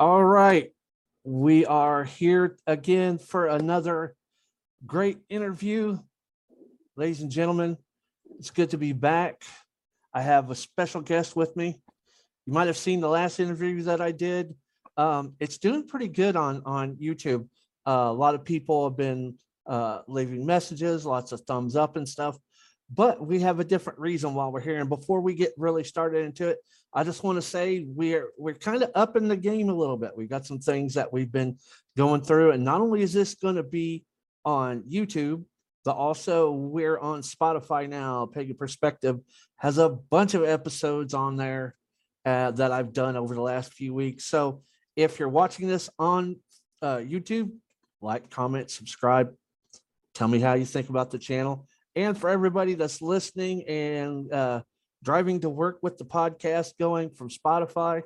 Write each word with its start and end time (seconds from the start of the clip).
All 0.00 0.24
right. 0.24 0.70
We 1.24 1.66
are 1.66 2.04
here 2.04 2.56
again 2.68 3.18
for 3.18 3.48
another 3.48 4.14
great 4.86 5.18
interview. 5.28 5.98
Ladies 6.96 7.20
and 7.20 7.32
gentlemen, 7.32 7.76
it's 8.38 8.50
good 8.50 8.70
to 8.70 8.78
be 8.78 8.92
back. 8.92 9.42
I 10.14 10.22
have 10.22 10.52
a 10.52 10.54
special 10.54 11.00
guest 11.00 11.34
with 11.34 11.56
me. 11.56 11.82
You 12.46 12.52
might 12.52 12.68
have 12.68 12.76
seen 12.76 13.00
the 13.00 13.08
last 13.08 13.40
interview 13.40 13.82
that 13.82 14.00
I 14.00 14.12
did. 14.12 14.54
Um, 14.96 15.34
it's 15.40 15.58
doing 15.58 15.88
pretty 15.88 16.06
good 16.06 16.36
on, 16.36 16.62
on 16.64 16.94
YouTube. 16.94 17.48
Uh, 17.84 18.06
a 18.06 18.12
lot 18.12 18.36
of 18.36 18.44
people 18.44 18.88
have 18.88 18.96
been 18.96 19.34
uh, 19.66 20.02
leaving 20.06 20.46
messages, 20.46 21.04
lots 21.04 21.32
of 21.32 21.40
thumbs 21.40 21.74
up 21.74 21.96
and 21.96 22.08
stuff. 22.08 22.38
But 22.88 23.26
we 23.26 23.40
have 23.40 23.58
a 23.58 23.64
different 23.64 23.98
reason 23.98 24.34
why 24.34 24.46
we're 24.46 24.60
here. 24.60 24.78
And 24.78 24.88
before 24.88 25.20
we 25.20 25.34
get 25.34 25.54
really 25.58 25.82
started 25.82 26.24
into 26.24 26.46
it, 26.46 26.58
I 26.92 27.04
just 27.04 27.22
want 27.22 27.36
to 27.36 27.42
say 27.42 27.84
we're 27.86 28.30
we're 28.38 28.54
kind 28.54 28.82
of 28.82 28.90
up 28.94 29.16
in 29.16 29.28
the 29.28 29.36
game 29.36 29.68
a 29.68 29.74
little 29.74 29.96
bit. 29.96 30.12
We've 30.16 30.28
got 30.28 30.46
some 30.46 30.58
things 30.58 30.94
that 30.94 31.12
we've 31.12 31.30
been 31.30 31.58
going 31.96 32.22
through, 32.22 32.52
and 32.52 32.64
not 32.64 32.80
only 32.80 33.02
is 33.02 33.12
this 33.12 33.34
going 33.34 33.56
to 33.56 33.62
be 33.62 34.04
on 34.44 34.82
YouTube, 34.90 35.44
but 35.84 35.96
also 35.96 36.50
we're 36.50 36.98
on 36.98 37.20
Spotify 37.20 37.88
now. 37.88 38.26
Pagan 38.26 38.56
Perspective 38.56 39.18
has 39.56 39.78
a 39.78 39.88
bunch 39.88 40.34
of 40.34 40.44
episodes 40.44 41.14
on 41.14 41.36
there 41.36 41.76
uh, 42.24 42.50
that 42.52 42.72
I've 42.72 42.92
done 42.92 43.16
over 43.16 43.34
the 43.34 43.42
last 43.42 43.74
few 43.74 43.94
weeks. 43.94 44.24
So 44.24 44.62
if 44.96 45.18
you're 45.18 45.28
watching 45.28 45.68
this 45.68 45.88
on 45.98 46.36
uh, 46.82 46.96
YouTube, 46.96 47.52
like, 48.00 48.30
comment, 48.30 48.70
subscribe. 48.70 49.34
Tell 50.14 50.28
me 50.28 50.40
how 50.40 50.54
you 50.54 50.64
think 50.64 50.88
about 50.88 51.10
the 51.10 51.18
channel. 51.18 51.66
And 51.94 52.16
for 52.16 52.30
everybody 52.30 52.74
that's 52.74 53.02
listening 53.02 53.66
and 53.66 54.32
uh, 54.32 54.62
driving 55.02 55.40
to 55.40 55.48
work 55.48 55.78
with 55.82 55.98
the 55.98 56.04
podcast 56.04 56.72
going 56.78 57.10
from 57.10 57.28
Spotify. 57.28 58.02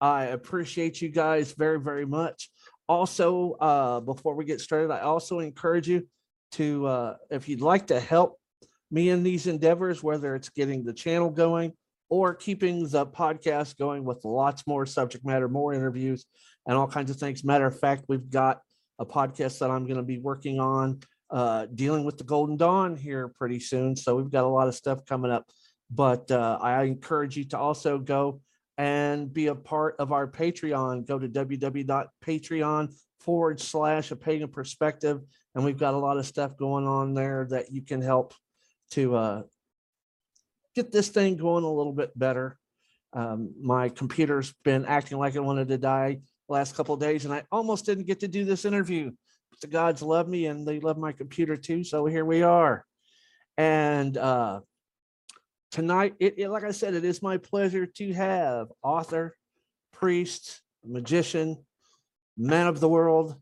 I 0.00 0.24
appreciate 0.26 1.00
you 1.00 1.08
guys 1.08 1.52
very, 1.52 1.80
very 1.80 2.06
much. 2.06 2.50
Also, 2.88 3.52
uh, 3.52 4.00
before 4.00 4.34
we 4.34 4.44
get 4.44 4.60
started, 4.60 4.90
I 4.90 5.00
also 5.00 5.38
encourage 5.38 5.88
you 5.88 6.06
to, 6.52 6.86
uh, 6.86 7.16
if 7.30 7.48
you'd 7.48 7.62
like 7.62 7.86
to 7.86 7.98
help 7.98 8.38
me 8.90 9.08
in 9.08 9.22
these 9.22 9.46
endeavors, 9.46 10.02
whether 10.02 10.34
it's 10.34 10.50
getting 10.50 10.84
the 10.84 10.92
channel 10.92 11.30
going 11.30 11.72
or 12.10 12.34
keeping 12.34 12.88
the 12.88 13.06
podcast 13.06 13.78
going 13.78 14.04
with 14.04 14.24
lots 14.24 14.66
more 14.66 14.84
subject 14.84 15.24
matter, 15.24 15.48
more 15.48 15.72
interviews, 15.72 16.26
and 16.66 16.76
all 16.76 16.86
kinds 16.86 17.10
of 17.10 17.16
things. 17.16 17.42
Matter 17.42 17.66
of 17.66 17.78
fact, 17.78 18.04
we've 18.08 18.30
got 18.30 18.60
a 18.98 19.06
podcast 19.06 19.58
that 19.58 19.70
I'm 19.70 19.84
going 19.84 19.96
to 19.96 20.02
be 20.02 20.18
working 20.18 20.60
on 20.60 21.00
uh, 21.30 21.66
dealing 21.74 22.04
with 22.04 22.18
the 22.18 22.24
Golden 22.24 22.56
Dawn 22.56 22.96
here 22.96 23.28
pretty 23.28 23.58
soon. 23.58 23.96
So 23.96 24.16
we've 24.16 24.30
got 24.30 24.44
a 24.44 24.48
lot 24.48 24.68
of 24.68 24.74
stuff 24.74 25.04
coming 25.06 25.30
up 25.30 25.46
but 25.94 26.30
uh, 26.30 26.58
I 26.60 26.84
encourage 26.84 27.36
you 27.36 27.44
to 27.46 27.58
also 27.58 27.98
go 27.98 28.40
and 28.76 29.32
be 29.32 29.46
a 29.46 29.54
part 29.54 29.96
of 29.98 30.12
our 30.12 30.26
Patreon. 30.26 31.06
Go 31.06 31.18
to 31.18 31.28
www.patreon 31.28 32.94
forward 33.20 33.60
slash 33.60 34.10
a 34.10 34.16
pagan 34.16 34.48
perspective. 34.48 35.20
And 35.54 35.64
we've 35.64 35.78
got 35.78 35.94
a 35.94 35.98
lot 35.98 36.18
of 36.18 36.26
stuff 36.26 36.56
going 36.56 36.86
on 36.86 37.14
there 37.14 37.46
that 37.50 37.70
you 37.70 37.82
can 37.82 38.02
help 38.02 38.34
to 38.92 39.14
uh, 39.14 39.42
get 40.74 40.90
this 40.90 41.08
thing 41.08 41.36
going 41.36 41.64
a 41.64 41.72
little 41.72 41.92
bit 41.92 42.16
better. 42.18 42.58
Um, 43.12 43.54
my 43.62 43.88
computer's 43.88 44.52
been 44.64 44.84
acting 44.84 45.18
like 45.18 45.36
it 45.36 45.44
wanted 45.44 45.68
to 45.68 45.78
die 45.78 46.18
the 46.48 46.52
last 46.52 46.74
couple 46.74 46.96
days, 46.96 47.24
and 47.24 47.32
I 47.32 47.44
almost 47.52 47.86
didn't 47.86 48.06
get 48.06 48.20
to 48.20 48.28
do 48.28 48.44
this 48.44 48.64
interview. 48.64 49.12
But 49.50 49.60
the 49.60 49.68
gods 49.68 50.02
love 50.02 50.26
me 50.26 50.46
and 50.46 50.66
they 50.66 50.80
love 50.80 50.98
my 50.98 51.12
computer 51.12 51.56
too. 51.56 51.84
So 51.84 52.06
here 52.06 52.24
we 52.24 52.42
are. 52.42 52.84
And 53.56 54.18
uh, 54.18 54.60
tonight, 55.74 56.14
it, 56.20 56.38
it- 56.38 56.48
like 56.48 56.64
I 56.64 56.70
said, 56.70 56.94
it 56.94 57.04
is 57.04 57.20
my 57.20 57.36
pleasure 57.36 57.84
to 57.84 58.12
have 58.14 58.68
author, 58.82 59.36
priest, 59.92 60.62
magician, 60.84 61.64
man 62.38 62.68
of 62.68 62.78
the 62.80 62.88
world, 62.88 63.34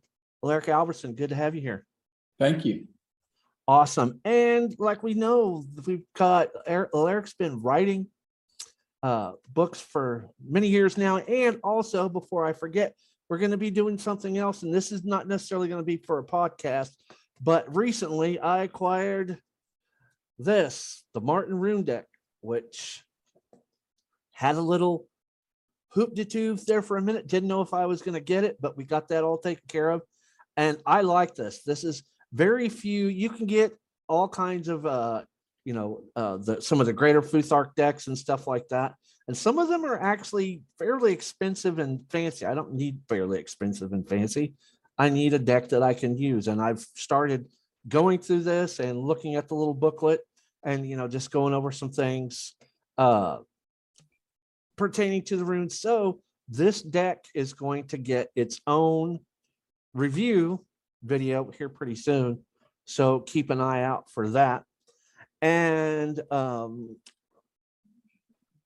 Alaric 0.42 0.66
Albertsson. 0.69 1.14
Good 1.14 1.28
to 1.28 1.34
have 1.34 1.55
you 1.55 1.60
here. 1.60 1.86
Thank 2.41 2.64
you. 2.64 2.88
Awesome. 3.69 4.20
And 4.25 4.75
like 4.78 5.03
we 5.03 5.15
know, 5.15 5.65
we've 5.87 6.04
got 6.16 6.48
Eric, 6.66 6.91
Alaric's 6.94 7.34
been 7.34 7.62
writing 7.62 8.06
uh, 9.03 9.32
books 9.49 9.81
for 9.81 10.31
many 10.44 10.69
years 10.69 10.97
now. 10.97 11.19
And 11.19 11.60
also, 11.62 12.09
before 12.09 12.44
I 12.47 12.54
forget, 12.54 12.94
we're 13.28 13.38
going 13.38 13.50
to 13.53 13.56
be 13.56 13.70
doing 13.70 13.99
something 13.99 14.37
else. 14.38 14.62
And 14.62 14.72
this 14.75 14.91
is 14.91 15.04
not 15.04 15.28
necessarily 15.28 15.69
going 15.69 15.81
to 15.82 15.87
be 15.87 15.97
for 15.99 16.19
a 16.19 16.25
podcast, 16.25 16.91
but 17.41 17.76
recently 17.76 18.38
I 18.38 18.62
acquired 18.62 19.38
this, 20.38 21.04
the 21.14 21.20
Martin 21.20 21.59
Rune 21.59 21.84
deck, 21.84 22.06
which 22.42 23.03
had 24.32 24.56
a 24.56 24.60
little 24.60 25.06
hoop 25.91 26.14
de 26.14 26.25
tube 26.25 26.58
there 26.66 26.82
for 26.82 26.97
a 26.97 27.03
minute. 27.03 27.26
Didn't 27.26 27.48
know 27.48 27.62
if 27.62 27.72
I 27.72 27.86
was 27.86 28.03
going 28.03 28.14
to 28.14 28.20
get 28.20 28.44
it, 28.44 28.58
but 28.60 28.76
we 28.76 28.84
got 28.84 29.08
that 29.08 29.25
all 29.25 29.38
taken 29.38 29.64
care 29.69 29.91
of. 29.91 30.03
And 30.56 30.78
I 30.84 31.00
like 31.00 31.34
this. 31.34 31.62
This 31.62 31.84
is 31.84 32.02
very 32.32 32.69
few. 32.69 33.06
You 33.06 33.31
can 33.31 33.47
get 33.47 33.76
all 34.08 34.28
kinds 34.28 34.69
of, 34.69 34.84
uh, 34.84 35.22
you 35.64 35.72
know, 35.75 36.02
uh, 36.16 36.38
the 36.38 36.60
some 36.60 36.81
of 36.81 36.86
the 36.86 36.92
greater 36.92 37.22
Futhark 37.22 37.75
decks 37.75 38.06
and 38.08 38.19
stuff 38.19 38.47
like 38.47 38.69
that. 38.69 38.94
And 39.28 39.36
some 39.36 39.58
of 39.58 39.69
them 39.69 39.84
are 39.84 39.98
actually 39.98 40.62
fairly 40.78 41.12
expensive 41.12 41.78
and 41.78 42.00
fancy. 42.10 42.44
I 42.44 42.54
don't 42.54 42.75
need 42.75 42.98
fairly 43.08 43.38
expensive 43.38 43.92
and 43.92 44.06
fancy. 44.06 44.54
I 44.98 45.08
need 45.08 45.32
a 45.32 45.38
deck 45.38 45.69
that 45.70 45.82
I 45.82 45.94
can 45.94 46.19
use. 46.19 46.48
And 46.48 46.60
I've 46.60 46.81
started 46.94 47.47
going 47.88 48.19
through 48.19 48.42
this 48.42 48.81
and 48.81 48.98
looking 48.98 49.36
at 49.36 49.48
the 49.48 49.54
little 49.54 49.75
booklet 49.75 50.20
and 50.65 50.89
you 50.89 50.97
know 50.97 51.09
just 51.09 51.31
going 51.31 51.55
over 51.55 51.73
some 51.73 51.91
things 51.91 52.55
uh 52.99 53.39
pertaining 54.77 55.23
to 55.23 55.37
the 55.37 55.45
runes. 55.45 55.81
So 55.81 56.21
this 56.49 56.83
deck 56.83 57.25
is 57.34 57.53
going 57.53 57.89
to 57.89 57.99
get 57.99 58.28
its 58.34 58.61
own 58.67 59.21
review 59.95 60.65
video 61.03 61.50
here 61.50 61.69
pretty 61.69 61.95
soon 61.95 62.45
so 62.84 63.21
keep 63.21 63.50
an 63.50 63.61
eye 63.61 63.83
out 63.83 64.11
for 64.11 64.28
that. 64.31 64.65
And 65.41 66.21
um 66.31 66.97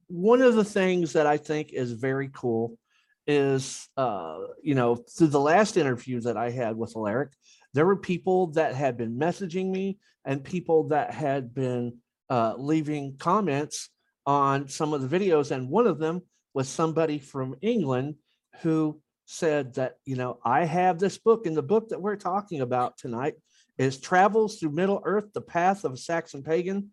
one 0.08 0.40
of 0.40 0.54
the 0.54 0.64
things 0.64 1.14
that 1.14 1.26
i 1.26 1.36
think 1.36 1.72
is 1.72 1.90
very 1.90 2.30
cool 2.32 2.78
is 3.26 3.88
uh 3.96 4.38
you 4.62 4.76
know 4.76 4.94
through 4.94 5.26
the 5.26 5.40
last 5.40 5.76
interview 5.76 6.20
that 6.20 6.36
i 6.36 6.48
had 6.48 6.76
with 6.76 6.94
alaric 6.94 7.32
there 7.76 7.84
were 7.84 7.96
people 7.96 8.46
that 8.48 8.74
had 8.74 8.96
been 8.96 9.18
messaging 9.18 9.70
me 9.70 9.98
and 10.24 10.42
people 10.42 10.88
that 10.88 11.12
had 11.12 11.52
been 11.52 11.98
uh, 12.30 12.54
leaving 12.56 13.16
comments 13.18 13.90
on 14.24 14.66
some 14.66 14.94
of 14.94 15.02
the 15.02 15.18
videos. 15.18 15.50
And 15.50 15.68
one 15.68 15.86
of 15.86 15.98
them 15.98 16.22
was 16.54 16.68
somebody 16.68 17.18
from 17.18 17.54
England 17.60 18.14
who 18.62 19.00
said 19.26 19.74
that, 19.74 19.96
you 20.06 20.16
know, 20.16 20.38
I 20.42 20.64
have 20.64 20.98
this 20.98 21.18
book, 21.18 21.46
and 21.46 21.54
the 21.54 21.62
book 21.62 21.90
that 21.90 22.00
we're 22.00 22.16
talking 22.16 22.62
about 22.62 22.96
tonight 22.96 23.34
is 23.76 23.98
Travels 23.98 24.58
Through 24.58 24.70
Middle 24.70 25.02
Earth, 25.04 25.34
The 25.34 25.42
Path 25.42 25.84
of 25.84 25.92
a 25.92 25.96
Saxon 25.98 26.42
Pagan. 26.42 26.92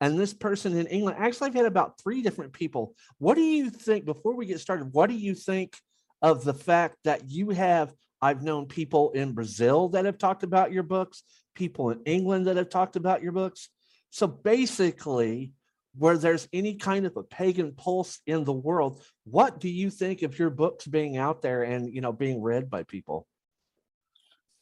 And 0.00 0.16
this 0.16 0.32
person 0.32 0.76
in 0.76 0.86
England, 0.86 1.16
actually, 1.18 1.48
I've 1.48 1.54
had 1.54 1.66
about 1.66 2.00
three 2.00 2.22
different 2.22 2.52
people. 2.52 2.94
What 3.18 3.34
do 3.34 3.42
you 3.42 3.70
think, 3.70 4.04
before 4.04 4.36
we 4.36 4.46
get 4.46 4.60
started, 4.60 4.92
what 4.92 5.10
do 5.10 5.16
you 5.16 5.34
think 5.34 5.76
of 6.22 6.44
the 6.44 6.54
fact 6.54 6.96
that 7.02 7.28
you 7.28 7.50
have 7.50 7.92
I've 8.20 8.42
known 8.42 8.66
people 8.66 9.10
in 9.12 9.32
Brazil 9.32 9.88
that 9.90 10.04
have 10.04 10.18
talked 10.18 10.42
about 10.42 10.72
your 10.72 10.82
books, 10.82 11.22
people 11.54 11.90
in 11.90 12.00
England 12.04 12.46
that 12.46 12.56
have 12.56 12.70
talked 12.70 12.96
about 12.96 13.22
your 13.22 13.32
books. 13.32 13.68
So 14.10 14.26
basically, 14.26 15.52
where 15.98 16.18
there's 16.18 16.48
any 16.52 16.74
kind 16.74 17.06
of 17.06 17.16
a 17.16 17.22
pagan 17.22 17.72
pulse 17.72 18.20
in 18.26 18.44
the 18.44 18.52
world, 18.52 19.02
what 19.24 19.60
do 19.60 19.68
you 19.68 19.90
think 19.90 20.22
of 20.22 20.38
your 20.38 20.50
books 20.50 20.86
being 20.86 21.16
out 21.16 21.42
there 21.42 21.62
and 21.62 21.92
you 21.92 22.00
know 22.00 22.12
being 22.12 22.42
read 22.42 22.70
by 22.70 22.82
people? 22.82 23.26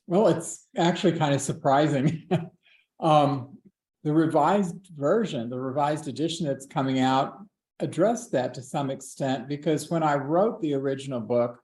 Well, 0.07 0.29
it's 0.29 0.67
actually 0.77 1.19
kind 1.19 1.35
of 1.35 1.41
surprising. 1.41 2.29
um, 3.01 3.59
the 4.03 4.13
revised 4.13 4.89
version, 4.95 5.49
the 5.49 5.59
revised 5.59 6.09
edition 6.09 6.47
that's 6.47 6.67
coming 6.67 7.01
out, 7.01 7.39
addressed 7.81 8.33
that 8.33 8.55
to 8.55 8.63
some 8.63 8.91
extent 8.91 9.49
because 9.49 9.91
when 9.91 10.03
I 10.03 10.15
wrote 10.15 10.61
the 10.61 10.75
original 10.75 11.21
book, 11.21 11.59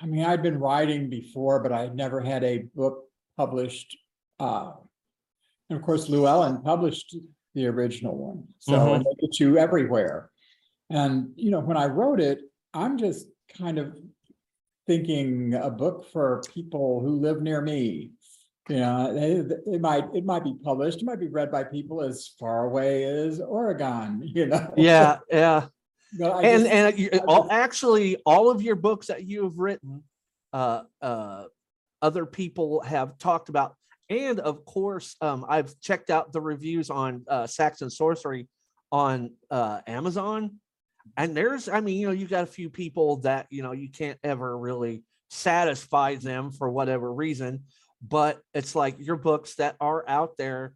I 0.00 0.06
mean, 0.06 0.24
I'd 0.24 0.42
been 0.42 0.58
writing 0.58 1.08
before, 1.08 1.62
but 1.62 1.72
I 1.72 1.88
never 1.88 2.20
had 2.20 2.44
a 2.44 2.58
book 2.74 3.04
published. 3.36 3.96
Uh, 4.38 4.72
and 5.70 5.78
of 5.78 5.84
course, 5.84 6.08
Llewellyn 6.08 6.62
published 6.62 7.16
the 7.54 7.66
original 7.66 8.16
one, 8.16 8.48
so 8.58 8.72
Mhm. 8.72 9.04
they 9.04 9.26
get 9.26 9.40
you 9.40 9.56
everywhere. 9.58 10.30
And 10.90 11.32
you 11.36 11.50
know, 11.50 11.60
when 11.60 11.76
I 11.76 11.86
wrote 11.86 12.20
it, 12.20 12.40
I'm 12.74 12.98
just 12.98 13.28
kind 13.56 13.78
of 13.78 13.96
thinking 14.86 15.54
a 15.54 15.70
book 15.70 16.04
for 16.12 16.42
people 16.52 17.00
who 17.00 17.20
live 17.20 17.40
near 17.40 17.60
me. 17.60 18.12
You 18.68 18.76
know, 18.76 19.14
it, 19.14 19.52
it 19.66 19.80
might 19.80 20.04
it 20.14 20.24
might 20.24 20.44
be 20.44 20.54
published, 20.62 21.00
it 21.00 21.04
might 21.04 21.20
be 21.20 21.28
read 21.28 21.50
by 21.50 21.64
people 21.64 22.02
as 22.02 22.28
far 22.38 22.64
away 22.66 23.04
as 23.04 23.40
Oregon. 23.40 24.22
You 24.34 24.46
know. 24.46 24.74
Yeah, 24.76 25.18
yeah. 25.30 25.68
But 26.18 26.32
I 26.32 26.42
and 26.42 26.62
just- 26.64 26.72
and 26.74 26.98
you, 26.98 27.10
all, 27.28 27.48
actually 27.50 28.16
all 28.24 28.50
of 28.50 28.62
your 28.62 28.76
books 28.76 29.08
that 29.08 29.24
you 29.24 29.44
have 29.44 29.58
written 29.58 30.02
uh 30.52 30.82
uh 31.02 31.44
other 32.02 32.26
people 32.26 32.80
have 32.82 33.18
talked 33.18 33.48
about 33.48 33.74
and 34.10 34.38
of 34.40 34.64
course 34.64 35.16
um 35.20 35.44
i've 35.48 35.78
checked 35.80 36.10
out 36.10 36.32
the 36.32 36.40
reviews 36.40 36.90
on 36.90 37.24
uh 37.28 37.46
saxon 37.46 37.90
sorcery 37.90 38.46
on 38.92 39.30
uh 39.50 39.80
amazon 39.86 40.60
And 41.16 41.36
there's, 41.36 41.68
I 41.68 41.80
mean, 41.80 42.00
you 42.00 42.06
know, 42.06 42.14
you 42.14 42.26
got 42.26 42.44
a 42.44 42.54
few 42.60 42.70
people 42.70 43.18
that, 43.28 43.46
you 43.50 43.62
know, 43.62 43.72
you 43.72 43.90
can't 43.90 44.18
ever 44.24 44.56
really 44.56 45.04
satisfy 45.28 46.14
them 46.16 46.50
for 46.50 46.70
whatever 46.70 47.12
reason. 47.12 47.64
But 48.00 48.40
it's 48.54 48.74
like 48.74 48.96
your 48.98 49.16
books 49.16 49.56
that 49.56 49.76
are 49.80 50.02
out 50.08 50.36
there. 50.38 50.72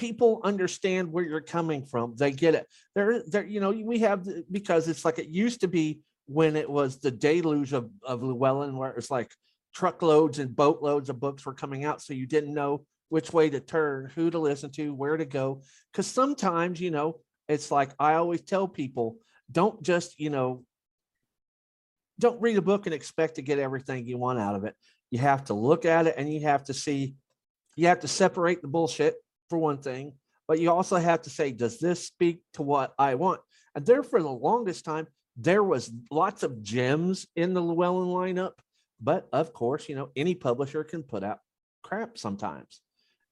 People 0.00 0.40
understand 0.44 1.12
where 1.12 1.22
you're 1.22 1.42
coming 1.42 1.84
from. 1.84 2.14
They 2.16 2.32
get 2.32 2.54
it. 2.54 2.66
There, 2.94 3.22
there, 3.26 3.44
you 3.44 3.60
know, 3.60 3.70
we 3.70 3.98
have 3.98 4.26
because 4.50 4.88
it's 4.88 5.04
like 5.04 5.18
it 5.18 5.28
used 5.28 5.60
to 5.60 5.68
be 5.68 6.00
when 6.24 6.56
it 6.56 6.70
was 6.70 7.00
the 7.00 7.10
deluge 7.10 7.74
of, 7.74 7.90
of 8.02 8.22
Llewellyn, 8.22 8.78
where 8.78 8.92
it's 8.92 9.10
like 9.10 9.30
truckloads 9.74 10.38
and 10.38 10.56
boatloads 10.56 11.10
of 11.10 11.20
books 11.20 11.44
were 11.44 11.52
coming 11.52 11.84
out. 11.84 12.00
So 12.00 12.14
you 12.14 12.26
didn't 12.26 12.54
know 12.54 12.86
which 13.10 13.30
way 13.30 13.50
to 13.50 13.60
turn, 13.60 14.10
who 14.14 14.30
to 14.30 14.38
listen 14.38 14.70
to, 14.70 14.94
where 14.94 15.18
to 15.18 15.26
go. 15.26 15.60
Cause 15.92 16.06
sometimes, 16.06 16.80
you 16.80 16.90
know, 16.90 17.18
it's 17.46 17.70
like 17.70 17.90
I 17.98 18.14
always 18.14 18.40
tell 18.40 18.68
people, 18.68 19.18
don't 19.52 19.82
just, 19.82 20.18
you 20.18 20.30
know, 20.30 20.64
don't 22.18 22.40
read 22.40 22.56
a 22.56 22.62
book 22.62 22.86
and 22.86 22.94
expect 22.94 23.34
to 23.34 23.42
get 23.42 23.58
everything 23.58 24.06
you 24.06 24.16
want 24.16 24.38
out 24.38 24.54
of 24.54 24.64
it. 24.64 24.74
You 25.10 25.18
have 25.18 25.44
to 25.46 25.54
look 25.54 25.84
at 25.84 26.06
it 26.06 26.14
and 26.16 26.32
you 26.32 26.40
have 26.40 26.64
to 26.64 26.74
see, 26.74 27.16
you 27.76 27.88
have 27.88 28.00
to 28.00 28.08
separate 28.08 28.62
the 28.62 28.68
bullshit 28.68 29.14
for 29.50 29.58
one 29.58 29.78
thing, 29.78 30.14
but 30.48 30.58
you 30.58 30.70
also 30.70 30.96
have 30.96 31.22
to 31.22 31.30
say, 31.30 31.52
does 31.52 31.78
this 31.78 32.06
speak 32.06 32.40
to 32.54 32.62
what 32.62 32.94
I 32.98 33.16
want? 33.16 33.40
And 33.74 33.84
there 33.84 34.02
for 34.02 34.22
the 34.22 34.30
longest 34.30 34.84
time, 34.84 35.06
there 35.36 35.62
was 35.62 35.92
lots 36.10 36.42
of 36.42 36.62
gems 36.62 37.26
in 37.36 37.52
the 37.52 37.60
Llewellyn 37.60 38.08
lineup, 38.08 38.52
but 39.00 39.28
of 39.32 39.52
course, 39.52 39.88
you 39.88 39.96
know, 39.96 40.10
any 40.16 40.34
publisher 40.34 40.84
can 40.84 41.02
put 41.02 41.22
out 41.22 41.40
crap 41.82 42.16
sometimes. 42.16 42.80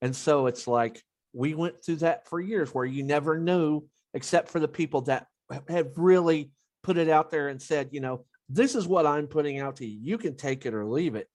And 0.01 0.15
so 0.15 0.47
it's 0.47 0.67
like 0.67 1.01
we 1.33 1.55
went 1.55 1.83
through 1.83 1.97
that 1.97 2.27
for 2.27 2.39
years 2.39 2.73
where 2.73 2.85
you 2.85 3.03
never 3.03 3.37
knew, 3.37 3.85
except 4.13 4.49
for 4.49 4.59
the 4.59 4.67
people 4.67 5.01
that 5.01 5.27
have 5.67 5.97
really 5.97 6.51
put 6.83 6.97
it 6.97 7.09
out 7.09 7.31
there 7.31 7.49
and 7.49 7.61
said, 7.61 7.89
you 7.91 7.99
know, 7.99 8.25
this 8.47 8.75
is 8.75 8.87
what 8.87 9.05
I'm 9.05 9.27
putting 9.27 9.59
out 9.59 9.77
to 9.77 9.85
you. 9.85 9.99
You 10.01 10.17
can 10.17 10.35
take 10.35 10.65
it 10.65 10.73
or 10.73 10.85
leave 10.85 11.15
it. 11.15 11.27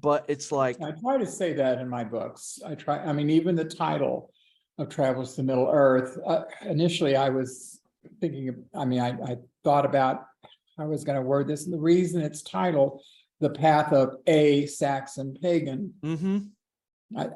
But 0.00 0.24
it's 0.28 0.52
like, 0.52 0.80
I 0.82 0.92
try 0.92 1.16
to 1.18 1.26
say 1.26 1.52
that 1.54 1.78
in 1.78 1.88
my 1.88 2.04
books. 2.04 2.58
I 2.66 2.74
try, 2.74 2.98
I 2.98 3.12
mean, 3.12 3.30
even 3.30 3.54
the 3.54 3.64
title 3.64 4.30
of 4.78 4.88
Travels 4.88 5.34
to 5.36 5.42
Middle 5.42 5.68
Earth, 5.72 6.18
uh, 6.26 6.42
initially 6.62 7.16
I 7.16 7.28
was 7.30 7.80
thinking, 8.20 8.48
of- 8.48 8.56
I 8.74 8.84
mean, 8.84 9.00
I, 9.00 9.10
I 9.24 9.36
thought 9.64 9.86
about 9.86 10.26
how 10.76 10.84
I 10.84 10.86
was 10.86 11.04
gonna 11.04 11.22
word 11.22 11.48
this, 11.48 11.64
and 11.64 11.72
the 11.72 11.78
reason 11.80 12.20
it's 12.20 12.42
titled 12.42 13.00
The 13.40 13.50
Path 13.50 13.92
of 13.92 14.16
a 14.26 14.66
Saxon 14.66 15.36
Pagan. 15.40 15.94
mhm, 16.02 16.48
At 17.16 17.32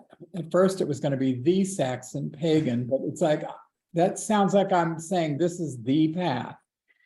first, 0.51 0.81
it 0.81 0.89
was 0.89 1.01
gonna 1.01 1.17
be 1.17 1.41
the 1.41 1.65
Saxon 1.65 2.31
Pagan, 2.31 2.87
but 2.87 3.01
it's 3.05 3.23
like, 3.23 3.45
that 3.95 4.19
sounds 4.19 4.53
like 4.55 4.73
I'm 4.73 4.99
saying 4.99 5.39
this 5.39 5.59
is 5.61 5.83
the 5.83 6.13
path. 6.13 6.57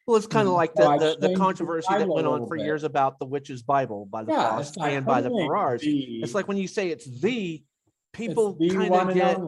Well, 0.06 0.16
it's 0.16 0.26
kind 0.26 0.46
of 0.46 0.52
Mhm. 0.52 0.56
like 0.56 0.74
the, 0.74 1.16
the, 1.20 1.28
the 1.28 1.34
controversy 1.34 1.94
that 1.94 2.08
went 2.08 2.26
on 2.26 2.46
for 2.46 2.56
bit. 2.56 2.64
years 2.66 2.84
about 2.84 3.18
the 3.18 3.24
witch's 3.26 3.62
Bible 3.62 4.06
by 4.06 4.22
the 4.24 4.32
Yeah, 4.32 4.48
Frost 4.48 4.76
like, 4.76 4.92
and 4.92 5.06
by 5.06 5.20
the 5.20 5.30
what 5.30 5.38
do 5.38 5.42
you 5.44 5.48
mean, 5.48 5.50
Farrars. 5.50 5.80
the- 5.80 6.20
It's 6.22 6.34
like 6.34 6.46
when 6.48 6.56
you 6.58 6.68
say 6.68 6.90
it's 6.90 7.06
the, 7.20 7.64
people 8.12 8.56
kind 8.70 8.94
of 8.94 9.14
get, 9.14 9.38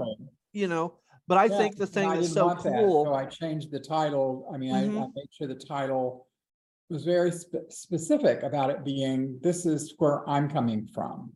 you 0.53 0.67
know, 0.69 0.94
but 1.29 1.37
I 1.38 1.47
Yeah, 1.47 1.58
think 1.58 1.76
the 1.76 1.87
thing 1.87 2.08
I 2.08 2.17
that's 2.17 2.32
so 2.32 2.55
cool. 2.55 3.05
that, 3.05 3.11
So. 3.11 3.14
I 3.14 3.26
changed 3.26 3.70
the 3.70 3.81
title, 3.81 4.49
I 4.53 4.56
mean, 4.56 4.73
I, 4.75 4.85
I 4.85 4.88
Mhm. 4.88 5.12
made 5.14 5.29
sure 5.31 5.47
the 5.47 5.55
title 5.55 6.26
was 6.88 7.05
very 7.05 7.32
spe- 7.32 7.69
specific 7.69 8.43
about 8.43 8.70
it 8.70 8.82
being, 8.85 9.38
this 9.43 9.67
is 9.67 9.94
where 9.99 10.29
I'm 10.29 10.49
coming 10.49 10.87
from. 10.87 11.32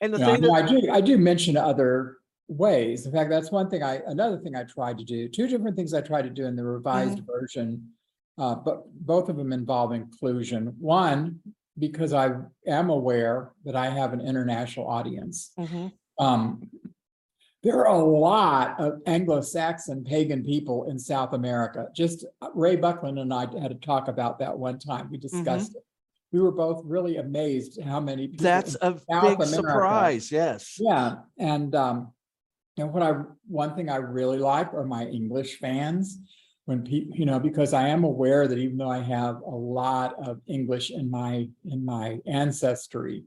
And 0.00 0.14
the 0.14 0.18
You 0.18 0.24
know, 0.24 0.30
I 0.30 0.34
thing 0.34 0.42
mean, 0.42 0.52
that, 0.52 0.64
I 0.64 0.66
do, 0.80 0.90
I 0.92 1.00
do 1.00 1.18
mention 1.18 1.56
other 1.56 2.18
ways. 2.48 3.04
In 3.06 3.12
fact, 3.12 3.28
that's 3.28 3.50
one 3.50 3.68
thing 3.68 3.82
I, 3.82 3.96
another 4.06 4.38
thing 4.38 4.54
I 4.56 4.62
tried 4.64 4.96
to 4.98 5.04
do, 5.04 5.28
two 5.28 5.46
different 5.48 5.76
things 5.76 5.92
I 5.92 6.00
tried 6.00 6.22
to 6.22 6.30
do 6.30 6.46
in 6.46 6.56
the 6.56 6.64
revised 6.64 7.18
Mm-hmm. 7.18 7.26
version. 7.26 7.92
Uh, 8.38 8.54
but 8.54 8.84
both 8.94 9.28
of 9.28 9.36
them 9.36 9.52
involve 9.52 9.92
inclusion. 9.92 10.74
One, 10.78 11.40
because 11.78 12.12
I 12.12 12.32
am 12.66 12.90
aware 12.90 13.52
that 13.64 13.74
I 13.76 13.88
have 13.88 14.12
an 14.12 14.20
international 14.20 14.86
audience. 14.88 15.52
Mhm, 15.58 15.92
Um, 16.18 16.70
there 17.62 17.86
are 17.86 17.94
a 18.00 18.04
lot 18.04 18.78
of 18.80 19.00
Anglo-Saxon 19.06 20.04
pagan 20.04 20.44
people 20.44 20.84
in 20.88 20.98
South 20.98 21.32
America. 21.32 21.88
Just 21.94 22.24
uh, 22.40 22.48
Ray 22.54 22.76
Buckland 22.76 23.18
and 23.18 23.32
I 23.34 23.46
had 23.60 23.72
a 23.72 23.74
talk 23.74 24.08
about 24.08 24.38
that 24.38 24.56
one 24.58 24.78
time. 24.78 25.10
We 25.10 25.18
discussed 25.18 25.74
it. 25.74 25.82
We 26.32 26.40
were 26.40 26.52
both 26.52 26.82
really 26.84 27.16
amazed 27.16 27.80
how 27.82 28.00
many. 28.00 28.28
people 28.28 28.44
that's 28.44 28.74
in- 28.76 28.82
a 28.82 28.98
South 29.10 29.22
big 29.22 29.34
America. 29.40 29.46
surprise, 29.54 30.30
yes. 30.32 30.76
Yeah, 30.78 31.16
and 31.38 31.74
um, 31.74 32.12
and 32.78 32.92
what 32.92 33.02
I, 33.02 33.12
one 33.48 33.74
thing 33.74 33.88
I 33.88 33.96
really 33.96 34.38
like 34.38 34.72
are 34.74 34.84
my 34.84 35.04
English 35.06 35.58
fans. 35.58 36.18
When 36.66 36.82
people, 36.82 37.16
you 37.16 37.26
know, 37.26 37.38
because 37.38 37.72
I 37.72 37.88
am 37.88 38.02
aware 38.02 38.48
that 38.48 38.58
even 38.58 38.76
though 38.76 38.90
I 38.90 38.98
have 38.98 39.40
a 39.40 39.54
lot 39.54 40.16
of 40.22 40.40
English 40.48 40.90
in 40.90 41.08
my, 41.10 41.48
in 41.64 41.84
my 41.84 42.18
ancestry. 42.26 43.22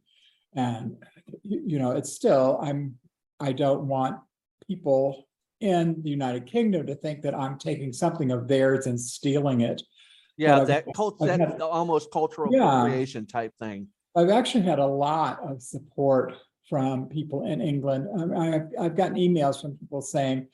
And, 0.55 0.97
you, 1.43 1.79
know, 1.79 1.91
it's 1.91 2.11
still, 2.11 2.59
I'm, 2.61 2.95
I 3.39 3.53
don't 3.53 3.87
want 3.87 4.17
people 4.67 5.25
in 5.61 6.01
the 6.03 6.09
United 6.09 6.47
Kingdom 6.47 6.85
to 6.87 6.95
think 6.95 7.21
that 7.21 7.33
I'm 7.33 7.57
taking 7.57 7.93
something 7.93 8.29
of 8.31 8.49
theirs 8.49 8.87
and 8.87 8.99
stealing 8.99 9.61
it. 9.61 9.81
Yeah, 10.35 10.57
I've- 10.57 10.65
that 10.65 10.85
cult, 10.93 11.17
that 11.19 11.39
had- 11.39 11.61
almost 11.61 12.11
cultural 12.11 12.51
Yeah. 12.51 12.67
appropriation 12.67 13.25
type 13.25 13.53
thing. 13.57 13.87
I've 14.17 14.29
actually 14.29 14.65
had 14.65 14.79
a 14.79 14.85
lot 14.85 15.39
of 15.43 15.61
support 15.61 16.33
from 16.69 17.07
people 17.07 17.45
in 17.45 17.61
England. 17.61 18.07
Um, 18.13 18.35
I've, 18.37 18.67
I've 18.77 18.95
gotten 18.97 19.15
emails 19.15 19.61
from 19.61 19.77
people 19.77 20.01
saying, 20.01 20.47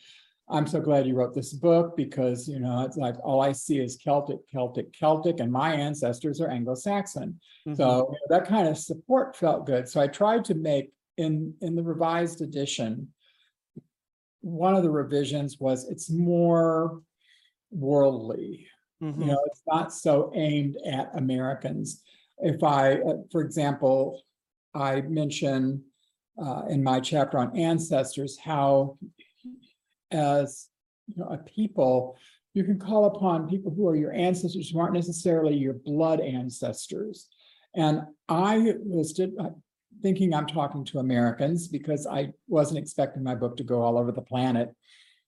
I'm 0.48 0.68
so 0.68 0.80
glad 0.80 1.08
you 1.08 1.16
wrote 1.16 1.34
this 1.34 1.54
book 1.54 1.98
because, 1.98 2.48
you 2.48 2.60
know, 2.60 2.84
it's 2.84 2.98
like, 2.98 3.16
all 3.24 3.42
I 3.42 3.52
see 3.52 3.80
is 3.80 3.96
Celtic, 3.98 4.38
Celtic, 4.52 4.94
Celtic, 4.94 5.40
and 5.40 5.52
my 5.52 5.74
ancestors 5.74 6.40
are 6.40 6.50
Anglo-Saxon. 6.50 7.40
Mhm. 7.68 7.76
So 7.76 7.84
you 7.84 8.12
know, 8.12 8.18
that 8.30 8.46
kind 8.48 8.68
of 8.68 8.78
support 8.78 9.36
felt 9.36 9.66
good. 9.66 9.90
So 9.90 10.00
I 10.00 10.08
tried 10.08 10.46
to 10.46 10.56
make 10.56 10.92
in, 11.18 11.56
in 11.62 11.76
the 11.76 11.82
revised 11.84 12.42
edition, 12.42 13.12
one 14.42 14.76
of 14.76 14.84
the 14.84 14.92
revisions 14.92 15.60
was 15.60 15.90
it's 15.90 16.10
more 16.12 17.02
worldly. 17.72 18.68
You 19.00 19.08
Mhm. 19.12 19.26
know, 19.28 19.40
it's 19.48 19.64
not 19.66 19.94
so 19.94 20.32
aimed 20.36 20.78
at 20.86 21.10
Americans. 21.18 22.04
If 22.40 22.64
I, 22.64 23.00
uh, 23.02 23.18
for 23.32 23.42
example, 23.42 24.22
I 24.74 25.02
mention 25.02 25.84
uh, 26.38 26.66
in 26.70 26.84
my 26.84 27.00
chapter 27.00 27.38
on 27.38 27.56
ancestors, 27.58 28.38
how 28.38 28.98
as, 30.12 30.70
you 31.08 31.16
know, 31.18 31.30
a 31.30 31.38
people, 31.38 32.18
you 32.54 32.64
can 32.64 32.80
call 32.80 33.06
upon 33.06 33.50
people 33.50 33.72
who 33.74 33.88
are 33.88 33.96
your 33.96 34.14
ancestors 34.14 34.70
who 34.70 34.80
aren't 34.80 34.94
necessarily 34.94 35.56
your 35.56 35.74
blood 35.74 36.20
ancestors. 36.22 37.28
And 37.76 38.02
I 38.30 38.76
listed, 38.86 39.34
uh, 39.40 39.50
thinking 40.02 40.34
I'm 40.34 40.48
talking 40.48 40.86
to 40.86 41.00
Americans 41.00 41.68
because 41.68 42.06
I 42.08 42.32
wasn't 42.48 42.80
expecting 42.80 43.24
my 43.24 43.36
book 43.36 43.58
to 43.58 43.64
go 43.64 43.82
all 43.82 43.98
over 43.98 44.12
the 44.12 44.22
planet. 44.22 44.74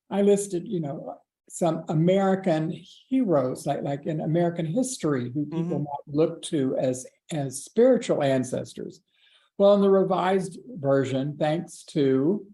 I 0.10 0.22
listed, 0.22 0.68
you 0.68 0.80
know, 0.80 1.16
some 1.50 1.84
American 1.90 2.72
heroes, 3.10 3.66
like, 3.66 3.82
like 3.82 4.06
in 4.06 4.22
American 4.22 4.66
history, 4.66 5.32
who 5.32 5.46
people 5.46 5.80
Mhm. 5.80 5.84
might 5.86 6.16
look 6.16 6.42
to 6.44 6.76
as, 6.78 7.06
as 7.32 7.64
spiritual 7.64 8.22
ancestors. 8.22 9.02
Well, 9.58 9.74
in 9.74 9.82
the 9.82 9.90
revised 9.90 10.60
version, 10.68 11.38
thanks 11.38 11.84
to 11.86 12.46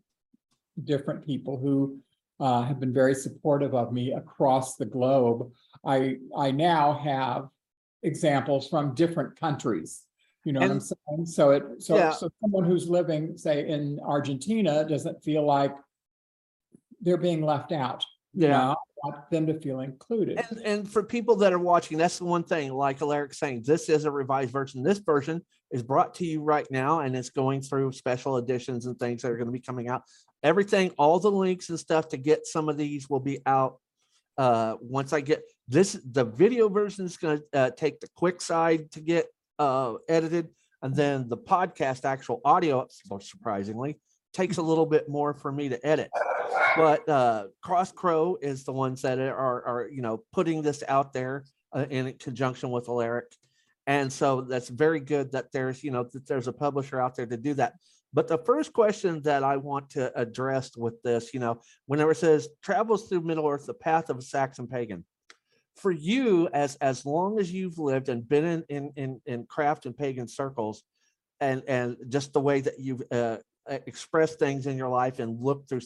different 0.83 1.25
people 1.25 1.57
who 1.57 1.99
uh, 2.43 2.61
have 2.61 2.77
been 2.77 2.93
very 2.93 3.15
supportive 3.15 3.73
of 3.73 3.93
me 3.93 4.11
across 4.11 4.75
the 4.75 4.85
globe, 4.85 5.49
I, 5.85 6.17
I 6.37 6.51
now 6.51 6.93
have 6.93 7.47
examples 8.03 8.67
from 8.67 8.93
different 8.93 9.39
countries. 9.39 10.03
You 10.43 10.51
know 10.51 10.59
what 10.59 10.71
I'm 10.71 10.81
saying? 10.81 11.25
So 11.25 11.51
it, 11.51 11.63
so, 11.81 11.95
Yeah. 11.95 12.11
so 12.11 12.29
someone 12.41 12.65
who's 12.65 12.89
living, 12.89 13.37
say, 13.37 13.65
in 13.69 13.97
Argentina 14.05 14.83
doesn't 14.83 15.23
feel 15.23 15.45
like 15.45 15.73
they're 16.99 17.15
being 17.29 17.41
left 17.41 17.71
out. 17.71 18.03
you 18.33 18.47
Yeah. 18.47 18.57
know? 18.57 18.75
I 19.05 19.07
want 19.07 19.29
them 19.29 19.47
to 19.47 19.53
feel 19.53 19.79
included. 19.79 20.43
And, 20.49 20.59
and 20.65 20.89
for 20.89 21.01
people 21.01 21.37
that 21.37 21.53
are 21.53 21.59
watching, 21.59 21.97
that's 21.97 22.17
the 22.17 22.25
one 22.25 22.43
thing, 22.43 22.73
like 22.73 23.01
Alaric 23.01 23.33
saying, 23.33 23.63
this 23.65 23.87
is 23.87 24.03
a 24.03 24.11
revised 24.11 24.51
version. 24.51 24.83
This 24.83 24.97
version 24.99 25.41
is 25.71 25.81
brought 25.83 26.13
to 26.15 26.25
you 26.25 26.41
right 26.41 26.67
now 26.71 27.01
and 27.01 27.15
it's 27.15 27.29
going 27.29 27.61
through 27.61 27.93
special 27.93 28.37
editions 28.37 28.85
and 28.85 28.97
things 28.99 29.21
that 29.21 29.31
are 29.31 29.37
going 29.37 29.47
to 29.47 29.51
be 29.53 29.59
coming 29.59 29.87
out. 29.87 30.01
Everything, 30.43 30.91
all 30.97 31.19
the 31.19 31.31
links 31.31 31.69
and 31.69 31.79
stuff 31.79 32.09
to 32.09 32.17
get 32.17 32.45
some 32.45 32.69
of 32.69 32.77
these 32.77 33.09
will 33.09 33.19
be 33.19 33.39
out. 33.45 33.79
Uh, 34.37 34.75
once 34.81 35.13
I 35.13 35.21
get 35.21 35.43
this, 35.67 35.97
the 36.11 36.25
video 36.25 36.67
version 36.67 37.05
is 37.05 37.17
going 37.17 37.39
to 37.39 37.59
uh, 37.59 37.69
take 37.71 37.99
the 37.99 38.07
quick 38.15 38.41
side 38.41 38.91
to 38.91 39.01
get 39.01 39.27
uh, 39.59 39.93
edited. 40.09 40.49
And 40.81 40.93
then 40.93 41.29
the 41.29 41.37
podcast, 41.37 42.03
actual 42.03 42.41
audio, 42.43 42.87
surprisingly, 43.21 43.99
takes 44.33 44.57
a 44.57 44.61
little 44.61 44.85
bit 44.85 45.07
more 45.07 45.33
for 45.33 45.51
me 45.51 45.69
to 45.69 45.85
edit 45.85 46.09
but 46.75 47.07
uh 47.09 47.45
Crossed 47.61 47.95
Crow 47.95 48.37
is 48.41 48.63
the 48.63 48.73
ones 48.73 49.01
that 49.01 49.19
are 49.19 49.65
are 49.65 49.89
you 49.91 50.01
know 50.01 50.23
putting 50.31 50.61
this 50.61 50.83
out 50.87 51.13
there 51.13 51.45
uh, 51.73 51.85
in 51.89 52.13
conjunction 52.13 52.71
with 52.71 52.89
alaric 52.89 53.25
and 53.87 54.11
so 54.11 54.41
that's 54.41 54.69
very 54.69 54.99
good 54.99 55.31
that 55.33 55.51
there's 55.51 55.83
you 55.83 55.91
know 55.91 56.03
that 56.13 56.27
there's 56.27 56.47
a 56.47 56.53
publisher 56.53 56.99
out 56.99 57.15
there 57.15 57.25
to 57.25 57.37
do 57.37 57.53
that 57.55 57.73
but 58.13 58.27
the 58.27 58.37
first 58.37 58.73
question 58.73 59.21
that 59.21 59.43
i 59.43 59.57
want 59.57 59.89
to 59.89 60.17
address 60.19 60.75
with 60.77 61.01
this 61.03 61.33
you 61.33 61.39
know 61.39 61.59
whenever 61.85 62.11
it 62.11 62.17
says 62.17 62.47
travels 62.61 63.07
through 63.07 63.21
middle 63.21 63.47
earth 63.47 63.65
the 63.65 63.73
path 63.73 64.09
of 64.09 64.17
a 64.17 64.21
saxon 64.21 64.67
pagan 64.67 65.03
for 65.75 65.91
you, 65.91 66.49
as, 66.53 66.75
as 66.75 67.05
long 67.05 67.39
as 67.39 67.51
you've 67.51 67.79
lived 67.79 68.09
and 68.09 68.27
been 68.27 68.45
in, 68.45 68.63
in, 68.69 68.93
in, 68.95 69.21
in 69.25 69.45
craft 69.45 69.85
and 69.85 69.97
pagan 69.97 70.27
circles, 70.27 70.83
and, 71.39 71.63
and 71.67 71.97
just 72.09 72.33
the 72.33 72.39
way 72.39 72.61
that 72.61 72.79
you've, 72.79 73.03
uh, 73.11 73.37
expressed 73.67 74.39
things 74.39 74.67
in 74.67 74.77
your 74.77 74.89
life 74.89 75.19
and 75.19 75.41
looked 75.41 75.69
through, 75.69 75.81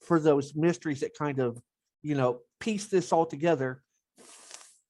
for 0.00 0.18
those 0.18 0.54
mysteries 0.54 1.00
that 1.00 1.16
kind 1.16 1.40
of, 1.40 1.60
you 2.02 2.14
know, 2.14 2.40
piece 2.60 2.86
this 2.86 3.12
all 3.12 3.26
together. 3.26 3.82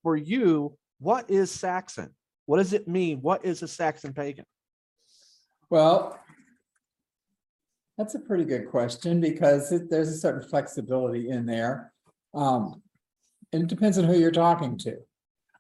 For 0.02 0.16
you, 0.16 0.76
what 0.98 1.30
is 1.30 1.50
Saxon? 1.50 2.14
What 2.46 2.58
does 2.58 2.72
it 2.72 2.88
mean? 2.88 3.18
What 3.18 3.44
is 3.44 3.62
a 3.62 3.68
Saxon 3.68 4.12
pagan? 4.12 4.44
Well, 5.70 6.18
that's 8.02 8.16
a 8.16 8.18
pretty 8.18 8.44
good 8.44 8.68
question 8.68 9.20
because 9.20 9.70
it- 9.70 9.88
there's 9.88 10.08
a 10.08 10.16
certain 10.16 10.42
flexibility 10.42 11.28
in 11.28 11.46
there. 11.46 11.92
Um, 12.34 12.82
and 13.52 13.62
it 13.62 13.68
depends 13.68 13.96
on 13.96 14.04
who 14.04 14.18
you're 14.18 14.32
talking 14.32 14.76
to. 14.78 14.96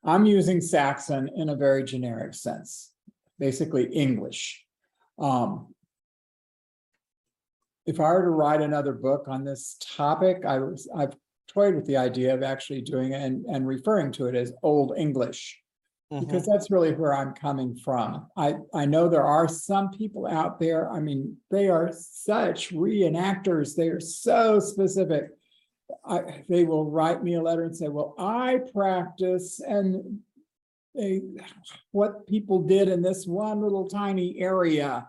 I'm 0.02 0.26
using 0.26 0.60
Saxon 0.60 1.28
in 1.36 1.50
a 1.50 1.54
very 1.54 1.84
generic 1.84 2.34
sense, 2.34 2.90
basically 3.38 3.84
English. 3.84 4.66
Um, 5.20 5.72
if 7.86 8.00
I 8.00 8.12
were 8.12 8.22
to 8.22 8.30
write 8.30 8.60
another 8.60 8.92
book 8.92 9.28
on 9.28 9.44
this 9.44 9.76
topic, 9.80 10.44
I 10.44 10.58
was, 10.58 10.88
I've 10.92 11.14
toyed 11.46 11.76
with 11.76 11.86
the 11.86 11.98
idea 11.98 12.34
of 12.34 12.42
actually 12.42 12.80
doing 12.80 13.12
it 13.12 13.22
and, 13.22 13.46
and 13.46 13.68
referring 13.68 14.10
to 14.12 14.26
it 14.26 14.34
as 14.34 14.52
Old 14.64 14.94
English 14.96 15.61
because 16.20 16.42
mm-hmm. 16.42 16.52
that's 16.52 16.70
really 16.70 16.92
where 16.92 17.14
I'm 17.16 17.32
coming 17.32 17.74
from. 17.74 18.26
I, 18.36 18.56
I 18.74 18.84
know 18.84 19.08
there 19.08 19.24
are 19.24 19.48
some 19.48 19.90
people 19.90 20.26
out 20.26 20.60
there, 20.60 20.90
I 20.90 21.00
mean, 21.00 21.36
they 21.50 21.68
are 21.68 21.90
such 21.92 22.70
reenactors, 22.72 23.74
they 23.74 23.88
are 23.88 24.00
so 24.00 24.60
specific. 24.60 25.30
I, 26.04 26.42
they 26.48 26.64
will 26.64 26.90
write 26.90 27.22
me 27.22 27.34
a 27.34 27.42
letter 27.42 27.64
and 27.64 27.76
say, 27.76 27.88
well, 27.88 28.14
I 28.18 28.60
practice 28.74 29.60
and 29.60 30.20
they, 30.94 31.22
what 31.92 32.26
people 32.26 32.62
did 32.62 32.88
in 32.88 33.00
this 33.00 33.26
one 33.26 33.62
little 33.62 33.88
tiny 33.88 34.38
area, 34.38 35.06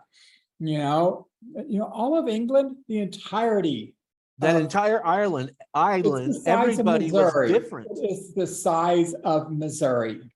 you 0.60 0.78
know, 0.78 1.28
you 1.68 1.80
know, 1.80 1.92
all 1.94 2.18
of 2.18 2.30
England, 2.30 2.78
the 2.88 3.00
entirety 3.00 3.96
That 4.40 4.56
entire 4.62 5.06
Ireland, 5.06 5.52
island, 5.74 6.36
size 6.36 6.48
everybody 6.48 7.12
was 7.12 7.52
different. 7.52 7.88
It's 7.96 8.34
the 8.34 8.48
size 8.48 9.14
of 9.24 9.52
Missouri. 9.52 10.33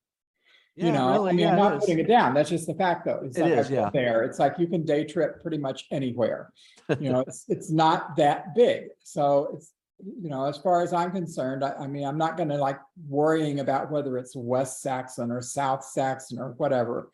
You 0.78 0.92
know, 0.92 1.28
I 1.28 1.32
mean, 1.32 1.48
I'm 1.48 1.56
not 1.58 1.80
putting 1.80 2.00
it 2.00 2.08
down. 2.08 2.34
That's 2.36 2.50
just 2.50 2.68
the 2.68 2.76
fact, 2.76 3.06
though. 3.06 3.22
It's 3.24 3.38
It 3.38 3.42
like 3.42 3.54
I 3.54 3.56
is, 3.58 3.68
put 3.68 3.76
yeah. 3.76 3.90
There, 3.92 4.24
it's 4.24 4.38
like 4.38 4.60
you 4.60 4.68
can 4.68 4.86
day 4.86 5.06
trip 5.06 5.42
pretty 5.42 5.58
much 5.58 5.86
anywhere. 5.92 6.52
You 7.02 7.12
know, 7.12 7.20
it's, 7.20 7.44
it's 7.50 7.70
not 7.70 8.16
that 8.16 8.56
big. 8.56 8.84
So 9.04 9.50
it's, 9.54 9.74
you 10.00 10.30
know, 10.30 10.46
as 10.46 10.58
far 10.58 10.82
as 10.82 10.94
I'm 10.94 11.12
concerned, 11.12 11.66
I, 11.66 11.74
I 11.74 11.88
mean, 11.88 12.06
I'm 12.08 12.18
not 12.18 12.38
gonna 12.38 12.58
like 12.58 12.80
worrying 13.10 13.60
about 13.60 13.92
whether 13.92 14.18
it's 14.18 14.38
West 14.38 14.82
Saxon 14.82 15.30
or 15.30 15.42
South 15.42 15.84
Saxon 15.84 16.40
or 16.40 16.52
whatever. 16.52 17.12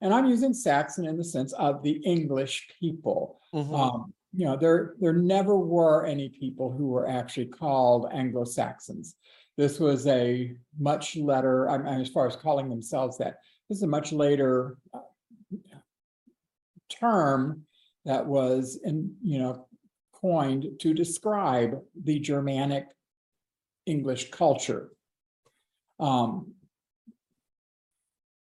And 0.00 0.12
I'm 0.12 0.26
using 0.26 0.52
Saxon 0.54 1.06
in 1.06 1.16
the 1.16 1.22
sense 1.22 1.52
of 1.52 1.84
the 1.84 1.92
English 2.04 2.68
people. 2.80 3.38
Mhm. 3.54 3.78
Um, 3.78 4.12
you 4.34 4.44
know, 4.44 4.56
there, 4.56 4.94
there 4.98 5.12
never 5.12 5.56
were 5.56 6.04
any 6.04 6.28
people 6.28 6.72
who 6.72 6.88
were 6.88 7.06
actually 7.08 7.46
called 7.46 8.08
Anglo-Saxons. 8.12 9.14
This 9.56 9.78
was 9.78 10.06
a 10.06 10.54
much 10.78 11.16
later, 11.16 11.68
I 11.68 11.78
mean, 11.78 12.00
as 12.00 12.08
far 12.08 12.26
as 12.26 12.36
calling 12.36 12.68
themselves 12.68 13.18
that, 13.18 13.38
this 13.68 13.78
is 13.78 13.82
a 13.82 13.88
much 13.88 14.12
later 14.12 14.76
uh, 14.94 15.00
term 16.88 17.64
that 18.04 18.26
was, 18.26 18.80
in 18.82 19.14
you 19.22 19.38
know, 19.38 19.66
coined 20.12 20.66
to 20.80 20.94
describe 20.94 21.80
the 22.04 22.18
Germanic 22.18 22.86
English 23.86 24.30
culture. 24.30 24.90
Um, 26.00 26.54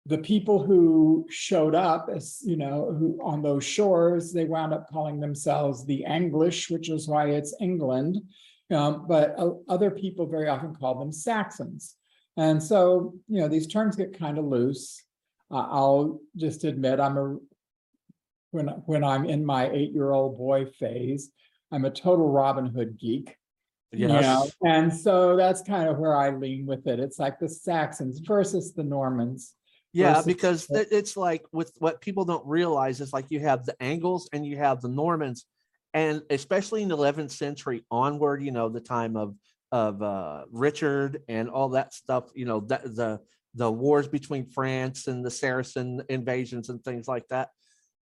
the 0.06 0.18
people 0.18 0.62
who 0.62 1.26
showed 1.30 1.74
up 1.74 2.08
as, 2.14 2.40
you 2.44 2.56
know, 2.56 2.94
who 2.98 3.18
on 3.22 3.42
those 3.42 3.64
shores, 3.64 4.32
they 4.32 4.44
wound 4.44 4.74
up 4.74 4.88
calling 4.90 5.18
themselves 5.18 5.84
the 5.84 6.04
English, 6.04 6.70
which 6.70 6.90
is 6.90 7.08
why 7.08 7.30
it's 7.30 7.54
England. 7.60 8.20
Um, 8.74 9.06
but 9.06 9.34
uh, 9.38 9.52
other 9.68 9.90
people 9.90 10.26
very 10.26 10.48
often 10.48 10.74
call 10.74 10.98
them 10.98 11.12
Saxons. 11.12 11.96
And 12.36 12.62
so, 12.62 13.14
you 13.28 13.40
know, 13.40 13.48
these 13.48 13.66
terms 13.66 13.96
get 13.96 14.18
kind 14.18 14.38
of 14.38 14.44
loose. 14.44 15.02
Uh, 15.50 15.66
I'll 15.70 16.20
just 16.36 16.64
admit 16.64 17.00
I'm 17.00 17.16
a 17.16 17.36
when 18.50 18.68
when 18.86 19.04
I'm 19.04 19.24
in 19.24 19.44
my 19.44 19.70
eight-year-old 19.70 20.38
boy 20.38 20.66
phase, 20.66 21.30
I'm 21.70 21.84
a 21.84 21.90
total 21.90 22.30
Robin 22.30 22.66
Hood 22.66 22.98
geek. 22.98 23.36
You 23.92 24.08
know, 24.08 24.20
Yes, 24.20 24.56
and 24.64 24.92
so 24.92 25.36
that's 25.36 25.62
kind 25.62 25.88
of 25.88 25.98
where 25.98 26.16
I 26.16 26.30
lean 26.30 26.66
with 26.66 26.86
it. 26.88 26.98
It's 26.98 27.18
like 27.18 27.38
the 27.38 27.48
Saxons 27.48 28.18
versus 28.18 28.74
the 28.74 28.82
Normans. 28.82 29.54
yeah, 29.92 30.20
because 30.26 30.66
it's 30.70 31.16
like 31.16 31.44
with 31.52 31.72
what 31.78 32.00
people 32.00 32.24
don't 32.24 32.44
realize 32.44 33.00
is 33.00 33.12
like 33.12 33.26
you 33.28 33.38
have 33.40 33.64
the 33.64 33.80
Angles 33.80 34.28
and 34.32 34.44
you 34.44 34.56
have 34.56 34.80
the 34.80 34.88
Normans. 34.88 35.46
And 35.94 36.22
especially 36.28 36.82
in 36.82 36.88
the 36.88 36.96
eleventh 36.96 37.30
century 37.30 37.84
onward, 37.90 38.42
you 38.42 38.50
know, 38.50 38.68
the 38.68 38.80
time 38.80 39.16
of 39.16 39.36
of 39.72 40.02
uh 40.02 40.44
Richard 40.50 41.22
and 41.28 41.48
all 41.48 41.70
that 41.70 41.94
stuff, 41.94 42.24
you 42.34 42.44
know, 42.44 42.60
that 42.60 42.82
the 42.82 43.20
the 43.54 43.70
wars 43.70 44.08
between 44.08 44.46
France 44.46 45.06
and 45.06 45.24
the 45.24 45.30
Saracen 45.30 46.02
invasions 46.08 46.68
and 46.68 46.82
things 46.82 47.06
like 47.08 47.26
that. 47.28 47.50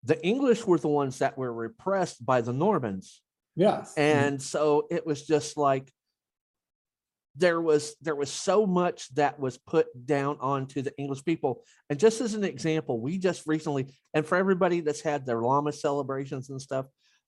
The 0.02 0.22
English 0.24 0.66
were 0.66 0.78
the 0.78 0.88
ones 0.88 1.20
that 1.20 1.38
were 1.38 1.52
repressed 1.52 2.24
by 2.24 2.40
the 2.40 2.52
Normans. 2.52 3.22
Yes. 3.58 3.94
and 3.96 4.40
so 4.42 4.86
it 4.90 5.06
was 5.06 5.26
just 5.26 5.56
like 5.56 5.90
there 7.36 7.60
was 7.60 7.94
there 8.00 8.14
was 8.14 8.30
so 8.30 8.66
much 8.66 9.14
that 9.14 9.38
was 9.38 9.58
put 9.58 9.86
down 10.06 10.38
onto 10.40 10.82
the 10.82 10.96
english 10.98 11.24
people 11.24 11.62
and 11.90 11.98
just 11.98 12.20
as 12.20 12.34
an 12.34 12.44
example 12.44 13.00
we 13.00 13.18
just 13.18 13.46
recently 13.46 13.86
and 14.14 14.26
for 14.26 14.36
everybody 14.36 14.80
that's 14.80 15.02
had 15.02 15.26
their 15.26 15.40
Lammas 15.40 15.80
celebrations 15.80 16.50
and 16.50 16.60
stuff 16.60 16.86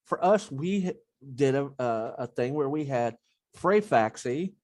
for 0.09 0.23
us 0.25 0.50
we 0.50 0.93
did 1.35 1.55
a, 1.55 1.71
a, 1.79 2.15
a 2.19 2.27
thing 2.27 2.55
where 2.55 2.69
we 2.69 2.85
had 2.85 3.17
Freyfaxi, 3.57 4.55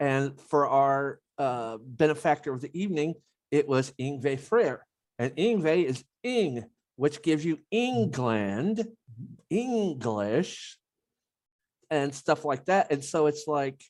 and 0.00 0.38
for 0.40 0.66
our 0.66 1.20
uh, 1.38 1.78
benefactor 1.80 2.52
of 2.52 2.60
the 2.60 2.70
evening 2.72 3.14
it 3.50 3.68
was 3.68 3.92
Yngvi 4.00 4.40
Freyr 4.40 4.80
and 5.18 5.34
ingve 5.36 5.84
is 5.84 6.04
ing 6.22 6.64
which 6.96 7.22
gives 7.22 7.44
you 7.44 7.58
england 7.70 8.86
english 9.50 10.78
and 11.90 12.14
stuff 12.14 12.44
like 12.44 12.64
that. 12.66 12.90
And 12.90 13.04
so 13.04 13.26
it's 13.26 13.46
like 13.46 13.82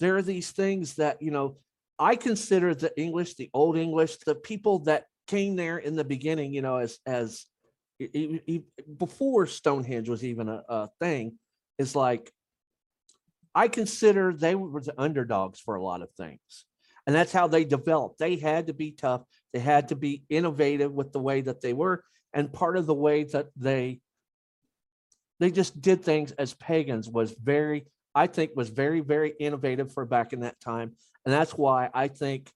there 0.00 0.16
are 0.16 0.22
these 0.22 0.50
things 0.50 0.94
that, 0.94 1.20
you 1.22 1.30
know, 1.30 1.56
I 1.98 2.16
consider 2.16 2.74
the 2.74 2.98
English, 2.98 3.34
the 3.34 3.50
old 3.54 3.76
English, 3.76 4.18
the 4.18 4.34
people 4.34 4.80
that 4.80 5.04
came 5.26 5.56
there 5.56 5.78
in 5.78 5.94
the 5.94 6.04
beginning, 6.04 6.52
you 6.52 6.62
know, 6.62 6.76
as 6.76 6.98
as 7.06 7.46
before 8.98 9.46
Stonehenge 9.46 10.08
was 10.08 10.24
even 10.24 10.48
a, 10.48 10.62
a 10.68 10.88
thing, 11.00 11.38
is 11.78 11.94
like 11.96 12.32
I 13.54 13.68
consider 13.68 14.32
they 14.32 14.54
were 14.54 14.80
the 14.80 14.94
underdogs 15.00 15.60
for 15.60 15.74
a 15.74 15.82
lot 15.82 16.02
of 16.02 16.10
things. 16.12 16.64
And 17.06 17.14
that's 17.14 17.32
how 17.32 17.48
they 17.48 17.64
developed. 17.64 18.18
They 18.18 18.36
had 18.36 18.68
to 18.68 18.74
be 18.74 18.92
tough. 18.92 19.22
They 19.52 19.58
had 19.58 19.88
to 19.88 19.96
be 19.96 20.24
innovative 20.28 20.92
with 20.92 21.12
the 21.12 21.20
way 21.20 21.40
that 21.40 21.60
they 21.60 21.72
were. 21.72 22.04
And 22.32 22.52
part 22.52 22.76
of 22.76 22.86
the 22.86 22.94
way 22.94 23.24
that 23.24 23.48
they 23.56 24.00
they 25.42 25.50
just 25.50 25.80
did 25.82 26.04
things 26.04 26.30
as 26.32 26.54
pagans 26.54 27.08
was 27.08 27.34
very 27.42 27.84
i 28.14 28.28
think 28.28 28.52
was 28.54 28.68
very 28.68 29.00
very 29.00 29.34
innovative 29.40 29.92
for 29.92 30.04
back 30.04 30.32
in 30.32 30.40
that 30.40 30.60
time 30.60 30.92
and 31.24 31.34
that's 31.34 31.52
why 31.52 31.90
i 31.92 32.06
think 32.06 32.48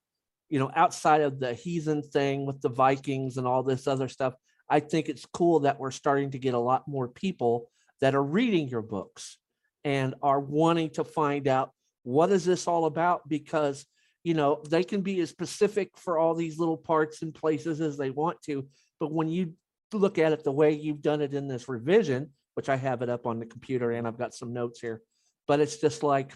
you 0.49 0.61
know 0.61 0.71
outside 0.76 1.21
of 1.21 1.40
the 1.40 1.52
heathen 1.52 2.00
thing 2.00 2.47
with 2.47 2.61
the 2.61 2.69
vikings 2.69 3.38
and 3.38 3.47
all 3.47 3.64
this 3.64 3.88
other 3.88 4.07
stuff 4.07 4.35
i 4.68 4.80
think 4.80 5.08
it's 5.08 5.26
cool 5.32 5.61
that 5.61 5.78
we're 5.78 5.90
starting 5.90 6.30
to 6.30 6.38
get 6.38 6.54
a 6.54 6.58
lot 6.58 6.87
more 6.88 7.08
people 7.08 7.70
that 8.00 8.14
are 8.14 8.23
reading 8.23 8.68
your 8.68 8.82
books 8.82 9.38
and 9.85 10.14
are 10.23 10.40
wanting 10.40 10.90
to 10.90 11.04
find 11.04 11.49
out 11.49 11.70
what 12.02 12.30
is 12.30 12.44
this 12.44 12.66
all 12.66 12.85
about 12.85 13.28
because 13.28 13.87
you 14.25 14.35
know 14.35 14.61
they 14.68 14.85
can 14.85 15.02
be 15.02 15.20
as 15.20 15.30
specific 15.30 15.90
for 15.96 16.18
all 16.18 16.35
these 16.35 16.58
little 16.58 16.76
parts 16.76 17.23
and 17.23 17.35
places 17.35 17.80
as 17.80 17.96
they 17.96 18.11
want 18.11 18.40
to 18.42 18.66
but 19.00 19.12
when 19.12 19.28
you 19.28 19.52
look 19.92 20.18
at 20.18 20.32
it 20.32 20.44
the 20.44 20.52
way 20.52 20.73
you've 20.73 21.02
done 21.02 21.20
it 21.20 21.32
in 21.32 21.49
this 21.49 21.68
revision 21.68 22.30
which 22.56 22.70
I 22.70 22.76
have 22.76 23.02
it 23.02 23.11
up 23.11 23.26
on 23.26 23.38
the 23.38 23.46
computer 23.46 23.92
and 23.92 24.08
I've 24.08 24.18
got 24.18 24.35
some 24.35 24.54
notes 24.54 24.80
here. 24.80 25.02
But 25.46 25.61
it's 25.61 25.76
just 25.76 26.02
like 26.02 26.35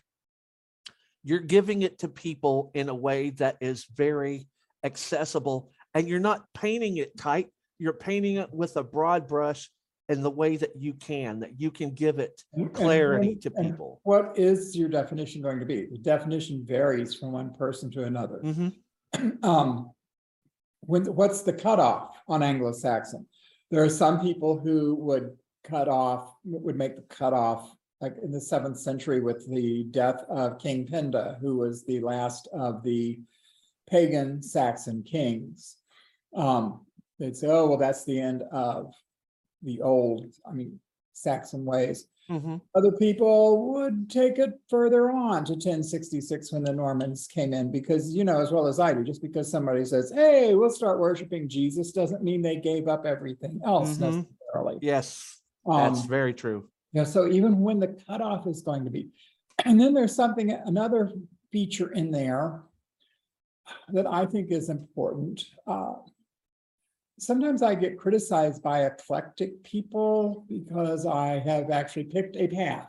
you're 1.25 1.41
giving 1.41 1.83
it 1.83 2.01
to 2.01 2.09
people 2.09 2.71
in 2.75 2.89
a 2.91 2.95
way 2.95 3.31
that 3.31 3.57
is 3.61 3.87
very 3.87 4.47
accessible 4.85 5.73
and 5.95 6.07
you're 6.07 6.21
not 6.21 6.45
painting 6.55 6.99
it 6.99 7.17
tight. 7.17 7.49
You're 7.81 7.95
painting 7.95 8.37
it 8.37 8.53
with 8.53 8.77
a 8.77 8.85
broad 8.85 9.27
brush 9.27 9.71
in 10.11 10.23
the 10.23 10.31
way 10.31 10.57
that 10.59 10.77
you 10.77 10.93
can, 10.93 11.41
that 11.41 11.59
you 11.59 11.71
can 11.71 11.93
give 11.93 12.19
it 12.19 12.43
And- 12.53 12.67
and 12.67 12.75
clarity 12.75 13.29
when- 13.29 13.41
to 13.41 13.53
and 13.57 13.71
people. 13.71 14.01
What 14.03 14.39
is 14.39 14.77
your 14.77 14.89
definition 14.91 15.41
going 15.41 15.61
to 15.61 15.67
be? 15.67 15.87
The 15.87 15.99
definition 15.99 16.65
varies 16.65 17.15
from 17.15 17.33
one 17.33 17.55
person 17.55 17.91
to 17.93 18.05
another. 18.05 18.41
Mhm. 18.45 18.75
um, 19.45 19.91
when, 20.83 21.07
what's 21.15 21.43
the 21.43 21.53
cutoff 21.55 22.17
on 22.29 22.43
Anglo-Saxon? 22.43 23.27
There 23.71 23.83
are 23.83 23.89
some 23.89 24.21
people 24.21 24.59
who 24.59 24.95
would 24.97 25.37
cut 25.65 25.89
off, 25.89 26.35
would 26.45 26.77
make 26.77 26.97
the 26.97 27.03
cutoff 27.03 27.75
like 28.01 28.17
in 28.23 28.31
the 28.33 28.41
seventh 28.41 28.79
century 28.79 29.21
with 29.21 29.47
the 29.49 29.85
death 29.85 30.25
of 30.31 30.59
King 30.59 30.87
Penda, 30.87 31.37
who 31.41 31.59
was 31.59 31.85
the 31.85 32.01
last 32.01 32.49
of 32.53 32.83
the 32.83 33.21
pagan 33.89 34.43
Saxon 34.43 35.03
kings. 35.03 35.77
Um, 36.35 36.87
they'd 37.21 37.37
say, 37.37 37.47
oh, 37.49 37.69
well, 37.69 37.79
that's 37.79 38.05
the 38.05 38.19
end 38.19 38.43
of 38.51 38.93
the 39.63 39.81
old, 39.83 40.25
I 40.49 40.53
mean, 40.53 40.81
Saxon 41.13 41.65
ways. 41.65 42.07
Mhm. 42.31 42.61
Other 42.75 42.93
people 42.93 43.73
would 43.75 44.09
take 44.09 44.39
it 44.39 44.59
further 44.71 45.11
on 45.11 45.45
to 45.47 45.57
ten 45.57 45.83
sixty-six 45.83 46.53
when 46.53 46.63
the 46.63 46.73
Normans 46.73 47.27
came 47.27 47.53
in, 47.53 47.71
because 47.73 48.15
you 48.15 48.25
know 48.25 48.41
as 48.41 48.53
well 48.53 48.67
as 48.69 48.79
I 48.81 48.95
do, 48.95 49.03
just 49.05 49.21
because 49.21 49.51
somebody 49.51 49.85
says, 49.85 50.13
hey, 50.15 50.55
we'll 50.55 50.71
start 50.71 51.01
worshiping 51.01 51.49
Jesus, 51.49 51.93
doesn't 51.93 52.23
mean 52.23 52.41
they 52.41 52.57
gave 52.57 52.89
up 52.89 53.05
everything 53.05 53.61
else 53.65 53.99
Mhm. 53.99 54.25
necessarily. 54.25 54.79
Yes, 54.81 55.43
that's 55.67 56.03
Um, 56.03 56.09
very 56.09 56.33
true. 56.33 56.69
yeah, 56.93 57.05
so 57.05 57.27
even 57.29 57.61
when 57.61 57.81
the 57.81 57.89
cutoff 57.89 58.47
is 58.47 58.63
going 58.63 58.85
to 58.85 58.91
be, 58.91 59.11
and 59.65 59.79
then 59.79 59.93
there's 59.93 60.15
something, 60.15 60.53
another 60.53 61.13
feature 61.51 61.91
in 61.93 62.13
there 62.13 62.63
that 63.89 64.07
I 64.07 64.25
think 64.25 64.53
is 64.53 64.71
important. 64.71 65.45
Uh, 65.67 65.95
Sometimes 67.21 67.63
I 67.63 67.75
get 67.75 67.99
criticized 67.99 68.63
by 68.63 68.87
eclectic 68.87 69.63
people 69.63 70.45
because 70.49 71.05
I 71.05 71.39
have 71.41 71.71
actually 71.71 72.05
picked 72.05 72.37
a 72.37 72.49
path. 72.49 72.89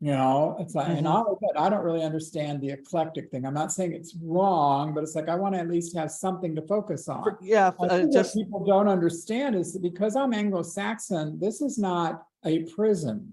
You 0.00 0.10
know, 0.12 0.56
it's 0.60 0.74
like, 0.74 0.88
and 0.88 1.06
Mhm. 1.06 1.10
I'll 1.10 1.32
admit, 1.34 1.52
I 1.56 1.68
don't 1.68 1.84
really 1.84 2.02
understand 2.04 2.60
the 2.60 2.70
eclectic 2.70 3.30
thing. 3.30 3.46
I'm 3.46 3.54
not 3.54 3.72
saying 3.72 3.92
it's 3.92 4.14
wrong, 4.22 4.92
but 4.94 5.02
it's 5.02 5.14
like, 5.14 5.28
I 5.28 5.34
want 5.34 5.54
to 5.54 5.60
at 5.60 5.68
least 5.68 5.96
have 5.96 6.10
something 6.10 6.54
to 6.56 6.62
focus 6.62 7.08
on. 7.08 7.22
For- 7.24 7.38
Yeah, 7.40 7.72
uh, 7.80 8.06
just, 8.12 8.34
people 8.34 8.64
don't 8.64 8.86
understand 8.88 9.56
is 9.56 9.72
that 9.72 9.82
because 9.82 10.14
I'm 10.14 10.34
Anglo-Saxon, 10.34 11.38
this 11.40 11.60
is 11.62 11.78
not 11.78 12.26
a 12.44 12.64
prison. 12.64 13.32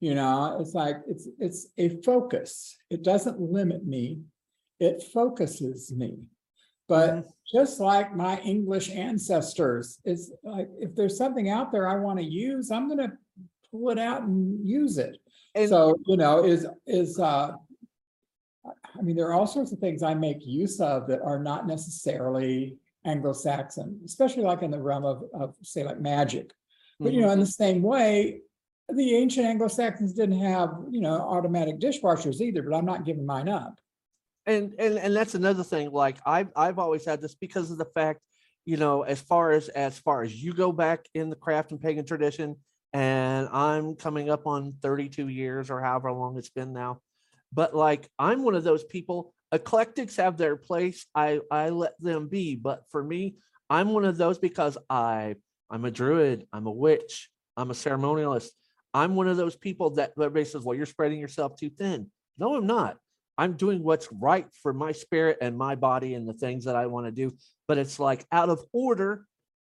You 0.00 0.14
know, 0.14 0.58
it's 0.60 0.74
like, 0.74 0.98
it's, 1.08 1.28
it's 1.38 1.68
a 1.78 1.88
focus. 2.02 2.76
It 2.90 3.02
doesn't 3.02 3.40
limit 3.40 3.86
me. 3.86 4.22
It 4.80 5.02
focuses 5.02 5.92
me. 5.92 6.18
But 6.90 7.10
Mhm. 7.14 7.32
just 7.46 7.78
like 7.78 8.16
my 8.16 8.40
English 8.40 8.90
ancestors, 8.90 10.00
it's 10.04 10.32
like, 10.42 10.68
if 10.80 10.96
there's 10.96 11.16
something 11.16 11.48
out 11.48 11.70
there 11.70 11.86
I 11.88 11.94
want 12.00 12.18
to 12.18 12.24
use, 12.24 12.72
I'm 12.72 12.88
gonna 12.88 13.16
pull 13.70 13.90
it 13.90 13.98
out 13.98 14.22
and 14.24 14.68
use 14.68 14.98
it. 14.98 15.16
and 15.54 15.68
So, 15.68 15.96
you 16.06 16.16
know, 16.16 16.44
is, 16.44 16.66
is, 16.86 17.18
uh, 17.18 17.54
I- 18.64 19.02
mean, 19.02 19.16
there 19.16 19.28
are 19.28 19.34
all 19.34 19.46
sorts 19.46 19.70
of 19.72 19.78
things 19.78 20.02
I 20.02 20.14
make 20.14 20.44
use 20.46 20.80
of 20.80 21.06
that 21.08 21.22
are 21.22 21.38
not 21.42 21.66
necessarily 21.66 22.76
Anglo-Saxon, 23.04 24.00
especially 24.04 24.42
like 24.42 24.62
in 24.62 24.70
the 24.72 24.82
realm 24.82 25.04
of, 25.04 25.24
of, 25.32 25.56
say, 25.62 25.82
like 25.84 26.00
magic. 26.00 26.52
But, 26.98 27.12
you 27.14 27.20
know, 27.22 27.30
in 27.30 27.40
the 27.40 27.46
same 27.46 27.82
way, 27.82 28.42
the 28.88 29.14
ancient 29.14 29.46
Anglo-Saxons 29.46 30.12
didn't 30.12 30.38
have, 30.40 30.70
you 30.90 31.00
know, 31.00 31.14
automatic 31.18 31.78
dishwashers 31.78 32.40
either, 32.40 32.62
but 32.62 32.74
I'm 32.74 32.84
not 32.84 33.04
giving 33.04 33.24
mine 33.24 33.48
up. 33.48 33.78
And 34.50 34.74
and 34.80 34.98
and 34.98 35.14
that's 35.14 35.36
another 35.36 35.62
thing. 35.62 35.92
Like 35.92 36.18
I've 36.26 36.48
I've 36.56 36.80
always 36.80 37.04
had 37.04 37.20
this 37.20 37.36
because 37.36 37.70
of 37.70 37.78
the 37.78 37.84
fact, 37.84 38.20
you 38.64 38.76
know, 38.76 39.02
as 39.02 39.20
far 39.20 39.52
as 39.52 39.68
as 39.68 39.96
far 39.96 40.22
as 40.22 40.34
you 40.34 40.52
go 40.52 40.72
back 40.72 41.06
in 41.14 41.30
the 41.30 41.36
craft 41.36 41.70
and 41.70 41.80
pagan 41.80 42.04
tradition, 42.04 42.56
and 42.92 43.48
I'm 43.52 43.94
coming 43.94 44.28
up 44.28 44.48
on 44.48 44.74
32 44.82 45.28
years 45.28 45.70
or 45.70 45.80
however 45.80 46.10
long 46.10 46.36
it's 46.36 46.50
been 46.50 46.72
now. 46.72 47.00
But 47.52 47.76
like 47.76 48.08
I'm 48.18 48.42
one 48.42 48.56
of 48.56 48.64
those 48.64 48.82
people, 48.82 49.32
eclectics 49.52 50.16
have 50.16 50.36
their 50.36 50.56
place. 50.56 51.06
I 51.14 51.40
I 51.48 51.68
let 51.68 51.92
them 52.00 52.26
be. 52.26 52.56
But 52.56 52.82
for 52.90 53.04
me, 53.04 53.36
I'm 53.68 53.90
one 53.90 54.04
of 54.04 54.16
those 54.16 54.38
because 54.38 54.76
I 54.88 55.36
I'm 55.70 55.84
a 55.84 55.92
druid, 55.92 56.48
I'm 56.52 56.66
a 56.66 56.72
witch, 56.72 57.30
I'm 57.56 57.70
a 57.70 57.74
ceremonialist. 57.74 58.48
I'm 58.92 59.14
one 59.14 59.28
of 59.28 59.36
those 59.36 59.54
people 59.54 59.90
that 59.90 60.14
everybody 60.18 60.44
says, 60.44 60.64
well, 60.64 60.76
you're 60.76 60.86
spreading 60.86 61.20
yourself 61.20 61.54
too 61.54 61.70
thin. 61.70 62.10
No, 62.36 62.56
I'm 62.56 62.66
not. 62.66 62.96
I'm 63.38 63.54
doing 63.54 63.82
what's 63.82 64.10
right 64.12 64.46
for 64.62 64.72
my 64.72 64.92
spirit 64.92 65.38
and 65.40 65.56
my 65.56 65.74
body 65.74 66.14
and 66.14 66.28
the 66.28 66.34
things 66.34 66.64
that 66.64 66.76
I 66.76 66.86
want 66.86 67.06
to 67.06 67.12
do. 67.12 67.34
But 67.68 67.78
it's 67.78 67.98
like 67.98 68.26
out 68.30 68.50
of 68.50 68.64
order, 68.72 69.26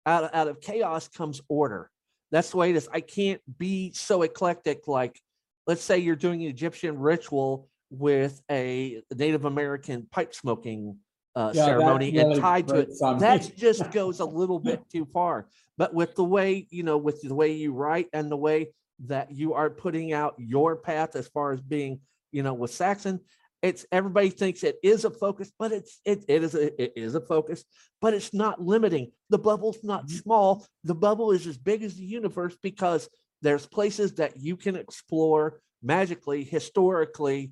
out 0.06 0.24
of, 0.26 0.30
out 0.34 0.48
of 0.48 0.62
chaos 0.62 1.08
comes 1.08 1.42
order. 1.50 1.90
That's 2.32 2.52
the 2.52 2.58
way 2.58 2.70
it 2.72 2.76
is. 2.76 2.88
I 2.92 3.02
can't 3.02 3.42
be 3.58 3.92
so 3.94 4.22
eclectic. 4.22 4.88
Like, 4.88 5.20
let's 5.68 5.84
say 5.84 6.00
you're 6.00 6.16
doing 6.16 6.42
an 6.44 6.50
Egyptian 6.50 6.98
ritual 6.98 7.70
with 7.90 8.42
a 8.50 9.02
Native 9.16 9.46
American 9.46 10.08
pipe 10.12 10.34
smoking 10.34 10.98
uh, 11.36 11.54
Yeah, 11.54 11.66
ceremony 11.66 12.18
and 12.18 12.36
tied 12.36 12.68
to 12.70 12.80
it. 12.80 12.90
me. 12.90 13.20
That 13.20 13.52
just 13.58 13.92
goes 13.92 14.20
a 14.20 14.26
little 14.26 14.60
bit 14.60 14.82
too 14.92 15.06
far. 15.06 15.48
But 15.78 15.94
with 15.94 16.16
the 16.16 16.24
way, 16.24 16.68
you 16.70 16.84
know, 16.84 16.98
with 16.98 17.22
the 17.22 17.34
way 17.34 17.54
you 17.54 17.74
write 17.74 18.08
and 18.14 18.32
the 18.32 18.38
way 18.38 18.74
that 19.06 19.32
you 19.32 19.54
are 19.54 19.70
putting 19.70 20.12
out 20.14 20.36
your 20.38 20.76
path 20.76 21.16
as 21.16 21.28
far 21.28 21.54
as 21.54 21.62
being, 21.62 22.02
you 22.32 22.44
know, 22.44 22.54
with 22.54 22.72
Saxon, 22.72 23.20
it's 23.62 23.86
everybody 23.92 24.30
thinks 24.30 24.64
it 24.64 24.78
is 24.84 25.06
a 25.06 25.12
focus, 25.12 25.52
but 25.60 25.72
it's 25.72 26.00
it, 26.06 26.24
it 26.28 26.44
is 26.44 26.56
a 26.56 26.82
it 26.82 26.94
is 26.96 27.16
a 27.16 27.22
focus, 27.22 27.64
but 28.02 28.14
it's 28.14 28.34
not 28.34 28.62
limiting. 28.62 29.12
The 29.30 29.38
bubble's 29.40 29.84
not 29.84 30.06
Mhm. 30.08 30.22
small. 30.22 30.66
The 30.84 30.96
bubble 30.96 31.32
is 31.32 31.46
as 31.46 31.58
big 31.58 31.84
as 31.84 31.96
the 31.96 32.06
universe 32.06 32.56
because 32.62 33.10
there's 33.42 33.66
places 33.66 34.14
that 34.16 34.38
you 34.38 34.56
can 34.56 34.76
explore 34.76 35.62
magically, 35.82 36.44
historically, 36.44 37.52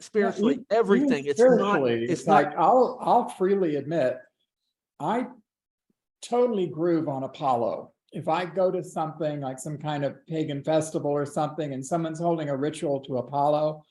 spiritually, 0.00 0.54
even- 0.54 0.66
everything. 0.70 1.24
Even 1.24 1.30
It's 1.30 1.38
not 1.40 1.46
spiritually, 1.48 2.02
it's 2.04 2.12
It's 2.12 2.26
not 2.26 2.44
like, 2.44 2.56
I'll, 2.56 2.98
I'll 3.00 3.28
freely 3.28 3.76
admit, 3.76 4.18
I 5.00 5.28
totally 6.22 6.66
groove 6.66 7.08
on 7.08 7.22
Apollo. 7.24 7.92
If 8.12 8.28
I 8.28 8.44
go 8.44 8.70
to 8.70 8.82
something 8.82 9.40
like 9.40 9.58
some 9.58 9.78
kind 9.78 10.04
of 10.04 10.14
pagan 10.26 10.62
festival 10.62 11.10
or 11.10 11.24
something 11.26 11.72
and 11.72 11.84
someone's 11.84 12.18
holding 12.20 12.48
a 12.48 12.56
ritual 12.56 13.00
to 13.02 13.18
Apollo, 13.18 13.82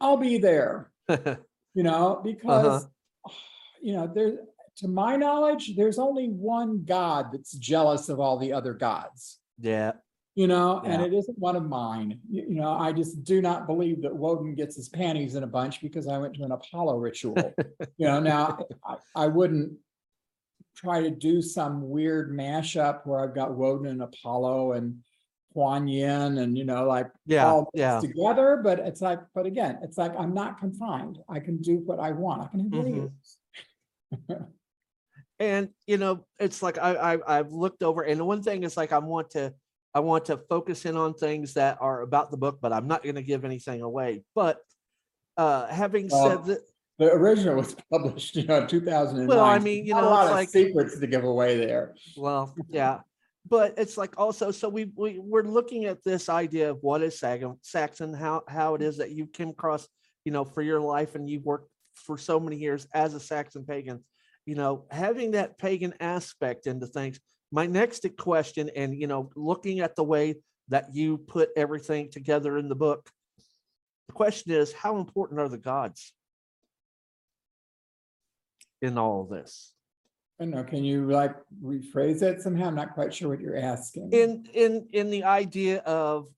I'll 0.00 0.16
be 0.16 0.38
there, 0.38 0.90
you 1.08 1.82
know, 1.82 2.20
because, 2.24 2.84
uh-huh. 2.84 3.32
you 3.82 3.94
know, 3.94 4.10
there, 4.12 4.38
to 4.76 4.88
my 4.88 5.16
knowledge, 5.16 5.76
there's 5.76 5.98
only 5.98 6.28
one 6.28 6.84
God 6.84 7.28
that's 7.32 7.52
jealous 7.52 8.08
of 8.08 8.20
all 8.20 8.38
the 8.38 8.52
other 8.52 8.74
gods. 8.74 9.38
yeah. 9.58 9.92
You 10.36 10.46
know, 10.46 10.80
and 10.86 11.02
it 11.02 11.12
isn't 11.12 11.38
one 11.38 11.56
of 11.56 11.68
mine. 11.68 12.20
You, 12.30 12.44
you 12.48 12.54
know, 12.54 12.72
I 12.72 12.92
just 12.92 13.24
do 13.24 13.42
not 13.42 13.66
believe 13.66 14.00
that 14.02 14.14
Woden 14.16 14.54
gets 14.54 14.76
his 14.76 14.88
panties 14.88 15.34
in 15.34 15.42
a 15.42 15.46
bunch 15.46 15.82
because 15.82 16.06
I 16.06 16.16
went 16.18 16.34
to 16.34 16.44
an 16.44 16.52
Apollo 16.52 16.96
ritual. 16.98 17.36
You 17.98 18.06
know, 18.06 18.20
now, 18.20 18.58
I, 18.86 18.96
I 19.14 19.26
wouldn't 19.26 19.72
try 20.76 21.02
to 21.02 21.10
do 21.10 21.42
some 21.42 21.90
weird 21.90 22.30
mashup 22.30 23.06
where 23.06 23.20
I've 23.20 23.34
got 23.34 23.54
Woden 23.54 23.88
and 23.88 24.02
Apollo 24.02 24.72
and 24.72 25.00
Kuan 25.52 25.88
Yin 25.88 26.38
and, 26.38 26.56
you 26.56 26.64
know, 26.64 26.84
like 26.86 27.10
Yeah, 27.26 27.46
all 27.46 27.68
yeah. 27.74 28.00
together, 28.00 28.60
but 28.62 28.78
it's 28.78 29.00
like, 29.00 29.20
but 29.34 29.46
again, 29.46 29.78
it's 29.82 29.98
like, 29.98 30.12
I'm 30.18 30.32
not 30.34 30.58
confined. 30.58 31.18
I 31.28 31.40
can 31.40 31.56
do 31.58 31.78
what 31.78 31.98
I 31.98 32.12
want. 32.12 32.42
I 32.42 32.46
can 32.48 32.60
have 32.60 32.70
Mhm. 32.70 33.10
videos. 34.28 34.46
and 35.38 35.68
you 35.86 35.96
know 35.96 36.26
it's 36.38 36.62
like 36.62 36.76
I, 36.78 37.14
I 37.14 37.38
i've 37.38 37.52
looked 37.52 37.82
over 37.82 38.02
and 38.02 38.18
the 38.20 38.24
one 38.24 38.42
thing 38.42 38.64
is 38.64 38.76
like 38.76 38.92
i 38.92 38.98
want 38.98 39.30
to 39.30 39.54
i 39.94 40.00
want 40.00 40.24
to 40.26 40.36
focus 40.36 40.84
in 40.84 40.96
on 40.96 41.14
things 41.14 41.54
that 41.54 41.78
are 41.80 42.02
about 42.02 42.30
the 42.32 42.36
book 42.36 42.58
but 42.60 42.72
i'm 42.72 42.88
not 42.88 43.02
going 43.04 43.14
to 43.14 43.22
give 43.22 43.44
anything 43.44 43.82
away 43.82 44.24
but 44.34 44.58
uh 45.36 45.66
having 45.68 46.08
Well, 46.10 46.28
said 46.28 46.44
that 46.46 46.60
The 46.98 47.12
original 47.12 47.54
was 47.56 47.74
published, 47.90 48.36
you 48.36 48.44
know, 48.46 48.58
in 48.62 48.66
two 48.66 48.80
thousand 48.82 49.20
and 49.20 49.28
nine. 49.28 49.36
Well, 49.38 49.44
I 49.46 49.58
mean, 49.58 49.86
you 49.86 49.94
know, 49.94 50.06
A 50.06 50.10
lot 50.10 50.26
of 50.26 50.32
like- 50.32 50.50
secrets 50.50 50.98
to 50.98 51.06
give 51.06 51.24
away 51.24 51.56
there. 51.56 51.94
well 52.16 52.52
yeah 52.68 53.00
but 53.48 53.74
it's 53.78 53.96
like 53.96 54.18
also 54.18 54.50
so 54.50 54.68
we, 54.68 54.90
we 54.96 55.18
we're 55.18 55.42
looking 55.42 55.86
at 55.86 56.02
this 56.04 56.28
idea 56.28 56.70
of 56.70 56.78
what 56.82 57.02
is 57.02 57.18
saxon 57.18 58.14
how 58.14 58.42
how 58.48 58.74
it 58.74 58.82
is 58.82 58.98
that 58.98 59.12
you 59.12 59.26
came 59.26 59.48
across 59.48 59.88
you 60.24 60.32
know 60.32 60.44
for 60.44 60.62
your 60.62 60.80
life 60.80 61.14
and 61.14 61.28
you've 61.28 61.44
worked 61.44 61.70
for 61.94 62.18
so 62.18 62.38
many 62.38 62.56
years 62.56 62.86
as 62.94 63.14
a 63.14 63.20
saxon 63.20 63.64
pagan. 63.64 64.04
You 64.46 64.54
know 64.54 64.86
having 64.90 65.32
that 65.32 65.58
pagan 65.58 65.94
aspect 66.00 66.66
into 66.66 66.86
things 66.86 67.20
my 67.52 67.66
next 67.66 68.06
question 68.18 68.70
and 68.74 68.98
you 68.98 69.06
know 69.06 69.30
looking 69.36 69.80
at 69.80 69.96
the 69.96 70.04
way 70.04 70.36
that 70.68 70.94
you 70.94 71.18
put 71.18 71.50
everything 71.56 72.10
together 72.10 72.58
in 72.58 72.68
the 72.68 72.74
book 72.74 73.10
the 74.08 74.12
question 74.12 74.52
is 74.52 74.72
how 74.72 74.96
important 74.96 75.40
are 75.40 75.48
the 75.48 75.58
gods 75.58 76.12
in 78.82 78.98
all 78.98 79.24
this 79.24 79.72
I 80.40 80.44
don't 80.44 80.52
know, 80.54 80.64
can 80.64 80.82
you 80.82 81.06
like 81.10 81.36
rephrase 81.62 82.22
it 82.22 82.40
somehow? 82.40 82.68
I'm 82.68 82.74
not 82.74 82.94
quite 82.94 83.12
sure 83.12 83.28
what 83.28 83.40
you're 83.40 83.58
asking. 83.58 84.10
in 84.12 84.46
in 84.54 84.88
in 84.92 85.10
the 85.10 85.24
idea 85.24 85.80
of 85.80 86.28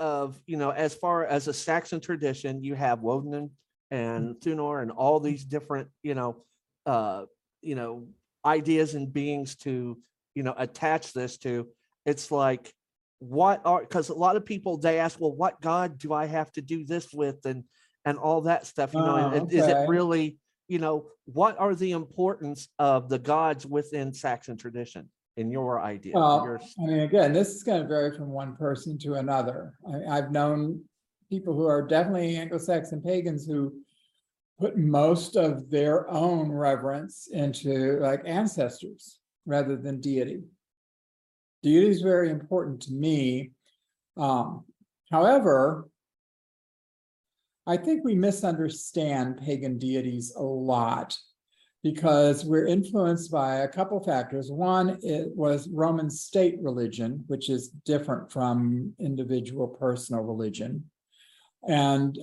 of 0.00 0.40
you 0.46 0.56
know 0.56 0.70
as 0.70 0.92
far 0.92 1.24
as 1.24 1.46
a 1.46 1.52
saxon 1.54 2.00
tradition 2.00 2.64
you 2.64 2.74
have 2.74 3.00
woden 3.00 3.32
and, 3.34 3.50
and 3.92 4.40
thunor 4.40 4.82
and 4.82 4.90
all 4.90 5.20
these 5.20 5.44
different 5.44 5.88
you 6.02 6.16
know 6.16 6.42
uh 6.86 7.24
you 7.62 7.76
know 7.76 8.08
ideas 8.44 8.96
and 8.96 9.12
beings 9.12 9.54
to 9.54 9.96
you 10.34 10.42
know 10.42 10.52
attach 10.58 11.12
this 11.12 11.38
to 11.38 11.68
it's 12.04 12.32
like 12.32 12.72
what 13.20 13.62
are 13.64 13.82
because 13.82 14.08
a 14.08 14.14
lot 14.14 14.34
of 14.34 14.44
people 14.44 14.76
they 14.78 14.98
ask 14.98 15.20
well 15.20 15.32
what 15.32 15.60
god 15.60 15.96
do 15.96 16.12
i 16.12 16.26
have 16.26 16.50
to 16.50 16.60
do 16.60 16.84
this 16.84 17.12
with 17.12 17.46
and 17.46 17.62
and 18.04 18.18
all 18.18 18.40
that 18.40 18.66
stuff 18.66 18.92
you 18.94 19.00
know 19.00 19.14
and- 19.14 19.32
Oh, 19.32 19.36
and 19.44 19.52
is 19.52 19.68
it 19.68 19.76
okay. 19.76 19.86
really 19.86 20.38
you 20.68 20.78
know 20.78 21.06
what 21.26 21.58
are 21.58 21.74
the 21.74 21.92
importance 21.92 22.68
of 22.78 23.08
the 23.08 23.18
gods 23.18 23.66
within 23.66 24.12
saxon 24.12 24.56
tradition 24.56 25.08
in 25.36 25.50
your 25.50 25.80
idea? 25.80 26.14
Well, 26.14 26.44
Your- 26.44 26.60
I 26.82 26.86
mean, 26.86 27.00
again, 27.00 27.32
this 27.32 27.54
is 27.54 27.62
gonna 27.62 27.86
vary 27.86 28.16
from 28.16 28.30
one 28.30 28.56
person 28.56 28.98
to 28.98 29.14
another. 29.14 29.74
I, 29.86 30.18
I've 30.18 30.30
known 30.30 30.82
people 31.28 31.54
who 31.54 31.66
are 31.66 31.86
definitely 31.86 32.36
Anglo-Saxon 32.36 33.02
pagans 33.02 33.46
who 33.46 33.72
put 34.60 34.76
most 34.76 35.36
of 35.36 35.68
their 35.70 36.08
own 36.08 36.50
reverence 36.52 37.28
into 37.32 37.98
like 38.00 38.22
ancestors 38.24 39.18
rather 39.46 39.76
than 39.76 40.00
deity. 40.00 40.42
Deity 41.62 41.88
is 41.88 42.02
very 42.02 42.30
important 42.30 42.82
to 42.82 42.92
me. 42.92 43.50
Um, 44.16 44.64
however, 45.10 45.88
I 47.66 47.76
think 47.78 48.04
we 48.04 48.14
misunderstand 48.14 49.38
pagan 49.38 49.78
deities 49.78 50.34
a 50.36 50.42
lot 50.42 51.16
because 51.82 52.44
we're 52.44 52.66
influenced 52.66 53.30
by 53.30 53.56
a 53.56 53.68
couple 53.68 54.02
factors. 54.02 54.50
One, 54.50 54.98
it 55.02 55.28
was 55.34 55.68
Roman 55.68 56.10
state 56.10 56.56
religion, 56.60 57.24
which 57.26 57.48
is 57.50 57.68
different 57.68 58.32
from 58.32 58.94
individual 58.98 59.68
personal 59.68 60.22
religion. 60.22 60.84
And 61.66 62.18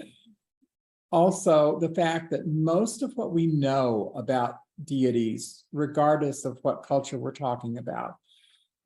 also 1.12 1.80
the 1.80 1.94
fact 1.94 2.32
that 2.32 2.48
most 2.48 3.04
of 3.04 3.14
what 3.16 3.32
we 3.32 3.48
know 3.48 4.12
about 4.16 4.56
deities, 4.84 5.66
regardless 5.72 6.46
of 6.46 6.60
what 6.62 6.86
culture 6.86 7.18
we're 7.18 7.32
talking 7.32 7.78
about, 7.78 8.16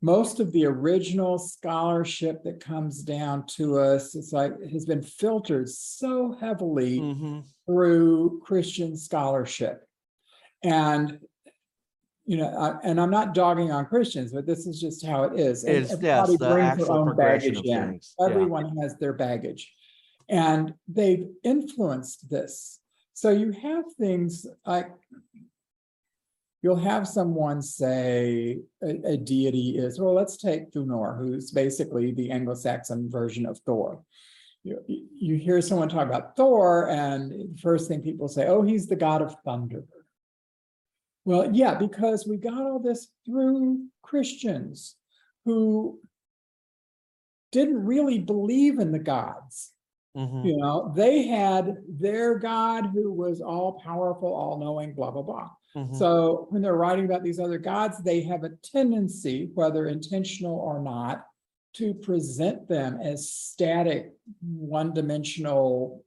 most 0.02 0.40
of 0.40 0.52
the 0.52 0.66
original 0.66 1.38
scholarship 1.38 2.44
that 2.44 2.60
comes 2.60 3.02
down 3.02 3.46
to 3.48 3.80
us, 3.80 4.16
it's 4.16 4.34
like, 4.34 4.52
has 4.72 4.86
been 4.86 5.02
filtered 5.02 5.70
so 5.70 6.34
heavily 6.34 7.00
Mhm. 7.00 7.44
through 7.66 8.40
Christian 8.44 8.98
scholarship. 8.98 9.88
And, 10.64 11.20
you 12.26 12.38
know, 12.38 12.50
I- 12.50 12.80
and 12.84 13.00
I'm 13.00 13.10
not 13.10 13.34
dogging 13.34 13.72
on 13.72 13.86
Christians, 13.86 14.34
but 14.34 14.46
this 14.46 14.68
is 14.68 14.80
just 14.80 15.06
how 15.06 15.24
it 15.24 15.40
is. 15.40 15.64
It's, 15.64 15.90
yes, 16.02 16.24
everybody 16.24 16.32
the 16.38 16.38
brings 16.38 16.48
their 16.48 16.64
actual 16.66 16.98
own 17.10 17.16
baggage 17.16 17.58
in. 17.58 17.64
Yeah. 17.64 18.26
Everyone 18.26 18.78
has 18.78 18.98
their 18.98 19.14
baggage. 19.14 19.74
And 20.28 20.74
they've 20.88 21.28
influenced 21.44 22.30
this. 22.30 22.80
So 23.14 23.30
you 23.30 23.52
have 23.52 23.86
things 23.94 24.46
like 24.66 24.92
you'll 26.66 26.76
have 26.76 27.08
someone 27.08 27.62
say 27.62 28.58
a, 28.82 29.12
a 29.14 29.18
deity 29.18 29.78
is, 29.78 30.00
well, 30.00 30.16
let's 30.16 30.36
take 30.36 30.72
Thunor, 30.72 31.16
who's 31.16 31.52
basically 31.52 32.12
the 32.12 32.32
Anglo-Saxon 32.32 33.08
version 33.08 33.46
of 33.46 33.60
Thor. 33.68 34.02
You, 34.64 34.80
you 34.88 35.36
hear 35.36 35.62
someone 35.62 35.90
talk 35.90 36.08
about 36.08 36.36
Thor 36.36 36.90
and 36.90 37.32
the 37.32 37.62
first 37.62 37.88
thing 37.88 38.02
people 38.02 38.28
say, 38.28 38.48
oh, 38.48 38.64
he's 38.64 38.88
the 38.88 38.96
god 38.96 39.22
of 39.22 39.36
thunder. 39.46 39.84
Well, 41.24 41.52
yeah, 41.54 41.76
because 41.76 42.26
we 42.26 42.38
got 42.38 42.60
all 42.60 42.80
this 42.80 43.10
through 43.28 43.86
Christians 44.02 44.96
who 45.46 46.00
didn't 47.52 47.86
really 47.86 48.18
believe 48.18 48.80
in 48.80 48.92
the 48.92 48.98
gods. 48.98 49.72
Mhm. 50.16 50.46
You 50.46 50.58
know, 50.58 50.92
they 50.96 51.24
had 51.28 51.78
their 51.88 52.40
God 52.40 52.88
who 52.88 53.12
was 53.12 53.42
all 53.42 53.74
powerful, 53.74 54.34
all 54.34 54.58
knowing, 54.58 54.94
blah, 54.94 55.12
blah, 55.12 55.22
blah. 55.22 55.50
Mhm. 55.76 55.94
So 55.96 56.48
when 56.50 56.62
they're 56.62 56.76
writing 56.78 57.06
about 57.06 57.24
these 57.24 57.40
other 57.40 57.58
gods, 57.58 58.02
they 58.02 58.22
have 58.22 58.44
a 58.44 58.56
tendency, 58.64 59.52
whether 59.54 59.88
intentional 59.88 60.58
or 60.58 60.80
not, 60.80 61.26
to 61.74 61.94
present 61.94 62.70
them 62.70 62.98
as 63.02 63.30
static, 63.30 64.14
one-dimensional 64.42 66.04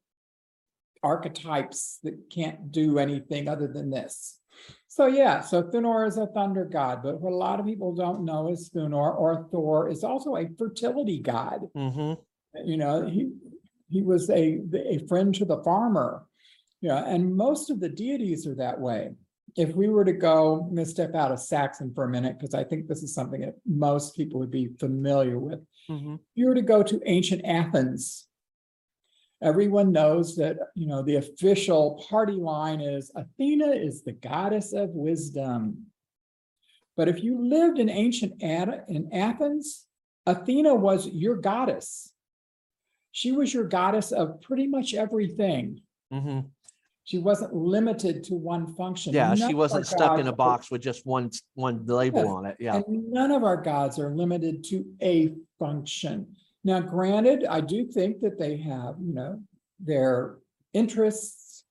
archetypes 1.02 1.98
that 2.02 2.30
can't 2.30 2.72
do 2.72 2.98
anything 2.98 3.46
other 3.48 3.68
than 3.68 3.90
this. 3.90 4.40
So 4.88 5.06
yeah, 5.06 5.40
so 5.40 5.62
Thunor 5.62 6.06
is 6.08 6.16
a 6.16 6.26
thunder 6.28 6.64
god, 6.64 7.02
but 7.02 7.20
what 7.20 7.32
a 7.32 7.36
lot 7.36 7.60
of 7.60 7.66
people 7.66 7.94
don't 7.94 8.24
know 8.24 8.48
is 8.48 8.70
Thunor 8.70 9.14
or 9.16 9.46
Thor 9.52 9.88
is 9.88 10.02
also 10.02 10.36
a 10.36 10.48
fertility 10.56 11.18
god 11.20 11.70
Mhm. 11.76 12.18
you 12.64 12.76
know, 12.78 13.06
he, 13.06 13.30
he 13.90 14.02
was 14.02 14.28
a, 14.30 14.60
a 14.74 14.98
friend 15.08 15.34
to 15.36 15.44
the 15.44 15.62
farmer. 15.62 16.24
Yeah, 16.80 17.04
and 17.06 17.34
most 17.36 17.70
of 17.70 17.80
the 17.80 17.88
deities 17.88 18.46
are 18.46 18.54
that 18.56 18.80
way. 18.80 19.10
If 19.56 19.74
we 19.74 19.88
were 19.88 20.04
to 20.04 20.12
go, 20.12 20.62
I'm 20.68 20.74
gonna 20.74 20.86
step 20.86 21.14
out 21.14 21.32
of 21.32 21.40
Saxon 21.40 21.92
for 21.94 22.04
a 22.04 22.08
minute, 22.08 22.38
because 22.38 22.54
I 22.54 22.64
think 22.64 22.86
this 22.86 23.02
is 23.02 23.14
something 23.14 23.40
that 23.40 23.56
most 23.66 24.14
people 24.14 24.38
would 24.40 24.50
be 24.50 24.68
familiar 24.78 25.38
with. 25.38 25.60
Mhm. 25.90 26.14
If 26.16 26.20
you 26.34 26.46
were 26.46 26.54
to 26.54 26.62
go 26.62 26.82
to 26.82 27.00
ancient 27.06 27.44
Athens, 27.44 28.26
everyone 29.42 29.90
knows 29.92 30.36
that, 30.36 30.58
you 30.74 30.86
know, 30.86 31.02
the 31.02 31.16
official 31.16 32.04
party 32.08 32.34
line 32.34 32.80
is 32.80 33.10
Athena 33.14 33.70
is 33.70 34.02
the 34.02 34.12
goddess 34.12 34.72
of 34.72 34.90
wisdom. 34.90 35.86
But 36.96 37.08
if 37.08 37.22
you 37.22 37.40
lived 37.40 37.78
in 37.78 37.88
ancient 37.88 38.42
Ad- 38.42 38.84
in 38.88 39.12
Athens, 39.12 39.86
Athena 40.26 40.74
was 40.74 41.06
your 41.08 41.36
goddess. 41.36 42.12
She 43.18 43.32
was 43.32 43.52
your 43.52 43.64
goddess 43.64 44.12
of 44.12 44.40
pretty 44.40 44.68
much 44.68 44.94
everything. 44.94 45.80
Mhm. 46.12 46.50
She 47.02 47.18
wasn't 47.18 47.52
limited 47.52 48.22
to 48.24 48.36
one 48.36 48.76
function. 48.76 49.12
Yeah, 49.12 49.34
None 49.34 49.48
she 49.48 49.54
wasn't 49.54 49.88
stuck 49.88 50.20
in 50.20 50.28
a 50.28 50.32
box 50.32 50.70
with 50.70 50.82
just 50.82 51.04
one, 51.04 51.30
one 51.54 51.84
label 51.84 52.20
Yes, 52.20 52.28
on 52.28 52.46
it. 52.46 52.56
Yeah. 52.60 52.82
None 52.86 53.32
of 53.32 53.42
our 53.42 53.56
gods 53.60 53.98
are 53.98 54.14
limited 54.14 54.62
to 54.70 54.84
a 55.02 55.34
function. 55.58 56.36
Now, 56.62 56.78
granted, 56.78 57.44
I 57.44 57.60
do 57.60 57.84
think 57.86 58.20
that 58.20 58.38
they 58.38 58.56
have, 58.58 58.94
you 59.00 59.12
know, 59.14 59.42
their 59.80 60.38
interests, 60.72 61.64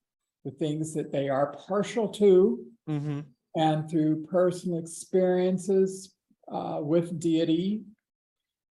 the 0.44 0.52
things 0.52 0.94
that 0.96 1.14
they 1.14 1.30
are 1.30 1.54
partial 1.54 2.10
to, 2.10 2.66
Mhm. 2.90 3.24
and 3.56 3.90
through 3.90 4.26
personal 4.26 4.80
experiences 4.80 6.14
uh, 6.50 6.80
with 6.84 7.20
deity. 7.22 7.84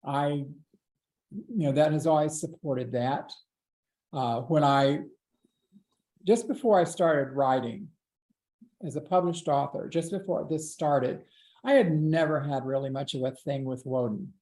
I, 0.05 0.47
you 1.35 1.67
know, 1.67 1.73
that 1.73 1.93
has 1.93 2.07
always 2.07 2.41
supported 2.41 2.93
that. 2.93 3.33
Uh, 4.13 4.41
when 4.43 4.63
I, 4.63 5.01
just 6.27 6.49
before 6.49 6.81
I 6.81 6.85
started 6.85 7.35
writing 7.35 7.89
as 8.85 8.97
a 8.97 9.01
published 9.01 9.49
author, 9.49 9.89
just 9.89 10.11
before 10.11 10.47
this 10.49 10.73
started, 10.73 11.23
I 11.65 11.73
had 11.73 11.93
never 11.93 12.41
had 12.41 12.65
really 12.65 12.91
much 12.91 13.15
of 13.15 13.23
a 13.23 13.33
thing 13.33 13.65
with 13.65 13.85
Woden. 13.85 14.33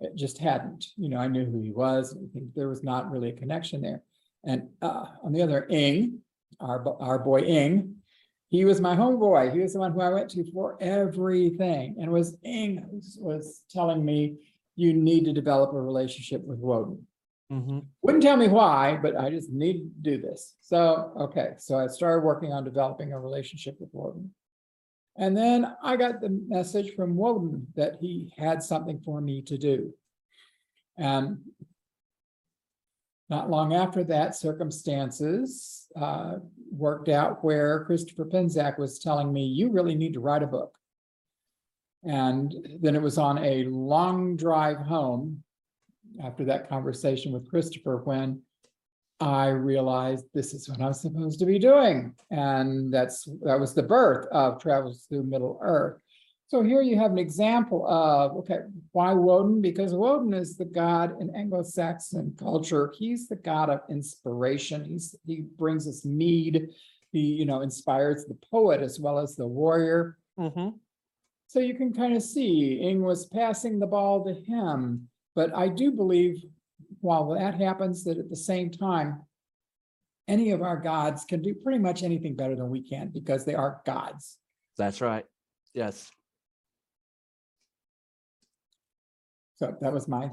It 0.00 0.16
just 0.16 0.38
hadn't, 0.38 0.86
you 0.96 1.08
know, 1.08 1.18
I 1.18 1.28
knew 1.28 1.44
who 1.44 1.60
he 1.60 1.72
was, 1.72 2.14
I 2.14 2.26
think 2.32 2.54
there 2.54 2.68
was 2.68 2.82
not 2.82 3.10
really 3.10 3.30
a 3.30 3.36
connection 3.36 3.82
there. 3.82 4.02
And 4.44 4.68
uh, 4.80 5.06
on 5.22 5.32
the 5.32 5.42
other, 5.42 5.66
Ing, 5.68 6.20
our, 6.60 6.82
our 7.00 7.18
boy 7.18 7.40
Ing, 7.40 7.96
he 8.48 8.64
was 8.64 8.80
my 8.80 8.96
homeboy. 8.96 9.52
He 9.52 9.60
was 9.60 9.74
the 9.74 9.78
one 9.78 9.92
who 9.92 10.00
I 10.00 10.08
went 10.08 10.30
to 10.30 10.50
for 10.52 10.76
everything. 10.80 11.96
And 12.00 12.10
was 12.10 12.36
Ing 12.42 13.02
was 13.18 13.62
telling 13.70 14.04
me, 14.04 14.36
you 14.80 14.94
need 14.94 15.24
to 15.26 15.32
develop 15.32 15.72
a 15.72 15.80
relationship 15.80 16.42
with 16.44 16.58
Woden. 16.58 17.06
Mhm. 17.52 17.86
Wouldn't 18.02 18.22
tell 18.22 18.36
me 18.36 18.48
why, 18.48 18.96
but 19.02 19.16
I 19.16 19.28
just 19.28 19.50
need 19.50 19.78
to 19.78 19.88
do 20.10 20.22
this. 20.22 20.54
So, 20.60 21.12
okay, 21.16 21.54
so 21.58 21.78
I 21.78 21.88
started 21.88 22.24
working 22.24 22.52
on 22.52 22.64
developing 22.64 23.12
a 23.12 23.20
relationship 23.20 23.80
with 23.80 23.92
Woden. 23.92 24.34
And 25.16 25.36
then 25.36 25.76
I 25.82 25.96
got 25.96 26.20
the 26.20 26.30
message 26.30 26.94
from 26.94 27.16
Woden 27.16 27.66
that 27.74 27.96
he 28.00 28.32
had 28.38 28.62
something 28.62 29.00
for 29.00 29.20
me 29.20 29.42
to 29.42 29.58
do. 29.58 29.92
And 30.96 31.40
not 33.28 33.50
long 33.50 33.74
after 33.74 34.04
that, 34.04 34.34
circumstances 34.34 35.88
uh, 35.96 36.38
worked 36.70 37.08
out 37.08 37.44
where 37.44 37.84
Christopher 37.84 38.24
Penczak 38.24 38.78
was 38.78 38.98
telling 38.98 39.32
me, 39.32 39.44
you 39.44 39.70
really 39.70 39.94
need 39.94 40.14
to 40.14 40.20
write 40.20 40.42
a 40.42 40.46
book. 40.46 40.79
And 42.04 42.54
then 42.80 42.94
it 42.94 43.02
was 43.02 43.18
on 43.18 43.38
a 43.38 43.64
long 43.64 44.36
drive 44.36 44.78
home 44.78 45.42
after 46.22 46.44
that 46.44 46.68
conversation 46.68 47.32
with 47.32 47.48
Christopher 47.48 47.98
when 48.04 48.42
I 49.20 49.48
realized 49.48 50.24
this 50.32 50.54
is 50.54 50.68
what 50.68 50.80
I'm 50.80 50.94
supposed 50.94 51.38
to 51.40 51.46
be 51.46 51.58
doing. 51.58 52.14
And 52.30 52.92
that's, 52.92 53.28
that 53.42 53.60
was 53.60 53.74
the 53.74 53.82
birth 53.82 54.26
of 54.32 54.60
Travels 54.60 55.04
Through 55.08 55.24
Middle 55.24 55.58
Earth. 55.62 56.00
So 56.48 56.62
here 56.62 56.80
you 56.82 56.98
have 56.98 57.12
an 57.12 57.18
example 57.18 57.86
of, 57.86 58.32
okay, 58.38 58.60
why 58.92 59.12
Woden? 59.12 59.60
Because 59.60 59.94
Woden 59.94 60.34
is 60.34 60.56
the 60.56 60.64
god 60.64 61.20
in 61.20 61.32
Anglo-Saxon 61.36 62.34
culture. 62.36 62.92
He's 62.98 63.28
the 63.28 63.36
god 63.36 63.70
of 63.70 63.82
inspiration. 63.88 64.84
He's, 64.84 65.14
he 65.26 65.42
brings 65.58 65.86
us 65.86 66.04
mead. 66.04 66.70
He, 67.12 67.20
you 67.20 67.44
know, 67.44 67.60
inspires 67.60 68.24
the 68.24 68.38
poet 68.50 68.80
as 68.80 68.98
well 68.98 69.18
as 69.18 69.36
the 69.36 69.46
warrior. 69.46 70.16
Mhm. 70.38 70.74
So 71.50 71.58
you 71.58 71.74
can 71.74 71.92
kind 71.92 72.14
of 72.14 72.22
see 72.22 72.74
Ing 72.74 73.02
was 73.02 73.26
passing 73.26 73.80
the 73.80 73.86
ball 73.88 74.24
to 74.24 74.32
him. 74.32 75.08
But 75.34 75.52
I 75.52 75.66
do 75.66 75.90
believe 75.90 76.44
while 77.00 77.28
that 77.30 77.56
happens, 77.56 78.04
that 78.04 78.18
at 78.18 78.30
the 78.30 78.36
same 78.36 78.70
time, 78.70 79.22
any 80.28 80.52
of 80.52 80.62
our 80.62 80.76
gods 80.76 81.24
can 81.24 81.42
do 81.42 81.52
pretty 81.52 81.80
much 81.80 82.04
anything 82.04 82.36
better 82.36 82.54
than 82.54 82.70
we 82.70 82.80
can 82.80 83.08
because 83.08 83.44
they 83.44 83.56
are 83.56 83.82
gods. 83.84 84.38
That's 84.78 85.00
right. 85.00 85.24
Yes. 85.74 86.08
So 89.56 89.76
that 89.80 89.92
was 89.92 90.06
my, 90.06 90.30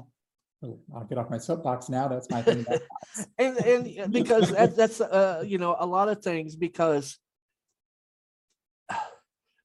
oh, 0.62 0.78
I'll 0.94 1.02
get 1.02 1.18
off 1.18 1.30
my 1.30 1.38
soapbox 1.38 1.88
now. 1.88 2.06
That's 2.06 2.30
my 2.30 2.42
thing. 2.42 2.60
about 2.60 2.80
And, 3.38 3.56
and 3.58 4.12
because 4.12 4.52
that, 4.52 4.76
that's, 4.76 5.00
uh, 5.00 5.42
you 5.44 5.58
know, 5.58 5.74
a 5.80 5.86
lot 5.86 6.08
of 6.08 6.22
things 6.22 6.54
because 6.54 7.18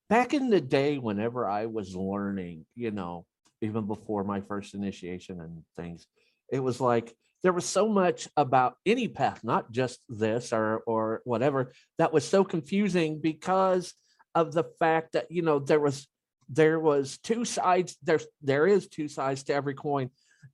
back 0.09 0.33
in 0.33 0.49
the 0.49 0.61
day, 0.61 0.97
whenever 0.97 1.47
I 1.47 1.65
was 1.65 1.95
learning, 1.95 2.65
you 2.75 2.91
know, 2.91 3.25
even 3.61 3.87
before 3.87 4.23
my 4.23 4.41
first 4.41 4.73
initiation 4.73 5.39
and 5.39 5.63
things, 5.75 6.05
it 6.51 6.59
was 6.59 6.81
like 6.81 7.15
there 7.41 7.53
was 7.53 7.65
so 7.65 7.87
much 7.87 8.27
about 8.37 8.75
any 8.85 9.07
path, 9.07 9.43
not 9.43 9.71
just 9.71 9.99
this 10.09 10.53
or 10.53 10.79
or 10.85 11.21
whatever, 11.25 11.71
that 11.97 12.13
was 12.13 12.27
so 12.27 12.43
confusing 12.43 13.19
because 13.19 13.93
of 14.35 14.53
the 14.53 14.63
fact 14.79 15.13
that 15.13 15.29
you 15.29 15.41
know 15.41 15.59
there 15.59 15.79
was 15.79 16.07
there 16.49 16.79
was 16.79 17.17
two 17.17 17.45
sides. 17.45 17.97
There's 18.03 18.25
there 18.41 18.67
is 18.67 18.87
two 18.87 19.07
sides 19.07 19.43
to 19.43 19.53
every 19.53 19.73
coin, 19.73 20.09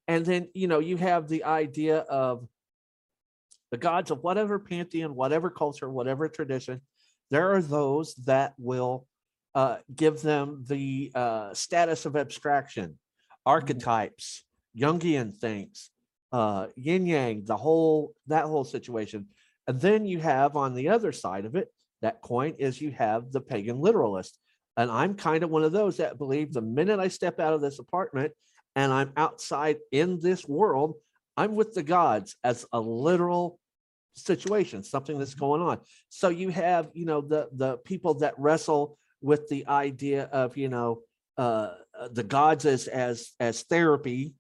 and 0.08 0.26
then 0.26 0.50
you 0.54 0.68
know 0.68 0.80
you 0.80 0.98
have 0.98 1.28
the 1.28 1.44
idea 1.44 2.00
of 2.00 2.48
the 3.72 3.78
gods 3.78 4.10
of 4.10 4.24
whatever 4.24 4.58
pantheon, 4.58 5.16
whatever 5.16 5.50
culture, 5.50 5.90
whatever 5.90 6.28
tradition. 6.28 6.82
There 7.30 7.54
are 7.54 7.62
those 7.62 8.16
that 8.26 8.54
will 8.58 9.06
uh, 9.56 9.78
give 9.96 10.22
them 10.22 10.64
the 10.68 11.12
uh, 11.16 11.54
status 11.54 12.06
of 12.06 12.16
abstraction, 12.16 12.98
archetypes, 13.46 14.44
Jungian 14.78 15.34
things, 15.34 15.92
uh, 16.32 16.68
yin 16.76 17.06
yang, 17.06 17.44
the 17.46 17.58
whole 17.58 18.14
that 18.28 18.46
whole 18.46 18.64
situation. 18.64 19.28
And 19.68 19.80
then 19.80 20.06
you 20.06 20.20
have 20.20 20.56
on 20.56 20.74
the 20.74 20.90
other 20.90 21.12
side 21.12 21.46
of 21.46 21.56
it, 21.56 21.72
that 22.02 22.22
coin 22.22 22.56
is 22.58 22.82
you 22.82 22.92
have 22.92 23.32
the 23.32 23.42
pagan 23.42 23.80
literalist. 23.80 24.38
And 24.78 24.90
I'm 24.90 25.16
kind 25.16 25.44
of 25.44 25.50
one 25.50 25.64
of 25.64 25.72
those 25.72 25.98
that 25.98 26.18
believe 26.18 26.54
the 26.54 26.62
minute 26.62 27.00
I 27.00 27.10
step 27.10 27.40
out 27.40 27.54
of 27.54 27.62
this 27.62 27.80
apartment 27.80 28.32
and 28.76 28.94
I'm 28.94 29.12
outside 29.18 29.78
in 29.92 30.20
this 30.22 30.48
world, 30.48 30.96
I'm 31.36 31.56
with 31.56 31.74
the 31.74 31.84
gods 31.84 32.36
as 32.44 32.66
a 32.72 32.80
literal 32.80 33.60
situation, 34.16 34.84
something 34.84 35.18
that's 35.18 35.34
going 35.34 35.62
on. 35.62 35.80
So 36.10 36.30
you 36.30 36.50
have, 36.50 36.90
you 36.94 37.06
know, 37.06 37.22
the 37.22 37.50
the 37.54 37.78
people 37.78 38.14
that 38.16 38.38
wrestle 38.38 38.98
with 39.22 39.48
the 39.50 39.68
idea 39.68 40.24
of, 40.26 40.58
you 40.58 40.70
know, 40.70 41.02
uh, 41.38 41.74
uh, 41.98 42.10
the 42.12 42.24
gods 42.24 42.66
as 42.66 42.88
as 42.88 43.32
as 43.40 43.64
therapy, 43.64 44.34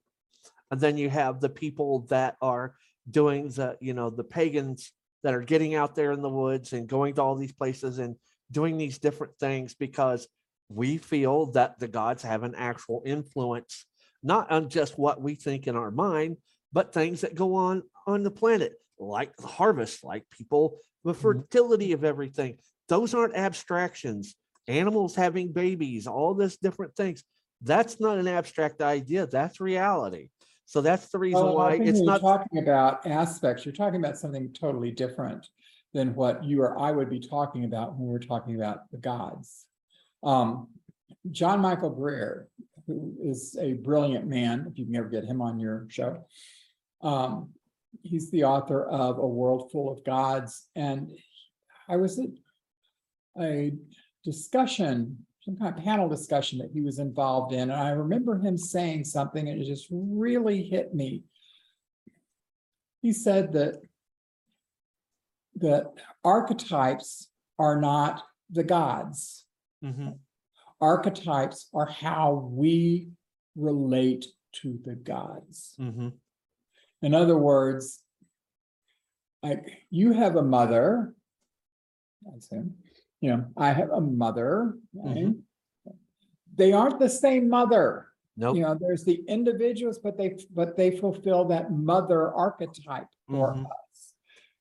and 0.71 0.79
then 0.79 0.97
you 0.97 1.09
have 1.09 1.39
the 1.39 1.49
people 1.49 2.05
that 2.09 2.35
are 2.41 2.75
doing 3.09 3.49
the, 3.49 3.77
you 3.79 3.93
know, 3.93 4.09
the 4.09 4.23
pagans 4.23 4.91
that 5.23 5.33
are 5.33 5.41
getting 5.41 5.75
out 5.75 5.95
there 5.95 6.11
in 6.11 6.21
the 6.21 6.29
woods 6.29 6.73
and 6.73 6.87
going 6.87 7.13
to 7.15 7.21
all 7.21 7.35
these 7.35 7.53
places 7.53 7.99
and 7.99 8.15
doing 8.51 8.77
these 8.77 8.97
different 8.99 9.37
things 9.39 9.73
because 9.73 10.27
we 10.69 10.97
feel 10.97 11.47
that 11.47 11.79
the 11.79 11.87
gods 11.87 12.23
have 12.23 12.43
an 12.43 12.55
actual 12.55 13.01
influence, 13.05 13.85
not 14.23 14.51
on 14.51 14.69
just 14.69 14.97
what 14.97 15.21
we 15.21 15.35
think 15.35 15.67
in 15.67 15.75
our 15.75 15.91
mind, 15.91 16.37
but 16.71 16.93
things 16.93 17.21
that 17.21 17.35
go 17.35 17.55
on 17.55 17.83
on 18.05 18.23
the 18.23 18.31
planet, 18.31 18.73
like 18.99 19.35
the 19.37 19.47
harvest, 19.47 20.03
like 20.03 20.29
people, 20.29 20.77
the 21.03 21.13
fertility 21.13 21.93
of 21.93 22.03
everything. 22.03 22.57
Those 22.87 23.13
aren't 23.13 23.35
abstractions. 23.35 24.35
Animals 24.69 25.15
having 25.15 25.51
babies, 25.51 26.05
all 26.07 26.35
this 26.35 26.57
different 26.57 26.95
things. 26.95 27.23
That's 27.61 27.99
not 27.99 28.19
an 28.19 28.27
abstract 28.27 28.81
idea. 28.81 29.25
That's 29.25 29.59
reality. 29.59 30.29
So 30.65 30.81
that's 30.81 31.07
the 31.07 31.17
reason 31.17 31.43
Well, 31.43 31.55
why 31.55 31.73
it's 31.73 31.97
you're 31.97 32.05
not. 32.05 32.21
Talking 32.21 32.59
about 32.59 33.05
aspects, 33.07 33.65
you're 33.65 33.73
talking 33.73 33.99
about 33.99 34.17
something 34.17 34.53
totally 34.53 34.91
different 34.91 35.49
than 35.93 36.13
what 36.13 36.43
you 36.43 36.61
or 36.61 36.77
I 36.79 36.91
would 36.91 37.09
be 37.09 37.19
talking 37.19 37.65
about 37.65 37.97
when 37.97 38.07
we're 38.07 38.19
talking 38.19 38.55
about 38.55 38.89
the 38.91 38.99
gods. 38.99 39.65
Um, 40.21 40.67
John 41.31 41.59
Michael 41.59 41.89
Greer, 41.89 42.47
who 42.85 43.15
is 43.19 43.57
a 43.59 43.73
brilliant 43.73 44.27
man, 44.27 44.67
if 44.69 44.77
you 44.77 44.85
can 44.85 44.95
ever 44.95 45.09
get 45.09 45.25
him 45.25 45.41
on 45.41 45.59
your 45.59 45.87
show. 45.89 46.23
Um, 47.01 47.49
he's 48.03 48.29
the 48.29 48.43
author 48.43 48.85
of 48.85 49.17
A 49.17 49.27
World 49.27 49.71
Full 49.71 49.91
of 49.91 50.03
Gods, 50.03 50.67
and 50.75 51.11
I 51.87 51.97
was 51.97 52.19
at 52.19 52.29
a 53.41 53.73
discussion, 54.23 55.25
some 55.41 55.55
kind 55.55 55.77
of 55.77 55.83
panel 55.83 56.09
discussion 56.09 56.59
that 56.59 56.71
he 56.71 56.81
was 56.81 56.99
involved 56.99 57.53
in, 57.53 57.61
and 57.71 57.73
I 57.73 57.91
remember 57.91 58.37
him 58.37 58.57
saying 58.57 59.05
something, 59.05 59.47
and 59.47 59.61
it 59.61 59.65
just 59.65 59.87
really 59.91 60.63
hit 60.63 60.93
me. 60.93 61.23
He 63.01 63.13
said 63.13 63.53
that 63.53 63.81
that 65.55 65.91
archetypes 66.23 67.29
are 67.57 67.79
not 67.79 68.23
the 68.49 68.63
gods. 68.63 69.45
Mhm, 69.83 70.19
Archetypes 70.81 71.69
are 71.73 71.87
how 71.87 72.33
we 72.51 73.11
relate 73.55 74.25
to 74.53 74.79
the 74.85 74.95
gods. 74.95 75.75
mhm, 75.77 76.13
In 77.01 77.13
other 77.13 77.37
words, 77.37 78.03
like 79.43 79.85
you 79.89 80.13
have 80.13 80.35
a 80.35 80.43
mother. 80.43 81.15
I 82.29 82.35
assume, 82.37 82.75
you 83.21 83.29
know, 83.31 83.45
I 83.57 83.71
have 83.73 83.89
a 83.91 84.01
mother. 84.01 84.75
right? 84.93 85.33
They 86.55 86.73
aren't 86.73 86.99
the 86.99 87.09
same 87.09 87.49
mother. 87.49 88.07
Nope. 88.37 88.55
You 88.55 88.61
know, 88.63 88.77
there's 88.79 89.03
the 89.03 89.23
individuals, 89.27 89.99
but 89.99 90.17
they, 90.17 90.37
but 90.53 90.77
they 90.77 90.97
fulfill 90.97 91.45
that 91.45 91.71
mother 91.71 92.33
archetype 92.33 93.07
for 93.27 93.53
Mhm. 93.53 93.65
us. 93.65 94.13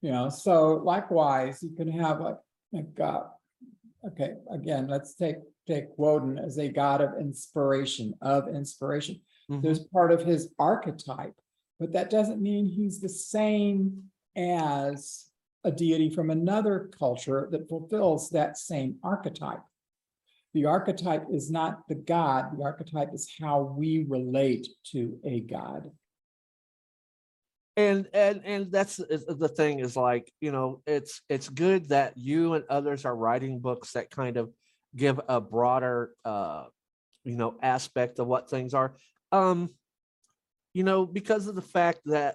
You 0.03 0.11
know, 0.11 0.29
so 0.29 0.75
likewise, 0.77 1.63
you 1.63 1.71
can 1.71 1.89
have 1.89 2.21
a, 2.21 2.39
like, 2.73 3.01
uh, 3.01 3.25
okay, 4.09 4.35
again, 4.51 4.87
let's 4.89 5.15
take, 5.15 5.37
take 5.67 5.97
Woden 5.99 6.39
as 6.39 6.59
a 6.59 6.69
god 6.69 7.01
of 7.01 7.19
inspiration, 7.21 8.15
of 8.21 8.49
inspiration 8.49 9.21
mhm. 9.51 9.63
there's 9.63 9.85
part 9.89 10.13
of 10.13 10.23
his 10.25 10.53
archetype, 10.59 11.35
but 11.81 11.93
that 11.93 12.11
doesn't 12.11 12.41
mean 12.43 12.67
he's 12.67 13.01
the 13.01 13.09
same 13.09 14.11
as 14.37 15.28
a 15.65 15.73
deity 15.73 16.11
from 16.11 16.31
another 16.31 16.91
culture 16.99 17.49
that 17.51 17.69
fulfills 17.69 18.31
that 18.31 18.59
same 18.59 18.97
archetype. 19.03 19.61
The 20.55 20.67
archetype 20.67 21.27
is 21.31 21.51
not 21.51 21.81
the 21.89 21.95
god, 21.95 22.57
the 22.57 22.65
archetype 22.65 23.13
is 23.13 23.31
how 23.41 23.75
we 23.77 24.07
relate 24.09 24.69
to 24.93 25.19
a 25.25 25.41
god. 25.41 25.91
and 27.79 28.09
and 28.13 28.41
and 28.45 28.73
that's 28.73 28.97
the 28.97 29.53
thing 29.57 29.79
is 29.79 29.95
like 29.97 30.33
you 30.41 30.51
know 30.51 30.83
it's 30.85 31.23
it's 31.29 31.49
good 31.49 31.89
that 31.91 32.13
you 32.17 32.55
and 32.55 32.65
others 32.69 33.05
are 33.05 33.15
writing 33.15 33.61
books 33.61 33.93
that 33.93 34.11
kind 34.11 34.37
of 34.37 34.51
give 34.97 35.21
a 35.29 35.41
broader 35.41 36.11
uh 36.25 36.65
you 37.23 37.37
know 37.37 37.57
aspect 37.63 38.19
of 38.19 38.27
what 38.27 38.51
things 38.51 38.75
are 38.75 38.97
um 39.31 39.71
you 40.75 40.83
know 40.83 41.07
because 41.07 41.47
of 41.47 41.55
the 41.55 41.63
fact 41.63 42.01
that 42.07 42.35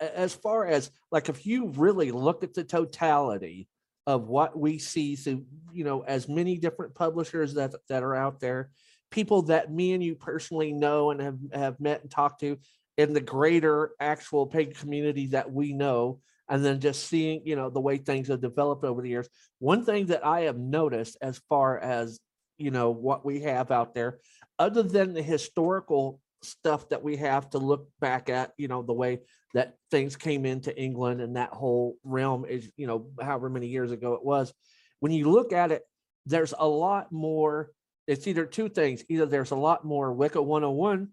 as 0.00 0.34
far 0.34 0.66
as 0.66 0.90
like 1.10 1.28
if 1.28 1.46
you 1.46 1.68
really 1.68 2.10
look 2.10 2.44
at 2.44 2.54
the 2.54 2.64
totality 2.64 3.68
of 4.06 4.28
what 4.28 4.58
we 4.58 4.78
see 4.78 5.16
through 5.16 5.44
you 5.72 5.84
know 5.84 6.00
as 6.00 6.28
many 6.28 6.56
different 6.56 6.94
publishers 6.94 7.54
that 7.54 7.74
that 7.88 8.02
are 8.02 8.14
out 8.14 8.40
there 8.40 8.70
people 9.10 9.42
that 9.42 9.72
me 9.72 9.92
and 9.92 10.02
you 10.02 10.14
personally 10.14 10.72
know 10.72 11.10
and 11.10 11.20
have 11.20 11.38
have 11.52 11.80
met 11.80 12.02
and 12.02 12.10
talked 12.10 12.40
to 12.40 12.58
in 12.96 13.12
the 13.12 13.20
greater 13.20 13.92
actual 14.00 14.46
paid 14.46 14.76
community 14.76 15.26
that 15.28 15.50
we 15.50 15.72
know 15.72 16.20
and 16.48 16.64
then 16.64 16.80
just 16.80 17.06
seeing 17.06 17.42
you 17.44 17.56
know 17.56 17.70
the 17.70 17.80
way 17.80 17.96
things 17.96 18.28
have 18.28 18.40
developed 18.40 18.84
over 18.84 19.02
the 19.02 19.08
years 19.08 19.28
one 19.58 19.84
thing 19.84 20.06
that 20.06 20.24
i 20.24 20.40
have 20.42 20.58
noticed 20.58 21.16
as 21.20 21.40
far 21.48 21.78
as 21.78 22.20
you 22.56 22.70
know 22.70 22.90
what 22.90 23.24
we 23.24 23.40
have 23.40 23.70
out 23.70 23.94
there 23.94 24.18
other 24.58 24.82
than 24.82 25.12
the 25.12 25.22
historical 25.22 26.20
stuff 26.42 26.88
that 26.88 27.02
we 27.02 27.16
have 27.16 27.50
to 27.50 27.58
look 27.58 27.88
back 28.00 28.28
at 28.28 28.52
you 28.56 28.68
know 28.68 28.82
the 28.82 28.92
way 28.92 29.20
that 29.54 29.74
things 29.90 30.14
came 30.14 30.44
into 30.44 30.76
england 30.80 31.20
and 31.20 31.36
that 31.36 31.50
whole 31.50 31.96
realm 32.04 32.44
is 32.44 32.70
you 32.76 32.86
know 32.86 33.08
however 33.20 33.48
many 33.48 33.66
years 33.66 33.90
ago 33.92 34.14
it 34.14 34.24
was. 34.24 34.52
When 35.00 35.12
you 35.12 35.30
look 35.30 35.52
at 35.52 35.72
it 35.72 35.82
there's 36.26 36.54
a 36.58 36.68
lot 36.68 37.10
more 37.12 37.70
it's 38.06 38.26
either 38.26 38.46
two 38.46 38.68
things 38.68 39.04
either 39.08 39.26
there's 39.26 39.52
a 39.52 39.56
lot 39.56 39.84
more 39.84 40.12
wicca 40.12 40.42
101 40.42 41.08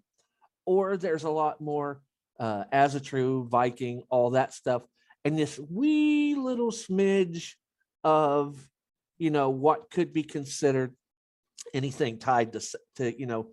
or 0.65 0.97
there's 0.97 1.23
a 1.23 1.29
lot 1.29 1.61
more 1.61 2.01
uh, 2.39 2.65
Asatru 2.73 3.47
Viking, 3.47 4.03
all 4.09 4.31
that 4.31 4.53
stuff, 4.53 4.83
and 5.23 5.37
this 5.37 5.59
wee 5.59 6.35
little 6.35 6.71
smidge 6.71 7.53
of, 8.03 8.57
you 9.17 9.31
know, 9.31 9.49
what 9.49 9.89
could 9.89 10.13
be 10.13 10.23
considered 10.23 10.93
anything 11.73 12.19
tied 12.19 12.53
to, 12.53 12.61
to 12.97 13.19
you 13.19 13.25
know, 13.25 13.47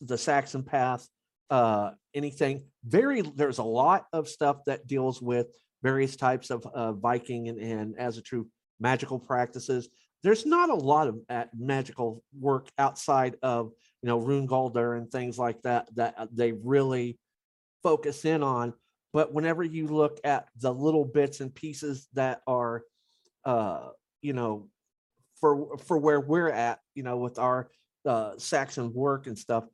the 0.00 0.18
Saxon 0.18 0.62
path, 0.62 1.08
uh, 1.50 1.90
anything. 2.14 2.64
Very, 2.84 3.22
there's 3.22 3.58
a 3.58 3.64
lot 3.64 4.06
of 4.12 4.28
stuff 4.28 4.58
that 4.66 4.86
deals 4.86 5.20
with 5.22 5.46
various 5.82 6.16
types 6.16 6.50
of 6.50 6.66
uh, 6.66 6.92
Viking 6.92 7.48
and, 7.48 7.58
and 7.58 7.96
Asatru 7.96 8.46
magical 8.80 9.18
practices. 9.18 9.88
There's 10.22 10.46
not 10.46 10.70
a 10.70 10.74
lot 10.74 11.08
of 11.08 11.18
uh, 11.28 11.44
magical 11.56 12.22
work 12.38 12.68
outside 12.78 13.36
of 13.42 13.72
you 14.06 14.12
know, 14.12 14.18
Rune 14.18 14.46
Galder 14.46 14.96
and 14.96 15.10
things 15.10 15.36
like 15.36 15.60
that, 15.62 15.88
that 15.96 16.14
uh, 16.16 16.26
they 16.32 16.52
really 16.52 17.18
focus 17.82 18.24
in 18.24 18.44
on. 18.44 18.72
But 19.12 19.32
whenever 19.34 19.64
you 19.64 19.88
look 19.88 20.20
at 20.22 20.48
the 20.60 20.72
little 20.72 21.04
bits 21.04 21.40
and 21.40 21.52
pieces 21.52 22.06
that 22.12 22.40
are, 22.46 22.84
uh, 23.44 23.88
you 24.22 24.32
know, 24.32 24.68
for 25.40 25.76
for 25.78 25.98
where 25.98 26.20
we're 26.20 26.50
at, 26.50 26.78
you 26.94 27.02
know, 27.02 27.16
with 27.16 27.38
our 27.40 27.68
uh, 28.04 28.34
Saxon 28.38 28.92
work 28.94 29.26
and 29.26 29.36
stuff, 29.36 29.64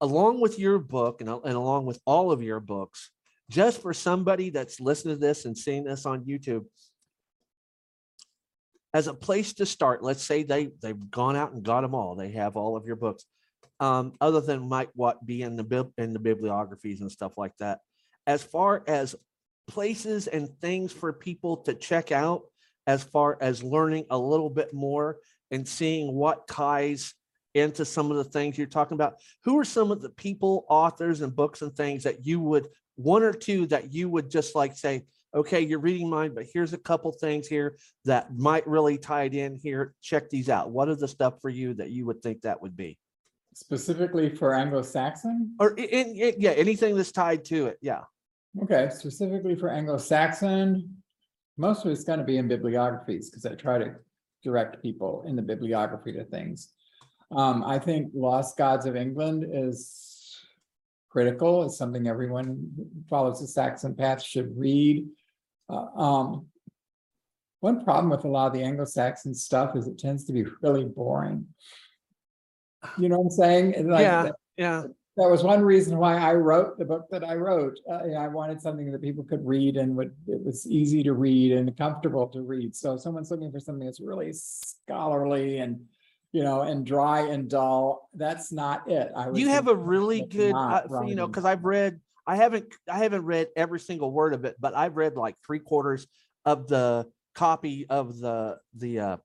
along 0.00 0.40
with 0.40 0.58
your 0.58 0.78
book 0.78 1.20
and, 1.20 1.28
and 1.28 1.54
along 1.54 1.86
with 1.86 2.00
all 2.04 2.30
of 2.32 2.42
your 2.42 2.60
books, 2.60 3.10
just 3.50 3.82
for 3.82 3.92
somebody 3.94 4.50
that's 4.50 4.80
listening 4.80 5.14
to 5.14 5.20
this 5.20 5.44
and 5.44 5.56
seeing 5.56 5.84
this 5.84 6.06
on 6.06 6.24
YouTube, 6.24 6.64
as 8.94 9.06
a 9.06 9.14
place 9.14 9.52
to 9.54 9.66
start, 9.66 10.02
let's 10.02 10.22
say 10.22 10.42
they, 10.42 10.70
they've 10.80 11.10
gone 11.10 11.36
out 11.36 11.52
and 11.52 11.62
got 11.62 11.82
them 11.82 11.94
all, 11.94 12.14
they 12.14 12.30
have 12.30 12.56
all 12.56 12.76
of 12.76 12.86
your 12.86 12.96
books. 12.96 13.24
Um, 13.80 14.14
other 14.20 14.40
than 14.40 14.68
might 14.68 14.88
what 14.94 15.24
be 15.24 15.42
in 15.42 15.54
the 15.54 15.92
in 15.98 16.12
the 16.12 16.18
bibliographies 16.18 17.00
and 17.00 17.12
stuff 17.12 17.38
like 17.38 17.56
that. 17.58 17.78
As 18.26 18.42
far 18.42 18.82
as 18.88 19.14
places 19.68 20.26
and 20.26 20.48
things 20.60 20.92
for 20.92 21.12
people 21.12 21.58
to 21.58 21.74
check 21.74 22.10
out, 22.10 22.42
as 22.88 23.04
far 23.04 23.38
as 23.40 23.62
learning 23.62 24.06
a 24.10 24.18
little 24.18 24.50
bit 24.50 24.74
more 24.74 25.18
and 25.52 25.68
seeing 25.68 26.12
what 26.12 26.48
ties 26.48 27.14
into 27.54 27.84
some 27.84 28.10
of 28.10 28.16
the 28.16 28.24
things 28.24 28.58
you're 28.58 28.66
talking 28.66 28.94
about, 28.94 29.16
who 29.44 29.58
are 29.58 29.64
some 29.64 29.90
of 29.90 30.02
the 30.02 30.10
people, 30.10 30.66
authors 30.68 31.20
and 31.20 31.34
books 31.34 31.62
and 31.62 31.74
things 31.74 32.04
that 32.04 32.26
you 32.26 32.40
would, 32.40 32.68
one 32.96 33.22
or 33.22 33.32
two 33.32 33.66
that 33.66 33.92
you 33.92 34.08
would 34.08 34.30
just 34.30 34.54
like 34.54 34.76
say, 34.76 35.04
okay, 35.34 35.60
you're 35.60 35.78
reading 35.78 36.08
mine, 36.08 36.34
but 36.34 36.46
here's 36.52 36.72
a 36.72 36.78
couple 36.78 37.12
things 37.12 37.46
here 37.46 37.76
that 38.04 38.36
might 38.36 38.66
really 38.66 38.96
tie 38.96 39.24
it 39.24 39.34
in 39.34 39.54
here. 39.54 39.94
Check 40.00 40.30
these 40.30 40.48
out. 40.48 40.70
What 40.70 40.88
are 40.88 40.94
the 40.94 41.08
stuff 41.08 41.40
for 41.40 41.50
you 41.50 41.74
that 41.74 41.90
you 41.90 42.06
would 42.06 42.22
think 42.22 42.42
that 42.42 42.60
would 42.62 42.76
be? 42.76 42.98
Specifically 43.54 44.34
for 44.34 44.54
Anglo-Saxon? 44.54 45.54
Or 45.60 45.70
in, 45.74 46.16
in- 46.16 46.34
yeah, 46.38 46.52
anything 46.52 46.96
that's 46.96 47.12
tied 47.12 47.44
to 47.46 47.66
it. 47.66 47.78
Yeah. 47.82 48.02
Okay, 48.62 48.88
specifically 48.90 49.54
for 49.54 49.68
Anglo-Saxon, 49.68 50.96
most 51.56 51.84
of 51.84 51.90
it's 51.90 52.04
gonna 52.04 52.24
be 52.24 52.38
in 52.38 52.48
bibliographies, 52.48 53.30
because 53.30 53.44
I 53.44 53.54
try 53.54 53.78
to 53.78 53.96
direct 54.42 54.80
people 54.80 55.24
in 55.26 55.36
the 55.36 55.42
bibliography 55.42 56.12
to 56.12 56.24
things. 56.24 56.72
Um, 57.30 57.62
I 57.62 57.78
think 57.78 58.10
Lost 58.14 58.56
Gods 58.56 58.86
of 58.86 58.96
England 58.96 59.44
is 59.52 60.38
critical, 61.10 61.64
it's 61.64 61.76
something 61.76 62.06
everyone 62.06 62.70
who 62.76 62.86
follows 63.08 63.40
the 63.40 63.46
Saxon 63.46 63.94
path 63.94 64.22
should 64.22 64.56
read. 64.56 65.06
Uh, 65.68 65.86
um, 65.96 66.46
one 67.60 67.84
problem 67.84 68.10
with 68.10 68.24
a 68.24 68.28
lot 68.28 68.46
of 68.46 68.52
the 68.52 68.62
Anglo-Saxon 68.62 69.34
stuff 69.34 69.74
is 69.74 69.88
it 69.88 69.98
tends 69.98 70.24
to 70.24 70.32
be 70.32 70.44
really 70.62 70.84
boring. 70.84 71.46
You 72.98 73.08
know 73.08 73.18
what 73.18 73.24
I'm 73.24 73.30
saying? 73.30 73.88
Like, 73.88 74.02
Yeah, 74.02 74.30
yeah. 74.56 74.82
that 75.16 75.28
was 75.28 75.42
one 75.42 75.62
reason 75.62 75.98
why 75.98 76.16
I 76.16 76.34
wrote 76.34 76.78
the 76.78 76.84
book 76.84 77.06
that 77.10 77.24
I 77.24 77.34
wrote. 77.34 77.78
Uh, 77.90 78.04
you 78.04 78.12
know, 78.12 78.18
I 78.18 78.28
wanted 78.28 78.60
something 78.60 78.92
that 78.92 79.02
people 79.02 79.24
could 79.24 79.44
read 79.44 79.76
and 79.76 79.96
would, 79.96 80.14
it 80.28 80.42
was 80.44 80.66
easy 80.66 81.02
to 81.02 81.14
read 81.14 81.52
and 81.52 81.76
comfortable 81.76 82.28
to 82.28 82.42
read. 82.42 82.76
So 82.76 82.94
if 82.94 83.00
someone's 83.00 83.30
looking 83.30 83.50
for 83.50 83.60
something 83.60 83.84
that's 83.84 84.00
really 84.00 84.32
scholarly 84.32 85.58
and, 85.58 85.80
you 86.32 86.42
know, 86.42 86.62
and 86.62 86.84
dry 86.84 87.20
and 87.28 87.48
dull, 87.48 88.08
that's 88.14 88.52
not 88.52 88.90
it. 88.90 89.10
I 89.16 89.30
You 89.30 89.48
have 89.48 89.68
a 89.68 89.74
really 89.74 90.22
good, 90.22 90.54
uh, 90.54 90.82
you 91.06 91.14
know, 91.14 91.26
because 91.26 91.44
I've 91.44 91.64
read, 91.64 92.00
I 92.26 92.36
haven't, 92.36 92.66
I 92.90 92.98
haven't 92.98 93.24
read 93.24 93.48
every 93.56 93.80
single 93.80 94.12
word 94.12 94.34
of 94.34 94.44
it, 94.44 94.56
but 94.60 94.74
I've 94.76 94.96
read 94.96 95.16
like 95.16 95.36
three 95.46 95.58
quarters 95.58 96.06
of 96.44 96.68
the 96.68 97.06
copy 97.34 97.86
of 97.88 98.18
the, 98.18 98.58
the, 98.74 99.00
uh, 99.00 99.16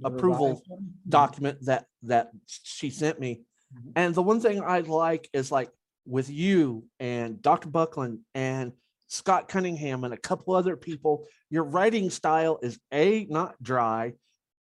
The 0.00 0.08
approval 0.08 0.48
revised 0.48 0.62
document 1.08 1.58
that, 1.62 1.86
that 2.04 2.30
she 2.46 2.90
sent 2.90 3.18
me. 3.18 3.42
Mhm. 3.74 3.92
And 3.96 4.14
the 4.14 4.22
one 4.22 4.40
thing 4.40 4.62
I 4.62 4.80
like 4.80 5.28
is 5.32 5.50
like 5.50 5.70
with 6.06 6.30
you 6.30 6.84
and 7.00 7.42
Dr. 7.42 7.68
Buckland 7.68 8.20
and 8.34 8.72
Scott 9.08 9.48
Cunningham 9.48 10.04
and 10.04 10.14
a 10.14 10.18
couple 10.18 10.54
other 10.54 10.76
people, 10.76 11.26
your 11.50 11.64
writing 11.64 12.10
style 12.10 12.58
is 12.62 12.78
A, 12.92 13.24
not 13.26 13.60
dry. 13.62 14.14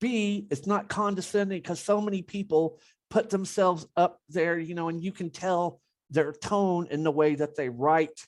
B, 0.04 0.48
it's 0.52 0.68
not 0.68 0.90
condescending 0.90 1.62
because 1.62 1.80
so 1.80 2.02
many 2.02 2.22
people 2.22 2.78
put 3.10 3.30
themselves 3.30 3.88
up 3.96 4.20
there, 4.28 4.60
you 4.60 4.76
know, 4.76 4.90
and 4.90 5.02
you 5.02 5.14
can 5.14 5.30
tell 5.30 5.80
their 6.10 6.34
tone 6.34 6.88
in 6.92 7.06
the 7.06 7.12
way 7.12 7.36
that 7.36 7.56
they 7.56 7.70
write 7.70 8.20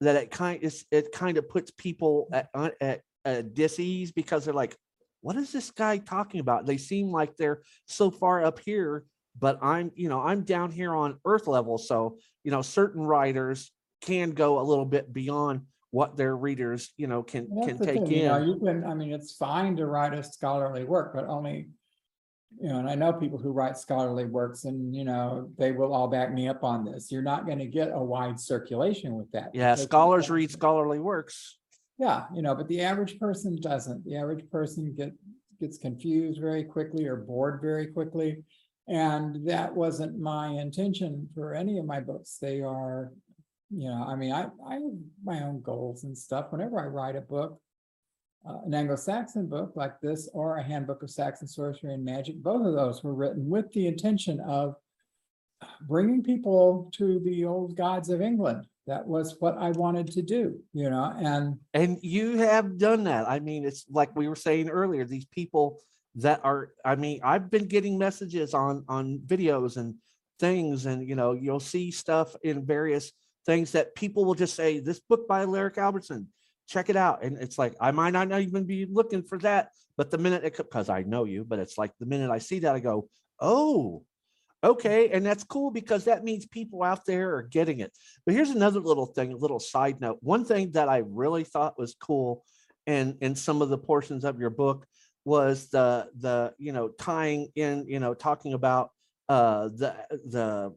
that 0.00 0.16
it 0.16 0.32
kind 0.32 0.60
is 0.60 0.84
it 0.90 1.12
kind 1.12 1.38
of 1.38 1.48
puts 1.48 1.70
people 1.70 2.26
at, 2.32 2.48
at, 2.52 2.74
at, 2.80 3.00
at 3.24 3.54
dis-ease 3.54 4.10
because 4.10 4.44
they're 4.44 4.52
like, 4.52 4.76
what 5.20 5.36
is 5.36 5.52
this 5.52 5.70
guy 5.70 5.98
talking 5.98 6.40
about? 6.40 6.66
They 6.66 6.78
seem 6.78 7.12
like 7.12 7.36
they're 7.36 7.62
so 7.86 8.10
far 8.10 8.42
up 8.44 8.58
here, 8.58 9.04
but 9.38 9.62
I'm, 9.62 9.92
you 9.94 10.08
know, 10.08 10.20
I'm 10.20 10.42
down 10.42 10.72
here 10.72 10.96
on 10.96 11.20
earth 11.24 11.46
level. 11.46 11.78
So, 11.78 12.18
you 12.42 12.50
know, 12.50 12.62
certain 12.62 13.06
writers 13.06 13.70
can 14.00 14.32
go 14.32 14.58
a 14.58 14.66
little 14.66 14.84
bit 14.84 15.12
beyond 15.12 15.60
what 15.90 16.16
their 16.16 16.36
readers, 16.36 16.92
you 16.96 17.06
know, 17.06 17.22
can, 17.22 17.46
Well, 17.48 17.66
can 17.66 17.78
the 17.78 17.86
take 17.86 17.94
thing, 17.96 18.10
you 18.10 18.24
know, 18.26 18.36
in. 18.36 18.48
You 18.48 18.58
can, 18.58 18.84
I 18.84 18.94
mean, 18.94 19.12
it's 19.12 19.32
fine 19.32 19.76
to 19.76 19.86
write 19.86 20.14
a 20.14 20.22
scholarly 20.22 20.84
work, 20.84 21.14
but 21.14 21.26
only. 21.26 21.68
You 22.60 22.68
know, 22.68 22.80
and 22.80 22.90
I 22.90 22.96
know 22.96 23.12
people 23.12 23.38
who 23.38 23.52
write 23.52 23.78
scholarly 23.78 24.24
works 24.24 24.64
and, 24.64 24.92
you 24.92 25.04
know, 25.04 25.48
they 25.56 25.70
will 25.70 25.94
all 25.94 26.08
back 26.08 26.34
me 26.34 26.48
up 26.48 26.64
on 26.64 26.84
this. 26.84 27.12
You're 27.12 27.22
not 27.22 27.46
gonna 27.46 27.64
get 27.64 27.92
a 27.94 28.02
wide 28.02 28.40
circulation 28.40 29.14
with 29.14 29.30
that. 29.30 29.50
Yeah, 29.54 29.74
because 29.74 29.84
scholars 29.84 30.30
read 30.30 30.50
scholarly 30.50 30.98
works. 30.98 31.58
Yeah, 31.96 32.24
you 32.34 32.42
know, 32.42 32.56
but 32.56 32.66
the 32.66 32.80
average 32.80 33.20
person 33.20 33.60
doesn't. 33.60 34.04
The 34.04 34.16
average 34.16 34.50
person 34.50 34.92
get, 34.96 35.12
gets 35.60 35.78
confused 35.78 36.40
very 36.40 36.64
quickly 36.64 37.06
or 37.06 37.14
bored 37.14 37.60
very 37.62 37.86
quickly. 37.86 38.42
And 38.88 39.46
that 39.46 39.72
wasn't 39.72 40.18
my 40.18 40.48
intention 40.48 41.28
for 41.32 41.54
any 41.54 41.78
of 41.78 41.84
my 41.84 42.00
books. 42.00 42.38
They 42.42 42.62
are, 42.62 43.12
you 43.70 43.88
know, 43.88 44.04
I 44.06 44.16
mean, 44.16 44.32
I, 44.32 44.48
I 44.66 44.74
have 44.74 44.82
my 45.24 45.42
own 45.42 45.60
goals 45.62 46.04
and 46.04 46.16
stuff. 46.16 46.46
Whenever 46.50 46.80
I 46.80 46.86
write 46.86 47.16
a 47.16 47.20
book, 47.20 47.60
uh, 48.48 48.58
an 48.64 48.74
Anglo-Saxon 48.74 49.46
book 49.46 49.72
like 49.76 50.00
this, 50.00 50.28
or 50.32 50.56
a 50.56 50.62
handbook 50.62 51.02
of 51.02 51.10
Saxon 51.10 51.46
sorcery 51.46 51.94
and 51.94 52.04
magic, 52.04 52.42
both 52.42 52.66
of 52.66 52.74
those 52.74 53.04
were 53.04 53.14
written 53.14 53.48
with 53.48 53.70
the 53.72 53.86
intention 53.86 54.40
of 54.40 54.74
bringing 55.82 56.22
people 56.22 56.90
to 56.94 57.20
the 57.20 57.44
old 57.44 57.76
gods 57.76 58.08
of 58.08 58.20
England. 58.20 58.66
That 58.86 59.06
was 59.06 59.36
what 59.38 59.56
I 59.58 59.70
wanted 59.70 60.10
to 60.12 60.22
do, 60.22 60.58
you 60.72 60.90
know, 60.90 61.14
and 61.18 61.58
And 61.74 61.98
you 62.02 62.38
have 62.38 62.78
done 62.78 63.04
that. 63.04 63.28
I 63.28 63.38
mean, 63.38 63.64
it's 63.64 63.84
like 63.88 64.16
we 64.16 64.26
were 64.26 64.36
saying 64.36 64.68
earlier, 64.68 65.04
these 65.04 65.26
people 65.26 65.80
that 66.16 66.40
are, 66.42 66.70
I 66.84 66.96
mean, 66.96 67.20
I've 67.22 67.50
been 67.50 67.68
getting 67.68 67.98
messages 67.98 68.52
on, 68.52 68.84
on 68.88 69.20
videos 69.24 69.76
and 69.76 69.94
things 70.40 70.86
and, 70.86 71.06
you 71.06 71.14
know, 71.14 71.32
you'll 71.34 71.60
see 71.60 71.92
stuff 71.92 72.34
in 72.42 72.66
various 72.66 73.12
things 73.46 73.72
that 73.72 73.94
people 73.94 74.24
will 74.24 74.34
just 74.34 74.54
say, 74.54 74.80
this 74.80 75.00
book 75.00 75.26
by 75.28 75.42
Alaric 75.42 75.78
Albertsson, 75.78 76.26
check 76.68 76.88
it 76.88 76.96
out. 76.96 77.24
And 77.24 77.38
it's 77.38 77.58
like, 77.58 77.74
I 77.80 77.90
might 77.90 78.10
not 78.12 78.30
even 78.32 78.64
be 78.64 78.86
looking 78.86 79.22
for 79.22 79.38
that, 79.38 79.70
but 79.96 80.10
the 80.10 80.18
minute 80.18 80.44
it, 80.44 80.56
because 80.56 80.88
I 80.88 81.02
know 81.02 81.24
you, 81.24 81.44
but 81.44 81.58
it's 81.58 81.78
like 81.78 81.92
the 81.98 82.06
minute 82.06 82.30
I 82.30 82.38
see 82.38 82.60
that, 82.60 82.74
I 82.74 82.80
go, 82.80 83.08
oh, 83.40 84.04
okay. 84.62 85.10
And 85.10 85.24
that's 85.24 85.44
cool 85.44 85.70
because 85.70 86.04
that 86.04 86.24
means 86.24 86.46
people 86.46 86.82
out 86.82 87.04
there 87.06 87.34
are 87.36 87.42
getting 87.42 87.80
it. 87.80 87.92
But 88.24 88.34
here's 88.34 88.50
another 88.50 88.80
little 88.80 89.06
thing, 89.06 89.32
a 89.32 89.36
little 89.36 89.60
side 89.60 90.00
note. 90.00 90.18
One 90.20 90.44
thing 90.44 90.72
that 90.72 90.88
I 90.88 90.98
really 91.06 91.44
thought 91.44 91.78
was 91.78 91.94
cool 91.94 92.44
and 92.86 93.16
in 93.20 93.34
some 93.34 93.62
of 93.62 93.68
the 93.68 93.78
portions 93.78 94.24
of 94.24 94.40
your 94.40 94.50
book 94.50 94.86
was 95.24 95.68
the 95.68 96.08
the 96.18 96.52
you 96.58 96.72
know 96.72 96.88
tying 96.88 97.48
in 97.54 97.84
you 97.86 98.00
know 98.00 98.14
talking 98.14 98.54
about 98.54 98.90
uh 99.28 99.68
the 99.68 99.94
the 100.26 100.74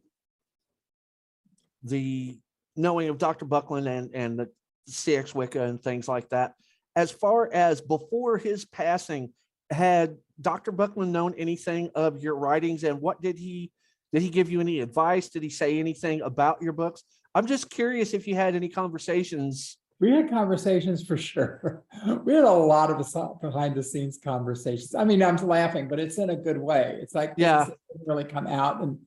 the 1.83 2.37
knowing 2.75 3.09
of 3.09 3.17
Dr. 3.17 3.45
Buckland 3.45 3.87
and 3.87 4.09
and 4.13 4.39
the 4.39 4.49
Seax-Wica 4.87 5.61
and 5.69 5.81
things 5.81 6.07
like 6.07 6.29
that. 6.29 6.53
As 6.95 7.11
far 7.11 7.51
as 7.51 7.81
before 7.81 8.37
his 8.37 8.65
passing, 8.65 9.33
had 9.71 10.17
Dr. 10.39 10.71
Buckland 10.71 11.11
known 11.11 11.33
anything 11.37 11.89
of 11.95 12.21
your 12.21 12.35
writings 12.35 12.83
and 12.83 13.01
what 13.01 13.21
did 13.21 13.37
he 13.37 13.71
did 14.11 14.21
he 14.21 14.29
give 14.29 14.51
you 14.51 14.61
any 14.61 14.79
advice? 14.79 15.29
Did 15.29 15.41
he 15.41 15.49
say 15.49 15.79
anything 15.79 16.21
about 16.21 16.61
your 16.61 16.73
books? 16.73 17.03
I'm 17.33 17.47
just 17.47 17.71
curious 17.71 18.13
if 18.13 18.27
you 18.27 18.35
had 18.35 18.55
any 18.55 18.69
conversations. 18.69 19.77
We 19.99 20.11
had 20.11 20.29
conversations 20.29 21.03
for 21.03 21.17
sure. 21.17 21.83
We 22.23 22.35
had 22.35 22.43
a 22.43 22.51
lot 22.51 22.91
of 22.91 23.41
behind 23.41 23.75
the 23.75 23.81
scenes 23.81 24.19
conversations. 24.23 24.93
I 24.93 25.03
mean, 25.03 25.23
I'm 25.23 25.37
laughing, 25.37 25.87
but 25.87 25.99
it's 25.99 26.17
in 26.19 26.29
a 26.29 26.35
good 26.35 26.57
way. 26.57 26.99
It's 27.01 27.15
like. 27.15 27.33
Yeah. 27.37 27.67
Really 28.05 28.25
come 28.25 28.47
out 28.47 28.81
and, 28.81 28.99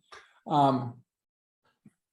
um. 0.47 0.95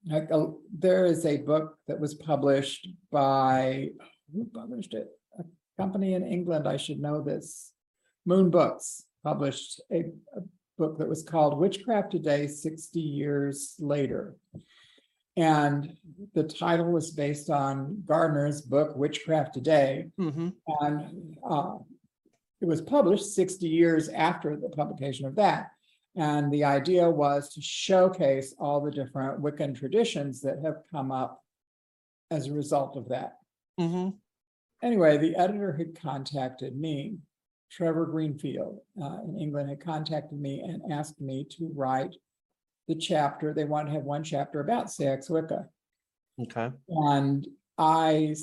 Like, 0.06 0.30
uh, 0.32 0.48
there 0.78 1.06
is 1.06 1.26
a 1.26 1.38
book 1.38 1.78
that 1.88 2.00
was 2.00 2.14
published 2.14 2.88
by, 3.12 3.90
who 4.34 4.46
published 4.54 4.94
it? 4.94 5.08
A 5.40 5.44
company 5.78 6.14
in 6.14 6.26
England, 6.26 6.68
I 6.68 6.78
should 6.78 7.00
know 7.00 7.22
this. 7.22 7.72
Moon 8.26 8.50
Books 8.50 9.06
published 9.24 9.82
a, 9.92 10.00
a 10.36 10.42
book 10.78 10.98
that 10.98 11.08
was 11.08 11.24
called 11.24 11.58
Witchcraft 11.58 12.12
Today, 12.12 12.48
sixty 12.48 13.02
years 13.02 13.76
later. 13.80 14.36
And 15.36 15.98
the 16.34 16.44
title 16.44 16.92
was 16.92 17.12
based 17.12 17.50
on 17.50 18.04
Gardner's 18.06 18.62
book 18.62 18.96
Witchcraft 18.96 19.54
Today. 19.54 20.08
Mhm. 20.20 20.54
And 20.82 21.38
uh, 21.48 21.78
it 22.62 22.66
was 22.66 22.82
published 22.82 23.34
sixty 23.34 23.68
years 23.68 24.10
after 24.10 24.56
the 24.56 24.70
publication 24.70 25.26
of 25.26 25.36
that. 25.36 25.72
And 26.16 26.52
the 26.52 26.64
idea 26.64 27.10
was 27.10 27.54
to 27.54 27.62
showcase 27.62 28.54
all 28.60 28.82
the 28.82 28.92
different 28.92 29.42
Wiccan 29.42 29.76
traditions 29.76 30.42
that 30.42 30.60
have 30.60 30.84
come 30.92 31.12
up 31.12 31.44
as 32.30 32.48
a 32.48 32.54
result 32.54 32.96
of 32.98 33.10
that. 33.10 33.40
Mhm. 33.80 34.20
Anyway, 34.82 35.18
the 35.18 35.36
editor 35.36 35.74
had 35.74 35.96
contacted 35.96 36.76
me, 36.76 37.18
Trevor 37.72 38.06
Greenfield, 38.06 38.80
uh, 39.02 39.20
in 39.24 39.40
England 39.40 39.70
had 39.70 39.80
contacted 39.80 40.40
me 40.40 40.62
and 40.62 40.92
asked 40.92 41.20
me 41.20 41.46
to 41.46 41.72
write 41.74 42.16
the 42.88 42.96
chapter. 42.96 43.54
They 43.54 43.66
wanted 43.66 43.90
to 43.90 43.96
have 43.96 44.04
one 44.04 44.24
chapter 44.24 44.60
about 44.60 44.92
Sax 44.92 45.30
Wicca. 45.30 45.70
Okay. 46.40 46.72
And 46.90 47.48
I, 47.78 48.36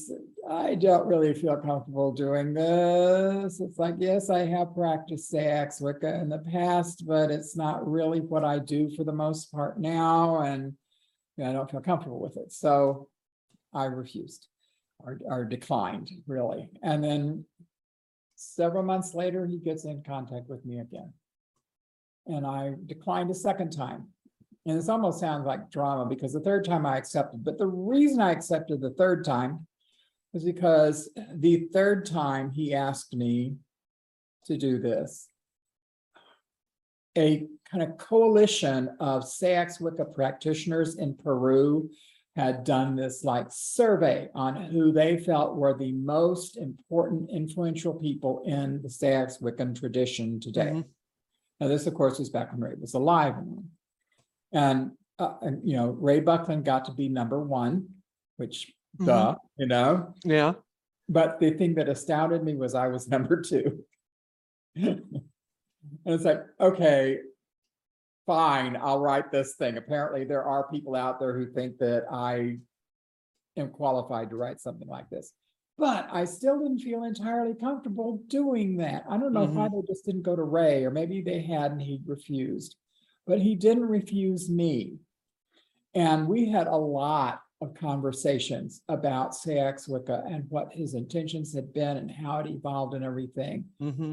I 0.48 0.74
don't 0.74 1.06
really 1.06 1.32
feel 1.34 1.56
comfortable 1.56 2.12
doing 2.12 2.52
this. 2.52 3.60
It's 3.60 3.78
like, 3.78 3.94
yes, 3.98 4.28
I 4.28 4.40
have 4.46 4.74
practiced 4.74 5.30
Sax 5.30 5.80
Wicca 5.80 6.20
in 6.20 6.28
the 6.28 6.38
past, 6.38 7.06
but 7.06 7.30
it's 7.30 7.56
not 7.56 7.88
really 7.88 8.20
what 8.20 8.44
I 8.44 8.58
do 8.58 8.90
for 8.96 9.04
the 9.04 9.12
most 9.12 9.52
part 9.52 9.78
now, 9.78 10.40
and 10.40 10.72
you 11.36 11.44
know, 11.44 11.50
I 11.50 11.52
don't 11.52 11.70
feel 11.70 11.80
comfortable 11.80 12.20
with 12.20 12.36
it, 12.36 12.52
so 12.52 13.08
I 13.72 13.84
refused 13.84 14.48
or, 14.98 15.20
or 15.24 15.44
declined, 15.44 16.10
really. 16.26 16.68
And 16.82 17.02
then 17.02 17.44
several 18.34 18.82
months 18.82 19.14
later, 19.14 19.46
he 19.46 19.58
gets 19.58 19.84
in 19.84 20.02
contact 20.02 20.48
with 20.48 20.64
me 20.64 20.80
again. 20.80 21.12
And 22.26 22.46
I 22.46 22.74
declined 22.86 23.30
a 23.30 23.34
second 23.34 23.70
time. 23.70 24.08
And 24.66 24.78
this 24.78 24.88
almost 24.88 25.20
sounds 25.20 25.46
like 25.46 25.70
drama 25.70 26.06
because 26.06 26.32
the 26.32 26.40
third 26.40 26.64
time 26.64 26.84
I 26.84 26.98
accepted, 26.98 27.44
but 27.44 27.58
the 27.58 27.66
reason 27.66 28.20
I 28.20 28.30
accepted 28.30 28.80
the 28.80 28.90
third 28.90 29.24
time 29.24 29.66
was 30.32 30.44
because 30.44 31.10
the 31.34 31.68
third 31.72 32.06
time 32.06 32.50
he 32.50 32.74
asked 32.74 33.14
me 33.14 33.56
to 34.46 34.56
do 34.56 34.78
this. 34.78 35.28
A 37.16 37.46
kind 37.70 37.82
of 37.82 37.98
coalition 37.98 38.90
of 39.00 39.26
Sax 39.26 39.80
Wicca 39.80 40.04
practitioners 40.04 40.98
in 40.98 41.14
Peru 41.14 41.90
had 42.36 42.62
done 42.62 42.94
this 42.94 43.24
like 43.24 43.46
survey 43.50 44.28
on 44.34 44.54
who 44.54 44.92
they 44.92 45.18
felt 45.18 45.56
were 45.56 45.76
the 45.76 45.92
most 45.92 46.56
important 46.56 47.28
influential 47.30 47.94
people 47.94 48.42
in 48.46 48.80
the 48.82 48.90
Sax 48.90 49.38
Wiccan 49.38 49.78
tradition 49.78 50.38
today. 50.38 50.70
Mhm. 50.70 50.84
Now, 51.58 51.68
this, 51.68 51.86
of 51.86 51.94
course, 51.94 52.18
was 52.18 52.30
back 52.30 52.52
when 52.52 52.60
Ray 52.60 52.74
was 52.80 52.94
alive. 52.94 53.36
And, 53.36 53.68
uh, 54.52 54.84
and, 55.42 55.68
you 55.68 55.76
know, 55.76 55.90
Ray 55.90 56.20
Buckland 56.20 56.64
got 56.64 56.84
to 56.86 56.92
be 56.92 57.08
number 57.08 57.40
one, 57.40 57.88
which, 58.36 58.72
Mhm. 58.98 59.06
duh, 59.06 59.36
you 59.56 59.66
know, 59.66 60.14
Yeah. 60.24 60.54
but 61.08 61.38
the 61.40 61.52
thing 61.52 61.74
that 61.74 61.88
astounded 61.88 62.42
me 62.42 62.54
was 62.54 62.74
I 62.74 62.88
was 62.88 63.08
number 63.08 63.40
two. 63.40 63.84
And 64.76 65.24
it's 66.06 66.24
like, 66.24 66.44
okay, 66.60 67.20
fine, 68.26 68.76
I'll 68.76 69.00
write 69.00 69.32
this 69.32 69.56
thing. 69.56 69.76
Apparently, 69.76 70.24
there 70.24 70.44
are 70.44 70.68
people 70.70 70.94
out 70.94 71.18
there 71.18 71.36
who 71.36 71.50
think 71.52 71.78
that 71.78 72.04
I 72.10 72.58
am 73.56 73.70
qualified 73.70 74.30
to 74.30 74.36
write 74.36 74.60
something 74.60 74.88
like 74.88 75.08
this. 75.10 75.32
But 75.78 76.08
I 76.12 76.26
still 76.26 76.58
didn't 76.58 76.80
feel 76.80 77.04
entirely 77.04 77.54
comfortable 77.54 78.18
doing 78.26 78.76
that. 78.76 79.04
I 79.08 79.16
don't 79.16 79.32
know 79.32 79.46
why 79.46 79.68
they 79.68 79.80
just 79.86 80.04
didn't 80.04 80.22
go 80.22 80.36
to 80.36 80.42
Ray, 80.42 80.84
or 80.84 80.90
maybe 80.90 81.22
they 81.22 81.40
had 81.40 81.72
and 81.72 81.80
he 81.80 82.02
refused. 82.06 82.76
But 83.26 83.40
he 83.40 83.54
didn't 83.54 83.84
refuse 83.84 84.48
me. 84.50 84.98
And 85.94 86.28
we 86.28 86.48
had 86.48 86.66
a 86.66 86.76
lot 86.76 87.42
of 87.60 87.74
conversations 87.74 88.80
about 88.88 89.34
Sax 89.34 89.86
Wicca 89.86 90.24
and 90.26 90.44
what 90.48 90.72
his 90.72 90.94
intentions 90.94 91.54
had 91.54 91.72
been 91.72 91.96
and 91.96 92.10
how 92.10 92.38
it 92.38 92.46
evolved 92.46 92.94
and 92.94 93.04
everything 93.04 93.66
hmm 93.78 94.12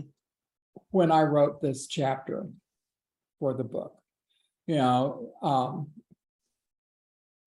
when 0.92 1.12
I 1.12 1.24
wrote 1.24 1.60
this 1.60 1.88
chapter 1.88 2.46
for 3.40 3.54
the 3.56 3.64
book. 3.64 3.96
You 4.68 4.76
know, 4.76 5.34
um, 5.42 5.88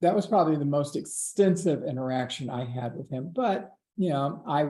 that 0.00 0.14
was 0.14 0.26
probably 0.26 0.56
the 0.56 0.64
most 0.64 0.96
extensive 0.96 1.84
interaction 1.84 2.50
I 2.50 2.64
had 2.64 2.96
with 2.96 3.08
him, 3.10 3.30
but, 3.34 3.72
you 3.96 4.10
know, 4.10 4.42
I 4.48 4.68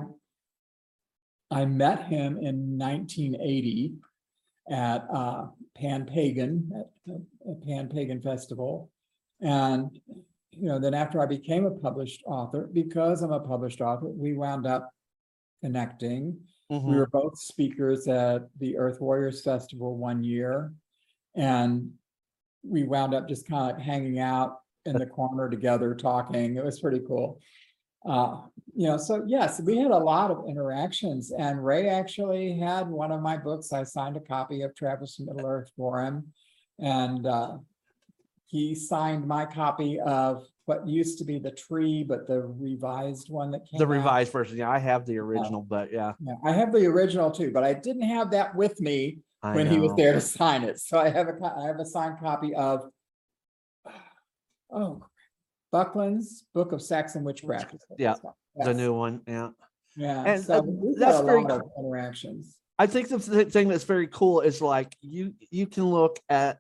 I 1.51 1.65
met 1.65 2.07
him 2.07 2.39
in 2.39 2.77
nineteen 2.77 3.35
eighty 3.37 3.95
at 4.71 5.05
uh, 5.13 5.47
Pan 5.77 6.07
Pagan, 6.07 6.71
at 6.75 7.21
a 7.49 7.55
Pan 7.67 7.89
Pagan 7.89 8.23
Festival. 8.23 8.91
And, 9.41 9.99
you 10.53 10.69
know, 10.69 10.79
then 10.79 10.95
after 10.95 11.21
I 11.21 11.27
became 11.27 11.67
a 11.67 11.71
published 11.71 12.23
author, 12.27 12.69
because 12.73 13.23
I'm 13.23 13.33
a 13.33 13.41
published 13.41 13.81
author, 13.81 14.07
we 14.07 14.33
wound 14.33 14.67
up 14.67 14.91
connecting. 15.63 16.39
We 16.71 16.79
hmm 16.79 16.97
were 16.97 17.09
both 17.09 17.39
speakers 17.39 18.07
at 18.07 18.49
the 18.59 18.79
Earth 18.79 19.01
Warriors 19.01 19.43
Festival 19.43 19.97
one 19.97 20.23
year. 20.23 20.73
And 21.35 21.93
we 22.63 22.85
wound 22.85 23.13
up 23.15 23.29
just 23.29 23.49
kind 23.49 23.75
of 23.75 23.83
hanging 23.83 24.21
out 24.21 24.61
in 24.87 24.97
the 24.97 25.07
corner 25.07 25.51
together, 25.51 25.95
talking. 25.95 26.57
It 26.57 26.65
was 26.65 26.81
pretty 26.81 27.01
cool. 27.07 27.41
Uh, 28.07 28.43
you 28.75 28.87
know, 28.87 28.97
so 28.97 29.25
yes, 29.27 29.61
we 29.61 29.77
had 29.77 29.91
a 29.91 29.99
lot 29.99 30.31
of 30.31 30.45
interactions 30.49 31.33
and 31.33 31.65
Ray 31.65 31.89
actually 31.89 32.59
had 32.59 32.89
one 32.89 33.13
of 33.13 33.21
my 33.21 33.37
books. 33.37 33.73
I 33.73 33.83
signed 33.83 34.17
a 34.17 34.21
copy 34.21 34.63
of 34.63 34.75
Travels 34.75 35.19
Middle 35.19 35.47
Earth 35.47 35.71
for 35.77 36.03
him. 36.03 36.33
And 36.79 37.27
uh, 37.27 37.59
he 38.47 38.75
signed 38.75 39.27
my 39.27 39.45
copy 39.45 40.01
of 40.01 40.45
what 40.65 40.87
used 40.87 41.19
to 41.19 41.25
be 41.25 41.39
the 41.39 41.51
tree, 41.51 42.05
but 42.05 42.27
the 42.27 42.43
revised 42.43 43.29
one 43.29 43.51
that 43.51 43.67
came 43.69 43.79
The 43.79 43.85
out. 43.85 43.91
revised 43.91 44.33
version. 44.33 44.57
Yeah, 44.57 44.71
I 44.71 44.79
have 44.79 45.05
the 45.05 45.19
original, 45.19 45.63
but 45.63 45.93
yeah. 45.93 46.13
Yeah, 46.21 46.35
I 46.45 46.53
have 46.53 46.73
the 46.73 46.87
original 46.87 47.31
too, 47.31 47.51
but 47.51 47.65
I 47.65 47.75
didn't 47.75 48.09
have 48.09 48.31
that 48.31 48.55
with 48.55 48.81
me 48.81 49.19
I 49.43 49.55
when 49.55 49.67
he 49.69 49.79
was 49.79 49.93
there 49.97 50.13
to 50.13 50.21
sign 50.21 50.63
it. 50.63 50.79
So 50.79 50.99
I 50.99 51.11
have 51.11 51.29
a, 51.29 51.55
I 51.57 51.67
have 51.67 51.81
a 51.81 51.85
signed 51.85 52.19
copy 52.21 52.55
of 52.55 52.89
oh, 54.73 55.05
Buckland's 55.73 56.45
Book 56.55 56.73
of 56.73 56.83
Saxon 56.83 57.25
Witchcraft. 57.25 57.75
is 57.75 57.81
what 57.89 58.01
Yeah, 58.01 58.13
it's 58.13 58.21
called. 58.21 58.35
The 58.57 58.71
Yes. 58.71 58.77
new 58.77 58.93
one. 58.95 59.23
Yeah. 59.27 59.51
Yeah, 59.97 60.23
and, 60.25 60.43
so 60.43 60.59
uh, 60.59 60.63
we've 60.63 60.99
that's 60.99 61.17
had 61.17 61.25
a 61.25 61.27
very 61.27 61.43
lot 61.43 61.61
of 61.61 61.71
interactions. 61.79 62.59
I 62.79 62.87
think 62.87 63.09
the 63.09 63.19
th- 63.19 63.49
thing 63.49 63.69
that's 63.69 63.85
very 63.85 64.07
cool 64.07 64.41
is 64.41 64.63
like 64.63 64.97
you 65.01 65.35
you 65.51 65.67
can 65.67 65.85
look 65.85 66.19
at 66.29 66.59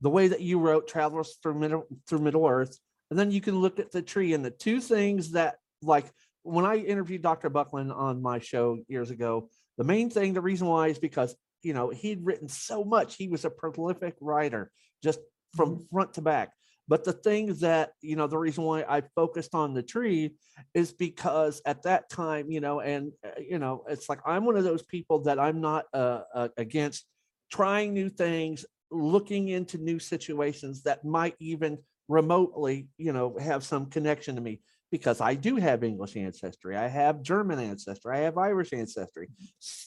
the 0.00 0.10
way 0.10 0.28
that 0.28 0.40
you 0.40 0.60
wrote 0.60 0.86
Travelers 0.86 1.36
through 1.42 1.54
Middle 1.54 1.86
through 2.08 2.20
Middle 2.20 2.46
Earth, 2.46 2.78
and 3.10 3.18
then 3.18 3.30
you 3.32 3.40
can 3.40 3.56
look 3.60 3.80
at 3.80 3.90
the 3.90 4.00
tree 4.00 4.32
and 4.32 4.44
the 4.44 4.50
two 4.50 4.80
things 4.80 5.32
that 5.32 5.56
like 5.82 6.06
when 6.44 6.64
I 6.64 6.76
interviewed 6.76 7.22
Dr. 7.22 7.50
Buckland 7.50 7.92
on 7.92 8.22
my 8.22 8.38
show 8.38 8.78
years 8.86 9.10
ago, 9.10 9.48
the 9.76 9.84
main 9.84 10.08
thing, 10.08 10.34
the 10.34 10.40
reason 10.40 10.68
why 10.68 10.88
is 10.88 10.98
because 11.00 11.34
you 11.62 11.74
know 11.74 11.90
he'd 11.90 12.24
written 12.24 12.48
so 12.48 12.84
much. 12.84 13.16
He 13.16 13.26
was 13.28 13.44
a 13.44 13.50
prolific 13.50 14.14
writer, 14.20 14.70
just 15.02 15.18
from 15.56 15.84
front 15.90 16.14
to 16.14 16.22
back. 16.22 16.52
But 16.86 17.04
the 17.04 17.12
thing 17.12 17.54
that 17.54 17.92
you 18.02 18.16
know, 18.16 18.26
the 18.26 18.38
reason 18.38 18.64
why 18.64 18.84
I 18.88 19.02
focused 19.14 19.54
on 19.54 19.74
the 19.74 19.82
tree 19.82 20.34
is 20.74 20.92
because 20.92 21.62
at 21.64 21.82
that 21.84 22.10
time, 22.10 22.50
you 22.50 22.60
know, 22.60 22.80
and 22.80 23.12
uh, 23.24 23.40
you 23.40 23.58
know, 23.58 23.84
it's 23.88 24.08
like 24.08 24.20
I'm 24.26 24.44
one 24.44 24.56
of 24.56 24.64
those 24.64 24.82
people 24.82 25.20
that 25.22 25.38
I'm 25.38 25.60
not 25.60 25.86
uh, 25.94 26.22
uh, 26.34 26.48
against 26.56 27.06
trying 27.50 27.94
new 27.94 28.08
things, 28.08 28.66
looking 28.90 29.48
into 29.48 29.78
new 29.78 29.98
situations 29.98 30.82
that 30.82 31.04
might 31.04 31.36
even 31.40 31.78
remotely, 32.08 32.88
you 32.98 33.12
know, 33.12 33.36
have 33.40 33.64
some 33.64 33.86
connection 33.86 34.34
to 34.34 34.40
me 34.40 34.60
because 34.90 35.20
I 35.20 35.34
do 35.34 35.56
have 35.56 35.82
English 35.82 36.16
ancestry, 36.16 36.76
I 36.76 36.86
have 36.86 37.22
German 37.22 37.58
ancestry, 37.58 38.16
I 38.16 38.20
have 38.20 38.38
Irish 38.38 38.72
ancestry, 38.72 39.28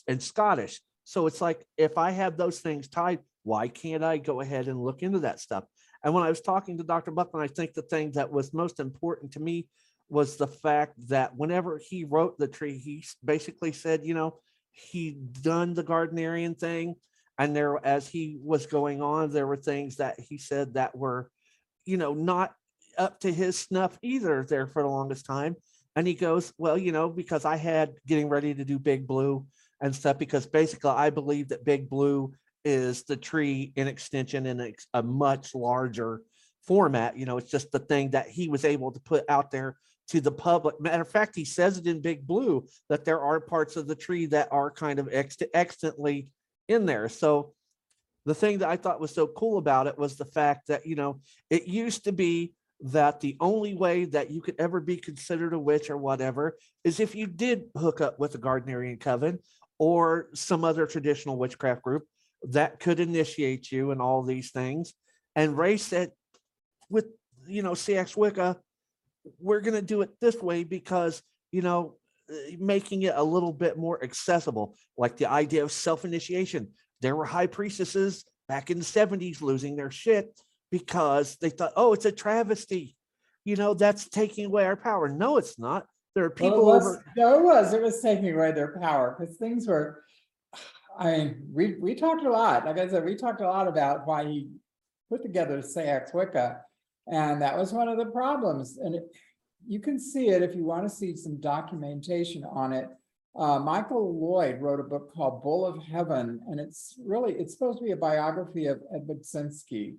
and 0.07 0.21
Scottish. 0.21 0.81
So 1.03 1.27
it's 1.27 1.39
like 1.39 1.65
if 1.77 1.97
I 1.97 2.11
have 2.11 2.35
those 2.35 2.59
things 2.59 2.89
tied, 2.89 3.19
why 3.43 3.69
can't 3.69 4.03
I 4.03 4.17
go 4.17 4.41
ahead 4.41 4.67
and 4.67 4.83
look 4.83 5.03
into 5.03 5.19
that 5.19 5.39
stuff? 5.39 5.63
And 6.03 6.13
when 6.13 6.23
I 6.23 6.29
was 6.29 6.41
talking 6.41 6.77
to 6.77 6.83
Dr. 6.83 7.11
Buckland, 7.11 7.43
I 7.43 7.53
think 7.53 7.73
the 7.73 7.81
thing 7.81 8.11
that 8.11 8.31
was 8.31 8.53
most 8.53 8.79
important 8.79 9.33
to 9.33 9.39
me 9.39 9.67
was 10.09 10.37
the 10.37 10.47
fact 10.47 10.93
that 11.09 11.35
whenever 11.35 11.79
he 11.79 12.05
wrote 12.05 12.37
the 12.37 12.47
tree, 12.47 12.77
he 12.77 13.03
basically 13.23 13.71
said, 13.71 14.05
you 14.05 14.13
know, 14.13 14.39
he'd 14.71 15.41
done 15.41 15.73
the 15.73 15.83
Gardnerian 15.83 16.57
thing. 16.57 16.95
And 17.37 17.55
there, 17.55 17.79
as 17.85 18.07
he 18.07 18.39
was 18.41 18.65
going 18.65 19.01
on, 19.01 19.31
there 19.31 19.47
were 19.47 19.57
things 19.57 19.97
that 19.97 20.19
he 20.19 20.37
said 20.37 20.73
that 20.75 20.95
were, 20.95 21.29
you 21.85 21.97
know, 21.97 22.13
not 22.13 22.53
up 22.97 23.19
to 23.19 23.31
his 23.31 23.59
snuff 23.59 23.97
either 24.01 24.43
there 24.43 24.67
for 24.67 24.81
the 24.81 24.89
longest 24.89 25.25
time. 25.25 25.55
And 25.95 26.07
he 26.07 26.13
goes, 26.13 26.53
well, 26.57 26.77
you 26.77 26.91
know, 26.91 27.09
because 27.09 27.45
I 27.45 27.55
had 27.57 27.95
getting 28.05 28.29
ready 28.29 28.53
to 28.53 28.63
do 28.63 28.79
Big 28.79 29.07
Blue 29.07 29.45
and 29.81 29.95
stuff, 29.95 30.17
because 30.17 30.45
basically 30.45 30.91
I 30.91 31.09
believe 31.09 31.49
that 31.49 31.65
Big 31.65 31.89
Blue 31.89 32.33
is 32.67 33.03
the 33.03 33.15
tree 33.15 33.71
in 33.77 33.87
extension 33.87 34.45
in 34.45 34.73
a, 34.93 35.01
much 35.01 35.55
larger 35.55 36.21
format. 36.63 37.17
You 37.17 37.25
know, 37.25 37.37
it's 37.37 37.49
just 37.49 37.71
the 37.71 37.79
thing 37.79 38.09
that 38.09 38.27
he 38.27 38.49
was 38.49 38.65
able 38.65 38.91
to 38.91 38.99
put 38.99 39.23
out 39.29 39.51
there 39.51 39.77
to 40.09 40.19
the 40.19 40.33
public. 40.33 40.81
Matter 40.81 41.01
of 41.01 41.09
fact, 41.09 41.33
he 41.33 41.45
says 41.45 41.77
it 41.77 41.87
in 41.87 42.01
Big 42.01 42.27
Blue 42.27 42.67
that 42.89 43.05
there 43.05 43.21
are 43.21 43.39
parts 43.39 43.77
of 43.77 43.87
the 43.87 43.95
tree 43.95 44.25
that 44.27 44.49
are 44.51 44.69
kind 44.69 44.99
of 44.99 45.07
ex- 45.09 45.37
extantly 45.55 46.27
in 46.67 46.85
there. 46.85 47.07
So 47.07 47.53
the 48.25 48.35
thing 48.35 48.57
that 48.57 48.67
I 48.67 48.75
thought 48.75 48.99
was 48.99 49.15
so 49.15 49.27
cool 49.27 49.57
about 49.57 49.87
it 49.87 49.97
was 49.97 50.17
the 50.17 50.25
fact 50.25 50.67
that, 50.67 50.85
you 50.85 50.95
know, 50.95 51.21
it 51.49 51.67
used 51.67 52.03
to 52.03 52.11
be 52.11 52.51
that 52.81 53.21
the 53.21 53.37
only 53.39 53.75
way 53.75 54.03
that 54.03 54.29
you 54.29 54.41
could 54.41 54.55
ever 54.59 54.81
be 54.81 54.97
considered 54.97 55.53
a 55.53 55.59
witch 55.59 55.89
or 55.89 55.97
whatever 55.97 56.57
is 56.83 56.99
if 56.99 57.15
you 57.15 57.27
did 57.27 57.63
hook 57.77 58.01
up 58.01 58.19
with 58.19 58.35
a 58.35 58.37
Gardnerian 58.37 58.99
coven 58.99 59.39
or 59.79 60.27
some 60.33 60.65
other 60.65 60.85
traditional 60.85 61.37
witchcraft 61.37 61.81
group 61.81 62.03
that 62.43 62.79
could 62.79 62.99
initiate 62.99 63.71
you 63.71 63.91
and 63.91 64.01
all 64.01 64.23
these 64.23 64.51
things. 64.51 64.93
And 65.35 65.57
Ray 65.57 65.77
said, 65.77 66.11
with 66.89 67.07
you 67.47 67.61
know 67.63 67.73
Seax-Wica, 67.73 68.57
we're 69.39 69.61
going 69.61 69.73
to 69.75 69.81
do 69.81 70.01
it 70.01 70.09
this 70.21 70.41
way 70.41 70.63
because 70.63 71.21
you 71.51 71.61
know 71.61 71.95
uh, 72.29 72.35
making 72.59 73.03
it 73.03 73.13
a 73.15 73.23
little 73.23 73.53
bit 73.53 73.77
more 73.77 74.03
accessible, 74.03 74.75
like 74.97 75.17
the 75.17 75.29
idea 75.29 75.63
of 75.63 75.71
self-initiation. 75.71 76.69
There 77.01 77.15
were 77.15 77.25
high 77.25 77.47
priestesses 77.47 78.25
back 78.47 78.71
in 78.71 78.79
the 78.79 78.85
70s 78.85 79.41
losing 79.41 79.75
their 79.75 79.91
shit 79.91 80.39
because 80.71 81.37
they 81.41 81.49
thought, 81.49 81.73
oh, 81.75 81.93
it's 81.93 82.05
a 82.05 82.11
travesty. 82.11 82.95
you 83.45 83.55
know, 83.55 83.73
that's 83.73 84.09
taking 84.09 84.45
away 84.45 84.65
our 84.65 84.75
power. 84.75 85.07
No, 85.07 85.37
it's 85.37 85.57
not. 85.57 85.85
There 86.15 86.25
are 86.25 86.33
Well, 86.37 86.47
it 86.47 86.51
people 86.51 86.65
was- 86.65 86.85
over. 86.85 87.05
No, 87.15 87.39
it 87.39 87.43
was, 87.43 87.73
it 87.73 87.81
was 87.81 88.01
taking 88.01 88.33
away 88.33 88.51
their 88.51 88.77
power, 88.81 89.15
because 89.17 89.37
things 89.37 89.67
were, 89.67 90.03
I 90.97 91.17
mean, 91.17 91.49
we, 91.53 91.75
we 91.79 91.95
talked 91.95 92.25
a 92.25 92.29
lot, 92.31 92.65
like 92.65 92.79
I 92.79 92.87
said, 92.87 93.05
we 93.05 93.15
talked 93.15 93.41
a 93.41 93.47
lot 93.47 93.67
about 93.67 94.07
why 94.07 94.25
he 94.25 94.49
put 95.09 95.21
together 95.21 95.61
Sax 95.61 96.13
Wicca. 96.13 96.61
And 97.09 97.41
that 97.41 97.57
was 97.57 97.71
one 97.71 97.87
of 97.87 97.97
the 97.97 98.07
problems, 98.07 98.77
and 98.77 98.95
it, 98.95 99.03
you 99.65 99.79
can 99.79 99.97
see 99.97 100.27
it 100.27 100.43
if 100.43 100.53
you 100.55 100.65
want 100.65 100.83
to 100.83 100.93
see 100.93 101.15
some 101.15 101.39
documentation 101.39 102.43
on 102.43 102.73
it. 102.73 102.89
Uh, 103.33 103.59
Michael 103.59 104.19
Lloyd 104.19 104.59
wrote 104.61 104.81
a 104.81 104.83
book 104.83 105.13
called 105.13 105.41
Bull 105.41 105.65
of 105.65 105.81
Heaven, 105.81 106.41
and 106.49 106.59
it's 106.59 106.99
really, 107.05 107.33
it's 107.33 107.53
supposed 107.53 107.77
to 107.77 107.85
be 107.85 107.91
a 107.91 107.97
biography 107.97 108.65
of 108.65 108.81
Eddie 108.93 109.05
Buczynski. 109.05 109.95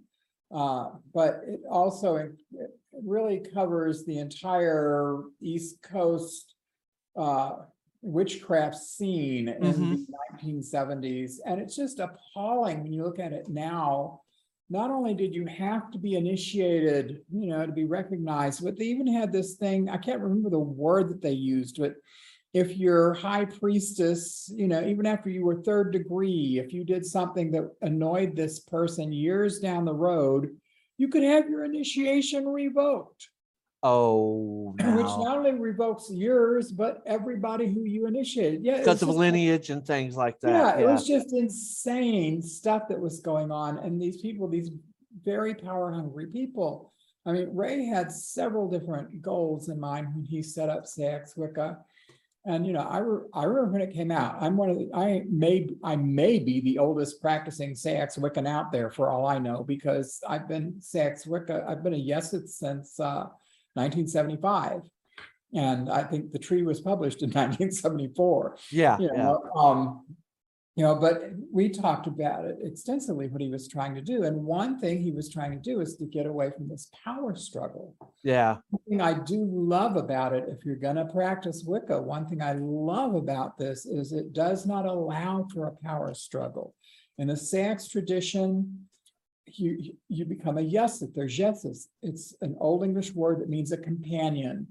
Uh, 0.55 0.90
but 1.14 1.40
it 1.46 1.61
also, 1.70 2.16
it 2.16 2.32
really 2.92 3.40
covers 3.55 4.05
the 4.05 4.18
entire 4.18 5.20
East 5.40 5.80
Coast 5.82 6.55
uh, 7.16 7.53
witchcraft 8.03 8.76
scene 8.76 9.49
in 9.49 9.61
the 9.61 9.68
mm-hmm. 9.68 10.03
nineteen 10.30 10.62
seventies, 10.62 11.40
and 11.44 11.61
it's 11.61 11.76
just 11.76 11.99
appalling 11.99 12.82
when 12.82 12.92
you 12.92 13.03
look 13.05 13.18
at 13.18 13.32
it 13.32 13.49
now. 13.49 14.20
Not 14.70 14.90
only 14.90 15.14
did 15.14 15.34
you 15.34 15.46
have 15.46 15.90
to 15.92 15.99
be 15.99 16.14
initiated, 16.14 17.22
you 17.32 17.49
know, 17.49 17.64
to 17.64 17.72
be 17.72 17.84
recognized, 17.86 18.62
but 18.62 18.78
they 18.78 18.84
even 18.84 19.07
had 19.07 19.32
this 19.32 19.55
thing, 19.55 19.88
I 19.88 19.96
can't 19.96 20.20
remember 20.20 20.51
the 20.51 20.59
word 20.59 21.09
that 21.09 21.22
they 21.22 21.32
used, 21.32 21.78
but 21.80 21.94
if 22.53 22.76
you're 22.76 23.14
high 23.14 23.46
priestess, 23.46 24.51
you 24.55 24.68
know, 24.68 24.84
even 24.86 25.07
after 25.07 25.30
you 25.30 25.44
were 25.44 25.62
third 25.62 25.92
degree, 25.92 26.59
if 26.59 26.72
you 26.72 26.84
did 26.84 27.07
something 27.07 27.51
that 27.53 27.70
annoyed 27.82 28.36
this 28.36 28.61
person 28.61 29.12
years 29.12 29.59
down 29.59 29.84
the 29.84 29.94
road, 29.94 30.51
you 30.99 31.09
could 31.09 31.22
have 31.22 31.49
your 31.49 31.64
initiation 31.64 32.46
revoked. 32.46 33.28
Oh, 33.83 34.74
Which 34.81 35.07
not 35.07 35.39
only 35.39 35.53
revokes 35.53 36.11
yours, 36.11 36.72
but 36.72 37.03
everybody 37.07 37.72
who 37.72 37.85
you 37.85 38.07
initiated. 38.07 38.64
Yeah. 38.64 38.74
it 38.74 38.79
because 38.79 38.95
was 38.97 39.03
of 39.03 39.09
just- 39.09 39.18
lineage 39.18 39.70
and 39.70 39.87
things 39.87 40.16
like 40.16 40.41
that. 40.41 40.51
Yeah, 40.51 40.79
it 40.83 40.87
was 40.87 41.07
just 41.07 41.33
insane 41.33 42.43
stuff 42.43 42.89
that 42.89 42.99
was 42.99 43.20
going 43.20 43.53
on. 43.53 43.79
And 43.79 44.01
these 44.01 44.20
people, 44.20 44.49
these 44.49 44.70
very 45.24 45.55
power 45.55 45.93
hungry 45.93 46.26
people. 46.26 46.93
I 47.24 47.33
mean, 47.33 47.55
Ray 47.55 47.85
had 47.85 48.11
several 48.11 48.68
different 48.70 49.20
goals 49.22 49.68
in 49.68 49.79
mind 49.79 50.09
when 50.14 50.24
he 50.24 50.43
set 50.43 50.68
up 50.70 50.87
Sax 50.87 51.37
Wicca. 51.37 51.79
And, 52.47 52.66
you 52.66 52.72
know, 52.72 52.81
I, 52.81 52.99
re- 52.99 53.26
I 53.35 53.45
remember 53.45 53.72
when 53.72 53.83
it 53.83 53.93
came 53.93 54.11
out, 54.11 54.37
I'm 54.41 54.57
one 54.57 54.70
of 54.70 54.79
the, 54.79 54.89
I 54.95 55.22
may, 55.29 55.68
I 55.85 55.97
may 55.97 56.39
be 56.39 56.61
the 56.62 56.79
oldest 56.79 57.20
practicing 57.20 57.74
Sax 57.74 58.16
Wiccan 58.16 58.49
out 58.49 58.72
there 58.72 58.91
for 58.91 59.11
all 59.11 59.26
I 59.26 59.39
know, 59.39 59.62
because 59.62 60.20
I've 60.26 60.49
been 60.49 60.81
Sax 60.81 61.26
Wicca, 61.26 61.66
I've 61.68 61.83
been 61.85 61.95
a 61.95 61.97
Gesith 62.03 62.49
since, 62.49 62.99
uh, 62.99 63.26
nineteen 63.79 64.09
seventy-five. 64.09 64.81
And 65.55 65.89
I 65.91 66.03
think 66.03 66.33
the 66.33 66.39
tree 66.39 66.62
was 66.62 66.81
published 66.81 67.22
in 67.22 67.31
nineteen 67.41 67.70
seventy-four 67.70 68.57
Yeah. 68.72 68.99
you 68.99 69.09
Yeah. 69.12 69.22
know, 69.22 69.43
um, 69.57 70.05
you 70.76 70.85
know, 70.85 70.95
but 70.95 71.22
we 71.53 71.68
talked 71.70 72.07
about 72.07 72.45
it 72.45 72.57
extensively, 72.62 73.26
what 73.26 73.41
he 73.41 73.49
was 73.49 73.66
trying 73.66 73.95
to 73.97 74.01
do. 74.01 74.22
And 74.22 74.45
one 74.45 74.79
thing 74.79 75.03
he 75.03 75.11
was 75.11 75.29
trying 75.29 75.51
to 75.51 75.59
do 75.70 75.81
is 75.81 75.97
to 75.97 76.07
get 76.07 76.24
away 76.26 76.53
from 76.57 76.68
this 76.68 76.89
power 77.05 77.35
struggle. 77.35 77.97
Yeah. 78.22 78.59
One 78.70 78.83
thing 78.89 79.01
I 79.01 79.14
do 79.14 79.41
love 79.51 79.97
about 79.97 80.35
it, 80.35 80.45
if 80.49 80.64
you're 80.64 80.76
gonna 80.76 81.07
practice 81.12 81.64
Wicca, 81.66 82.01
one 82.01 82.26
thing 82.29 82.43
I 82.43 82.53
love 82.53 83.14
about 83.16 83.59
this 83.59 83.87
is 83.87 84.12
it 84.12 84.33
does 84.33 84.66
not 84.66 84.85
allow 84.87 85.47
for 85.53 85.66
a 85.66 85.76
power 85.85 86.14
struggle. 86.14 86.74
In 87.16 87.26
the 87.29 87.37
Sax 87.37 87.89
tradition, 87.89 88.88
you, 89.59 89.94
you 90.09 90.24
become 90.24 90.59
a 90.59 90.62
gesith, 90.62 91.14
there's 91.14 91.38
yeses. 91.38 91.88
It's 92.03 92.34
an 92.40 92.57
Old 92.61 92.82
English 92.84 93.14
word 93.14 93.40
that 93.40 93.49
means 93.49 93.72
a 93.72 93.76
companion. 93.76 94.66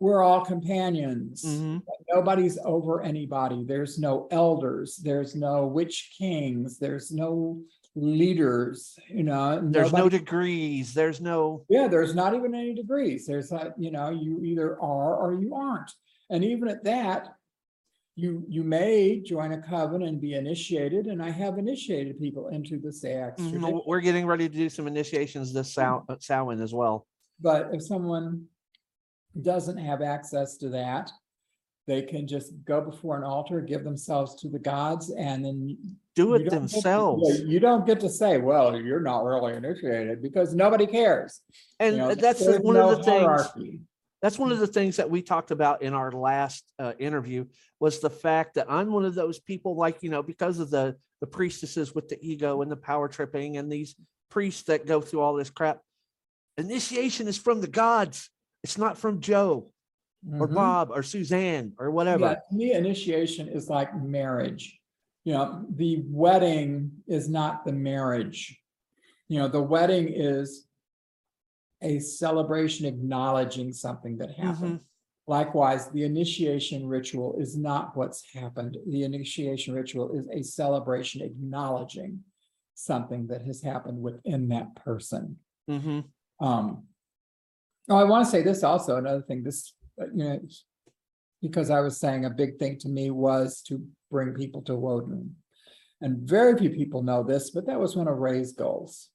We're 0.00 0.22
all 0.22 0.44
companions 0.44 1.44
Mhm. 1.44 1.82
nobody's 2.12 2.58
over 2.64 3.02
anybody. 3.02 3.62
There's 3.64 3.98
no 4.00 4.26
elders, 4.30 4.96
there's 4.96 5.36
no 5.36 5.66
witch 5.66 6.14
kings, 6.18 6.78
there's 6.78 7.12
no 7.12 7.62
leaders, 7.94 8.98
you 9.08 9.22
know. 9.22 9.60
There's 9.62 9.92
no 9.92 10.08
degrees. 10.08 10.94
There's 10.94 11.20
no. 11.20 11.64
Yeah, 11.68 11.88
there's 11.88 12.14
not 12.14 12.34
even 12.34 12.54
any 12.54 12.74
degrees. 12.74 13.26
There's 13.26 13.52
like, 13.52 13.74
you 13.76 13.90
know, 13.90 14.10
you 14.10 14.42
either 14.42 14.80
are 14.80 15.16
or 15.16 15.34
you 15.34 15.54
aren't. 15.54 15.92
And 16.30 16.42
even 16.44 16.68
at 16.68 16.84
that, 16.84 17.36
you, 18.14 18.44
you 18.48 18.62
may 18.62 19.20
join 19.20 19.52
a 19.52 19.58
coven 19.62 20.02
and 20.02 20.20
be 20.20 20.34
initiated, 20.34 21.06
and 21.06 21.22
I 21.22 21.30
have 21.30 21.56
initiated 21.58 22.20
people 22.20 22.48
into 22.48 22.78
the 22.78 22.92
Sax 22.92 23.40
Mhm. 23.40 23.82
We're 23.86 24.00
getting 24.00 24.26
ready 24.26 24.48
to 24.48 24.54
do 24.54 24.68
some 24.68 24.86
initiations 24.86 25.52
this 25.52 25.72
Sal- 25.72 26.04
uh, 26.08 26.16
Samhain 26.20 26.60
as 26.60 26.74
well. 26.74 27.06
But 27.40 27.70
if 27.72 27.82
someone 27.82 28.46
doesn't 29.40 29.78
have 29.78 30.02
access 30.02 30.58
to 30.58 30.68
that, 30.70 31.10
they 31.86 32.02
can 32.02 32.26
just 32.28 32.52
go 32.64 32.80
before 32.82 33.16
an 33.16 33.24
altar, 33.24 33.60
give 33.62 33.82
themselves 33.82 34.34
to 34.36 34.48
the 34.48 34.58
gods, 34.58 35.10
and 35.10 35.42
then 35.44 35.76
Do 36.14 36.28
you 36.28 36.34
it 36.34 36.38
don't 36.38 36.44
get 36.44 36.50
to- 36.50 36.58
themselves. 36.58 37.40
You 37.40 37.60
don't 37.60 37.86
get 37.86 37.98
to 38.00 38.10
say, 38.10 38.36
well, 38.38 38.78
you're 38.78 39.00
not 39.00 39.24
really 39.24 39.54
initiated, 39.54 40.20
because 40.22 40.54
nobody 40.54 40.86
cares. 40.86 41.40
you 41.48 41.56
And 41.80 41.96
know, 41.96 42.14
that's 42.14 42.44
there's 42.44 42.60
one 42.60 42.76
of 42.76 42.90
no 42.90 42.94
the 42.96 43.02
things. 43.02 43.20
hierarchy. 43.22 43.80
That's 44.22 44.38
one 44.38 44.52
of 44.52 44.60
the 44.60 44.68
things 44.68 44.96
that 44.96 45.10
we 45.10 45.20
talked 45.20 45.50
about 45.50 45.82
in 45.82 45.94
our 45.94 46.12
last 46.12 46.64
uh, 46.78 46.92
interview 47.00 47.46
was 47.80 47.98
the 47.98 48.08
fact 48.08 48.54
that 48.54 48.70
I'm 48.70 48.92
one 48.92 49.04
of 49.04 49.16
those 49.16 49.40
people 49.40 49.74
like, 49.76 49.98
you 50.02 50.10
know, 50.10 50.22
because 50.22 50.60
of 50.60 50.70
the, 50.70 50.96
the 51.20 51.26
priestesses 51.26 51.92
with 51.92 52.08
the 52.08 52.18
ego 52.24 52.62
and 52.62 52.70
the 52.70 52.76
power 52.76 53.08
tripping 53.08 53.56
and 53.56 53.70
these 53.70 53.96
priests 54.30 54.62
that 54.64 54.86
go 54.86 55.00
through 55.00 55.20
all 55.20 55.34
this 55.34 55.50
crap. 55.50 55.80
Initiation 56.56 57.26
is 57.26 57.36
from 57.36 57.60
the 57.60 57.66
gods. 57.66 58.30
It's 58.62 58.78
not 58.78 58.96
from 58.96 59.20
Joe 59.20 59.72
or 60.38 60.46
Mhm. 60.46 60.54
Bob 60.54 60.90
or 60.92 61.02
Suzanne 61.02 61.72
or 61.78 61.88
Yeah, 61.88 61.92
whatever. 61.92 62.34
to 62.48 62.56
me, 62.56 62.72
initiation 62.74 63.48
is 63.48 63.68
like 63.68 63.92
marriage. 64.00 64.78
You 65.24 65.32
know, 65.32 65.66
the 65.68 66.04
wedding 66.06 66.92
is 67.08 67.28
not 67.28 67.64
the 67.64 67.72
marriage. 67.72 68.56
You 69.28 69.40
know, 69.40 69.48
the 69.48 69.62
wedding 69.62 70.08
is 70.08 70.68
a 71.82 71.98
celebration 71.98 72.86
acknowledging 72.86 73.72
something 73.72 74.16
that 74.18 74.30
happened. 74.30 74.80
Likewise, 75.26 75.88
the 75.90 76.02
initiation 76.02 76.86
ritual 76.86 77.36
is 77.38 77.56
not 77.56 77.96
what's 77.96 78.24
happened. 78.34 78.76
The 78.88 79.04
initiation 79.04 79.74
ritual 79.74 80.12
is 80.12 80.28
a 80.28 80.42
celebration 80.42 81.22
acknowledging 81.22 82.24
something 82.74 83.28
that 83.28 83.42
has 83.42 83.62
happened 83.62 84.00
within 84.00 84.48
that 84.48 84.74
person. 84.76 85.36
hmm 85.68 86.00
Um. 86.40 86.84
Oh, 87.88 87.96
I 87.96 88.04
want 88.04 88.24
to 88.24 88.30
say 88.30 88.42
this 88.42 88.62
also, 88.62 88.96
another 88.96 89.22
thing, 89.22 89.42
this, 89.42 89.74
uh, 90.00 90.06
you 90.14 90.24
know. 90.24 90.40
Because 91.40 91.70
I 91.70 91.80
was 91.80 91.98
saying 91.98 92.24
a 92.24 92.30
big 92.30 92.58
thing 92.58 92.78
to 92.78 92.88
me 92.88 93.10
was 93.10 93.62
to 93.62 93.84
bring 94.10 94.32
people 94.32 94.62
to 94.62 94.76
Woden. 94.76 95.34
And 96.00 96.18
very 96.18 96.56
few 96.56 96.70
people 96.70 97.02
know 97.02 97.24
this, 97.24 97.50
but 97.50 97.66
that 97.66 97.80
was 97.80 97.96
one 97.96 98.06
of 98.06 98.18
Ray's 98.18 98.52
goals. 98.52 99.08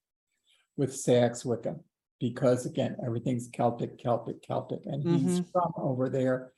With 0.76 0.96
Sax 0.96 1.44
Wicca, 1.44 1.76
because 2.20 2.66
again, 2.66 2.96
everything's 3.06 3.48
Celtic, 3.48 3.98
Celtic, 3.98 4.42
Celtic, 4.42 4.82
and 4.86 5.04
he's 5.04 5.40
mm-hmm. 5.40 5.52
from 5.52 5.72
over 5.78 6.10
there. 6.10 6.52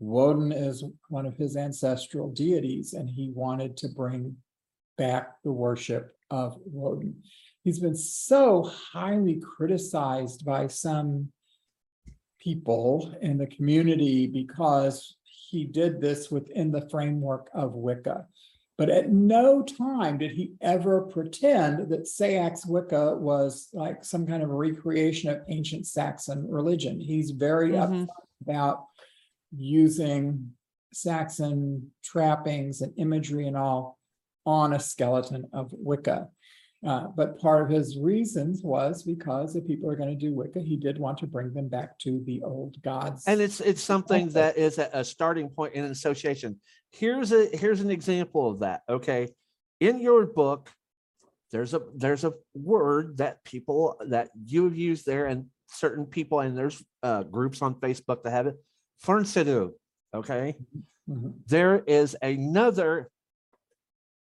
Woden 0.00 0.52
is 0.52 0.84
one 1.08 1.24
of 1.24 1.36
his 1.36 1.56
ancestral 1.56 2.30
deities, 2.30 2.94
and 2.94 3.08
he 3.08 3.30
wanted 3.34 3.76
to 3.78 3.88
bring 3.88 4.36
back 4.98 5.42
the 5.42 5.52
worship 5.52 6.16
of 6.30 6.58
Woden. 6.64 7.22
He's 7.62 7.78
been 7.78 7.96
so 7.96 8.70
highly 8.92 9.40
criticized 9.40 10.44
by 10.44 10.66
some 10.66 11.30
people 12.40 13.14
in 13.22 13.38
the 13.38 13.46
community 13.46 14.26
because 14.26 15.16
he 15.24 15.64
did 15.64 16.00
this 16.00 16.30
within 16.30 16.70
the 16.70 16.88
framework 16.90 17.48
of 17.54 17.74
Wicca. 17.74 18.26
But 18.76 18.90
at 18.90 19.12
no 19.12 19.62
time 19.62 20.18
did 20.18 20.32
he 20.32 20.54
ever 20.60 21.02
pretend 21.02 21.90
that 21.90 22.08
Sax 22.08 22.66
Wicca 22.66 23.16
was 23.16 23.68
like 23.72 24.04
some 24.04 24.26
kind 24.26 24.42
of 24.42 24.50
recreation 24.50 25.30
of 25.30 25.42
ancient 25.48 25.86
Saxon 25.86 26.48
religion. 26.50 26.98
He's 26.98 27.30
very 27.30 27.70
Mhm. 27.72 28.06
upfront 28.06 28.08
about 28.42 28.86
using 29.52 30.54
Saxon 30.92 31.92
trappings 32.02 32.80
and 32.80 32.92
imagery 32.96 33.46
and 33.46 33.56
all 33.56 33.98
on 34.44 34.72
a 34.72 34.80
skeleton 34.80 35.48
of 35.52 35.72
Wicca. 35.72 36.28
Uh, 36.84 37.06
but 37.16 37.38
part 37.38 37.62
of 37.62 37.70
his 37.70 37.98
reasons 37.98 38.62
was 38.62 39.02
because 39.02 39.56
if 39.56 39.66
people 39.66 39.90
are 39.90 39.96
going 39.96 40.10
to 40.10 40.14
do 40.14 40.34
Wicca, 40.34 40.60
he 40.60 40.76
did 40.76 40.98
want 40.98 41.16
to 41.18 41.26
bring 41.26 41.52
them 41.54 41.68
back 41.68 41.98
to 42.00 42.22
the 42.26 42.42
old 42.42 42.80
gods. 42.82 43.24
And 43.26 43.40
it's, 43.40 43.60
it's 43.60 43.82
something 43.82 44.28
that 44.30 44.58
is 44.58 44.78
a, 44.78 44.90
a 44.92 45.04
starting 45.04 45.48
point 45.48 45.74
in 45.74 45.84
an 45.84 45.90
association. 45.90 46.60
Here's 46.92 47.32
a, 47.32 47.48
here's 47.56 47.80
an 47.80 47.90
example 47.90 48.50
of 48.50 48.60
that, 48.60 48.82
okay? 48.88 49.28
In 49.80 49.98
your 49.98 50.26
book, 50.26 50.70
there's 51.52 51.72
a, 51.72 51.80
there's 51.94 52.24
a 52.24 52.34
word 52.54 53.16
that 53.18 53.42
people, 53.44 53.98
that 54.08 54.28
you 54.44 54.64
have 54.64 54.76
used 54.76 55.06
there 55.06 55.26
and 55.26 55.46
certain 55.70 56.04
people, 56.04 56.40
and 56.40 56.56
there's 56.56 56.82
uh, 57.02 57.22
groups 57.22 57.62
on 57.62 57.76
Facebook 57.76 58.22
that 58.24 58.30
have 58.30 58.46
it, 58.46 58.56
Fyrnsidu, 59.02 59.72
okay? 60.14 60.56
Mhm. 61.08 61.34
There 61.46 61.82
is 61.86 62.14
another 62.20 63.08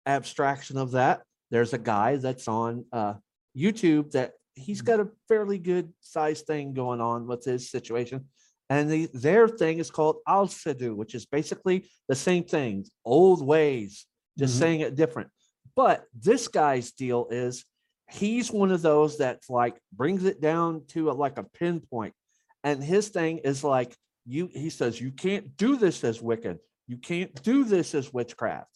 abstraction 0.07 0.77
of 0.77 0.93
that. 0.93 1.23
There's 1.51 1.73
a 1.73 1.79
guy 1.79 2.17
that's 2.17 2.49
on 2.49 2.85
uh, 2.93 3.15
YouTube 3.57 4.13
that 4.13 4.33
he's 4.55 4.83
got 4.83 5.01
a 5.01 5.09
fairly 5.29 5.59
good 5.59 5.93
sized 6.01 6.47
thing 6.47 6.75
going 6.75 7.01
on 7.01 7.27
with 7.27 7.45
his 7.45 7.71
situation. 7.71 8.27
And 8.69 8.89
the, 8.89 9.09
their 9.13 9.49
thing 9.49 9.79
is 9.79 9.91
called 9.91 10.19
Al 10.29 10.47
Sadu, 10.47 10.95
which 10.95 11.15
is 11.15 11.27
basically 11.27 11.89
the 12.09 12.15
same 12.15 12.45
thing, 12.45 12.87
old 13.05 13.45
ways, 13.45 14.07
just 14.39 14.55
Mhm. 14.55 14.59
saying 14.59 14.81
it 14.81 14.95
different. 14.95 15.31
But 15.75 16.05
this 16.15 16.47
guy's 16.47 16.93
deal 16.93 17.27
is 17.31 17.65
he's 18.11 18.51
one 18.51 18.71
of 18.71 18.83
those 18.83 19.19
that's 19.19 19.49
like 19.51 19.81
brings 19.93 20.25
it 20.25 20.41
down 20.41 20.85
to 20.89 21.11
a, 21.11 21.13
like 21.13 21.39
a 21.39 21.45
pinpoint. 21.45 22.15
And 22.63 22.83
his 22.83 23.09
thing 23.09 23.39
is 23.39 23.65
like, 23.65 23.97
you, 24.27 24.51
he 24.53 24.71
says, 24.71 25.01
you 25.01 25.11
can't 25.11 25.57
do 25.57 25.77
this 25.77 26.05
as 26.05 26.21
wicked. 26.21 26.59
You 26.87 26.99
can't 26.99 27.33
do 27.43 27.65
this 27.65 27.95
as 27.95 28.13
witchcraft. 28.13 28.71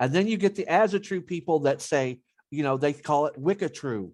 And 0.00 0.12
then 0.12 0.26
you 0.28 0.36
get 0.36 0.54
the 0.54 0.66
Asatru 0.66 1.26
people 1.26 1.60
that 1.60 1.82
say, 1.82 2.20
you 2.50 2.62
know, 2.62 2.76
they 2.76 2.92
call 2.92 3.26
it 3.26 3.40
Wiccatru, 3.40 4.10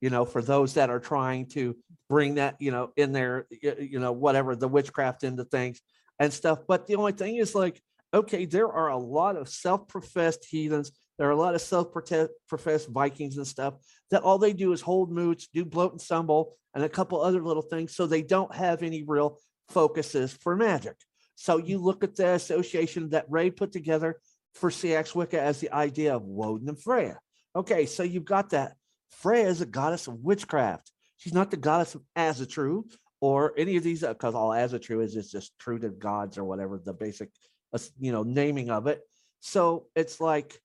you 0.00 0.10
know, 0.10 0.24
for 0.24 0.40
those 0.40 0.74
that 0.74 0.90
are 0.90 1.00
trying 1.00 1.46
to 1.50 1.76
bring 2.08 2.36
that, 2.36 2.56
you 2.60 2.70
know, 2.70 2.92
in 2.96 3.12
there, 3.12 3.46
you 3.50 3.98
know, 3.98 4.12
whatever, 4.12 4.54
the 4.54 4.68
witchcraft 4.68 5.24
into 5.24 5.44
things 5.44 5.80
and 6.18 6.32
stuff. 6.32 6.60
But 6.66 6.86
the 6.86 6.96
only 6.96 7.12
thing 7.12 7.36
is 7.36 7.54
like, 7.54 7.80
okay, 8.14 8.46
there 8.46 8.68
are 8.68 8.88
a 8.88 8.96
lot 8.96 9.36
of 9.36 9.48
self-professed 9.48 10.46
heathens. 10.48 10.92
There 11.18 11.28
are 11.28 11.32
a 11.32 11.36
lot 11.36 11.54
of 11.54 11.60
self-professed 11.60 12.88
Vikings 12.88 13.36
and 13.36 13.46
stuff 13.46 13.74
that 14.10 14.22
all 14.22 14.38
they 14.38 14.52
do 14.52 14.72
is 14.72 14.80
hold 14.80 15.10
moots, 15.10 15.48
do 15.52 15.64
blót 15.64 15.92
and 15.92 16.00
sumbel, 16.00 16.52
and 16.74 16.84
a 16.84 16.88
couple 16.88 17.20
other 17.20 17.42
little 17.42 17.62
things. 17.62 17.94
So 17.96 18.06
they 18.06 18.22
don't 18.22 18.54
have 18.54 18.82
any 18.82 19.02
real 19.02 19.38
focuses 19.68 20.32
for 20.32 20.54
magic. 20.56 20.94
So 21.34 21.58
you 21.58 21.78
mm. 21.78 21.82
look 21.82 22.04
at 22.04 22.16
the 22.16 22.34
association 22.34 23.10
that 23.10 23.26
Ray 23.28 23.50
put 23.50 23.72
together 23.72 24.20
for 24.56 24.70
Seax-Wica 24.70 25.34
as 25.34 25.60
the 25.60 25.72
idea 25.72 26.14
of 26.16 26.22
Woden 26.22 26.68
and 26.68 26.82
Freya. 26.82 27.18
Okay, 27.54 27.86
so 27.86 28.02
you've 28.02 28.24
got 28.24 28.50
that. 28.50 28.74
Freya 29.10 29.46
is 29.46 29.60
a 29.60 29.66
goddess 29.66 30.08
of 30.08 30.14
witchcraft. 30.20 30.90
She's 31.18 31.34
not 31.34 31.50
the 31.50 31.56
goddess 31.56 31.94
of 31.94 32.02
Asatru 32.16 32.84
or 33.20 33.54
any 33.56 33.76
of 33.76 33.82
these, 33.82 34.00
because 34.00 34.34
all 34.34 34.50
Asatru 34.50 35.02
is 35.02 35.16
is 35.16 35.30
just 35.30 35.58
true 35.58 35.78
to 35.78 35.90
gods 35.90 36.36
or 36.36 36.44
whatever 36.44 36.78
the 36.78 36.92
basic, 36.92 37.30
uh, 37.72 37.78
you 37.98 38.12
know, 38.12 38.22
naming 38.22 38.70
of 38.70 38.86
it. 38.86 39.00
So 39.40 39.86
it's 39.94 40.20
like 40.20 40.60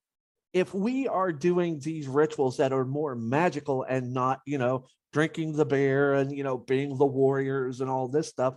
if 0.53 0.73
we 0.73 1.07
are 1.07 1.31
doing 1.31 1.79
these 1.79 2.07
rituals 2.07 2.57
that 2.57 2.73
are 2.73 2.83
more 2.83 3.15
magical 3.15 3.83
and 3.83 4.13
not, 4.13 4.41
you 4.45 4.57
know, 4.57 4.85
drinking 5.13 5.53
the 5.53 5.65
beer 5.65 6.13
and 6.13 6.35
you 6.35 6.43
know 6.43 6.57
being 6.57 6.97
the 6.97 7.05
warriors 7.05 7.81
and 7.81 7.89
all 7.89 8.07
this 8.07 8.27
stuff, 8.27 8.55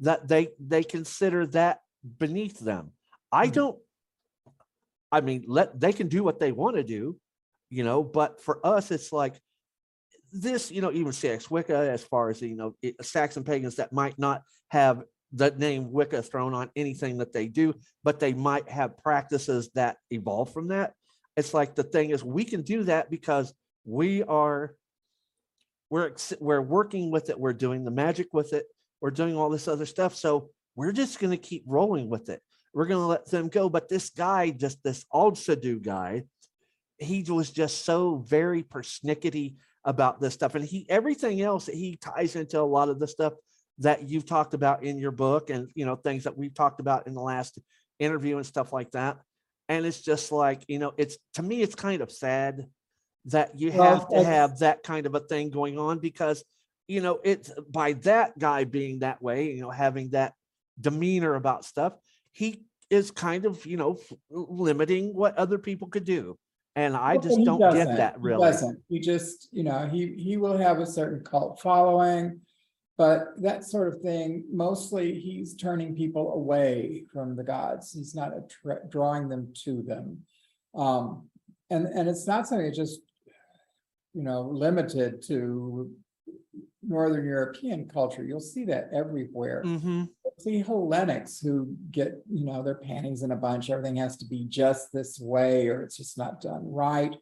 that 0.00 0.26
they 0.26 0.48
they 0.58 0.82
consider 0.82 1.46
that 1.46 1.80
beneath 2.18 2.58
them. 2.58 2.92
I 3.30 3.48
Mhm. 3.48 3.52
don't. 3.52 3.78
I 5.12 5.20
mean, 5.20 5.44
let 5.46 5.78
they 5.78 5.92
can 5.92 6.08
do 6.08 6.22
what 6.24 6.40
they 6.40 6.52
want 6.52 6.76
to 6.76 6.84
do, 6.84 7.18
you 7.70 7.84
know. 7.84 8.02
But 8.02 8.42
for 8.42 8.64
us, 8.66 8.90
it's 8.90 9.12
like 9.12 9.40
this, 10.32 10.70
you 10.70 10.82
know, 10.82 10.92
even 10.92 11.12
Seax-Wica, 11.12 11.70
as 11.70 12.02
far 12.02 12.30
as 12.30 12.42
you 12.42 12.56
know, 12.56 12.74
it- 12.82 13.02
Saxon 13.04 13.44
pagans 13.44 13.76
that 13.76 13.92
might 13.92 14.18
not 14.18 14.42
have 14.68 15.04
the 15.32 15.50
name 15.52 15.90
Wicca 15.92 16.22
thrown 16.22 16.54
on 16.54 16.70
anything 16.76 17.18
that 17.18 17.32
they 17.32 17.48
do, 17.48 17.74
but 18.04 18.20
they 18.20 18.32
might 18.32 18.68
have 18.68 18.98
practices 18.98 19.70
that 19.74 19.96
evolve 20.10 20.52
from 20.52 20.68
that. 20.68 20.94
It's 21.36 21.52
like 21.52 21.74
the 21.74 21.82
thing 21.82 22.10
is, 22.10 22.24
we 22.24 22.44
can 22.44 22.62
do 22.62 22.84
that 22.84 23.10
because 23.10 23.52
we 23.84 24.22
are 24.24 24.74
we're 25.90 26.12
we're 26.40 26.60
working 26.62 27.10
with 27.10 27.30
it, 27.30 27.38
we're 27.38 27.52
doing 27.52 27.84
the 27.84 27.90
magic 27.90 28.32
with 28.32 28.52
it, 28.52 28.66
we're 29.00 29.10
doing 29.10 29.36
all 29.36 29.50
this 29.50 29.68
other 29.68 29.86
stuff. 29.86 30.14
So 30.14 30.50
we're 30.74 30.92
just 30.92 31.18
gonna 31.20 31.36
keep 31.36 31.64
rolling 31.66 32.08
with 32.08 32.28
it. 32.28 32.42
We're 32.76 32.84
gonna 32.86 33.08
let 33.08 33.30
them 33.30 33.48
go. 33.48 33.70
But 33.70 33.88
this 33.88 34.10
guy, 34.10 34.50
just 34.50 34.82
this 34.84 35.06
old 35.10 35.38
Sadu 35.38 35.80
guy, 35.80 36.24
he 36.98 37.22
was 37.22 37.50
just 37.50 37.86
so 37.86 38.16
very 38.16 38.62
persnickety 38.62 39.56
about 39.82 40.20
this 40.20 40.34
stuff. 40.34 40.54
And 40.54 40.62
he 40.64 40.84
everything 40.90 41.40
else 41.40 41.64
he 41.66 41.96
ties 41.96 42.36
into 42.36 42.60
a 42.60 42.62
lot 42.62 42.90
of 42.90 43.00
the 43.00 43.08
stuff 43.08 43.32
that 43.78 44.02
you've 44.06 44.26
talked 44.26 44.52
about 44.52 44.84
in 44.84 44.98
your 44.98 45.10
book 45.10 45.48
and 45.48 45.70
you 45.74 45.86
know 45.86 45.96
things 45.96 46.24
that 46.24 46.36
we've 46.36 46.52
talked 46.52 46.80
about 46.80 47.06
in 47.06 47.14
the 47.14 47.22
last 47.22 47.58
interview 47.98 48.36
and 48.36 48.44
stuff 48.44 48.74
like 48.74 48.90
that. 48.90 49.20
And 49.70 49.86
it's 49.86 50.02
just 50.02 50.30
like, 50.30 50.62
you 50.68 50.78
know, 50.78 50.92
it's 50.98 51.16
to 51.34 51.42
me, 51.42 51.62
it's 51.62 51.74
kind 51.74 52.02
of 52.02 52.12
sad 52.12 52.66
that 53.26 53.58
you 53.58 53.72
Well, 53.72 53.82
have 53.82 54.06
to 54.10 54.22
have 54.22 54.58
that 54.58 54.82
kind 54.82 55.06
of 55.06 55.14
a 55.14 55.20
thing 55.20 55.48
going 55.50 55.78
on 55.78 55.98
because 55.98 56.44
you 56.88 57.00
know 57.00 57.20
it's 57.24 57.50
by 57.70 57.94
that 57.94 58.38
guy 58.38 58.64
being 58.64 59.00
that 59.00 59.20
way 59.22 59.52
you 59.52 59.60
know 59.62 59.70
having 59.70 60.10
that 60.10 60.34
demeanor 60.80 61.34
about 61.34 61.64
stuff 61.64 61.94
he 62.36 62.66
is 62.90 63.10
kind 63.10 63.46
of 63.46 63.64
you 63.66 63.76
know 63.76 63.98
limiting 64.30 65.14
what 65.14 65.36
other 65.38 65.58
people 65.58 65.88
could 65.88 66.04
do 66.04 66.36
and 66.76 66.94
i 66.94 67.14
Well, 67.14 67.22
just 67.22 67.42
don't 67.44 67.58
get 67.58 67.72
doesn't. 67.72 67.96
that 67.96 68.16
He 68.22 68.28
doesn't. 68.28 68.82
He 68.88 68.98
just, 69.00 69.48
you 69.52 69.64
know, 69.64 69.86
he, 69.86 70.14
he 70.16 70.36
will 70.36 70.56
have 70.58 70.78
a 70.78 70.86
certain 70.86 71.24
cult 71.24 71.60
following. 71.60 72.40
But 72.98 73.20
that 73.38 73.64
sort 73.64 73.92
of 73.92 74.00
thing, 74.00 74.44
mostly 74.50 75.18
he's 75.18 75.54
turning 75.54 75.94
people 75.94 76.32
away 76.32 77.04
from 77.12 77.36
the 77.36 77.44
gods. 77.44 77.92
He's 77.92 78.14
not 78.14 78.32
drawing 78.90 79.28
them 79.28 79.52
to 79.64 79.82
them. 79.82 80.20
Um, 80.74 81.28
and, 81.70 81.86
and 81.86 82.08
it's 82.08 82.26
not 82.26 82.46
something 82.46 82.66
that's 82.66 82.76
just, 82.76 83.00
you 84.14 84.22
know, 84.22 84.42
limited 84.42 85.22
to 85.28 85.90
Northern 86.82 87.26
European 87.26 87.88
culture. 87.88 88.24
You'll 88.24 88.40
see 88.40 88.64
that 88.66 88.90
everywhere 88.94 89.62
hmm 89.64 90.04
see 90.38 90.62
Hellenics 90.62 91.42
who 91.42 91.74
get, 91.90 92.22
you 92.30 92.44
know, 92.44 92.62
their 92.62 92.74
panties 92.74 93.22
in 93.22 93.30
a 93.30 93.36
bunch, 93.36 93.70
everything 93.70 93.96
has 93.96 94.16
to 94.18 94.26
be 94.26 94.44
just 94.44 94.92
this 94.92 95.18
way, 95.18 95.68
or 95.68 95.82
it's 95.82 95.96
just 95.96 96.18
not 96.18 96.40
done 96.40 96.60
right. 96.62 97.16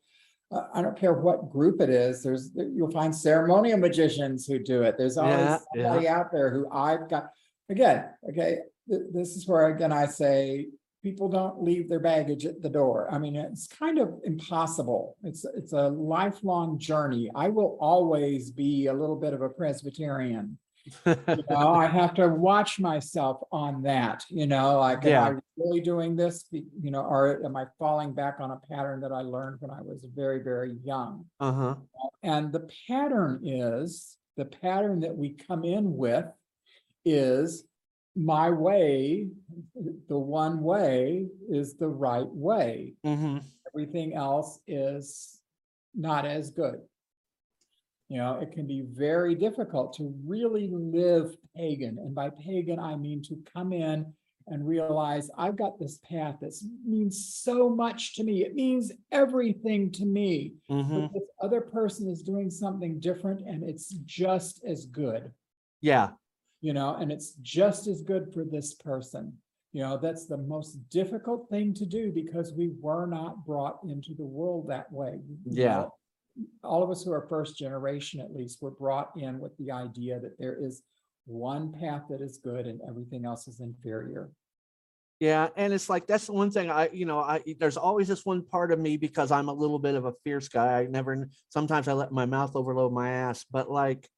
Uh, 0.51 0.65
I 0.75 0.83
don't 0.83 0.99
care 0.99 1.13
what 1.13 1.51
group 1.51 1.81
it 1.81 1.91
is, 1.91 2.23
there's, 2.23 2.51
you'll 2.55 2.91
find 2.91 3.15
ceremonial 3.15 3.79
magicians 3.79 4.47
who 4.47 4.59
do 4.59 4.83
it, 4.83 4.97
there's 4.99 5.17
always 5.17 5.39
yeah. 5.39 5.59
somebody 5.75 6.09
out 6.09 6.33
there 6.33 6.51
who 6.51 6.69
I've 6.71 7.09
got. 7.09 7.31
Again, 7.71 8.05
okay, 8.29 8.59
th- 8.89 9.03
this 9.13 9.37
is 9.37 9.47
where 9.49 9.69
again 9.69 9.93
I 9.93 10.07
say, 10.07 10.69
people 11.03 11.29
don't 11.29 11.63
leave 11.63 11.89
their 11.89 12.01
baggage 12.01 12.47
at 12.47 12.63
the 12.63 12.69
door, 12.69 13.09
I 13.13 13.19
mean, 13.19 13.37
it's 13.37 13.69
kind 13.69 13.99
of 13.99 14.21
impossible. 14.25 15.17
It's, 15.23 15.45
it's 15.45 15.73
a 15.73 15.89
lifelong 15.89 16.79
journey, 16.79 17.31
I 17.35 17.49
will 17.49 17.79
always 17.81 18.51
be 18.51 18.87
a 18.87 18.93
little 18.93 19.17
bit 19.17 19.35
of 19.35 19.41
a 19.41 19.49
Presbyterian. 19.49 20.59
You 21.07 21.43
know, 21.51 21.75
I 21.75 21.87
have 21.87 22.15
to 22.15 22.29
watch 22.29 22.79
myself 22.79 23.43
on 23.51 23.83
that, 23.83 24.25
you 24.29 24.47
know, 24.47 24.79
like, 24.79 25.05
am 25.05 25.11
Yeah. 25.11 25.25
I 25.29 25.35
really 25.57 25.81
doing 25.81 26.17
this? 26.17 26.45
You 26.53 26.91
know, 26.91 27.03
or 27.03 27.45
am 27.45 27.57
I 27.57 27.67
falling 27.79 28.13
back 28.13 28.37
on 28.41 28.51
a 28.51 28.61
pattern 28.71 29.01
that 29.01 29.13
I 29.13 29.23
learned 29.23 29.61
when 29.61 29.71
I 29.71 29.81
was 29.81 30.05
very, 30.15 30.43
very 30.43 30.77
young? 30.85 31.25
uh-huh 31.41 31.77
And 32.23 32.53
the 32.53 32.69
pattern 32.87 33.41
is, 33.45 34.17
the 34.37 34.45
pattern 34.45 35.01
that 35.01 35.17
we 35.17 35.31
come 35.31 35.65
in 35.65 35.97
with 35.97 36.27
is 37.05 37.65
my 38.17 38.51
way, 38.51 39.29
the 40.09 40.19
one 40.19 40.63
way 40.63 41.27
is 41.49 41.75
the 41.75 41.89
right 41.89 42.29
way. 42.29 42.95
hmm 43.05 43.39
Everything 43.75 44.15
else 44.15 44.61
is 44.69 45.41
not 45.95 46.25
as 46.27 46.51
good. 46.51 46.81
You 48.15 48.21
know, 48.21 48.39
it 48.39 48.53
can 48.53 48.65
be 48.65 48.83
very 48.83 49.35
difficult 49.35 49.93
to 49.95 50.15
really 50.25 50.69
live 50.71 51.35
pagan. 51.57 51.99
And 51.99 52.15
by 52.15 52.31
pagan, 52.31 52.79
I 52.79 52.95
mean 52.95 53.21
to 53.23 53.37
come 53.53 53.73
in 53.73 54.07
and 54.47 54.69
realize 54.69 55.33
I've 55.37 55.57
got 55.57 55.81
this 55.81 55.99
path 55.99 56.37
that 56.41 56.55
means 56.87 57.35
so 57.35 57.69
much 57.69 58.15
to 58.15 58.23
me. 58.23 58.45
It 58.45 58.55
means 58.55 58.93
everything 59.11 59.91
to 59.91 60.05
me. 60.07 60.53
hmm 60.69 60.83
But 61.01 61.13
this 61.13 61.29
other 61.43 61.61
person 61.61 62.09
is 62.09 62.23
doing 62.23 62.51
something 62.53 63.01
different 63.01 63.41
and 63.49 63.65
it's 63.65 63.89
just 64.05 64.65
as 64.65 64.87
good, 64.87 65.33
yeah 65.81 66.11
you 66.61 66.73
know, 66.73 66.95
and 66.95 67.13
it's 67.13 67.33
just 67.43 67.89
as 67.89 68.01
good 68.01 68.33
for 68.33 68.43
this 68.43 68.73
person. 68.75 69.37
You 69.75 69.83
know, 69.83 69.99
that's 69.99 70.25
the 70.25 70.39
most 70.39 70.89
difficult 70.89 71.51
thing 71.51 71.75
to 71.75 71.85
do 71.85 72.11
because 72.11 72.55
we 72.55 72.71
were 72.81 73.07
not 73.07 73.45
brought 73.45 73.81
into 73.85 74.15
the 74.15 74.25
world 74.25 74.69
that 74.71 74.91
way. 74.91 75.19
Yeah. 75.45 75.87
All 76.63 76.83
of 76.83 76.91
us 76.91 77.05
who 77.05 77.13
are 77.13 77.27
first 77.29 77.57
generation 77.57 78.21
at 78.21 78.35
least 78.35 78.63
were 78.63 78.71
brought 78.71 79.11
in 79.17 79.39
with 79.39 79.57
the 79.59 79.71
idea 79.71 80.19
that 80.21 80.39
there 80.39 80.57
is 80.61 80.83
one 81.27 81.73
path 81.73 82.03
that 82.11 82.21
is 82.21 82.39
good 82.39 82.67
and 82.67 82.81
everything 82.89 83.25
else 83.25 83.49
is 83.49 83.61
inferior. 83.61 84.31
Yeah, 85.21 85.49
and 85.57 85.73
it's 85.73 85.89
like 85.89 86.07
that's 86.07 86.27
the 86.27 86.33
one 86.33 86.51
thing 86.51 86.71
I, 86.71 86.89
you 86.93 87.07
know, 87.07 87.21
I 87.21 87.43
there's 87.61 87.77
always 87.77 88.09
this 88.09 88.27
one 88.27 88.43
part 88.45 88.73
of 88.73 88.81
me 88.81 88.97
because 88.97 89.31
I'm 89.31 89.49
a 89.49 89.53
little 89.53 89.79
bit 89.79 89.95
of 89.95 90.05
a 90.05 90.13
fierce 90.25 90.49
guy. 90.49 90.81
I 90.81 90.87
never 90.87 91.29
sometimes 91.51 91.87
I 91.87 91.93
let 91.93 92.13
my 92.13 92.27
mouth 92.27 92.57
overload 92.57 92.93
my 92.93 93.11
ass, 93.11 93.45
but 93.51 93.71
like 93.71 94.09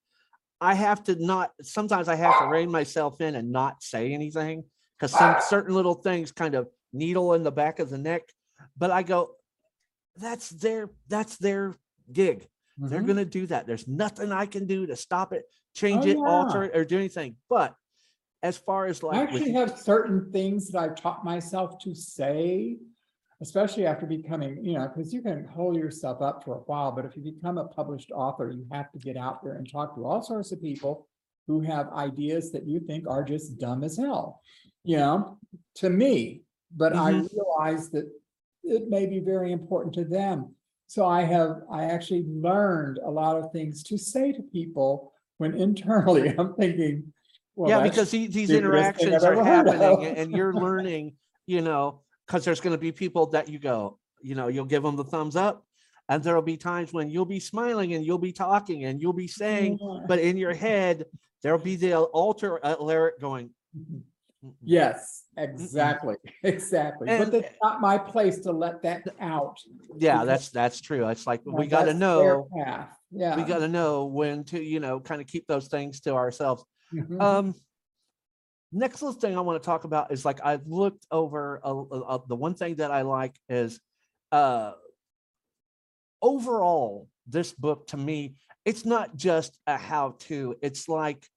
I 0.60 0.74
have 0.74 1.04
to 1.04 1.14
not 1.14 1.52
sometimes 1.62 2.08
I 2.08 2.14
have 2.14 2.38
to 2.38 2.46
rein 2.46 2.70
myself 2.70 3.20
in 3.20 3.34
and 3.34 3.52
not 3.52 3.82
say 3.82 4.12
anything 4.12 4.64
because 4.98 5.12
some 5.12 5.36
certain 5.46 5.74
little 5.74 5.94
things 5.94 6.32
kind 6.32 6.54
of 6.54 6.68
needle 6.92 7.34
in 7.34 7.42
the 7.42 7.52
back 7.52 7.78
of 7.78 7.90
the 7.90 7.98
neck. 7.98 8.22
But 8.76 8.90
I 8.90 9.02
go, 9.02 9.32
that's 10.16 10.48
their 10.48 10.90
that's 11.08 11.36
their 11.36 11.74
gig. 12.12 12.48
They're 12.78 13.02
Mhm. 13.02 13.06
gonna 13.06 13.24
do 13.24 13.46
that. 13.46 13.66
There's 13.66 13.88
nothing 13.88 14.32
I 14.32 14.46
can 14.46 14.66
do 14.66 14.86
to 14.86 14.96
stop 14.96 15.32
it, 15.32 15.44
change 15.74 16.06
Oh, 16.06 16.10
it, 16.10 16.16
alter 16.18 16.64
it, 16.64 16.76
or 16.76 16.84
do 16.84 16.98
anything. 16.98 17.36
But 17.48 17.74
as 18.42 18.58
far 18.58 18.86
as 18.86 19.02
I 19.02 19.06
like 19.06 19.32
with 19.32 19.42
actually 19.42 19.52
have 19.54 19.78
certain 19.78 20.30
things 20.30 20.68
that 20.68 20.78
I've 20.78 20.94
taught 20.96 21.24
myself 21.24 21.78
to 21.80 21.94
say 21.94 22.78
especially 23.40 23.84
after 23.86 24.06
becoming, 24.06 24.64
you 24.64 24.78
know, 24.78 24.88
because 24.88 25.12
you 25.12 25.20
can 25.20 25.44
hold 25.44 25.76
yourself 25.76 26.22
up 26.22 26.42
for 26.42 26.54
a 26.54 26.60
while, 26.60 26.90
but 26.92 27.04
if 27.04 27.16
you 27.16 27.22
become 27.22 27.58
a 27.58 27.66
published 27.68 28.10
author, 28.10 28.50
you 28.50 28.66
have 28.72 28.90
to 28.92 28.98
get 28.98 29.16
out 29.16 29.42
there 29.44 29.54
and 29.54 29.70
talk 29.70 29.94
to 29.94 30.04
all 30.06 30.22
sorts 30.22 30.52
of 30.52 30.60
people 30.62 31.06
who 31.46 31.60
have 31.60 31.92
ideas 31.92 32.50
that 32.52 32.66
you 32.66 32.80
think 32.80 33.06
are 33.06 33.22
just 33.22 33.58
dumb 33.58 33.84
as 33.84 33.96
hell, 33.98 34.40
you 34.84 34.96
know, 34.96 35.38
to 35.74 35.90
me. 35.90 36.42
But 36.74 36.96
I 36.96 37.10
realize 37.10 37.90
that 37.90 38.10
it 38.64 38.88
may 38.88 39.06
be 39.06 39.20
very 39.20 39.52
important 39.52 39.94
to 39.96 40.04
them. 40.04 40.55
So 40.86 41.06
I 41.06 41.22
have, 41.22 41.62
I 41.70 41.84
actually 41.84 42.24
learned 42.28 42.98
a 43.04 43.10
lot 43.10 43.36
of 43.36 43.50
things 43.52 43.82
to 43.84 43.98
say 43.98 44.32
to 44.32 44.42
people 44.42 45.12
when 45.38 45.54
internally 45.54 46.28
I'm 46.38 46.54
thinking. 46.54 47.12
well, 47.54 47.70
Yeah, 47.70 47.78
that's- 47.78 47.94
because 47.94 48.10
these, 48.10 48.30
these 48.32 48.48
stupidest 48.48 48.98
thing 48.98 49.08
interactions 49.08 49.24
I've 49.24 49.30
are 49.30 49.32
ever 49.40 49.44
heard 49.44 49.68
happening 49.68 50.16
and 50.16 50.32
you're 50.32 50.54
learning, 50.54 51.16
you 51.46 51.60
know, 51.60 52.02
because 52.26 52.44
there's 52.44 52.60
gonna 52.60 52.78
be 52.78 52.92
people 52.92 53.26
that 53.28 53.48
you 53.48 53.58
go, 53.58 53.98
you 54.20 54.34
know, 54.34 54.48
you'll 54.48 54.64
give 54.64 54.82
them 54.82 54.96
the 54.96 55.04
thumbs 55.04 55.36
up. 55.36 55.64
And 56.08 56.22
there'll 56.22 56.40
be 56.40 56.56
times 56.56 56.92
when 56.92 57.10
you'll 57.10 57.24
be 57.24 57.40
smiling 57.40 57.94
and 57.94 58.06
you'll 58.06 58.18
be 58.18 58.30
talking 58.32 58.84
and 58.84 59.02
you'll 59.02 59.12
be 59.12 59.26
saying, 59.26 59.76
but 60.06 60.20
in 60.20 60.36
your 60.36 60.54
head, 60.54 61.04
there'll 61.42 61.58
be 61.58 61.74
the 61.74 61.94
alter 61.98 62.64
uh, 62.64 62.76
Alaric 62.78 63.18
going. 63.20 63.50
Yes, 64.62 65.24
exactly, 65.36 66.16
exactly. 66.42 67.06
But 67.06 67.20
And- 67.20 67.34
it's 67.34 67.54
not 67.62 67.80
my 67.80 67.98
place 67.98 68.38
to 68.40 68.52
let 68.52 68.82
that 68.82 69.02
out. 69.20 69.58
Yeah, 69.96 70.12
because- 70.14 70.26
that's, 70.26 70.48
that's 70.50 70.80
true. 70.80 71.08
It's 71.08 71.26
like, 71.26 71.40
we 71.44 71.66
gotta 71.66 71.86
that's 71.86 71.98
their 71.98 71.98
know, 71.98 72.48
path. 72.56 72.96
Yeah. 73.10 73.36
we 73.36 73.44
gotta 73.44 73.68
know 73.68 74.06
when 74.06 74.44
to, 74.44 74.62
you 74.62 74.80
know, 74.80 75.00
kind 75.00 75.20
of 75.20 75.26
keep 75.26 75.46
those 75.46 75.68
things 75.68 76.00
to 76.02 76.14
ourselves. 76.14 76.64
Mhm. 76.92 77.20
Um, 77.20 77.54
next 78.72 79.00
little 79.02 79.18
thing 79.18 79.36
I 79.36 79.40
want 79.40 79.62
to 79.62 79.66
talk 79.66 79.84
about 79.84 80.12
is 80.12 80.24
like 80.24 80.44
I've 80.44 80.66
looked 80.66 81.06
over 81.10 81.60
uh, 81.64 81.82
uh, 81.82 82.18
the 82.28 82.36
one 82.36 82.54
thing 82.54 82.76
that 82.76 82.90
I 82.90 83.02
like 83.02 83.34
is 83.48 83.80
uh 84.32 84.72
overall 86.20 87.08
this 87.26 87.52
book 87.52 87.86
to 87.88 87.96
me 87.96 88.34
it's 88.64 88.84
not 88.84 89.16
just 89.16 89.58
a 89.66 89.76
how 89.76 90.16
to 90.18 90.56
it's 90.62 90.88
like 90.88 91.28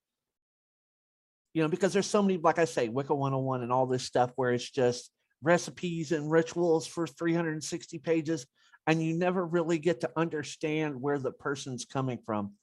you 1.54 1.62
know 1.62 1.70
because 1.70 1.93
there's 1.93 2.08
so 2.08 2.22
many 2.22 2.38
like 2.38 2.60
I 2.60 2.66
say 2.66 2.89
Wicca 2.89 3.14
101 3.14 3.64
and 3.64 3.72
all 3.72 3.86
this 3.86 4.04
stuff 4.04 4.32
where 4.36 4.52
it's 4.52 4.70
just 4.70 5.12
recipes 5.41 6.12
and 6.12 6.30
rituals 6.30 6.86
for 6.86 7.08
360 7.08 8.00
pages 8.00 8.45
and 8.88 9.02
you 9.04 9.18
never 9.18 9.45
really 9.45 9.78
get 9.78 10.02
to 10.02 10.12
understand 10.16 11.00
where 11.00 11.20
the 11.20 11.32
person's 11.32 11.86
coming 11.86 12.18
from. 12.26 12.54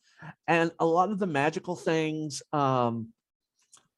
And 0.48 0.72
a 0.80 0.86
lot 0.86 1.10
of 1.10 1.18
the 1.18 1.26
magical 1.26 1.76
things 1.76 2.42
um 2.52 3.08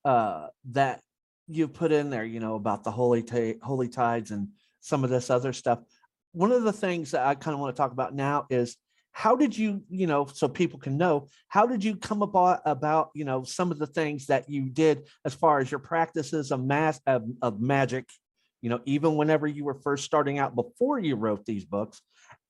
uh 0.04 0.48
that 0.70 1.00
you 1.48 1.66
put 1.66 1.92
in 1.92 2.10
there 2.10 2.24
you 2.24 2.40
know 2.40 2.54
about 2.54 2.84
the 2.84 2.90
holy 2.90 3.22
ta- 3.22 3.58
holy 3.62 3.88
tides 3.88 4.30
and 4.30 4.48
some 4.80 5.02
of 5.02 5.10
this 5.10 5.30
other 5.30 5.52
stuff 5.52 5.80
one 6.32 6.52
of 6.52 6.62
the 6.62 6.72
things 6.72 7.12
that 7.12 7.26
i 7.26 7.34
kind 7.34 7.54
of 7.54 7.60
want 7.60 7.74
to 7.74 7.80
talk 7.80 7.92
about 7.92 8.14
now 8.14 8.46
is 8.50 8.76
how 9.18 9.34
did 9.34 9.58
you 9.58 9.82
you 9.90 10.06
know 10.06 10.26
so 10.32 10.46
people 10.46 10.78
can 10.78 10.96
know 10.96 11.26
how 11.48 11.66
did 11.66 11.82
you 11.82 11.96
come 11.96 12.22
about 12.22 12.60
about 12.64 13.10
you 13.14 13.24
know 13.24 13.42
some 13.42 13.72
of 13.72 13.78
the 13.80 13.86
things 13.86 14.26
that 14.26 14.48
you 14.48 14.70
did 14.70 15.08
as 15.24 15.34
far 15.34 15.58
as 15.58 15.68
your 15.72 15.80
practices 15.80 16.52
of 16.52 16.62
math 16.62 17.00
of, 17.04 17.24
of 17.42 17.60
magic 17.60 18.08
you 18.62 18.70
know 18.70 18.80
even 18.84 19.16
whenever 19.16 19.48
you 19.48 19.64
were 19.64 19.74
first 19.74 20.04
starting 20.04 20.38
out 20.38 20.54
before 20.54 21.00
you 21.00 21.16
wrote 21.16 21.44
these 21.44 21.64
books? 21.64 22.00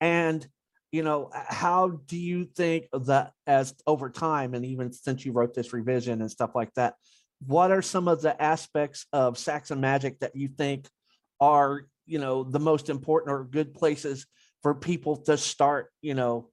And 0.02 0.46
you 0.92 1.02
know 1.02 1.30
how 1.32 2.00
do 2.06 2.18
you 2.18 2.44
think 2.44 2.88
that 2.92 3.32
as 3.46 3.74
over 3.86 4.10
time 4.10 4.52
and 4.52 4.66
even 4.66 4.92
since 4.92 5.24
you 5.24 5.32
wrote 5.32 5.54
this 5.54 5.72
revision 5.72 6.20
and 6.20 6.30
stuff 6.30 6.50
like 6.54 6.72
that 6.74 6.96
what 7.46 7.70
are 7.70 7.82
some 7.82 8.08
of 8.08 8.20
the 8.20 8.42
aspects 8.42 9.06
of 9.14 9.38
Saxon 9.38 9.80
magic 9.80 10.18
that 10.18 10.36
you 10.36 10.48
think 10.48 10.86
are 11.40 11.86
you 12.04 12.18
know 12.18 12.42
the 12.42 12.60
most 12.60 12.90
important 12.90 13.32
or 13.32 13.44
good 13.44 13.72
places 13.72 14.26
for 14.62 14.74
people 14.74 15.16
to 15.16 15.38
start 15.38 15.90
you 16.02 16.14
know 16.14 16.50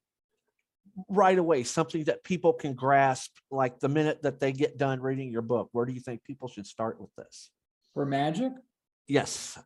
right 1.10 1.38
away 1.38 1.64
something 1.64 2.04
that 2.06 2.24
people 2.24 2.54
can 2.54 2.74
grasp 2.74 3.32
like 3.52 3.80
the 3.80 3.90
minute 3.90 4.22
that 4.24 4.40
they 4.40 4.52
get 4.54 4.78
done 4.78 5.02
reading 5.02 5.30
your 5.30 5.42
book 5.42 5.70
where 5.74 5.86
do 5.86 5.92
you 5.94 6.00
think 6.00 6.24
people 6.24 6.48
should 6.48 6.66
start 6.66 7.00
with 7.02 7.14
this 7.18 7.50
For 7.94 8.06
magic? 8.06 8.52
yes 9.08 9.58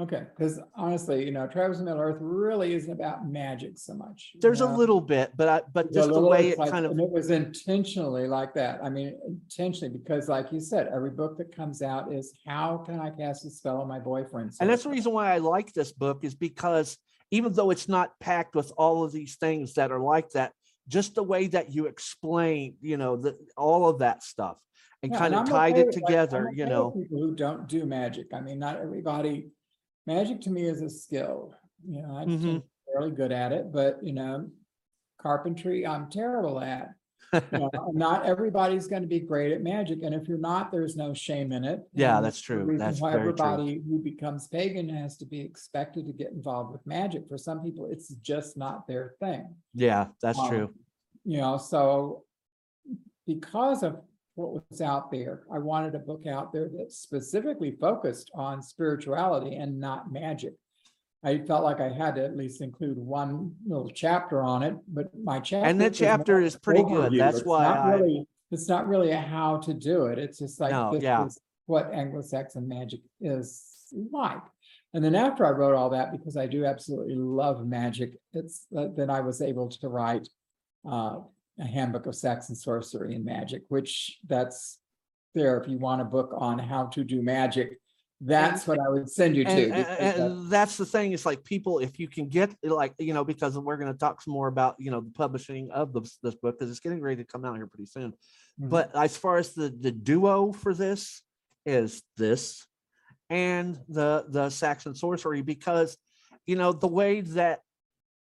Okay, 0.00 0.22
because 0.30 0.60
honestly, 0.76 1.24
you 1.24 1.32
know, 1.32 1.48
Travels 1.48 1.80
Middle 1.82 1.98
Earth 1.98 2.18
really 2.20 2.72
isn't 2.72 2.92
about 2.92 3.26
magic 3.28 3.76
so 3.78 3.94
much. 3.94 4.30
there's 4.40 4.60
a 4.60 4.66
little 4.66 5.00
bit 5.00 5.32
but 5.36 5.48
i 5.48 5.60
but 5.74 5.92
just 5.92 6.08
the 6.08 6.20
way 6.20 6.50
it 6.50 6.58
like- 6.58 6.70
kind 6.70 6.86
of 6.86 6.92
it 6.92 7.10
was 7.10 7.30
intentionally 7.32 8.28
like 8.28 8.54
that. 8.54 8.78
I 8.80 8.90
mean, 8.90 9.18
intentionally, 9.26 9.92
because 9.98 10.28
like 10.28 10.52
you 10.52 10.60
said, 10.60 10.88
every 10.94 11.10
book 11.10 11.36
that 11.38 11.50
comes 11.54 11.82
out 11.82 12.12
is 12.12 12.32
how 12.46 12.76
can 12.86 13.00
I 13.00 13.10
cast 13.10 13.44
a 13.44 13.50
spell 13.50 13.80
on 13.80 13.88
my 13.88 13.98
boyfriend? 13.98 14.52
And 14.60 14.70
that's 14.70 14.84
the 14.84 14.90
reason 14.90 15.10
why 15.12 15.34
I 15.34 15.38
like 15.38 15.72
this 15.72 15.90
book 15.90 16.22
is 16.22 16.36
because 16.36 16.96
even 17.30 17.52
though 17.52 17.70
it's 17.70 17.88
not 17.88 18.18
packed 18.20 18.54
with 18.54 18.72
all 18.76 19.04
of 19.04 19.12
these 19.12 19.36
things 19.36 19.74
that 19.74 19.92
are 19.92 20.00
like 20.00 20.30
that, 20.30 20.52
just 20.88 21.14
the 21.14 21.22
way 21.22 21.46
that 21.48 21.72
you 21.74 21.86
explain, 21.86 22.76
you 22.80 22.96
know, 22.96 23.16
the, 23.16 23.36
all 23.56 23.88
of 23.88 23.98
that 23.98 24.22
stuff 24.22 24.58
and 25.02 25.12
Yeah, 25.12 25.18
kind 25.18 25.34
of 25.34 25.40
I'm 25.40 25.46
tied 25.46 25.72
okay 25.72 25.80
it 25.80 25.86
with, 25.86 25.96
like, 25.96 26.04
together, 26.06 26.50
you 26.54 26.66
know. 26.66 26.90
People 26.92 27.18
who 27.18 27.34
don't 27.34 27.68
do 27.68 27.84
magic. 27.86 28.28
I 28.32 28.40
mean, 28.40 28.58
not 28.58 28.80
everybody, 28.80 29.50
magic 30.06 30.40
to 30.42 30.50
me 30.50 30.62
is 30.64 30.80
a 30.80 30.88
skill. 30.90 31.54
You 31.86 32.02
know, 32.02 32.16
I'm 32.16 32.28
Mhm. 32.28 32.62
fairly 32.90 33.10
good 33.12 33.32
at 33.32 33.52
it, 33.52 33.70
but 33.70 34.02
you 34.02 34.12
know, 34.14 34.50
carpentry, 35.20 35.86
I'm 35.86 36.08
terrible 36.10 36.60
at. 36.60 36.94
You 37.32 37.40
know, 37.52 37.70
Not 37.92 38.24
everybody's 38.24 38.86
gonna 38.86 39.06
be 39.06 39.20
great 39.20 39.52
at 39.52 39.62
magic, 39.62 40.02
and 40.02 40.14
if 40.14 40.26
you're 40.28 40.38
not, 40.38 40.72
there's 40.72 40.96
no 40.96 41.12
shame 41.12 41.52
in 41.52 41.64
it. 41.64 41.86
Yeah, 41.92 42.16
and 42.16 42.24
that's 42.26 42.38
the 42.38 42.42
true. 42.54 42.64
reason 42.64 42.78
That's 42.86 43.00
why 43.00 43.12
very 43.12 43.34
true. 43.34 43.44
Everybody 43.44 43.82
who 43.88 43.98
becomes 43.98 44.48
pagan 44.48 44.88
has 44.88 45.16
to 45.18 45.26
be 45.26 45.40
expected 45.40 46.06
to 46.06 46.12
get 46.12 46.32
involved 46.32 46.72
with 46.72 46.86
magic. 46.86 47.28
For 47.28 47.36
some 47.38 47.62
people, 47.62 47.86
it's 47.90 48.08
just 48.08 48.56
not 48.56 48.86
their 48.86 49.14
thing. 49.20 49.54
Yeah, 49.74 50.08
that's 50.22 50.38
Um, 50.38 50.48
true. 50.48 50.74
You 51.24 51.38
know, 51.38 51.58
so 51.58 52.24
because 53.26 53.82
of 53.82 54.00
what 54.34 54.52
was 54.70 54.80
out 54.80 55.10
there, 55.10 55.42
I 55.52 55.58
wanted 55.58 55.94
a 55.94 55.98
book 55.98 56.26
out 56.26 56.52
there 56.52 56.68
that 56.70 56.92
specifically 56.92 57.72
focused 57.72 58.30
on 58.34 58.62
spirituality 58.62 59.56
and 59.56 59.78
not 59.78 60.10
magic. 60.12 60.54
I 61.24 61.38
felt 61.38 61.64
like 61.64 61.80
I 61.80 61.88
had 61.88 62.14
to 62.14 62.24
at 62.24 62.36
least 62.36 62.60
include 62.60 62.96
one 62.96 63.54
little 63.66 63.90
chapter 63.90 64.42
on 64.42 64.62
it, 64.62 64.76
but 64.86 65.10
my 65.20 65.40
chapter. 65.40 65.66
And 65.68 65.80
the 65.80 65.90
chapter 65.90 66.40
is 66.40 66.56
pretty 66.56 66.84
good. 66.84 67.12
That's 67.18 67.38
It's 67.38 67.46
why 67.46 67.64
not 67.64 67.78
I- 67.78 67.94
really- 67.94 68.28
It's 68.50 68.68
not 68.68 68.88
really 68.88 69.10
a 69.10 69.18
how 69.18 69.58
to 69.58 69.74
do 69.74 70.06
it. 70.06 70.18
It's 70.18 70.38
just 70.38 70.58
like. 70.58 70.70
No, 70.70 70.92
this 70.92 71.02
yeah. 71.02 71.26
is 71.26 71.38
What 71.66 71.92
Anglo-Saxon 71.92 72.66
magic 72.66 73.00
is 73.20 73.92
like. 74.10 74.40
And 74.94 75.04
then 75.04 75.14
after 75.14 75.44
I 75.44 75.50
wrote 75.50 75.74
all 75.74 75.90
that, 75.90 76.12
because 76.12 76.34
I 76.38 76.46
do 76.46 76.64
absolutely 76.64 77.14
love 77.16 77.66
magic, 77.66 78.18
it's, 78.32 78.66
uh, 78.74 78.86
then 78.96 79.10
I 79.10 79.20
was 79.20 79.42
able 79.42 79.68
to 79.68 79.88
write 79.90 80.26
uh, 80.90 81.18
a 81.60 81.64
handbook 81.66 82.06
of 82.06 82.14
Saxon 82.14 82.54
sorcery 82.54 83.14
and 83.16 83.24
magic, 83.24 83.64
which 83.68 84.18
that's 84.26 84.78
there 85.34 85.60
if 85.60 85.68
you 85.68 85.76
want 85.78 86.00
a 86.00 86.04
book 86.06 86.32
on 86.38 86.58
how 86.58 86.86
to 86.86 87.04
do 87.04 87.20
magic. 87.20 87.78
That's 88.20 88.66
what 88.66 88.80
I 88.80 88.88
would 88.88 89.08
send 89.08 89.36
you 89.36 89.44
to. 89.44 89.50
And, 89.50 89.72
because 89.72 89.98
and, 89.98 90.22
and 90.22 90.50
that's 90.50 90.76
the 90.76 90.84
thing. 90.84 91.12
It's 91.12 91.24
like 91.24 91.44
people, 91.44 91.78
if 91.78 92.00
you 92.00 92.08
can 92.08 92.28
get 92.28 92.50
like, 92.64 92.94
you 92.98 93.14
know, 93.14 93.24
because 93.24 93.56
we're 93.56 93.76
going 93.76 93.92
to 93.92 93.98
talk 93.98 94.20
some 94.22 94.34
more 94.34 94.48
about, 94.48 94.74
you 94.78 94.90
know, 94.90 95.00
the 95.00 95.12
publishing 95.12 95.70
of 95.70 95.92
this, 95.92 96.18
this 96.22 96.34
book, 96.34 96.58
because 96.58 96.70
it's 96.70 96.80
getting 96.80 97.00
ready 97.00 97.22
to 97.22 97.24
come 97.24 97.44
out 97.44 97.56
here 97.56 97.68
pretty 97.68 97.86
soon. 97.86 98.12
Mhm. 98.60 98.70
But 98.70 98.94
as 98.96 99.16
far 99.16 99.38
as 99.38 99.54
the, 99.54 99.70
the 99.70 99.92
duo 99.92 100.52
for 100.52 100.74
this 100.74 101.22
is 101.64 102.02
this 102.16 102.66
and 103.30 103.78
the, 103.88 104.26
the 104.28 104.50
Saxon 104.50 104.96
sorcery, 104.96 105.42
because, 105.42 105.96
you 106.44 106.56
know, 106.56 106.72
the 106.72 106.88
way 106.88 107.20
that, 107.20 107.60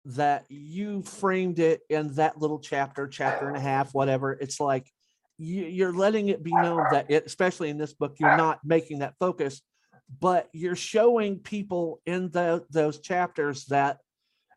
that 0.04 0.44
you 0.50 1.02
framed 1.02 1.58
it 1.58 1.80
in 1.88 2.14
that 2.14 2.38
little 2.38 2.58
chapter, 2.58 3.08
chapter 3.08 3.48
and 3.48 3.56
a 3.56 3.60
half, 3.60 3.94
whatever, 3.94 4.32
it's 4.32 4.60
like, 4.60 4.90
you, 5.38 5.64
you're 5.64 5.92
letting 5.92 6.28
it 6.28 6.42
be 6.42 6.52
known 6.52 6.84
that 6.90 7.10
it, 7.10 7.24
especially 7.26 7.70
in 7.70 7.78
this 7.78 7.92
book, 7.92 8.16
you're 8.18 8.36
not 8.36 8.60
making 8.64 9.00
that 9.00 9.14
focus, 9.18 9.62
but 10.20 10.48
you're 10.52 10.76
showing 10.76 11.38
people 11.38 12.00
in 12.06 12.30
the, 12.30 12.64
those 12.70 13.00
chapters 13.00 13.66
that, 13.66 13.98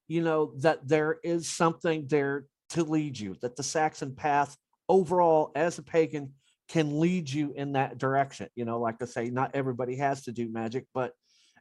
you 0.07 0.21
know, 0.21 0.53
that 0.57 0.87
there 0.87 1.17
is 1.23 1.49
something 1.49 2.07
there 2.07 2.45
to 2.69 2.83
lead 2.83 3.19
you, 3.19 3.35
that 3.41 3.55
the 3.55 3.63
Saxon 3.63 4.15
path 4.15 4.55
overall 4.87 5.51
as 5.55 5.77
a 5.77 5.83
pagan 5.83 6.33
can 6.67 6.99
lead 6.99 7.29
you 7.29 7.51
in 7.55 7.73
that 7.73 7.97
direction. 7.97 8.47
You 8.55 8.65
know, 8.65 8.79
like 8.79 9.01
I 9.01 9.05
say, 9.05 9.29
not 9.29 9.51
everybody 9.55 9.95
has 9.97 10.23
to 10.23 10.31
do 10.31 10.49
magic, 10.49 10.85
but 10.93 11.13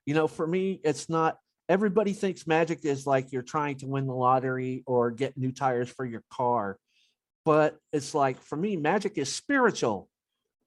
you 0.05 0.15
know, 0.15 0.29
for 0.29 0.47
me, 0.47 0.81
it's 0.85 1.09
not 1.09 1.39
everybody 1.69 2.13
thinks 2.13 2.47
magic 2.47 2.85
is 2.85 3.07
like 3.07 3.33
you're 3.33 3.43
trying 3.43 3.77
to 3.77 3.87
win 3.87 4.07
the 4.07 4.15
lottery 4.15 4.83
or 4.87 5.11
get 5.11 5.37
new 5.37 5.53
tires 5.53 5.89
for 5.89 6.05
your 6.05 6.23
car. 6.33 6.79
But 7.45 7.77
it's 7.93 8.15
like 8.15 8.41
for 8.41 8.57
me, 8.57 8.77
magic 8.77 9.19
is 9.19 9.35
spiritual. 9.35 10.09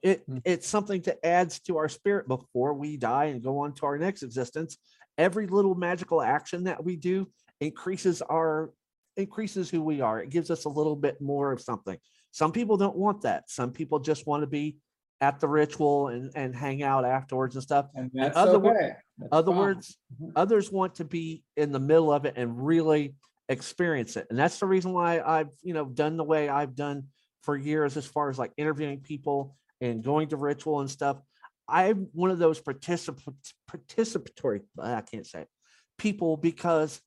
It 0.01 0.27
Mm. 0.27 0.41
it's 0.45 0.67
something 0.67 1.01
that 1.01 1.23
adds 1.25 1.59
to 1.61 1.77
our 1.77 1.89
spirit 1.89 2.27
before 2.27 2.73
we 2.73 2.97
die 2.97 3.25
and 3.25 3.43
go 3.43 3.59
on 3.59 3.73
to 3.75 3.85
our 3.85 3.97
next 3.97 4.23
existence. 4.23 4.77
Every 5.17 5.47
little 5.47 5.75
magical 5.75 6.21
action 6.21 6.63
that 6.63 6.83
we 6.83 6.95
do 6.95 7.29
increases 7.59 8.21
our 8.21 8.71
increases 9.17 9.69
who 9.69 9.81
we 9.81 10.01
are. 10.01 10.21
It 10.21 10.29
gives 10.29 10.49
us 10.49 10.65
a 10.65 10.69
little 10.69 10.95
bit 10.95 11.21
more 11.21 11.51
of 11.51 11.61
something. 11.61 11.97
Some 12.31 12.51
people 12.51 12.77
don't 12.77 12.95
want 12.95 13.21
that. 13.21 13.49
Some 13.49 13.71
people 13.73 13.99
just 13.99 14.25
want 14.25 14.41
to 14.41 14.47
be 14.47 14.77
at 15.19 15.39
the 15.39 15.47
ritual 15.47 16.07
and, 16.07 16.31
and 16.33 16.55
hang 16.55 16.81
out 16.81 17.05
afterwards 17.05 17.55
and 17.55 17.61
stuff. 17.61 17.87
And 17.93 18.09
that's 18.13 18.35
other 18.37 18.57
okay. 18.57 18.93
Other 19.31 19.51
words, 19.51 19.97
Mhm. 20.19 20.31
others 20.35 20.71
want 20.71 20.95
to 20.95 21.05
be 21.05 21.43
in 21.57 21.71
the 21.71 21.79
middle 21.79 22.11
of 22.11 22.25
it 22.25 22.33
and 22.37 22.65
really 22.65 23.13
experience 23.49 24.15
it. 24.15 24.25
And 24.31 24.39
that's 24.39 24.57
the 24.59 24.65
reason 24.65 24.93
why 24.93 25.19
I've, 25.19 25.49
you 25.61 25.73
know, 25.73 25.85
done 25.85 26.17
the 26.17 26.23
way 26.23 26.49
I've 26.49 26.73
done 26.73 27.09
for 27.43 27.55
years 27.55 27.97
as 27.97 28.05
far 28.07 28.29
as 28.29 28.39
like 28.39 28.53
interviewing 28.57 29.01
people 29.01 29.57
and 29.81 30.03
going 30.03 30.29
to 30.29 30.37
ritual 30.37 30.79
and 30.79 30.89
stuff. 30.89 31.17
I'm 31.67 32.07
one 32.13 32.31
of 32.31 32.39
those 32.39 32.59
participant 32.59 33.35
participatory, 33.69 34.61
I 34.79 35.01
can't 35.01 35.25
say 35.25 35.41
it, 35.41 35.47
people 35.97 36.37
because 36.37 37.01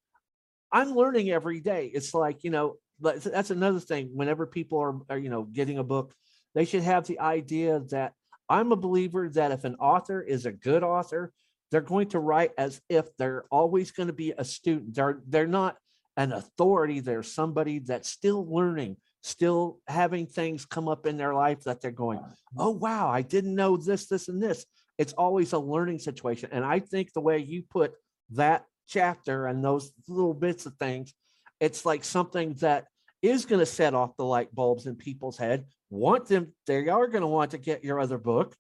I'm 0.72 0.95
learning 0.95 1.31
every 1.31 1.61
day. 1.61 1.91
It's 1.93 2.14
like, 2.14 2.45
you 2.45 2.51
know, 2.51 2.77
that's 3.01 3.51
another 3.51 3.81
thing. 3.81 4.11
Whenever 4.12 4.47
people 4.47 4.79
are, 4.81 4.95
are, 5.11 5.18
you 5.18 5.31
know, 5.31 5.43
getting 5.43 5.79
a 5.79 5.85
book, 5.85 6.14
they 6.55 6.64
should 6.64 6.83
have 6.83 7.07
the 7.07 7.20
idea 7.20 7.81
that 7.91 8.12
I'm 8.49 8.72
a 8.72 8.77
believer 8.77 9.29
that 9.31 9.53
if 9.53 9.64
an 9.64 9.77
author 9.77 10.20
is 10.20 10.47
a 10.47 10.53
good 10.53 10.83
author, 10.83 11.33
they're 11.70 11.81
going 11.81 12.09
to 12.11 12.20
write 12.20 12.53
as 12.57 12.81
if 12.89 13.07
they're 13.16 13.45
always 13.51 13.91
going 13.91 14.07
to 14.07 14.12
be 14.12 14.33
a 14.37 14.45
student. 14.45 14.95
They're 14.95 15.20
they're 15.27 15.47
not 15.47 15.77
an 16.16 16.33
authority. 16.33 17.01
They're 17.01 17.22
somebody 17.22 17.81
that's 17.81 18.09
still 18.09 18.47
learning, 18.49 18.97
still 19.25 19.81
having 19.89 20.27
things 20.27 20.66
come 20.66 20.87
up 20.87 21.07
in 21.07 21.16
their 21.16 21.33
life 21.33 21.62
that 21.62 21.81
they're 21.81 21.91
going, 21.91 22.18
mm-hmm. 22.18 22.59
oh 22.59 22.70
wow, 22.70 23.09
I 23.09 23.22
didn't 23.22 23.55
know 23.55 23.77
this, 23.77 24.07
this, 24.07 24.29
and 24.29 24.41
this. 24.41 24.66
It's 24.99 25.14
always 25.14 25.55
a 25.55 25.59
learning 25.59 25.99
situation. 25.99 26.51
And 26.53 26.64
I 26.64 26.79
think 26.79 27.12
the 27.12 27.22
way 27.22 27.39
you 27.39 27.62
put 27.68 27.95
that 28.33 28.66
chapter 28.87 29.47
and 29.47 29.64
those 29.64 29.93
little 30.07 30.35
bits 30.35 30.66
of 30.66 30.75
things, 30.75 31.14
it's 31.59 31.87
like 31.87 32.05
something 32.05 32.53
that 32.61 32.85
is 33.22 33.47
going 33.47 33.61
to 33.61 33.66
set 33.66 33.95
off 33.95 34.16
the 34.18 34.25
light 34.25 34.55
bulbs 34.55 34.87
in 34.87 34.95
people's 34.95 35.39
head. 35.39 35.64
Want 35.89 36.27
them, 36.27 36.53
they 36.66 36.89
are 36.89 37.09
going 37.09 37.22
to 37.22 37.27
want 37.27 37.53
to 37.53 37.59
get 37.59 37.83
your 37.83 37.99
other 37.99 38.18
book 38.18 38.55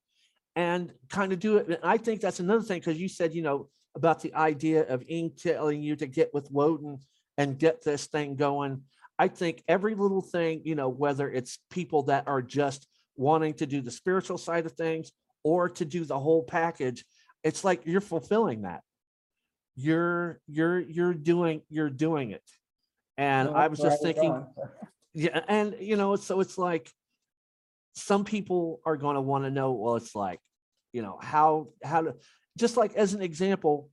and 0.56 0.90
kind 1.10 1.34
of 1.34 1.40
do 1.40 1.58
it. 1.58 1.68
And 1.68 1.78
I 1.82 1.98
think 1.98 2.22
that's 2.22 2.40
another 2.40 2.62
thing 2.62 2.80
because 2.80 2.98
you 2.98 3.08
said, 3.08 3.34
you 3.34 3.42
know, 3.42 3.68
about 3.94 4.22
the 4.22 4.34
idea 4.34 4.88
of 4.88 5.04
Ing 5.06 5.32
telling 5.36 5.82
you 5.82 5.94
to 5.96 6.06
get 6.06 6.32
with 6.32 6.50
Woden 6.50 7.00
and 7.36 7.58
get 7.58 7.84
this 7.84 8.06
thing 8.06 8.34
going. 8.36 8.82
I 9.18 9.28
think 9.28 9.62
every 9.68 9.94
little 9.94 10.20
thing, 10.20 10.62
you 10.64 10.74
know, 10.74 10.88
whether 10.88 11.30
it's 11.30 11.58
people 11.70 12.04
that 12.04 12.26
are 12.26 12.42
just 12.42 12.86
wanting 13.16 13.54
to 13.54 13.66
do 13.66 13.80
the 13.80 13.90
spiritual 13.90 14.38
side 14.38 14.66
of 14.66 14.72
things 14.72 15.12
or 15.44 15.68
to 15.68 15.84
do 15.84 16.04
the 16.04 16.18
whole 16.18 16.42
package, 16.42 17.04
it's 17.42 17.62
like 17.62 17.82
you're 17.84 18.00
fulfilling 18.00 18.62
that. 18.62 18.82
You're 19.76 20.40
you're 20.46 20.80
you're 20.80 21.14
doing 21.14 21.62
you're 21.68 21.90
doing 21.90 22.30
it. 22.30 22.42
And 23.16 23.50
Well, 23.50 23.58
I 23.58 23.68
was 23.68 23.78
just 23.78 24.02
thinking, 24.02 24.30
going. 24.30 24.46
yeah, 25.14 25.40
and 25.48 25.76
you 25.80 25.96
know, 25.96 26.16
so 26.16 26.40
it's 26.40 26.58
like 26.58 26.90
some 27.94 28.24
people 28.24 28.80
are 28.84 28.96
going 28.96 29.14
to 29.14 29.20
want 29.20 29.44
to 29.44 29.50
know, 29.50 29.72
well, 29.72 29.96
it's 29.96 30.14
like, 30.14 30.40
you 30.92 31.02
know, 31.02 31.18
how 31.20 31.68
how 31.82 32.02
to 32.02 32.14
just 32.56 32.76
like 32.76 32.94
as 32.94 33.14
an 33.14 33.22
example, 33.22 33.90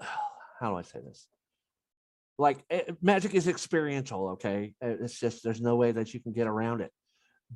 how 0.00 0.70
do 0.70 0.76
I 0.76 0.82
say 0.82 1.00
this? 1.00 1.26
Like 2.42 2.64
eh, 2.70 2.82
magic 3.00 3.34
is 3.34 3.46
experiential, 3.46 4.30
okay? 4.30 4.74
Eh, 4.82 4.96
It's 5.00 5.20
just 5.20 5.44
there's 5.44 5.60
no 5.60 5.76
way 5.76 5.92
that 5.92 6.12
you 6.12 6.18
can 6.18 6.32
get 6.32 6.48
around 6.48 6.80
it. 6.80 6.90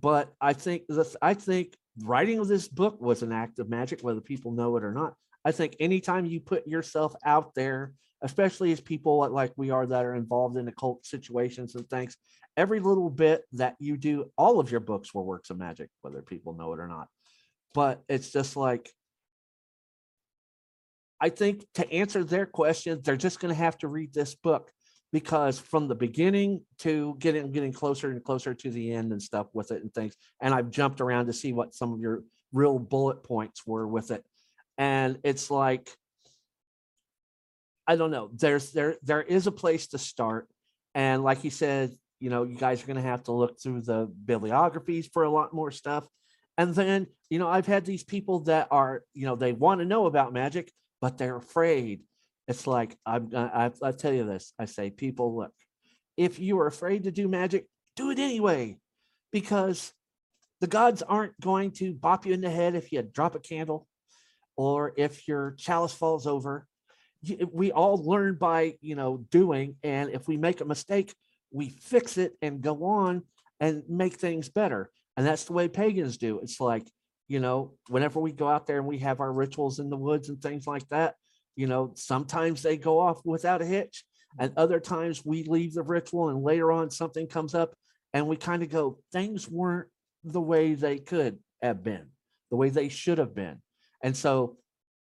But 0.01 0.33
I 0.41 0.53
think 0.53 0.85
this 0.89 1.17
I 1.21 1.35
think 1.35 1.77
writing 2.05 2.39
of 2.39 2.47
this 2.47 2.69
book 2.69 3.01
was 3.01 3.23
an 3.23 3.33
act 3.33 3.59
of 3.59 3.69
magic, 3.69 4.03
whether 4.03 4.21
people 4.21 4.53
know 4.53 4.77
it 4.77 4.85
or 4.85 4.93
not. 4.93 5.15
I 5.45 5.51
think 5.51 5.75
anytime 5.81 6.25
you 6.25 6.39
put 6.41 6.69
yourself 6.69 7.17
out 7.25 7.53
there, 7.57 7.95
especially 8.23 8.71
as 8.71 8.81
people 8.81 9.29
like 9.29 9.53
we 9.57 9.71
are 9.71 9.87
that 9.87 10.05
are 10.05 10.15
involved 10.15 10.57
in 10.57 10.69
occult 10.69 11.05
situations 11.05 11.75
and 11.75 11.89
things, 11.91 12.17
every 12.57 12.79
little 12.79 13.11
bit 13.11 13.43
that 13.55 13.75
you 13.81 13.97
do, 13.97 14.31
all 14.39 14.61
of 14.61 14.71
your 14.71 14.81
books 14.81 15.13
were 15.13 15.23
works 15.23 15.51
of 15.51 15.59
magic, 15.59 15.91
whether 16.03 16.23
people 16.23 16.53
know 16.55 16.73
it 16.75 16.79
or 16.79 16.87
not. 16.87 17.09
But 17.75 18.05
it's 18.09 18.31
just 18.31 18.57
like, 18.57 18.89
I 21.21 21.31
think 21.31 21.65
to 21.75 21.91
answer 21.91 22.23
their 22.23 22.47
question, 22.47 23.01
they're 23.03 23.17
just 23.17 23.41
going 23.41 23.53
to 23.53 23.63
have 23.67 23.79
to 23.79 23.89
read 23.89 24.15
this 24.15 24.37
book 24.37 24.71
because 25.17 25.59
from 25.59 25.89
the 25.89 25.95
beginning 25.95 26.61
to 26.77 27.17
getting 27.19 27.51
getting 27.51 27.73
closer 27.73 28.11
and 28.11 28.23
closer 28.23 28.53
to 28.53 28.71
the 28.71 28.93
end 28.93 29.13
and 29.13 29.23
stuff 29.23 29.47
with 29.55 29.71
it 29.71 29.81
and 29.81 29.91
things. 29.95 30.15
And 30.43 30.53
I've 30.53 30.71
jumped 30.71 31.01
around 31.01 31.25
to 31.29 31.33
see 31.33 31.55
what 31.55 31.75
some 31.75 31.95
of 31.95 32.01
your 32.01 32.23
real 32.53 32.79
bullet 32.79 33.23
points 33.23 33.67
were 33.67 33.89
with 33.89 34.11
it. 34.11 34.23
And 34.77 35.19
it's 35.25 35.51
like, 35.51 35.89
I 37.87 37.97
don't 37.97 38.11
know. 38.11 38.29
There's 38.35 38.73
there 38.73 38.99
there 39.03 39.23
is 39.23 39.47
a 39.47 39.53
place 39.53 39.87
to 39.89 39.99
start. 39.99 40.51
And 40.95 41.25
like 41.25 41.41
he 41.41 41.49
said, 41.49 41.97
you 42.21 42.29
know, 42.29 42.43
you 42.43 42.55
guys 42.55 42.83
are 42.83 42.87
going 42.87 43.03
to 43.03 43.11
have 43.11 43.23
to 43.23 43.33
look 43.33 43.59
through 43.59 43.81
the 43.81 44.13
bibliographies 44.27 45.09
for 45.11 45.23
a 45.23 45.31
lot 45.31 45.55
more 45.55 45.71
stuff. 45.71 46.07
And 46.59 46.75
then, 46.75 47.07
you 47.31 47.39
know, 47.39 47.49
I've 47.49 47.67
had 47.67 47.87
these 47.87 48.05
people 48.05 48.41
that 48.41 48.69
are, 48.71 49.03
you 49.15 49.25
know, 49.25 49.35
they 49.35 49.55
want 49.55 49.81
to 49.81 49.87
know 49.87 50.05
about 50.05 50.35
magic, 50.35 50.71
but 51.01 51.17
they're 51.17 51.37
afraid. 51.37 52.03
It's 52.49 52.67
like 52.67 52.97
I'm 53.05 53.31
I, 53.35 53.71
I 53.83 53.93
tell 53.93 54.13
you 54.13 54.25
this. 54.25 54.53
I 54.59 54.67
say, 54.67 54.91
people, 54.91 55.37
look, 55.37 55.53
if 56.17 56.39
you 56.39 56.59
are 56.61 56.67
afraid 56.67 57.05
to 57.05 57.11
do 57.11 57.29
magic, 57.29 57.67
do 57.97 58.11
it 58.11 58.19
anyway, 58.19 58.79
because 59.33 59.93
the 60.61 60.67
gods 60.67 61.03
aren't 61.03 61.39
going 61.41 61.73
to 61.73 61.93
bop 61.93 62.25
you 62.25 62.33
in 62.33 62.41
the 62.41 62.51
head 62.51 62.75
if 62.75 62.93
you 62.93 63.03
drop 63.03 63.35
a 63.35 63.41
candle, 63.41 63.87
or 64.57 64.93
if 64.97 65.27
your 65.27 65.55
chalice 65.59 65.93
falls 65.93 66.27
over. 66.27 66.67
We 67.53 67.73
all 67.73 67.97
learn 67.97 68.37
by 68.37 68.77
you 68.81 68.95
know 68.95 69.25
doing, 69.31 69.77
and 69.83 70.11
if 70.11 70.29
we 70.29 70.37
make 70.37 70.61
a 70.61 70.65
mistake, 70.65 71.15
we 71.51 71.71
fix 71.71 72.19
it 72.19 72.35
and 72.41 72.61
go 72.61 72.85
on 72.85 73.23
and 73.59 73.83
make 73.89 74.15
things 74.15 74.49
better. 74.49 74.91
And 75.17 75.27
that's 75.27 75.45
the 75.45 75.53
way 75.53 75.69
pagans 75.69 76.19
do. 76.19 76.41
It's 76.41 76.61
like, 76.61 76.87
you 77.27 77.41
know, 77.41 77.73
whenever 77.89 78.21
we 78.21 78.33
go 78.33 78.49
out 78.49 78.67
there 78.67 78.79
and 78.79 78.87
we 78.87 78.99
have 78.99 79.21
our 79.21 79.33
rituals 79.33 79.79
in 79.79 79.91
the 79.91 79.97
woods 79.97 80.29
and 80.29 80.41
things 80.41 80.67
like 80.67 80.87
that, 80.91 81.15
you 81.57 81.67
know, 81.67 81.93
sometimes 81.95 82.63
they 82.63 82.77
go 82.77 83.01
off 83.01 83.21
without 83.25 83.63
a 83.63 83.67
hitch. 83.67 84.05
And 84.39 84.53
other 84.57 84.79
times 84.79 85.25
we 85.25 85.45
leave 85.45 85.73
the 85.73 85.83
ritual 85.83 86.29
and 86.29 86.43
later 86.43 86.71
on 86.71 86.91
something 86.91 87.27
comes 87.27 87.55
up 87.55 87.75
and 88.13 88.29
we 88.29 88.37
kind 88.37 88.63
of 88.63 88.71
go, 88.71 88.99
things 89.13 89.49
weren't 89.49 89.89
the 90.25 90.41
way 90.41 90.75
they 90.75 90.99
could 90.99 91.39
have 91.63 91.83
been, 91.83 92.09
the 92.51 92.57
way 92.57 92.69
they 92.69 92.91
should 92.91 93.19
have 93.19 93.35
been. 93.35 93.63
And 94.03 94.15
so 94.15 94.59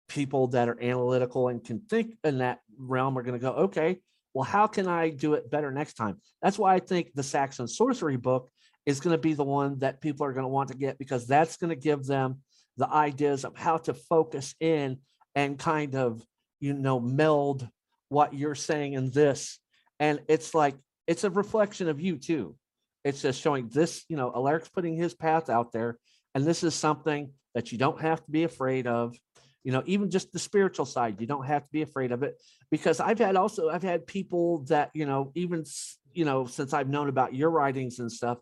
people 0.10 0.48
that 0.48 0.68
are 0.68 0.82
analytical 0.82 1.48
and 1.48 1.64
can 1.64 1.80
think 1.90 2.18
in 2.26 2.40
that 2.40 2.60
realm 2.78 3.18
are 3.18 3.24
going 3.24 3.40
to 3.40 3.44
go, 3.44 3.54
okay, 3.54 4.00
well, 4.34 4.44
how 4.44 4.68
can 4.68 4.88
I 4.88 5.10
do 5.10 5.34
it 5.36 5.50
better 5.50 5.72
next 5.72 5.94
time? 5.94 6.18
That's 6.42 6.60
why 6.60 6.76
I 6.76 6.80
think 6.80 7.12
the 7.14 7.24
Saxon 7.24 7.68
sorcery 7.68 8.18
book 8.18 8.50
is 8.86 9.00
going 9.00 9.14
to 9.14 9.22
be 9.22 9.34
the 9.34 9.44
one 9.44 9.80
that 9.80 10.02
people 10.02 10.26
are 10.26 10.34
going 10.34 10.44
to 10.44 10.50
want 10.50 10.70
to 10.70 10.78
get 10.78 10.98
because 10.98 11.28
that's 11.28 11.58
going 11.58 11.70
to 11.70 11.76
give 11.76 12.06
them 12.06 12.40
the 12.78 12.90
ideas 12.90 13.46
of 13.46 13.56
how 13.56 13.78
to 13.78 13.94
focus 13.94 14.56
in 14.60 14.98
and 15.36 15.58
kind 15.58 15.96
of, 15.96 16.22
you 16.62 16.74
know, 16.74 17.00
meld 17.02 17.68
what 18.08 18.34
you're 18.34 18.56
saying 18.56 18.94
in 18.94 19.12
this. 19.12 19.60
And 20.00 20.22
it's 20.30 20.54
like, 20.54 20.76
it's 21.08 21.26
a 21.26 21.30
reflection 21.30 21.90
of 21.90 22.00
you 22.00 22.18
too. 22.18 22.56
It's 23.04 23.22
just 23.22 23.42
showing 23.42 23.68
this, 23.68 24.06
you 24.08 24.16
know, 24.16 24.32
Alaric's 24.32 24.70
putting 24.70 24.96
his 24.96 25.14
path 25.14 25.50
out 25.50 25.74
there. 25.74 25.98
And 26.34 26.46
this 26.46 26.64
is 26.64 26.74
something 26.74 27.32
that 27.56 27.72
you 27.72 27.78
don't 27.78 28.00
have 28.00 28.24
to 28.24 28.32
be 28.32 28.44
afraid 28.44 28.88
of. 28.88 29.18
You 29.64 29.72
know, 29.72 29.84
even 29.86 30.10
just 30.10 30.32
the 30.32 30.40
spiritual 30.40 30.86
side, 30.86 31.20
you 31.20 31.28
don't 31.28 31.46
have 31.46 31.64
to 31.64 31.72
be 31.72 31.82
afraid 31.84 32.12
of 32.12 32.24
it 32.24 32.36
because 32.72 33.00
I've 33.00 33.20
had 33.20 33.36
also, 33.36 33.70
I've 33.70 33.84
had 33.84 34.08
people 34.08 34.64
that, 34.66 34.90
you 34.94 35.06
know, 35.06 35.32
even, 35.36 35.66
you 36.14 36.26
know, 36.26 36.46
since 36.46 36.74
I've 36.74 36.90
known 36.90 37.10
about 37.10 37.36
your 37.36 37.52
writings 37.52 38.00
and 38.00 38.12
stuff, 38.12 38.40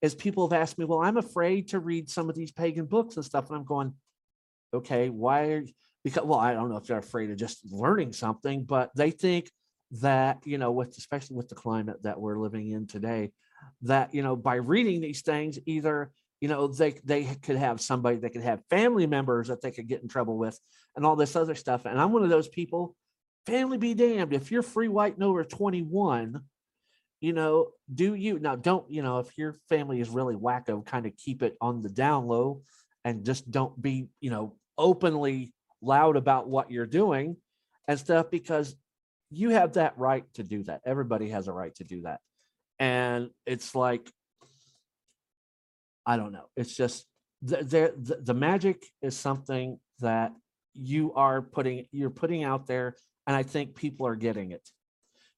is 0.00 0.14
people 0.14 0.48
have 0.48 0.58
asked 0.58 0.78
me, 0.78 0.84
well, 0.84 1.00
I'm 1.00 1.18
afraid 1.18 1.68
to 1.68 1.78
read 1.78 2.08
some 2.08 2.28
of 2.30 2.34
these 2.34 2.52
pagan 2.52 2.86
books 2.86 3.16
and 3.16 3.24
stuff. 3.24 3.48
And 3.48 3.56
I'm 3.56 3.64
going, 3.64 3.94
okay, 4.74 5.10
why? 5.10 5.42
Are, 5.44 5.64
because, 6.04 6.24
well, 6.24 6.38
I 6.38 6.52
don't 6.52 6.70
know 6.70 6.76
if 6.76 6.84
they're 6.84 6.98
afraid 6.98 7.30
of 7.30 7.36
just 7.36 7.60
learning 7.70 8.12
something, 8.12 8.64
but 8.64 8.90
they 8.96 9.10
think 9.10 9.50
that, 9.92 10.38
you 10.44 10.58
know, 10.58 10.72
with, 10.72 10.96
especially 10.98 11.36
with 11.36 11.48
the 11.48 11.54
climate 11.54 12.02
that 12.02 12.20
we're 12.20 12.38
living 12.38 12.70
in 12.70 12.86
today, 12.86 13.30
that, 13.82 14.14
you 14.14 14.22
know, 14.22 14.34
by 14.34 14.56
reading 14.56 15.00
these 15.00 15.22
things, 15.22 15.58
either, 15.66 16.10
you 16.40 16.48
know, 16.48 16.66
they, 16.66 16.92
they 17.04 17.24
could 17.42 17.56
have 17.56 17.80
somebody, 17.80 18.16
they 18.16 18.30
could 18.30 18.42
have 18.42 18.66
family 18.68 19.06
members 19.06 19.48
that 19.48 19.62
they 19.62 19.70
could 19.70 19.86
get 19.86 20.02
in 20.02 20.08
trouble 20.08 20.36
with 20.36 20.58
and 20.96 21.06
all 21.06 21.14
this 21.14 21.36
other 21.36 21.54
stuff. 21.54 21.84
And 21.84 22.00
I'm 22.00 22.12
one 22.12 22.24
of 22.24 22.30
those 22.30 22.48
people, 22.48 22.96
family 23.46 23.78
be 23.78 23.94
damned. 23.94 24.32
If 24.32 24.50
you're 24.50 24.62
free 24.62 24.88
white 24.88 25.14
and 25.14 25.24
over 25.24 25.44
21, 25.44 26.40
you 27.20 27.32
know, 27.32 27.68
do 27.92 28.14
you 28.14 28.40
now 28.40 28.56
don't, 28.56 28.90
you 28.90 29.02
know, 29.02 29.20
if 29.20 29.38
your 29.38 29.56
family 29.68 30.00
is 30.00 30.08
really 30.08 30.34
wacko, 30.34 30.84
kind 30.84 31.06
of 31.06 31.16
keep 31.16 31.42
it 31.42 31.56
on 31.60 31.80
the 31.80 31.88
down 31.88 32.26
low 32.26 32.62
and 33.04 33.24
just 33.24 33.48
don't 33.48 33.80
be, 33.80 34.08
you 34.20 34.30
know, 34.30 34.56
openly 34.76 35.52
loud 35.82 36.16
about 36.16 36.48
what 36.48 36.70
you're 36.70 36.86
doing 36.86 37.36
and 37.88 37.98
stuff 37.98 38.30
because 38.30 38.74
you 39.30 39.50
have 39.50 39.74
that 39.74 39.98
right 39.98 40.24
to 40.34 40.42
do 40.42 40.62
that. 40.64 40.82
Everybody 40.86 41.30
has 41.30 41.48
a 41.48 41.52
right 41.52 41.74
to 41.76 41.84
do 41.84 42.02
that. 42.02 42.20
And 42.78 43.30
it's 43.46 43.74
like, 43.74 44.10
I 46.06 46.16
don't 46.16 46.32
know. 46.32 46.46
It's 46.56 46.74
just 46.74 47.06
the, 47.42 47.56
the, 47.56 48.16
the, 48.22 48.34
magic 48.34 48.86
is 49.02 49.16
something 49.16 49.78
that 50.00 50.32
you 50.74 51.12
are 51.14 51.42
putting, 51.42 51.86
you're 51.92 52.10
putting 52.10 52.44
out 52.44 52.66
there. 52.66 52.96
And 53.26 53.36
I 53.36 53.42
think 53.42 53.74
people 53.76 54.06
are 54.06 54.16
getting 54.16 54.52
it 54.52 54.68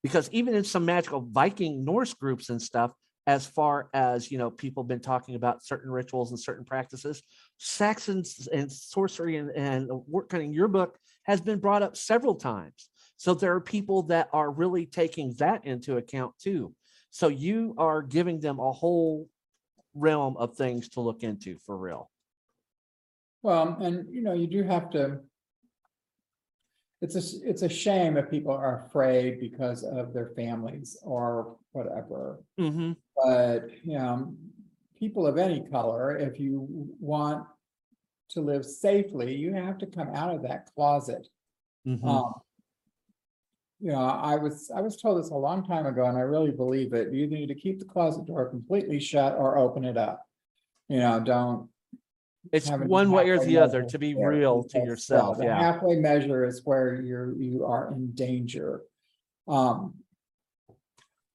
because 0.03 0.29
even 0.33 0.55
in 0.55 0.65
some 0.65 0.85
magical 0.85 1.21
Viking 1.21 1.85
Norse 1.85 2.15
groups 2.15 2.51
and 2.51 2.61
stuff, 2.61 2.93
as 3.27 3.47
far 3.47 3.89
as, 3.95 4.31
you 4.31 4.39
know, 4.39 4.51
people 4.51 4.83
have 4.83 4.89
been 4.89 5.01
talking 5.01 5.35
about 5.35 5.65
certain 5.65 5.91
rituals 5.91 6.31
and 6.31 6.39
certain 6.39 6.65
practices. 6.65 7.23
Saxons 7.59 8.49
and 8.53 8.71
sorcery 8.71 9.37
and, 9.37 9.51
and 9.51 9.89
wortcunning, 9.89 10.55
your 10.55 10.69
book 10.69 10.99
has 11.25 11.41
been 11.41 11.59
brought 11.59 11.83
up 11.83 11.97
several 11.97 12.35
times. 12.35 12.91
So 13.17 13.35
there 13.35 13.55
are 13.55 13.61
people 13.61 14.03
that 14.05 14.29
are 14.33 14.51
really 14.51 14.87
taking 14.87 15.33
that 15.39 15.65
into 15.65 15.97
account 15.97 16.35
too. 16.39 16.75
So 17.11 17.29
you 17.29 17.75
are 17.79 18.03
giving 18.03 18.41
them 18.41 18.59
a 18.59 18.73
whole 18.73 19.29
realm 19.95 20.37
of 20.37 20.57
things 20.57 20.89
to 20.91 21.01
look 21.01 21.23
into 21.23 21.57
for 21.65 21.79
real. 21.79 22.11
Well, 23.43 23.77
and 23.81 24.13
you 24.13 24.23
know, 24.23 24.35
you 24.35 24.47
do 24.47 24.63
have 24.65 24.91
to. 24.91 25.21
It's 27.01 27.17
a, 27.17 27.49
it's 27.49 27.63
a 27.63 27.69
shame 27.69 28.17
if 28.17 28.31
people 28.31 28.53
are 28.53 28.87
afraid 28.87 29.39
because 29.39 29.83
of 29.85 30.15
their 30.15 30.33
families 30.35 30.97
or 31.03 31.57
whatever. 31.73 32.43
Mm-hmm. 32.59 32.93
But, 33.15 33.69
you 33.85 33.99
know, 33.99 34.35
people 35.05 35.27
of 35.27 35.37
any 35.37 35.61
color, 35.71 36.17
if 36.17 36.41
you 36.41 36.67
want 36.99 37.45
to 38.31 38.41
live 38.41 38.65
safely, 38.65 39.35
you 39.35 39.53
have 39.53 39.77
to 39.77 39.87
come 39.87 40.09
out 40.15 40.35
of 40.35 40.43
that 40.43 40.71
closet. 40.75 41.29
Mm-hmm. 41.87 42.09
Um. 42.09 42.33
You 43.81 43.91
know, 43.93 43.99
I 43.99 44.37
was, 44.37 44.71
I 44.75 44.81
was 44.81 44.97
told 44.97 45.19
this 45.19 45.31
a 45.31 45.35
long 45.35 45.63
time 45.67 45.85
ago 45.85 46.07
and 46.07 46.17
I 46.17 46.23
really 46.23 46.53
believe 46.53 46.95
it. 46.95 47.13
You 47.13 47.25
either 47.25 47.37
need 47.37 47.49
to 47.49 47.55
keep 47.55 47.79
the 47.81 47.85
closet 47.85 48.25
door 48.25 48.49
completely 48.49 48.99
shut 48.99 49.37
or 49.37 49.59
open 49.59 49.85
it 49.85 49.99
up. 49.99 50.25
You 50.89 51.01
know, 51.01 51.21
don't. 51.21 51.69
It's 52.51 52.71
one 52.71 53.11
way 53.11 53.29
or 53.29 53.45
the 53.45 53.59
other 53.59 53.83
to 53.83 53.99
be 53.99 54.15
real 54.15 54.63
to 54.71 54.79
yourself. 54.79 55.37
the 55.39 55.53
Halfway 55.53 55.97
measure 55.97 56.47
is 56.47 56.63
where 56.65 56.95
you're, 57.03 57.37
you 57.37 57.67
are 57.67 57.93
in 57.93 58.13
danger. 58.13 58.81
Um. 59.49 59.95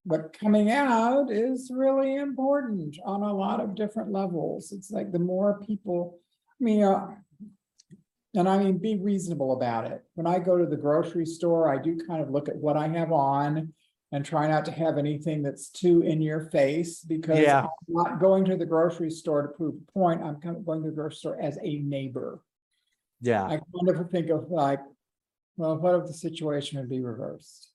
But 0.10 0.34
coming 0.34 0.72
out 0.72 1.32
is 1.32 1.72
really 1.74 2.16
important 2.16 2.98
on 3.06 3.22
a 3.22 3.32
lot 3.34 3.60
of 3.62 3.76
different 3.76 4.12
levels. 4.12 4.72
It's 4.72 4.90
like 4.90 5.12
the 5.12 5.20
more 5.20 5.62
people, 5.66 6.20
I 6.60 6.64
mean, 6.64 6.84
uh. 6.84 7.08
And 8.36 8.48
I 8.48 8.60
mean, 8.64 8.78
be 8.78 8.96
reasonable 8.96 9.54
about 9.54 9.90
it. 9.92 10.04
When 10.14 10.28
I 10.28 10.38
go 10.38 10.56
to 10.58 10.66
the 10.66 10.78
grocery 10.78 11.26
store, 11.26 11.74
I 11.74 11.82
do 11.82 11.98
kind 12.08 12.22
of 12.22 12.30
look 12.30 12.48
at 12.48 12.56
what 12.56 12.78
I 12.78 12.88
have 12.88 13.12
on. 13.12 13.74
And 14.12 14.26
try 14.26 14.48
not 14.48 14.66
to 14.66 14.72
have 14.72 14.98
anything 14.98 15.44
that's 15.44 15.70
too 15.70 16.02
in 16.02 16.20
your 16.20 16.50
face 16.50 17.04
because 17.04 17.38
Yeah. 17.38 17.62
I'm 17.66 17.94
not 17.94 18.20
going 18.20 18.44
to 18.46 18.58
the 18.58 18.66
grocery 18.66 19.12
store 19.12 19.44
to 19.44 19.50
prove 19.50 19.76
a 19.76 19.92
point. 19.92 20.24
I'm 20.24 20.42
kind 20.42 20.58
of 20.58 20.66
going 20.66 20.82
to 20.82 20.90
the 20.90 20.96
grocery 20.96 21.18
store 21.18 21.40
as 21.40 21.60
a 21.62 21.78
neighbor. 21.78 22.42
Yeah. 23.22 23.46
I 23.46 23.60
kind 23.60 23.90
of 23.90 24.10
think 24.10 24.32
of 24.32 24.50
like, 24.50 24.80
well, 25.58 25.78
what 25.78 25.94
if 25.94 26.08
the 26.08 26.14
situation 26.14 26.80
would 26.80 26.90
be 26.90 27.02
reversed? 27.02 27.69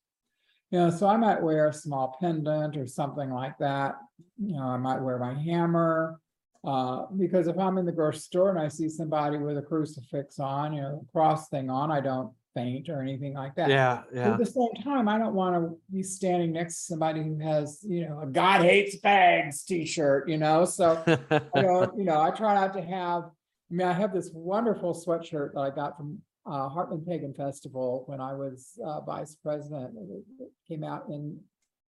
You 0.71 0.79
know, 0.81 0.91
so 0.91 1.07
I 1.07 1.17
might 1.17 1.43
wear 1.43 1.69
a 1.69 1.73
small 1.73 2.17
pendant 2.21 2.77
or 2.77 2.87
something 2.87 3.31
like 3.31 3.57
that. 3.59 3.95
You 4.43 4.57
know, 4.57 4.65
I 4.65 4.77
might 4.77 5.01
wear 5.01 5.19
my 5.19 5.35
hammer. 5.35 6.21
Uh, 6.65 7.07
because 7.19 7.47
if 7.47 7.59
I'm 7.59 7.77
in 7.77 7.85
the 7.85 7.93
grocery 7.93 8.21
store 8.21 8.51
and 8.51 8.59
I 8.59 8.69
see 8.69 8.89
somebody 8.89 9.37
with 9.37 9.59
a 9.59 9.63
crucifix 9.63 10.39
on, 10.39 10.73
you 10.73 10.81
know, 10.81 11.07
cross 11.13 11.49
thing 11.51 11.69
on, 11.69 11.93
I 11.93 12.01
don't 12.01 12.33
faint 12.55 12.89
or 12.89 13.03
anything 13.03 13.35
like 13.35 13.55
that. 13.57 13.69
Yeah. 13.69 14.03
But 14.11 14.17
Yeah. 14.17 14.33
At 14.33 14.39
the 14.39 14.47
same 14.47 14.73
time, 14.83 15.07
I 15.09 15.19
don't 15.19 15.35
want 15.35 15.57
to 15.57 15.77
be 15.93 16.03
standing 16.03 16.53
next 16.53 16.79
to 16.79 16.93
somebody 16.93 17.23
who 17.23 17.39
has, 17.39 17.85
you 17.87 18.09
know, 18.09 18.21
a 18.21 18.27
God 18.27 18.63
hates 18.63 18.97
bags 18.97 19.65
t-shirt, 19.65 20.29
you 20.29 20.39
know, 20.39 20.65
so. 20.65 21.03
I 21.31 21.63
don't, 21.63 21.99
you 21.99 22.05
know, 22.05 22.21
I 22.21 22.31
try 22.31 22.55
not 22.55 22.73
to 22.75 22.83
have, 22.83 23.25
I 23.25 23.75
mean, 23.75 23.87
I 23.87 23.93
have 23.93 24.15
this 24.15 24.31
wonderful 24.33 24.95
sweatshirt 24.95 25.53
that 25.55 25.61
I 25.61 25.71
got 25.71 25.97
from 25.97 26.19
uh 26.47 26.69
Heartland 26.69 27.07
Pagan 27.07 27.35
Festival 27.35 28.05
when 28.07 28.21
I 28.21 28.35
was 28.35 28.79
uh 28.85 29.01
vice 29.01 29.37
president. 29.37 29.95
It 29.97 30.25
it 30.41 30.51
came 30.69 30.85
out 30.85 31.07
in 31.09 31.41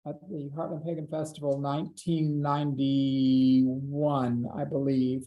at 0.07 0.21
the 0.31 0.51
Heartland 0.57 0.85
Pagan 0.85 1.07
Festival 1.07 1.59
nineteen 1.59 2.41
ninety-one, 2.41 4.47
I 4.55 4.65
believe. 4.65 5.27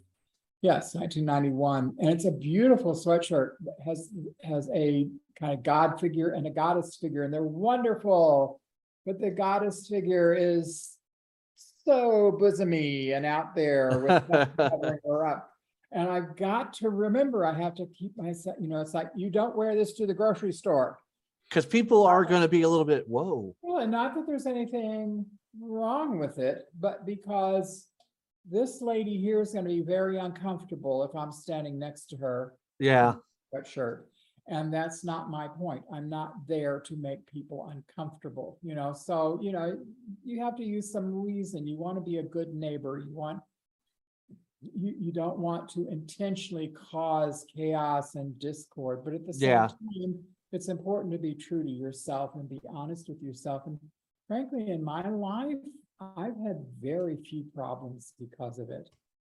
Yes, 0.61 0.95
nineteen 0.95 1.25
ninety-one, 1.25 1.95
and 1.99 2.09
it's 2.09 2.25
a 2.25 2.31
beautiful 2.31 2.93
sweatshirt 2.93 3.51
that 3.61 3.75
has 3.85 4.09
has 4.43 4.69
a 4.73 5.07
kind 5.39 5.53
of 5.53 5.63
god 5.63 5.99
figure 5.99 6.29
and 6.29 6.47
a 6.47 6.51
goddess 6.51 6.97
figure, 6.97 7.23
and 7.23 7.33
they're 7.33 7.43
wonderful. 7.43 8.59
But 9.05 9.19
the 9.19 9.31
goddess 9.31 9.87
figure 9.87 10.33
is 10.33 10.97
so 11.85 12.37
bosomy 12.39 13.15
and 13.15 13.25
out 13.25 13.55
there 13.55 13.99
with 13.99 14.27
covering 14.57 14.99
her 15.05 15.27
up. 15.27 15.52
And 15.93 16.09
I've 16.09 16.35
got 16.35 16.73
to 16.75 16.89
remember, 16.89 17.45
I 17.45 17.53
have 17.53 17.75
to 17.75 17.85
keep 17.97 18.17
myself, 18.17 18.57
you 18.59 18.67
know, 18.67 18.81
it's 18.81 18.93
like, 18.93 19.09
you 19.15 19.29
don't 19.29 19.55
wear 19.55 19.75
this 19.75 19.93
to 19.93 20.07
the 20.07 20.13
grocery 20.13 20.51
store. 20.51 20.99
Because 21.49 21.65
people 21.67 22.05
are 22.07 22.25
going 22.25 22.41
to 22.41 22.47
be 22.47 22.63
a 22.63 22.69
little 22.69 22.85
bit, 22.85 23.07
whoa. 23.07 23.55
Well, 23.61 23.77
and 23.77 23.91
not 23.91 24.15
that 24.15 24.25
there's 24.25 24.47
anything 24.47 25.25
wrong 25.61 26.17
with 26.17 26.39
it, 26.39 26.63
but 26.79 27.05
because 27.05 27.87
this 28.49 28.81
lady 28.81 29.17
here 29.17 29.39
is 29.39 29.53
gonna 29.53 29.69
be 29.69 29.81
very 29.81 30.17
uncomfortable 30.17 31.03
if 31.03 31.15
I'm 31.15 31.31
standing 31.31 31.79
next 31.79 32.07
to 32.07 32.17
her 32.17 32.55
Yeah. 32.79 33.15
sweatshirt. 33.53 34.03
And 34.47 34.73
that's 34.73 35.05
not 35.05 35.29
my 35.29 35.47
point. 35.47 35.85
I'm 35.93 36.09
not 36.09 36.33
there 36.47 36.81
to 36.81 36.95
make 36.97 37.25
people 37.27 37.69
uncomfortable, 37.69 38.57
you 38.61 38.75
know, 38.75 38.93
so, 38.93 39.39
you 39.41 39.53
know, 39.53 39.77
you 40.23 40.43
have 40.43 40.57
to 40.57 40.63
use 40.63 40.91
some 40.91 41.23
reason. 41.23 41.65
You 41.65 41.77
want 41.77 41.95
to 41.95 42.01
be 42.01 42.17
a 42.17 42.23
good 42.23 42.53
neighbor. 42.53 42.97
You 42.97 43.13
want. 43.13 43.41
You, 44.79 44.95
you 44.99 45.11
don't 45.11 45.39
want 45.39 45.69
to 45.71 45.87
intentionally 45.89 46.73
cause 46.91 47.45
chaos 47.55 48.15
and 48.15 48.37
discord, 48.39 49.03
but 49.03 49.13
at 49.13 49.25
the 49.25 49.33
same 49.33 49.49
Yeah. 49.49 49.67
time, 49.67 50.19
it's 50.51 50.69
important 50.69 51.11
to 51.13 51.17
be 51.19 51.33
true 51.33 51.63
to 51.63 51.69
yourself 51.69 52.35
and 52.35 52.49
be 52.49 52.59
honest 52.69 53.09
with 53.09 53.21
yourself. 53.21 53.63
And 53.65 53.79
frankly, 54.27 54.69
in 54.69 54.83
my 54.83 55.07
life, 55.09 55.57
I've 55.99 56.37
had 56.37 56.65
very 56.79 57.17
few 57.17 57.45
problems 57.55 58.13
because 58.19 58.59
of 58.59 58.69
it. 58.69 58.89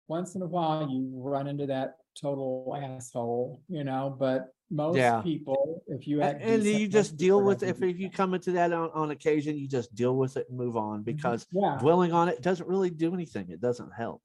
Once 0.09 0.35
in 0.35 0.43
a 0.43 0.47
while, 0.47 0.89
you 0.89 1.09
run 1.15 1.47
into 1.47 1.67
that 1.67 1.97
total 2.21 2.77
asshole, 2.81 3.63
you 3.69 3.85
know, 3.85 4.15
but 4.19 4.53
most 4.71 4.97
Yeah. 4.97 5.23
people, 5.23 5.83
if 5.87 6.07
you. 6.07 6.21
Act 6.23 6.43
And 6.43 6.63
decent, 6.63 6.81
you 6.81 6.87
most 6.89 6.93
just 6.93 7.17
deal 7.17 7.43
with, 7.43 7.63
if, 7.63 7.83
if 7.83 7.99
you 7.99 8.11
come 8.11 8.35
into 8.35 8.53
that 8.53 8.73
on, 8.73 8.91
on 8.95 9.11
occasion, 9.13 9.57
you 9.57 9.69
just 9.69 9.95
deal 9.95 10.17
with 10.17 10.37
it 10.37 10.49
and 10.49 10.59
move 10.59 10.77
on 10.77 11.01
mm-hmm. 11.01 11.05
because 11.05 11.47
Yeah. 11.53 11.79
dwelling 11.81 12.13
on 12.13 12.29
it 12.29 12.43
doesn't 12.43 12.69
really 12.69 12.91
do 12.91 13.15
anything. 13.15 13.51
It 13.51 13.61
doesn't 13.61 13.93
help, 13.93 14.23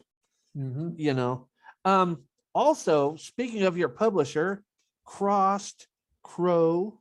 mhm. 0.58 0.93
you 0.97 1.14
know? 1.14 1.47
Um, 1.86 2.24
also, 2.53 3.16
speaking 3.16 3.64
of 3.64 3.78
your 3.78 3.89
publisher, 3.89 4.64
Crossed 5.05 5.88
Crow, 6.24 6.99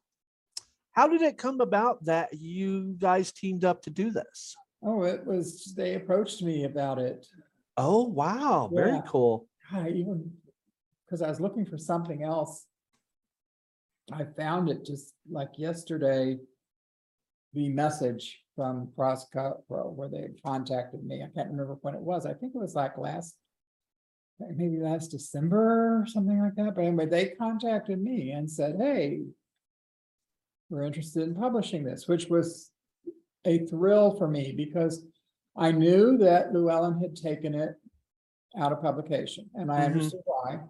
how 0.92 1.08
did 1.08 1.22
it 1.22 1.38
come 1.38 1.60
about 1.60 2.04
that 2.04 2.34
you 2.34 2.94
guys 2.98 3.32
teamed 3.32 3.64
up 3.64 3.82
to 3.82 3.90
do 3.90 4.10
this? 4.10 4.54
Oh, 4.82 5.02
it 5.02 5.26
was, 5.26 5.74
they 5.74 5.94
approached 5.94 6.42
me 6.42 6.64
about 6.64 6.98
it. 6.98 7.26
Oh, 7.76 8.04
wow, 8.04 8.70
very 8.72 9.02
cool. 9.06 9.46
I 9.72 9.88
even, 9.90 10.30
because 11.04 11.22
I 11.22 11.28
was 11.28 11.40
looking 11.40 11.66
for 11.66 11.78
something 11.78 12.22
else. 12.22 12.66
I 14.12 14.24
found 14.24 14.70
it 14.70 14.84
just 14.84 15.14
like 15.30 15.50
yesterday. 15.56 16.38
The 17.52 17.68
message 17.70 18.42
from 18.54 18.90
Crossed 18.94 19.30
Crow 19.32 19.62
where 19.68 20.08
they 20.08 20.28
contacted 20.44 21.04
me. 21.04 21.22
I 21.22 21.28
can't 21.34 21.50
remember 21.50 21.78
when 21.80 21.94
it 21.94 22.00
was. 22.00 22.26
I 22.26 22.34
think 22.34 22.54
it 22.54 22.58
was 22.58 22.74
like 22.74 22.98
last. 22.98 23.34
Maybe 24.38 24.78
last 24.78 25.10
December 25.12 26.00
or 26.02 26.06
something 26.06 26.40
like 26.40 26.54
that. 26.56 26.74
But 26.74 26.84
anyway, 26.84 27.06
they 27.06 27.30
contacted 27.30 28.02
me 28.02 28.32
and 28.32 28.50
said, 28.50 28.76
hey. 28.78 29.22
We're 30.68 30.82
interested 30.82 31.22
in 31.22 31.36
publishing 31.36 31.84
this, 31.84 32.08
which 32.08 32.26
was 32.26 32.72
a 33.44 33.58
thrill 33.66 34.16
for 34.16 34.26
me 34.26 34.52
because 34.56 35.06
I 35.56 35.70
knew 35.70 36.18
that 36.18 36.52
Llewellyn 36.52 36.98
had 37.00 37.14
taken 37.14 37.54
it 37.54 37.76
out 38.58 38.72
of 38.72 38.82
publication, 38.82 39.48
and 39.54 39.70
I 39.70 39.82
Mhm. 39.82 39.86
understood 39.86 40.22
why. 40.24 40.60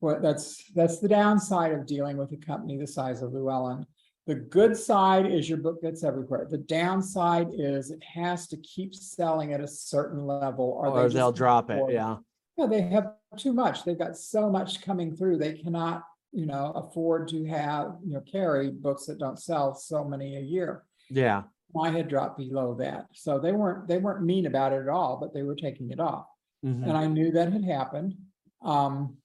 Well, 0.00 0.20
that's, 0.20 0.62
that's 0.74 1.00
the 1.00 1.08
downside 1.08 1.72
of 1.72 1.86
dealing 1.86 2.18
with 2.18 2.30
a 2.32 2.36
company 2.36 2.76
the 2.78 2.86
size 2.86 3.20
of 3.20 3.32
Llewellyn. 3.32 3.84
The 4.26 4.36
good 4.36 4.76
side 4.76 5.26
is 5.26 5.48
your 5.48 5.58
book 5.58 5.82
gets 5.82 6.04
everywhere. 6.04 6.46
The 6.48 6.58
downside 6.58 7.48
is 7.52 7.90
it 7.90 8.02
has 8.04 8.46
to 8.46 8.56
keep 8.58 8.94
selling 8.94 9.52
at 9.52 9.60
a 9.60 9.66
certain 9.66 10.24
level 10.24 10.66
or 10.78 10.92
they 10.92 11.00
Or 11.00 11.04
just 11.06 11.14
they'll 11.16 11.32
drop 11.32 11.68
it, 11.68 11.82
yeah. 11.90 12.18
Yeah, 12.56 12.66
they 12.66 12.82
have 12.82 13.14
too 13.36 13.52
much. 13.52 13.84
They've 13.84 13.98
got 13.98 14.16
so 14.16 14.50
much 14.50 14.82
coming 14.82 15.16
through. 15.16 15.38
They 15.38 15.54
cannot, 15.54 16.04
you 16.32 16.46
know, 16.46 16.72
afford 16.74 17.28
to 17.28 17.44
have, 17.46 17.96
you 18.04 18.14
know, 18.14 18.20
carry 18.20 18.70
books 18.70 19.06
that 19.06 19.18
don't 19.18 19.38
sell 19.40 19.74
so 19.74 20.04
many 20.04 20.36
a 20.36 20.40
year. 20.40 20.84
Yeah, 21.10 21.44
I 21.80 21.90
had 21.90 22.08
dropped 22.08 22.38
below 22.38 22.74
that. 22.74 23.06
So 23.14 23.38
they 23.38 23.52
weren't, 23.52 23.88
they 23.88 23.98
weren't 23.98 24.24
mean 24.24 24.46
about 24.46 24.72
it 24.72 24.82
at 24.82 24.88
all, 24.88 25.16
but 25.18 25.32
they 25.32 25.42
were 25.42 25.54
taking 25.56 25.90
it 25.90 26.00
off. 26.00 26.26
mhm, 26.64 26.82
And 26.86 26.96
I 26.96 27.06
knew 27.06 27.30
that 27.32 27.52
had 27.52 27.64
happened. 27.64 28.14
Um. 28.62 29.16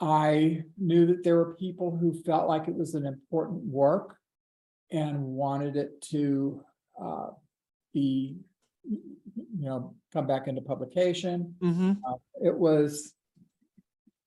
I 0.00 0.62
knew 0.76 1.06
that 1.06 1.24
there 1.24 1.36
were 1.36 1.54
people 1.56 1.96
who 1.96 2.22
felt 2.22 2.48
like 2.48 2.68
it 2.68 2.74
was 2.74 2.94
an 2.94 3.04
important 3.06 3.64
work. 3.64 4.16
And 4.90 5.22
wanted 5.22 5.76
it 5.76 6.00
to 6.12 6.62
uh 6.98 7.28
be, 7.92 8.38
you 9.36 9.66
know, 9.66 9.94
come 10.12 10.26
back 10.26 10.48
into 10.48 10.60
publication. 10.60 11.54
mhm. 11.60 11.98
It 12.42 12.56
was 12.56 13.14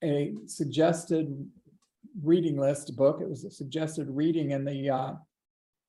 a 0.02 0.34
suggested 0.46 1.50
reading 2.22 2.58
list 2.58 2.96
book. 2.96 3.20
It 3.20 3.28
was 3.28 3.44
a 3.44 3.50
suggested 3.50 4.08
reading 4.10 4.50
in 4.50 4.64
the 4.64 4.90
uh 4.90 5.14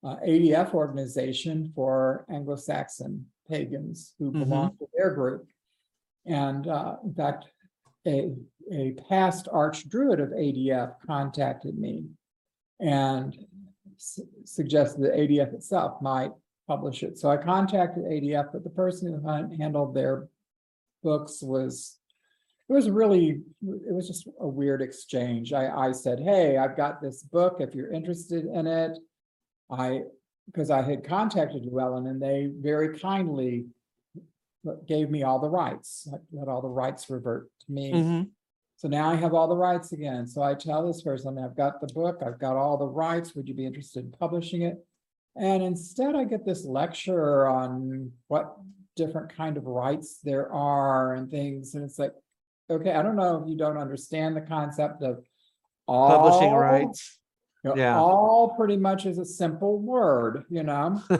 uh, 0.04 0.16
ADF 0.16 0.74
organization 0.74 1.72
for 1.74 2.26
Anglo-Saxon 2.30 3.24
pagans 3.48 4.12
who 4.18 4.30
belong 4.32 4.76
to 4.76 4.86
their 4.94 5.14
group. 5.14 5.48
And 6.26 6.66
uh, 6.68 6.96
in 7.04 7.14
fact, 7.14 7.46
a, 8.06 8.34
a 8.70 8.92
past 9.08 9.48
arch 9.50 9.88
druid 9.88 10.20
of 10.20 10.28
ADF 10.28 10.96
contacted 11.06 11.78
me 11.78 12.04
and 12.80 13.34
su- 13.96 14.28
suggested 14.44 15.00
that 15.04 15.14
ADF 15.14 15.54
itself 15.54 16.02
might 16.02 16.32
publish 16.66 17.02
it. 17.02 17.18
So 17.18 17.30
I 17.30 17.36
contacted 17.36 18.04
ADF, 18.04 18.52
but 18.52 18.64
the 18.64 18.70
person 18.70 19.12
who 19.12 19.26
han- 19.28 19.50
handled 19.58 19.94
their 19.94 20.28
books 21.02 21.42
was, 21.42 21.98
it 22.68 22.72
was 22.72 22.88
really, 22.88 23.42
it 23.62 23.92
was 23.94 24.08
just 24.08 24.26
a 24.40 24.48
weird 24.48 24.80
exchange. 24.80 25.52
I, 25.52 25.68
I 25.88 25.92
said, 25.92 26.20
hey, 26.20 26.56
I've 26.56 26.76
got 26.76 27.02
this 27.02 27.22
book, 27.22 27.56
if 27.60 27.74
you're 27.74 27.92
interested 27.92 28.46
in 28.46 28.66
it. 28.66 28.98
I, 29.70 30.02
because 30.46 30.70
I 30.70 30.82
had 30.82 31.04
contacted 31.04 31.64
Llewellyn 31.64 32.06
and 32.06 32.20
they 32.20 32.50
very 32.54 32.98
kindly 32.98 33.66
gave 34.86 35.10
me 35.10 35.22
all 35.22 35.38
the 35.38 35.48
rights, 35.48 36.06
like, 36.10 36.20
let 36.32 36.48
all 36.48 36.62
the 36.62 36.68
rights 36.68 37.08
revert 37.10 37.50
to 37.66 37.72
me. 37.72 37.92
Mhm. 37.92 38.30
So 38.76 38.88
now 38.88 39.08
I 39.08 39.14
have 39.14 39.32
all 39.34 39.48
the 39.48 39.56
rights 39.56 39.92
again. 39.92 40.26
So 40.26 40.42
I 40.42 40.54
tell 40.54 40.86
this 40.86 41.02
person, 41.02 41.38
I've 41.38 41.56
got 41.56 41.80
the 41.80 41.86
book, 41.94 42.22
I've 42.24 42.38
got 42.38 42.56
all 42.56 42.76
the 42.76 42.86
rights. 42.86 43.34
Would 43.34 43.48
you 43.48 43.54
be 43.54 43.64
interested 43.66 44.04
in 44.04 44.12
publishing 44.12 44.62
it? 44.62 44.84
And 45.36 45.62
instead 45.62 46.14
I 46.14 46.24
get 46.24 46.44
this 46.44 46.64
lecture 46.64 47.46
on 47.48 48.12
what 48.28 48.56
different 48.96 49.34
kind 49.34 49.56
of 49.56 49.66
rights 49.66 50.20
there 50.22 50.52
are 50.52 51.14
and 51.14 51.30
things. 51.30 51.74
And 51.74 51.84
it's 51.84 51.98
like, 51.98 52.12
okay, 52.70 52.92
I 52.92 53.02
don't 53.02 53.16
know 53.16 53.42
if 53.42 53.48
you 53.48 53.56
don't 53.56 53.76
understand 53.76 54.36
the 54.36 54.40
concept 54.40 55.02
of 55.02 55.24
all, 55.86 56.08
Publishing 56.08 56.54
rights. 56.54 57.18
you 57.64 57.70
know, 57.70 57.76
yeah. 57.76 57.98
All 57.98 58.54
pretty 58.56 58.76
much 58.76 59.06
is 59.06 59.18
a 59.18 59.24
simple 59.24 59.78
word, 59.78 60.44
you 60.48 60.62
know? 60.62 61.02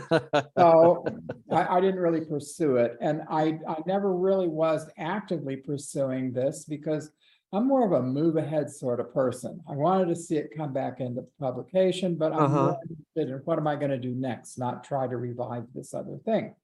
So 0.56 1.04
I, 1.50 1.76
I 1.76 1.80
didn't 1.80 2.00
really 2.00 2.24
pursue 2.24 2.76
it 2.76 2.96
and 3.00 3.22
I, 3.28 3.58
I 3.68 3.76
never 3.86 4.14
really 4.14 4.48
was 4.48 4.86
actively 4.96 5.56
pursuing 5.56 6.32
this 6.32 6.64
because 6.64 7.10
I'm 7.54 7.68
more 7.68 7.86
of 7.86 7.92
a 7.92 8.02
move 8.02 8.36
ahead 8.36 8.68
sort 8.68 8.98
of 8.98 9.14
person. 9.14 9.60
I 9.68 9.74
wanted 9.74 10.08
to 10.08 10.16
see 10.16 10.36
it 10.36 10.56
come 10.56 10.72
back 10.72 11.00
into 11.00 11.22
publication, 11.38 12.16
but 12.16 12.32
I'm 12.32 12.42
Uh-huh. 12.42 12.62
more 12.64 12.80
interested 12.82 13.28
in 13.30 13.38
what 13.44 13.58
am 13.58 13.68
I 13.68 13.76
gonna 13.76 13.96
do 13.98 14.12
next, 14.14 14.58
not 14.58 14.82
try 14.82 15.06
to 15.06 15.16
revive 15.16 15.72
this 15.72 15.94
other 15.94 16.18
thing. 16.24 16.56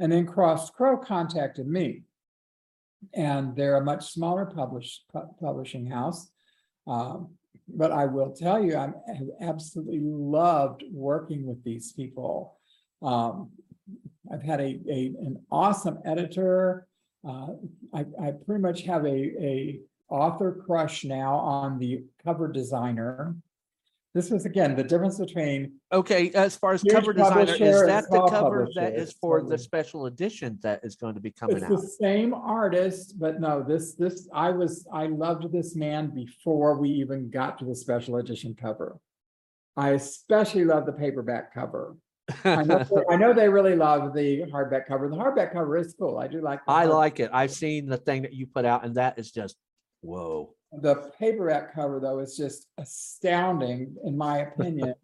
And 0.00 0.10
then 0.10 0.26
Crossed 0.26 0.72
Crow 0.72 0.96
contacted 0.96 1.66
me. 1.68 2.04
And 3.12 3.54
they're 3.54 3.76
a 3.76 3.84
much 3.84 4.12
smaller 4.12 4.46
publish, 4.46 5.04
pu- 5.12 5.28
publishing 5.38 5.86
house. 5.86 6.30
Um, 6.86 7.36
but 7.68 7.92
I 7.92 8.06
will 8.06 8.32
tell 8.32 8.64
you, 8.64 8.74
I'm- 8.76 8.94
I 9.06 9.12
have 9.12 9.28
absolutely 9.40 10.00
loved 10.00 10.84
working 10.90 11.46
with 11.46 11.62
these 11.64 11.92
people. 11.92 12.58
Um, 13.02 13.52
I've 14.30 14.42
had 14.42 14.60
a, 14.60 14.80
a, 14.88 15.06
an 15.18 15.44
awesome 15.50 15.98
editor. 16.06 16.86
Uh, 17.22 17.54
I, 17.92 18.06
I 18.18 18.30
pretty 18.32 18.62
much 18.62 18.82
have 18.82 19.04
a, 19.04 19.08
a 19.44 19.80
author 20.14 20.62
crush 20.64 21.04
now 21.04 21.34
on 21.34 21.78
the 21.78 22.04
cover 22.24 22.50
designer. 22.50 23.34
This 24.14 24.30
was 24.30 24.46
again, 24.46 24.76
the 24.76 24.84
difference 24.84 25.18
between, 25.18 25.72
Okay, 25.92 26.30
as 26.30 26.54
far 26.56 26.72
as 26.72 26.82
Huge 26.82 26.94
cover 26.94 27.12
designer, 27.12 27.40
is 27.42 27.50
publisher 27.50 27.86
that 27.86 28.04
the 28.04 28.16
small 28.16 28.28
cover 28.28 28.68
that 28.76 28.82
publisher, 28.92 29.02
is 29.02 29.12
for 29.20 29.38
the 29.40 29.42
totally. 29.46 29.58
special 29.58 30.06
edition 30.06 30.58
that 30.62 30.80
is 30.84 30.94
going 30.94 31.14
to 31.14 31.20
be 31.20 31.32
coming 31.32 31.56
out? 31.56 31.62
it's 31.62 31.72
out? 31.72 31.80
the 31.80 31.88
same 32.00 32.32
artist, 32.32 33.18
but 33.18 33.40
no, 33.40 33.64
this, 33.66 33.94
this, 33.94 34.28
I 34.32 34.50
was, 34.50 34.86
I 34.92 35.06
loved 35.06 35.50
this 35.52 35.74
man 35.74 36.14
before 36.14 36.78
we 36.78 36.90
even 36.90 37.28
got 37.28 37.58
to 37.58 37.64
the 37.64 37.74
special 37.74 38.16
edition 38.18 38.54
cover. 38.54 38.98
I 39.76 39.90
especially 39.90 40.64
love 40.64 40.86
the 40.86 40.92
paperback 40.92 41.52
cover. 41.52 41.96
I 42.44 42.62
know, 42.62 42.86
I 43.10 43.16
know 43.16 43.32
they 43.34 43.48
really 43.48 43.74
love 43.74 44.14
the 44.14 44.42
hardback 44.42 44.86
cover. 44.86 45.08
The 45.08 45.16
hardback 45.16 45.52
cover 45.52 45.76
is 45.76 45.92
cool. 45.98 46.18
I 46.18 46.28
do 46.28 46.40
like. 46.40 46.64
the 46.64 46.70
I 46.70 46.84
hard- 46.84 46.90
like 46.90 47.18
it. 47.18 47.30
I've 47.32 47.50
seen 47.50 47.86
the 47.86 47.96
thing 47.96 48.22
that 48.22 48.32
you 48.32 48.46
put 48.46 48.64
out 48.64 48.84
and 48.84 48.94
that 48.94 49.18
is 49.18 49.32
just, 49.32 49.56
whoa. 50.04 50.54
The 50.72 51.10
paperback 51.18 51.74
cover, 51.74 52.00
though, 52.00 52.18
is 52.18 52.36
just 52.36 52.66
astounding, 52.78 53.96
in 54.04 54.16
my 54.16 54.38
opinion. 54.48 54.94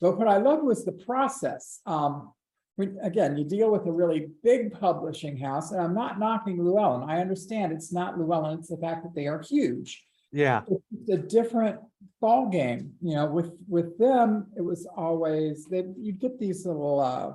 But 0.00 0.18
what 0.18 0.28
I 0.28 0.38
loved 0.38 0.64
was 0.64 0.84
the 0.84 0.92
process. 0.92 1.80
Um, 1.86 2.32
when, 2.76 2.98
again, 3.02 3.36
you 3.36 3.44
deal 3.44 3.70
with 3.70 3.86
a 3.86 3.92
really 3.92 4.28
big 4.42 4.78
publishing 4.78 5.38
house, 5.38 5.70
and 5.70 5.80
I'm 5.80 5.94
not 5.94 6.18
knocking 6.18 6.62
Llewellyn. 6.62 7.08
I 7.08 7.20
understand 7.20 7.72
it's 7.72 7.92
not 7.92 8.18
Llewellyn, 8.18 8.58
it's 8.58 8.68
the 8.68 8.76
fact 8.76 9.04
that 9.04 9.14
they 9.14 9.28
are 9.28 9.40
huge. 9.40 10.04
Yeah, 10.32 10.62
It's 10.66 11.10
a 11.10 11.16
different 11.16 11.78
ball 12.20 12.48
game, 12.48 12.94
you 13.00 13.14
know, 13.14 13.26
with, 13.26 13.52
with 13.68 13.96
them, 13.98 14.48
it 14.56 14.62
was 14.62 14.84
always, 14.96 15.66
they, 15.66 15.84
you 15.96 16.10
get 16.10 16.40
these 16.40 16.66
little, 16.66 16.98
uh, 16.98 17.34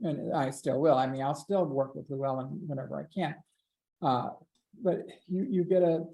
and 0.00 0.34
I 0.34 0.50
still 0.50 0.80
will, 0.80 0.96
I 0.96 1.06
mean, 1.06 1.20
I'll 1.20 1.34
still 1.34 1.66
work 1.66 1.94
with 1.94 2.06
Llewellyn 2.08 2.46
whenever 2.66 2.98
I 2.98 3.04
can. 3.14 3.34
Uh, 4.00 4.30
but 4.82 5.06
you, 5.26 5.46
you 5.50 5.64
get 5.64 5.82
a 5.82 6.06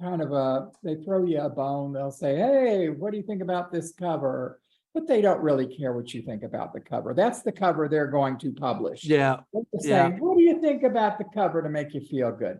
kind 0.00 0.22
of 0.22 0.32
a, 0.32 0.68
they 0.82 0.96
throw 0.96 1.24
you 1.24 1.40
a 1.40 1.48
bone, 1.48 1.92
they'll 1.92 2.10
say, 2.10 2.36
hey, 2.36 2.88
what 2.88 3.10
do 3.10 3.16
you 3.16 3.22
think 3.22 3.42
about 3.42 3.72
this 3.72 3.92
cover? 3.92 4.60
But 4.94 5.06
they 5.06 5.20
don't 5.20 5.42
really 5.42 5.66
care 5.66 5.92
what 5.92 6.12
you 6.14 6.22
think 6.22 6.42
about 6.42 6.72
the 6.72 6.80
cover. 6.80 7.14
That's 7.14 7.42
the 7.42 7.52
cover 7.52 7.88
they're 7.88 8.06
going 8.06 8.38
to 8.38 8.52
publish. 8.52 9.04
yeah, 9.04 9.40
Yeah. 9.82 10.08
saying, 10.08 10.20
what 10.20 10.36
do 10.36 10.42
you 10.42 10.60
think 10.60 10.82
about 10.82 11.18
the 11.18 11.24
cover 11.34 11.62
to 11.62 11.68
make 11.68 11.94
you 11.94 12.00
feel 12.00 12.32
good? 12.32 12.58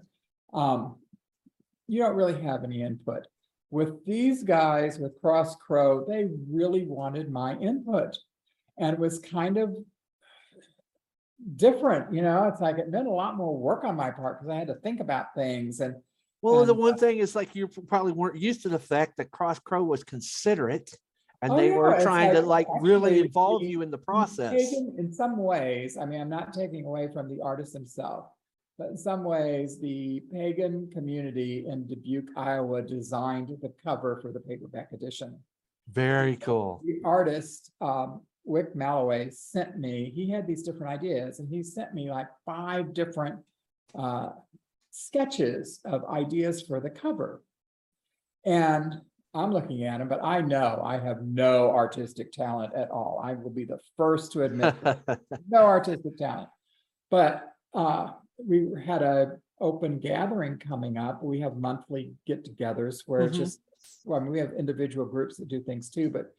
Um, 0.52 0.96
you 1.86 2.00
don't 2.00 2.16
really 2.16 2.40
have 2.42 2.64
any 2.64 2.82
input. 2.82 3.26
With 3.70 4.04
these 4.04 4.42
guys, 4.42 4.98
with 4.98 5.20
Crossed 5.20 5.58
Crow, 5.58 6.04
they 6.06 6.28
really 6.50 6.84
wanted 6.84 7.30
my 7.30 7.54
input. 7.56 8.16
And 8.78 8.94
it 8.94 8.98
was 8.98 9.18
kind 9.18 9.56
of 9.56 9.74
different, 11.56 12.12
you 12.12 12.22
know, 12.22 12.44
it's 12.44 12.60
like 12.60 12.78
it 12.78 12.90
meant 12.90 13.06
a 13.06 13.12
lot 13.12 13.36
more 13.36 13.56
work 13.56 13.84
on 13.84 13.96
my 13.96 14.10
part 14.10 14.38
because 14.38 14.50
I 14.50 14.58
had 14.58 14.68
to 14.68 14.74
think 14.74 15.00
about 15.00 15.34
things 15.34 15.80
and 15.80 15.96
Well, 16.42 16.64
the 16.64 16.72
And, 16.72 16.80
one 16.80 16.96
thing 16.96 17.18
is 17.18 17.34
like 17.34 17.54
you 17.54 17.68
probably 17.68 18.12
weren't 18.12 18.38
used 18.38 18.62
to 18.62 18.68
the 18.68 18.78
fact 18.78 19.16
that 19.16 19.30
Crossed 19.30 19.64
Crow 19.64 19.82
was 19.82 20.04
considerate 20.04 20.96
and 21.42 21.52
Oh, 21.52 21.56
they 21.56 21.68
yeah, 21.68 21.76
were 21.76 22.00
trying 22.00 22.34
to 22.34 22.42
like 22.42 22.68
like 22.68 22.82
really 22.82 23.20
involve 23.20 23.62
you 23.62 23.82
in 23.82 23.90
the 23.90 23.98
process. 23.98 24.52
taken- 24.70 24.94
In 24.98 25.12
some 25.12 25.36
ways, 25.36 25.96
I 25.96 26.04
mean, 26.04 26.20
I'm 26.20 26.28
not 26.28 26.52
taking 26.52 26.84
away 26.84 27.08
from 27.08 27.28
the 27.28 27.40
artist 27.42 27.72
himself, 27.72 28.26
but 28.76 28.88
in 28.88 28.96
some 28.96 29.22
ways, 29.24 29.78
the 29.80 30.20
pagan 30.32 30.90
community 30.92 31.66
in 31.66 31.86
Dubuque, 31.86 32.30
Iowa 32.36 32.82
designed 32.82 33.56
the 33.60 33.72
cover 33.84 34.16
for 34.20 34.32
the 34.32 34.40
paperback 34.40 34.92
edition. 34.92 35.38
Very 35.90 36.36
cool. 36.36 36.82
The 36.84 37.00
artist, 37.04 37.70
um, 37.80 38.20
Wick 38.44 38.74
Malloway 38.74 39.30
sent 39.30 39.78
me, 39.78 40.10
he 40.14 40.28
had 40.30 40.46
these 40.46 40.62
different 40.62 40.92
ideas 40.92 41.38
and 41.38 41.48
he 41.48 41.62
sent 41.62 41.94
me 41.94 42.10
like 42.10 42.28
five 42.46 42.94
different 42.94 43.38
uh, 43.94 44.30
sketches 44.98 45.80
of 45.84 46.04
ideas 46.06 46.62
for 46.62 46.80
the 46.80 46.90
cover. 46.90 47.42
And 48.44 49.00
I'm 49.34 49.52
looking 49.52 49.84
at 49.84 49.98
them, 49.98 50.08
but 50.08 50.24
I 50.24 50.40
know 50.40 50.82
I 50.84 50.98
have 50.98 51.22
no 51.22 51.70
artistic 51.70 52.32
talent 52.32 52.74
at 52.74 52.90
all. 52.90 53.20
I 53.22 53.34
will 53.34 53.50
be 53.50 53.64
the 53.64 53.78
first 53.96 54.32
to 54.32 54.42
admit 54.42 54.74
no 55.48 55.58
artistic 55.64 56.16
talent. 56.16 56.48
But 57.10 57.44
uh, 57.74 58.12
we 58.44 58.68
had 58.84 59.02
a 59.02 59.36
open 59.60 59.98
gathering 59.98 60.58
coming 60.58 60.96
up. 60.96 61.22
We 61.22 61.40
have 61.40 61.56
monthly 61.56 62.14
get-togethers 62.26 63.02
where 63.06 63.22
it's 63.22 63.36
Mhm. 63.36 63.40
just, 63.40 63.60
well, 64.04 64.20
I 64.20 64.22
mean, 64.22 64.32
we 64.32 64.38
have 64.38 64.52
individual 64.52 65.04
groups 65.06 65.36
that 65.36 65.48
do 65.48 65.60
things 65.60 65.90
too, 65.90 66.10
but 66.10 66.34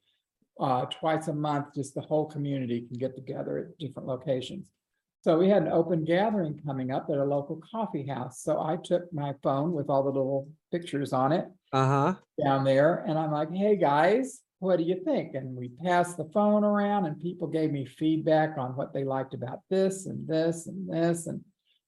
uh, 0.60 0.86
twice 0.86 1.28
a 1.28 1.34
month, 1.34 1.74
just 1.76 1.96
the 1.96 2.02
whole 2.02 2.26
community 2.26 2.82
can 2.82 2.98
get 2.98 3.16
together 3.16 3.58
at 3.58 3.78
different 3.78 4.08
locations. 4.08 4.72
So 5.22 5.38
we 5.38 5.50
had 5.50 5.64
an 5.64 5.72
open 5.72 6.06
gathering 6.06 6.62
coming 6.66 6.92
up 6.92 7.10
at 7.12 7.18
a 7.18 7.24
local 7.24 7.62
coffee 7.70 8.08
house. 8.08 8.42
So 8.42 8.62
I 8.62 8.78
took 8.78 9.12
my 9.12 9.34
phone 9.44 9.74
with 9.74 9.90
all 9.90 10.04
the 10.04 10.10
little 10.10 10.48
pictures 10.72 11.12
on 11.12 11.32
it 11.34 11.46
Uh-huh. 11.74 12.16
down 12.42 12.64
there 12.64 13.04
and 13.08 13.18
I'm 13.20 13.32
like, 13.32 13.52
hey, 13.54 13.76
guys, 13.76 14.40
what 14.60 14.78
do 14.78 14.84
you 14.84 15.04
think? 15.04 15.36
And 15.36 15.56
we 15.56 15.70
passed 15.84 16.18
the 16.18 16.30
phone 16.34 16.64
around 16.64 17.06
and 17.06 17.20
people 17.20 17.48
gave 17.48 17.72
me 17.72 17.86
feedback 17.86 18.58
on 18.58 18.76
what 18.76 18.94
they 18.94 19.04
liked 19.04 19.34
about 19.34 19.60
this 19.70 20.06
and 20.06 20.28
this 20.28 20.68
and 20.68 20.90
this. 20.90 21.28
And 21.28 21.42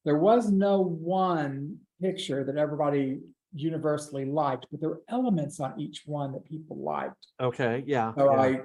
there 0.04 0.18
was 0.18 0.52
no 0.52 0.82
one 0.82 1.78
picture 2.02 2.44
that 2.44 2.58
everybody 2.58 3.20
universally 3.54 4.26
liked, 4.26 4.66
but 4.72 4.80
there 4.80 4.90
were 4.90 5.02
elements 5.10 5.60
on 5.60 5.80
each 5.80 6.04
one 6.06 6.32
that 6.34 6.46
people 6.46 6.78
liked. 6.78 7.28
Okay, 7.42 7.84
yeah. 7.86 8.14
So 8.18 8.32
yeah. 8.32 8.40
I 8.42 8.62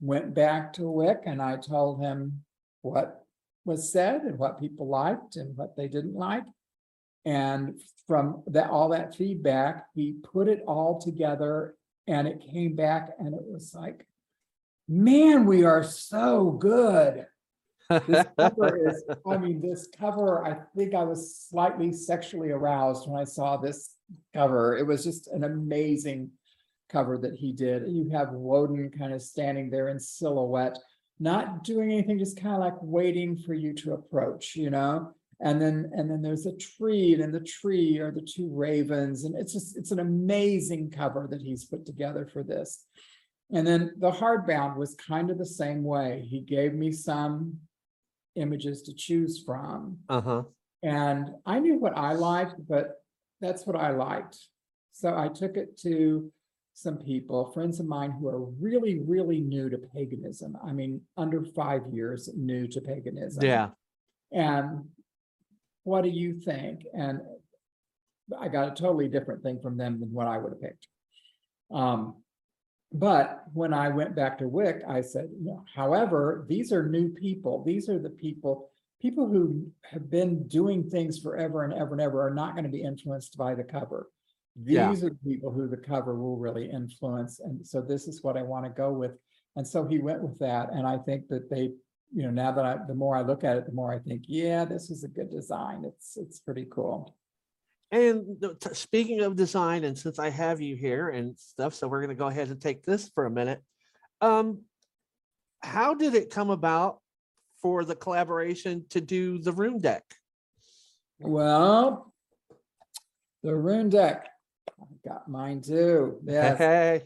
went 0.00 0.34
back 0.34 0.72
to 0.74 0.90
Wick 0.90 1.20
and 1.26 1.40
I 1.40 1.56
told 1.56 2.00
him 2.00 2.42
what 2.82 3.19
was 3.70 3.92
said 3.92 4.22
and 4.22 4.36
what 4.36 4.58
people 4.58 4.88
liked 4.88 5.36
and 5.36 5.56
what 5.56 5.76
they 5.76 5.86
didn't 5.86 6.14
like. 6.14 6.44
And 7.24 7.80
from 8.06 8.42
that, 8.48 8.70
all 8.70 8.88
that 8.88 9.14
feedback, 9.14 9.86
he 9.94 10.16
put 10.22 10.48
it 10.48 10.62
all 10.66 11.00
together 11.00 11.76
and 12.08 12.26
it 12.26 12.44
came 12.52 12.74
back 12.74 13.10
and 13.18 13.32
it 13.34 13.44
was 13.44 13.72
like, 13.74 14.06
man, 14.88 15.46
we 15.46 15.62
are 15.64 15.84
so 15.84 16.50
good. 16.50 17.26
This 18.08 18.26
cover 18.38 18.88
is, 18.88 19.04
I 19.28 19.36
mean, 19.36 19.60
this 19.60 19.86
cover, 19.96 20.44
I 20.44 20.56
think 20.76 20.94
I 20.94 21.04
was 21.04 21.36
slightly 21.36 21.92
sexually 21.92 22.50
aroused 22.50 23.08
when 23.08 23.20
I 23.20 23.24
saw 23.24 23.56
this 23.56 23.94
cover. 24.34 24.76
It 24.76 24.86
was 24.86 25.04
just 25.04 25.28
an 25.28 25.44
amazing 25.44 26.30
cover 26.88 27.18
that 27.18 27.34
he 27.34 27.52
did. 27.52 27.86
You 27.86 28.10
have 28.10 28.32
Woden 28.32 28.90
kind 28.90 29.12
of 29.12 29.22
standing 29.22 29.70
there 29.70 29.88
in 29.88 30.00
silhouette, 30.00 30.78
not 31.20 31.62
doing 31.62 31.92
anything, 31.92 32.18
just 32.18 32.40
kind 32.40 32.54
of 32.54 32.60
like 32.60 32.76
waiting 32.80 33.36
for 33.36 33.54
you 33.54 33.74
to 33.74 33.92
approach, 33.92 34.56
you 34.56 34.70
know? 34.70 35.12
And 35.42 35.60
then, 35.60 35.90
and 35.94 36.10
then 36.10 36.20
there's 36.20 36.46
a 36.46 36.56
tree, 36.56 37.14
and 37.14 37.22
in 37.22 37.32
the 37.32 37.40
tree 37.40 37.98
are 37.98 38.10
the 38.10 38.20
two 38.20 38.50
ravens, 38.52 39.24
and 39.24 39.34
it's 39.34 39.52
just, 39.52 39.76
it's 39.76 39.90
an 39.90 40.00
amazing 40.00 40.90
cover 40.90 41.26
that 41.30 41.40
he's 41.40 41.64
put 41.64 41.86
together 41.86 42.28
for 42.30 42.42
this. 42.42 42.84
And 43.52 43.66
then 43.66 43.94
the 43.98 44.10
hardbound 44.10 44.76
was 44.76 44.94
kind 44.94 45.30
of 45.30 45.38
the 45.38 45.46
same 45.46 45.82
way. 45.82 46.26
He 46.28 46.40
gave 46.40 46.74
me 46.74 46.92
some 46.92 47.58
images 48.36 48.82
to 48.82 48.94
choose 48.94 49.42
from. 49.44 49.98
Uh-huh. 50.08 50.42
And 50.82 51.30
I 51.44 51.58
knew 51.58 51.78
what 51.78 51.96
I 51.96 52.12
liked, 52.12 52.54
but 52.68 53.02
that's 53.40 53.66
what 53.66 53.76
I 53.76 53.90
liked. 53.90 54.38
So 54.92 55.16
I 55.16 55.28
took 55.28 55.56
it 55.56 55.78
to 55.80 56.30
some 56.74 56.98
people, 56.98 57.50
friends 57.52 57.80
of 57.80 57.86
mine 57.86 58.12
who 58.12 58.28
are 58.28 58.40
really, 58.40 59.00
really 59.00 59.40
new 59.40 59.68
to 59.68 59.78
paganism. 59.78 60.56
I 60.64 60.72
mean, 60.72 61.02
under 61.16 61.44
five 61.44 61.82
years 61.92 62.30
new 62.36 62.66
to 62.68 62.80
paganism. 62.80 63.44
Yeah. 63.44 63.68
And 64.32 64.88
what 65.84 66.04
do 66.04 66.10
you 66.10 66.40
think? 66.40 66.86
And 66.94 67.20
I 68.38 68.48
got 68.48 68.72
a 68.72 68.74
totally 68.74 69.08
different 69.08 69.42
thing 69.42 69.60
from 69.60 69.76
them 69.76 70.00
than 70.00 70.12
what 70.12 70.26
I 70.26 70.38
would 70.38 70.52
have 70.52 70.60
picked. 70.60 70.86
Um, 71.70 72.16
but 72.92 73.44
when 73.52 73.72
I 73.72 73.88
went 73.88 74.16
back 74.16 74.38
to 74.38 74.48
Wick, 74.48 74.82
I 74.88 75.00
said, 75.00 75.30
"No, 75.40 75.64
however, 75.72 76.44
these 76.48 76.72
are 76.72 76.88
new 76.88 77.10
people. 77.10 77.62
These 77.62 77.88
are 77.88 77.98
the 77.98 78.10
people, 78.10 78.68
people 79.00 79.28
who 79.28 79.70
have 79.82 80.10
been 80.10 80.48
doing 80.48 80.88
things 80.90 81.18
forever 81.18 81.62
and 81.62 81.72
ever 81.72 81.92
and 81.92 82.00
ever 82.00 82.26
are 82.26 82.34
not 82.34 82.54
going 82.54 82.64
to 82.64 82.70
be 82.70 82.82
influenced 82.82 83.36
by 83.36 83.54
the 83.54 83.62
cover. 83.62 84.10
Yeah. 84.64 84.90
These 84.90 85.04
are 85.04 85.10
the 85.10 85.30
people 85.30 85.50
who 85.50 85.68
the 85.68 85.76
cover 85.76 86.14
will 86.14 86.36
really 86.36 86.70
influence. 86.70 87.40
And 87.40 87.66
so 87.66 87.80
this 87.80 88.06
is 88.08 88.22
what 88.22 88.36
I 88.36 88.42
want 88.42 88.64
to 88.64 88.70
go 88.70 88.92
with. 88.92 89.12
And 89.56 89.66
so 89.66 89.86
he 89.86 89.98
went 89.98 90.22
with 90.22 90.38
that. 90.38 90.72
And 90.72 90.86
I 90.86 90.98
think 90.98 91.28
that 91.28 91.50
they, 91.50 91.70
you 92.14 92.22
know, 92.22 92.30
now 92.30 92.52
that 92.52 92.64
I, 92.64 92.78
the 92.86 92.94
more 92.94 93.16
I 93.16 93.22
look 93.22 93.44
at 93.44 93.56
it, 93.56 93.66
the 93.66 93.72
more 93.72 93.92
I 93.92 93.98
think, 93.98 94.24
yeah, 94.26 94.64
this 94.64 94.90
is 94.90 95.04
a 95.04 95.08
good 95.08 95.30
design. 95.30 95.84
It's, 95.84 96.16
it's 96.16 96.40
pretty 96.40 96.66
cool. 96.70 97.14
And 97.92 98.36
speaking 98.72 99.20
of 99.22 99.34
design, 99.34 99.82
and 99.82 99.98
since 99.98 100.20
I 100.20 100.30
have 100.30 100.60
you 100.60 100.76
here 100.76 101.08
and 101.08 101.36
stuff, 101.36 101.74
so 101.74 101.88
we're 101.88 102.00
gonna 102.00 102.14
go 102.14 102.28
ahead 102.28 102.48
and 102.48 102.60
take 102.60 102.84
this 102.84 103.08
for 103.08 103.26
a 103.26 103.30
minute. 103.30 103.60
Um, 104.20 104.62
how 105.60 105.94
did 105.94 106.14
it 106.14 106.30
come 106.30 106.50
about 106.50 107.00
for 107.60 107.84
the 107.84 107.96
collaboration 107.96 108.84
to 108.90 109.00
do 109.00 109.38
the 109.38 109.52
rune 109.52 109.80
deck? 109.80 110.04
Well, 111.18 112.12
the 113.42 113.54
rune 113.54 113.88
deck, 113.88 114.28
got 115.06 115.28
mine 115.28 115.60
too. 115.60 116.18
Yes. 116.24 116.58
Hey, 116.58 117.02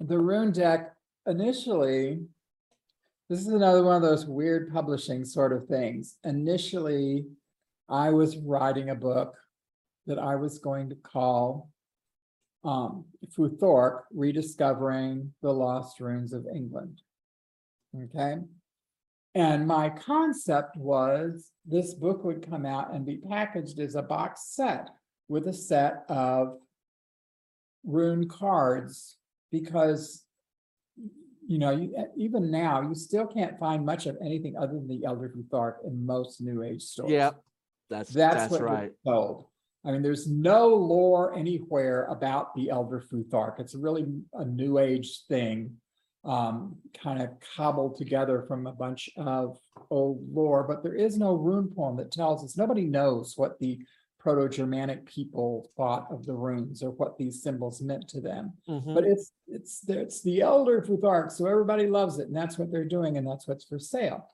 The 0.00 0.18
rune 0.18 0.52
deck 0.52 0.94
initially, 1.26 2.20
this 3.28 3.40
is 3.40 3.48
another 3.48 3.82
one 3.82 3.96
of 3.96 4.02
those 4.02 4.26
weird 4.26 4.72
publishing 4.72 5.24
sort 5.24 5.52
of 5.52 5.66
things. 5.66 6.16
Initially, 6.24 7.26
I 7.88 8.10
was 8.10 8.36
writing 8.36 8.90
a 8.90 8.94
book 8.94 9.34
that 10.06 10.18
I 10.18 10.36
was 10.36 10.58
going 10.58 10.90
to 10.90 10.96
call 10.96 11.70
um, 12.64 13.04
Futhorc, 13.36 14.02
Rediscovering 14.12 15.32
the 15.42 15.52
Lost 15.52 16.00
Runes 16.00 16.32
of 16.32 16.46
England. 16.46 17.00
Okay? 18.04 18.36
And 19.34 19.66
my 19.66 19.90
concept 19.90 20.76
was 20.76 21.50
this 21.66 21.94
book 21.94 22.24
would 22.24 22.48
come 22.48 22.64
out 22.64 22.94
and 22.94 23.04
be 23.04 23.16
packaged 23.16 23.78
as 23.80 23.94
a 23.94 24.02
box 24.02 24.48
set 24.50 24.90
with 25.28 25.46
a 25.48 25.52
set 25.52 26.04
of 26.08 26.58
rune 27.84 28.28
cards 28.28 29.16
because 29.50 30.24
you 31.46 31.58
know, 31.58 31.70
you, 31.72 31.94
even 32.16 32.50
now, 32.50 32.80
you 32.80 32.94
still 32.94 33.26
can't 33.26 33.58
find 33.58 33.84
much 33.84 34.06
of 34.06 34.16
anything 34.22 34.56
other 34.56 34.74
than 34.74 34.88
the 34.88 35.04
Elder 35.04 35.28
Futhark 35.28 35.86
in 35.86 36.06
most 36.06 36.40
New 36.40 36.62
Age 36.62 36.82
stores. 36.82 37.10
yep, 37.10 37.36
that's, 37.90 38.10
That's 38.10 38.34
that's 38.34 38.50
what 38.50 38.62
right. 38.62 38.92
told. 39.06 39.46
I 39.84 39.92
mean, 39.92 40.02
there's 40.02 40.26
no 40.26 40.68
lore 40.68 41.36
anywhere 41.36 42.06
about 42.06 42.54
the 42.54 42.70
Elder 42.70 43.04
Futhark. 43.12 43.60
It's 43.60 43.74
really 43.74 44.06
a 44.32 44.44
New 44.44 44.78
Age 44.78 45.24
thing. 45.28 45.76
Um, 46.24 46.76
kind 47.02 47.20
of 47.20 47.28
cobbled 47.54 47.98
together 47.98 48.46
from 48.48 48.66
a 48.66 48.72
bunch 48.72 49.10
of 49.18 49.58
old 49.90 50.26
lore, 50.32 50.64
but 50.66 50.82
there 50.82 50.94
is 50.94 51.18
no 51.18 51.34
rune 51.34 51.68
poem 51.68 51.98
that 51.98 52.10
tells 52.10 52.42
us, 52.42 52.56
nobody 52.56 52.84
knows 52.86 53.34
what 53.36 53.58
the 53.58 53.78
Proto-Germanic 54.24 55.04
people 55.04 55.70
thought 55.76 56.06
of 56.10 56.24
the 56.24 56.32
runes 56.32 56.82
or 56.82 56.92
what 56.92 57.18
these 57.18 57.42
symbols 57.42 57.82
meant 57.82 58.08
to 58.08 58.22
them. 58.22 58.54
Mhm. 58.66 58.94
But 58.94 59.04
it's, 59.04 59.32
it's, 59.46 59.80
the- 59.80 60.00
it's 60.00 60.22
the 60.22 60.40
elder 60.40 60.80
Futhark, 60.80 61.30
so 61.30 61.44
everybody 61.46 61.86
loves 61.86 62.18
it, 62.18 62.28
and 62.28 62.34
that's 62.34 62.56
what 62.58 62.72
they're 62.72 62.86
doing, 62.86 63.18
and 63.18 63.26
that's 63.26 63.46
what's 63.46 63.66
for 63.66 63.78
sale. 63.78 64.26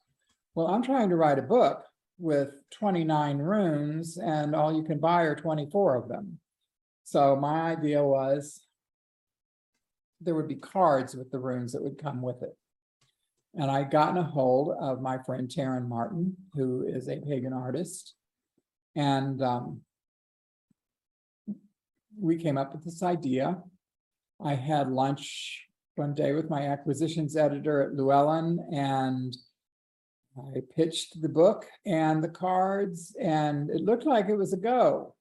Well, 0.54 0.68
I'm 0.68 0.82
trying 0.84 1.08
to 1.08 1.16
write 1.16 1.40
a 1.40 1.42
book 1.42 1.84
with 2.20 2.62
twenty-nine 2.70 3.38
runes, 3.38 4.16
and 4.16 4.54
all 4.54 4.72
you 4.76 4.84
can 4.84 4.98
buy 5.00 5.22
are 5.22 5.34
twenty-four 5.34 5.96
of 5.96 6.06
them. 6.08 6.38
So 7.02 7.34
my 7.34 7.72
idea 7.72 8.04
was 8.04 8.60
there 10.20 10.36
would 10.36 10.46
be 10.48 10.54
cards 10.56 11.16
with 11.16 11.32
the 11.32 11.38
runes 11.40 11.72
that 11.72 11.82
would 11.82 11.98
come 11.98 12.22
with 12.22 12.42
it. 12.44 12.56
And 13.54 13.68
I'd 13.70 13.90
gotten 13.90 14.18
a 14.18 14.22
hold 14.22 14.76
of 14.80 15.00
my 15.02 15.18
friend 15.18 15.48
Taryn 15.48 15.88
Martin, 15.88 16.36
who 16.54 16.86
is 16.86 17.08
a 17.08 17.18
pagan 17.20 17.52
artist. 17.52 18.14
And 18.96 19.42
um, 19.42 19.80
we 22.18 22.36
came 22.36 22.58
up 22.58 22.72
with 22.72 22.84
this 22.84 23.02
idea. 23.02 23.62
I 24.44 24.54
had 24.54 24.90
lunch 24.90 25.66
one 25.96 26.14
day 26.14 26.32
with 26.32 26.48
my 26.48 26.68
acquisitions 26.68 27.36
editor 27.36 27.82
at 27.82 27.94
Llewellyn 27.94 28.58
and 28.72 29.36
I 30.36 30.60
pitched 30.74 31.20
the 31.20 31.28
book 31.28 31.66
and 31.84 32.22
the 32.22 32.28
cards 32.28 33.14
and 33.20 33.68
it 33.68 33.82
looked 33.82 34.06
like 34.06 34.28
it 34.28 34.36
was 34.36 34.52
a 34.52 34.56
go. 34.56 35.14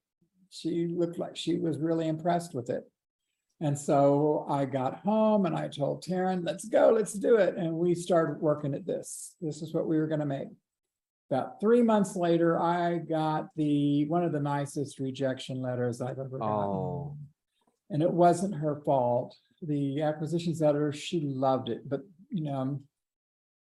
She 0.50 0.86
looked 0.86 1.18
like 1.18 1.36
she 1.36 1.58
was 1.58 1.78
really 1.78 2.08
impressed 2.08 2.54
with 2.54 2.70
it. 2.70 2.90
And 3.60 3.78
so 3.78 4.46
I 4.48 4.64
got 4.64 5.00
home 5.00 5.44
and 5.44 5.54
I 5.54 5.68
told 5.68 6.02
Taryn, 6.02 6.46
let's 6.46 6.64
go, 6.64 6.90
let's 6.90 7.12
do 7.12 7.36
it. 7.36 7.56
And 7.56 7.74
we 7.74 7.94
started 7.94 8.40
working 8.40 8.74
at 8.74 8.86
this. 8.86 9.34
This 9.40 9.60
is 9.60 9.74
what 9.74 9.86
we 9.86 9.98
were 9.98 10.06
gonna 10.06 10.24
make. 10.24 10.48
About 11.30 11.60
three 11.60 11.82
months 11.82 12.16
later, 12.16 12.60
I 12.60 12.98
got 12.98 13.50
the, 13.54 14.04
one 14.06 14.24
of 14.24 14.32
the 14.32 14.40
nicest 14.40 14.98
rejection 14.98 15.62
letters 15.62 16.00
I've 16.00 16.18
ever 16.18 16.38
gotten. 16.38 16.52
Oh. 16.52 17.16
And 17.90 18.02
it 18.02 18.12
wasn't 18.12 18.54
her 18.56 18.80
fault. 18.84 19.36
The 19.62 20.02
acquisitions 20.02 20.62
editor, 20.62 20.92
she 20.92 21.20
loved 21.20 21.68
it, 21.68 21.88
but 21.88 22.00
you 22.30 22.44
know. 22.44 22.56
Um, 22.56 22.84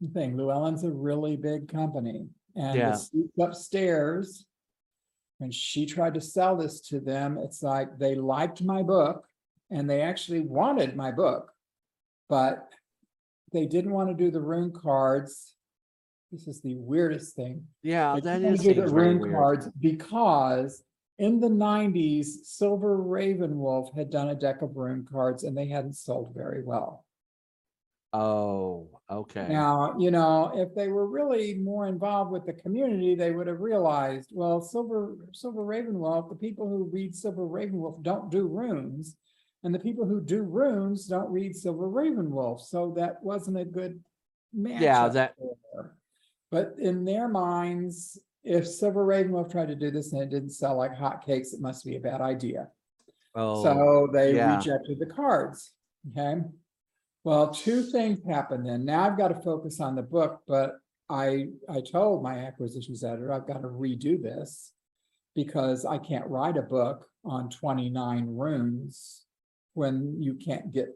the 0.02 0.08
thing, 0.08 0.36
Llewellyn's 0.36 0.82
a 0.82 0.90
really 0.90 1.36
big 1.36 1.68
company 1.68 2.28
and 2.56 2.76
Yeah. 2.76 2.96
upstairs. 3.40 4.46
When 5.38 5.52
she 5.52 5.86
tried 5.86 6.14
to 6.14 6.20
sell 6.20 6.56
this 6.56 6.80
to 6.88 7.00
them, 7.00 7.38
it's 7.38 7.62
like 7.62 7.98
they 7.98 8.14
liked 8.16 8.62
my 8.62 8.82
book 8.82 9.26
and 9.70 9.88
they 9.88 10.02
actually 10.02 10.40
wanted 10.40 10.96
my 10.96 11.12
book. 11.12 11.52
But 12.28 12.68
they 13.52 13.66
didn't 13.66 13.92
want 13.92 14.08
to 14.08 14.14
do 14.14 14.30
the 14.30 14.40
rune 14.40 14.72
cards. 14.72 15.54
This 16.32 16.48
is 16.48 16.60
the 16.62 16.76
weirdest 16.76 17.36
thing. 17.36 17.66
Yeah, 17.82 18.14
They 18.14 18.20
that 18.22 18.38
didn't 18.38 18.56
the 18.56 18.62
seems 18.62 18.76
very 18.90 18.90
rune 18.90 19.20
weird. 19.20 19.34
cards 19.34 19.68
because 19.78 20.82
in 21.18 21.38
the 21.40 21.50
nineties, 21.50 22.48
Silver 22.48 22.96
Raven 22.96 23.58
Wolf 23.58 23.94
had 23.94 24.10
done 24.10 24.30
a 24.30 24.34
deck 24.34 24.62
of 24.62 24.74
rune 24.76 25.06
cards 25.10 25.44
and 25.44 25.56
they 25.56 25.68
hadn't 25.68 25.94
sold 25.94 26.32
very 26.34 26.62
well. 26.64 27.04
Oh, 28.14 28.88
okay. 29.10 29.46
Now, 29.48 29.94
you 29.98 30.10
know, 30.10 30.52
if 30.54 30.74
they 30.74 30.88
were 30.88 31.06
really 31.06 31.54
more 31.54 31.86
involved 31.86 32.30
with 32.30 32.44
the 32.44 32.52
community, 32.52 33.14
they 33.14 33.30
would 33.30 33.46
have 33.46 33.60
realized, 33.60 34.30
well, 34.32 34.60
Silver, 34.60 35.16
Silver 35.32 35.64
Raven 35.64 35.98
Wolf, 35.98 36.28
the 36.28 36.34
people 36.34 36.68
who 36.68 36.90
read 36.92 37.14
Silver 37.14 37.46
Raven 37.46 37.78
Wolf 37.78 38.02
don't 38.02 38.30
do 38.30 38.46
runes. 38.46 39.16
And 39.64 39.74
the 39.74 39.78
people 39.78 40.04
who 40.06 40.20
do 40.20 40.42
runes 40.42 41.06
don't 41.06 41.30
read 41.30 41.54
Silver 41.54 41.88
Raven 41.88 42.30
Wolf, 42.32 42.62
so 42.62 42.92
that 42.96 43.22
wasn't 43.22 43.58
a 43.58 43.64
good 43.64 44.02
match. 44.52 44.82
Yeah, 44.82 45.08
that, 45.08 45.34
But 46.52 46.76
in 46.78 47.04
their 47.04 47.26
minds, 47.26 48.16
if 48.44 48.68
Silver 48.68 49.04
Raven 49.04 49.32
Wolf 49.32 49.50
tried 49.50 49.68
to 49.68 49.74
do 49.74 49.90
this 49.90 50.12
and 50.12 50.22
it 50.22 50.30
didn't 50.30 50.50
sell 50.50 50.76
like 50.76 50.94
hotcakes, 50.94 51.52
it 51.52 51.60
must 51.60 51.84
be 51.84 51.96
a 51.96 52.00
bad 52.00 52.20
idea. 52.20 52.68
oh, 53.34 53.64
So 53.64 54.08
they 54.12 54.36
yeah. 54.36 54.56
rejected 54.56 55.00
the 55.00 55.06
cards, 55.06 55.72
okay? 56.10 56.42
Well, 57.24 57.52
two 57.52 57.82
things 57.82 58.20
happened 58.24 58.66
then. 58.66 58.84
Now 58.84 59.06
I've 59.06 59.18
got 59.18 59.28
to 59.28 59.42
focus 59.42 59.80
on 59.80 59.96
the 59.96 60.02
book, 60.02 60.42
but 60.46 60.76
I, 61.08 61.48
I 61.68 61.80
told 61.80 62.22
my 62.22 62.38
acquisitions 62.38 63.02
editor, 63.02 63.32
I've 63.32 63.48
got 63.48 63.62
to 63.62 63.68
redo 63.68 64.22
this. 64.22 64.72
Because 65.34 65.86
I 65.86 65.96
can't 65.96 66.28
write 66.28 66.58
a 66.58 66.62
book 66.62 67.06
on 67.24 67.48
twenty-nine 67.48 68.26
runes 68.36 69.22
when 69.72 70.20
you 70.20 70.34
can't 70.34 70.70
get 70.70 70.88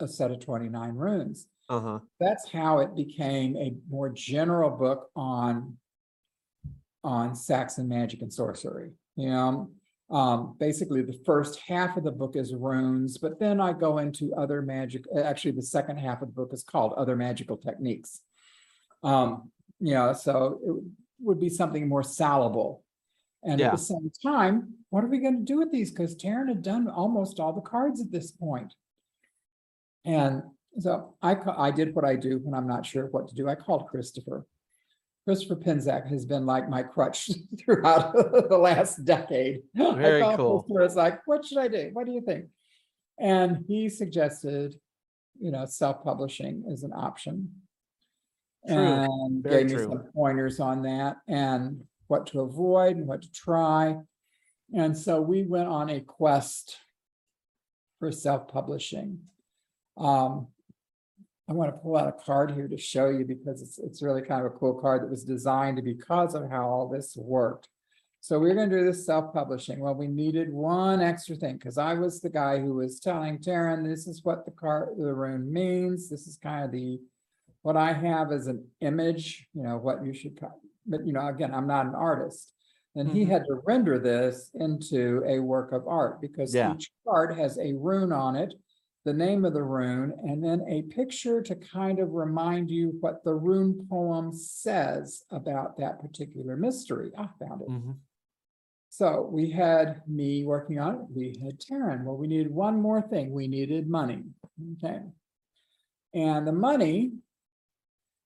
a 0.00 0.08
set 0.08 0.30
of 0.30 0.40
twenty-nine 0.40 0.94
runes 0.94 1.46
uh-huh. 1.68 1.98
that's 2.18 2.50
how 2.50 2.78
it 2.78 2.94
became 2.96 3.56
a 3.56 3.74
more 3.90 4.08
general 4.08 4.70
book 4.70 5.10
on 5.14 5.76
on 7.04 7.34
Saxon 7.34 7.88
magic 7.88 8.22
and 8.22 8.32
sorcery, 8.32 8.90
you 9.16 9.30
know. 9.30 9.70
Um, 10.10 10.56
basically, 10.58 11.02
the 11.02 11.18
first 11.26 11.60
half 11.60 11.96
of 11.98 12.04
the 12.04 12.10
book 12.10 12.34
is 12.34 12.54
runes, 12.54 13.18
but 13.18 13.38
then 13.38 13.60
I 13.60 13.74
go 13.74 13.98
into 13.98 14.34
other 14.34 14.62
magic, 14.62 15.04
uh, 15.14 15.20
actually, 15.20 15.50
the 15.50 15.62
second 15.62 15.98
half 15.98 16.22
of 16.22 16.28
the 16.28 16.34
book 16.34 16.50
is 16.52 16.62
called 16.62 16.94
Other 16.94 17.14
Magical 17.14 17.58
Techniques. 17.58 18.22
Um, 19.02 19.50
you 19.80 19.92
know, 19.92 20.14
so 20.14 20.60
it 20.64 20.82
would 21.20 21.38
be 21.38 21.50
something 21.50 21.86
more 21.86 22.02
salable. 22.02 22.82
And 23.44 23.60
at 23.60 23.72
the 23.72 23.78
same 23.78 24.10
time, 24.22 24.74
what 24.90 25.04
are 25.04 25.08
we 25.08 25.18
gonna 25.18 25.40
do 25.40 25.58
with 25.58 25.70
these? 25.70 25.90
Because 25.90 26.16
Taryn 26.16 26.48
had 26.48 26.62
done 26.62 26.88
almost 26.88 27.38
all 27.38 27.52
the 27.52 27.60
cards 27.60 28.00
at 28.00 28.10
this 28.10 28.32
point. 28.32 28.74
And 30.08 30.42
so 30.78 31.14
I, 31.22 31.34
ca- 31.34 31.56
I 31.58 31.70
did 31.70 31.94
what 31.94 32.04
I 32.04 32.16
do 32.16 32.38
when 32.42 32.54
I'm 32.54 32.66
not 32.66 32.86
sure 32.86 33.06
what 33.06 33.28
to 33.28 33.34
do. 33.34 33.48
I 33.48 33.54
called 33.54 33.88
Christopher. 33.88 34.46
Christopher 35.24 35.56
Penczak 35.56 36.08
has 36.08 36.24
been 36.24 36.46
like 36.46 36.70
my 36.70 36.82
crutch 36.82 37.30
throughout 37.58 38.12
the 38.48 38.56
last 38.58 39.04
decade. 39.04 39.60
I 39.78 39.94
Very 39.94 40.22
called 40.22 40.36
cool. 40.38 40.62
Christopher, 40.62 40.82
It's 40.84 40.96
like, 40.96 41.26
what 41.26 41.44
should 41.44 41.58
I 41.58 41.68
do? 41.68 41.90
What 41.92 42.06
do 42.06 42.12
you 42.12 42.22
think? 42.22 42.46
And 43.18 43.64
he 43.68 43.88
suggested, 43.88 44.76
you 45.38 45.50
know, 45.50 45.66
self-publishing 45.66 46.64
is 46.68 46.82
an 46.84 46.92
option. 46.94 47.50
True. 48.66 48.76
And 48.76 49.42
Very 49.42 49.64
gave 49.64 49.70
me 49.70 49.76
true. 49.76 49.88
some 49.88 50.04
pointers 50.14 50.60
on 50.60 50.82
that 50.82 51.16
and 51.28 51.82
what 52.06 52.26
to 52.28 52.40
avoid 52.40 52.96
and 52.96 53.06
what 53.06 53.22
to 53.22 53.32
try. 53.32 53.96
And 54.74 54.96
so 54.96 55.20
we 55.20 55.42
went 55.42 55.68
on 55.68 55.90
a 55.90 56.00
quest 56.00 56.78
for 57.98 58.10
self-publishing. 58.12 59.18
Um, 59.98 60.46
I 61.48 61.54
want 61.54 61.74
to 61.74 61.78
pull 61.78 61.96
out 61.96 62.08
a 62.08 62.12
card 62.12 62.52
here 62.52 62.68
to 62.68 62.76
show 62.76 63.08
you 63.08 63.24
because 63.24 63.62
it's, 63.62 63.78
it's 63.78 64.02
really 64.02 64.22
kind 64.22 64.44
of 64.44 64.52
a 64.52 64.56
cool 64.56 64.74
card 64.74 65.02
that 65.02 65.10
was 65.10 65.24
designed 65.24 65.82
because 65.82 66.34
of 66.34 66.48
how 66.50 66.68
all 66.68 66.88
this 66.88 67.16
worked. 67.16 67.68
So 68.20 68.38
we're 68.38 68.54
gonna 68.54 68.68
do 68.68 68.84
this 68.84 69.06
self-publishing. 69.06 69.78
Well, 69.78 69.94
we 69.94 70.08
needed 70.08 70.52
one 70.52 71.00
extra 71.00 71.36
thing, 71.36 71.56
because 71.56 71.78
I 71.78 71.94
was 71.94 72.20
the 72.20 72.28
guy 72.28 72.58
who 72.58 72.74
was 72.74 73.00
telling 73.00 73.38
Taryn, 73.38 73.84
this 73.84 74.06
is 74.06 74.24
what 74.24 74.44
the 74.44 74.50
card, 74.50 74.90
the 74.98 75.14
rune 75.14 75.50
means. 75.50 76.10
This 76.10 76.26
is 76.26 76.36
kind 76.36 76.64
of 76.64 76.72
the, 76.72 77.00
what 77.62 77.76
I 77.76 77.92
have 77.92 78.30
as 78.32 78.46
an 78.48 78.66
image, 78.80 79.46
you 79.54 79.62
know, 79.62 79.78
what 79.78 80.04
you 80.04 80.12
should, 80.12 80.38
co- 80.38 80.60
but 80.86 81.06
you 81.06 81.12
know, 81.12 81.26
again, 81.28 81.54
I'm 81.54 81.66
not 81.68 81.86
an 81.86 81.94
artist. 81.94 82.52
And 82.94 83.08
he 83.08 83.24
Mhm. 83.24 83.28
had 83.28 83.44
to 83.44 83.60
render 83.64 83.98
this 83.98 84.50
into 84.54 85.22
a 85.24 85.38
work 85.38 85.72
of 85.72 85.86
art 85.86 86.20
because 86.20 86.52
Yeah. 86.54 86.74
each 86.74 86.90
card 87.06 87.36
has 87.38 87.56
a 87.58 87.72
rune 87.74 88.12
on 88.12 88.34
it, 88.34 88.52
the 89.08 89.14
name 89.14 89.46
of 89.46 89.54
the 89.54 89.62
rune, 89.62 90.12
and 90.22 90.44
then 90.44 90.62
a 90.68 90.82
picture 90.82 91.40
to 91.40 91.56
kind 91.56 91.98
of 91.98 92.12
remind 92.12 92.70
you 92.70 92.94
what 93.00 93.24
the 93.24 93.34
rune 93.34 93.86
poem 93.88 94.34
says 94.34 95.22
about 95.30 95.78
that 95.78 95.98
particular 95.98 96.58
mystery. 96.58 97.10
I 97.16 97.26
found 97.38 97.62
it. 97.62 97.68
Mhm. 97.70 97.96
So 98.90 99.26
we 99.32 99.48
had 99.50 100.02
me 100.06 100.44
working 100.44 100.78
on 100.78 100.94
it. 100.96 101.00
We 101.10 101.38
had 101.42 101.58
Taryn. 101.58 102.04
Well, 102.04 102.18
we 102.18 102.26
needed 102.26 102.52
one 102.52 102.82
more 102.82 103.00
thing. 103.00 103.32
We 103.32 103.48
needed 103.48 103.88
money. 103.88 104.24
Okay. 104.74 105.00
And 106.12 106.46
the 106.46 106.52
money, 106.52 107.12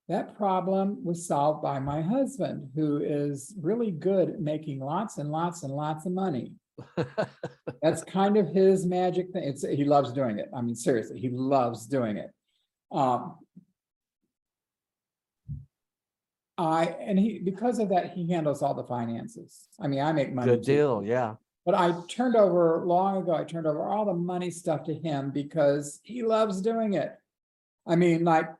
that 0.08 0.36
problem 0.36 1.04
was 1.04 1.28
solved 1.28 1.62
by 1.62 1.78
my 1.78 2.00
husband, 2.02 2.72
who 2.74 2.96
is 2.96 3.54
really 3.60 3.92
good 3.92 4.30
at 4.30 4.40
making 4.40 4.80
lots 4.80 5.18
and 5.18 5.30
lots 5.30 5.62
and 5.62 5.72
lots 5.72 6.06
of 6.06 6.12
money. 6.12 6.54
That's 7.82 8.04
kind 8.04 8.36
of 8.36 8.48
his 8.48 8.86
magic 8.86 9.32
thing. 9.32 9.42
It's, 9.44 9.66
he 9.66 9.84
loves 9.84 10.12
doing 10.12 10.38
it. 10.38 10.48
I 10.56 10.60
mean, 10.60 10.76
seriously, 10.76 11.18
he 11.18 11.28
loves 11.28 11.86
doing 11.86 12.16
it. 12.16 12.30
Um. 12.90 13.38
I, 16.58 16.84
and 17.00 17.18
he, 17.18 17.38
because 17.38 17.78
of 17.78 17.88
that, 17.88 18.12
he 18.12 18.30
handles 18.30 18.62
all 18.62 18.74
the 18.74 18.84
finances. 18.84 19.66
I 19.80 19.88
mean, 19.88 20.00
I 20.00 20.12
make 20.12 20.32
money. 20.32 20.52
Good 20.52 20.62
too. 20.62 20.72
deal, 20.72 21.02
yeah. 21.04 21.34
But 21.64 21.74
I 21.74 21.94
turned 22.08 22.36
over, 22.36 22.82
long 22.84 23.16
ago, 23.16 23.34
I 23.34 23.42
turned 23.44 23.66
over 23.66 23.88
all 23.88 24.04
the 24.04 24.12
money 24.12 24.50
stuff 24.50 24.84
to 24.84 24.94
him 24.94 25.30
because 25.30 25.98
he 26.04 26.22
loves 26.22 26.60
doing 26.60 26.92
it. 26.92 27.16
I 27.86 27.96
mean, 27.96 28.22
like, 28.24 28.50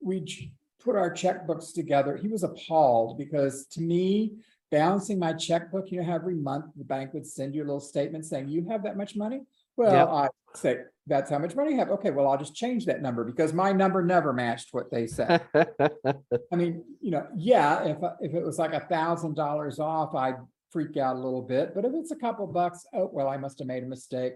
we 0.00 0.52
put 0.82 0.96
our 0.96 1.10
checkbooks 1.10 1.72
together. 1.72 2.16
He 2.16 2.28
was 2.28 2.42
appalled 2.42 3.16
because 3.16 3.66
to 3.68 3.80
me, 3.80 4.32
balancing 4.70 5.18
my 5.18 5.32
checkbook, 5.32 5.90
you 5.90 6.00
know, 6.00 6.06
how 6.06 6.14
every 6.14 6.34
month 6.34 6.66
the 6.76 6.84
bank 6.84 7.12
would 7.14 7.26
send 7.26 7.54
you 7.54 7.62
a 7.62 7.66
little 7.66 7.80
statement 7.80 8.24
saying, 8.24 8.48
you 8.48 8.66
have 8.68 8.82
that 8.84 8.96
much 8.96 9.16
money? 9.16 9.36
Yep. 9.36 9.46
Well, 9.76 10.14
I 10.16 10.28
say, 10.54 10.78
that's 11.06 11.30
how 11.30 11.38
much 11.38 11.54
money 11.54 11.72
you 11.72 11.78
have. 11.78 11.90
Okay, 11.90 12.10
well, 12.10 12.26
I'll 12.28 12.38
just 12.38 12.54
change 12.54 12.86
that 12.86 13.02
number 13.02 13.24
because 13.24 13.52
my 13.52 13.72
number 13.72 14.02
never 14.02 14.32
matched 14.32 14.68
what 14.72 14.90
they 14.90 15.06
said. 15.06 15.42
I 15.54 16.56
mean, 16.56 16.82
you 17.00 17.10
know, 17.10 17.26
yeah, 17.36 17.84
if, 17.84 18.02
I- 18.02 18.14
if 18.20 18.34
it 18.34 18.42
was 18.44 18.58
like 18.58 18.72
a 18.72 18.80
thousand 18.86 19.34
dollars 19.36 19.78
off, 19.78 20.14
I'd 20.14 20.36
freak 20.72 20.96
out 20.96 21.16
a 21.16 21.18
little 21.18 21.42
bit, 21.42 21.74
but 21.74 21.84
if 21.84 21.92
it's 21.94 22.10
a 22.10 22.16
couple 22.16 22.46
bucks, 22.46 22.84
oh, 22.92 23.08
well, 23.12 23.28
I 23.28 23.36
must 23.36 23.58
have 23.60 23.68
made 23.68 23.82
a 23.82 23.86
mistake. 23.86 24.34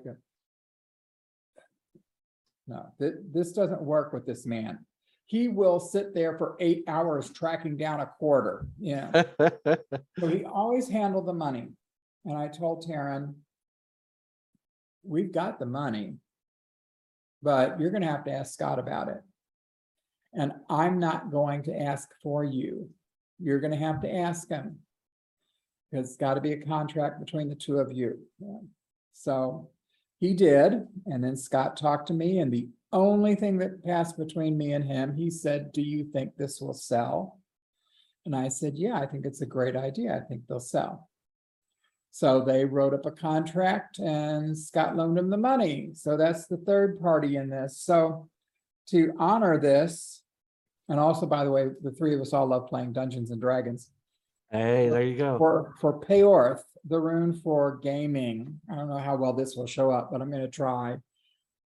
No, 2.67 2.87
thi- 2.99 3.19
this 3.33 3.53
doesn't 3.53 3.83
work 3.83 4.13
with 4.13 4.27
this 4.27 4.47
man. 4.47 4.85
He 5.31 5.47
will 5.47 5.79
sit 5.79 6.13
there 6.13 6.37
for 6.37 6.57
eight 6.59 6.83
hours 6.89 7.31
tracking 7.31 7.77
down 7.77 8.01
a 8.01 8.07
quarter, 8.19 8.67
yeah. 8.81 9.23
So 10.19 10.27
he 10.27 10.45
always 10.45 10.89
handled 10.89 11.27
the 11.27 11.33
money. 11.33 11.69
And 12.25 12.37
I 12.37 12.49
told 12.49 12.85
Taryn, 12.85 13.35
we've 15.05 15.31
got 15.31 15.61
the 15.61 15.67
money, 15.67 16.17
but 17.45 17.79
you're 17.79 17.93
gonna 17.93 18.11
have 18.11 18.25
to 18.25 18.33
ask 18.33 18.55
Scott 18.55 18.81
about 18.81 19.07
it. 19.07 19.23
And 20.33 20.53
I'm 20.69 20.99
not 20.99 21.31
going 21.31 21.63
to 21.63 21.81
ask 21.81 22.09
for 22.25 22.43
you. 22.43 22.91
You're 23.39 23.61
gonna 23.61 23.77
have 23.77 24.01
to 24.01 24.13
ask 24.13 24.49
him. 24.49 24.81
Because 25.93 26.09
it's 26.09 26.17
gotta 26.17 26.41
be 26.41 26.55
a 26.55 26.67
contract 26.67 27.21
between 27.21 27.49
the 27.49 27.55
two 27.55 27.79
of 27.79 27.93
you. 27.93 28.19
Yeah. 28.41 28.59
So 29.13 29.71
he 30.19 30.35
did, 30.35 30.89
and 31.07 31.23
then 31.23 31.37
Scott 31.37 31.77
talked 31.77 32.09
to 32.09 32.15
me, 32.15 32.41
and 32.41 32.53
the 32.53 32.67
only 32.93 33.35
thing 33.35 33.59
that 33.59 33.85
passed 33.85 34.17
between 34.17 34.59
me 34.59 34.73
and 34.73 34.85
him, 34.85 35.15
he 35.15 35.31
said, 35.31 35.73
do 35.73 35.83
you 35.83 36.05
think 36.05 36.37
this 36.37 36.61
will 36.61 36.75
sell? 36.75 37.39
And 38.27 38.35
I 38.35 38.49
said, 38.49 38.75
yeah, 38.77 38.99
I 38.99 39.07
think 39.07 39.25
it's 39.25 39.41
a 39.43 39.47
great 39.47 39.77
idea. 39.77 40.15
I 40.17 40.21
think 40.21 40.43
they'll 40.47 40.61
sell. 40.61 41.09
So 42.11 42.41
they 42.41 42.65
wrote 42.65 42.93
up 42.93 43.07
a 43.07 43.11
contract 43.13 43.99
and 43.99 44.59
Scott 44.59 44.97
loaned 44.97 45.19
him 45.19 45.31
the 45.31 45.37
money. 45.37 45.91
So 45.95 46.17
that's 46.17 46.47
the 46.47 46.57
third 46.57 47.01
party 47.01 47.37
in 47.37 47.49
this. 47.49 47.81
So 47.81 48.29
to 48.89 49.15
honor 49.19 49.59
this, 49.59 50.23
and 50.89 50.99
also, 50.99 51.25
by 51.25 51.45
the 51.45 51.53
way, 51.53 51.69
the 51.83 51.93
three 51.93 52.15
of 52.17 52.21
us 52.21 52.33
all 52.33 52.49
love 52.49 52.67
playing 52.67 52.93
Dungeons 52.93 53.31
and 53.31 53.41
Dragons. 53.41 53.91
Hey, 54.51 54.89
there 54.89 55.03
you 55.03 55.17
go. 55.17 55.39
For, 55.39 55.73
for 55.81 56.01
Peorth, 56.01 56.65
the 56.85 56.99
rune 56.99 57.33
for 57.33 57.77
gaming, 57.77 58.61
I 58.69 58.75
don't 58.75 58.89
know 58.89 58.99
how 58.99 59.15
well 59.15 59.33
this 59.33 59.55
will 59.55 59.69
show 59.69 59.93
up, 59.93 60.11
but 60.11 60.21
I'm 60.21 60.33
gonna 60.33 60.49
try. 60.49 60.97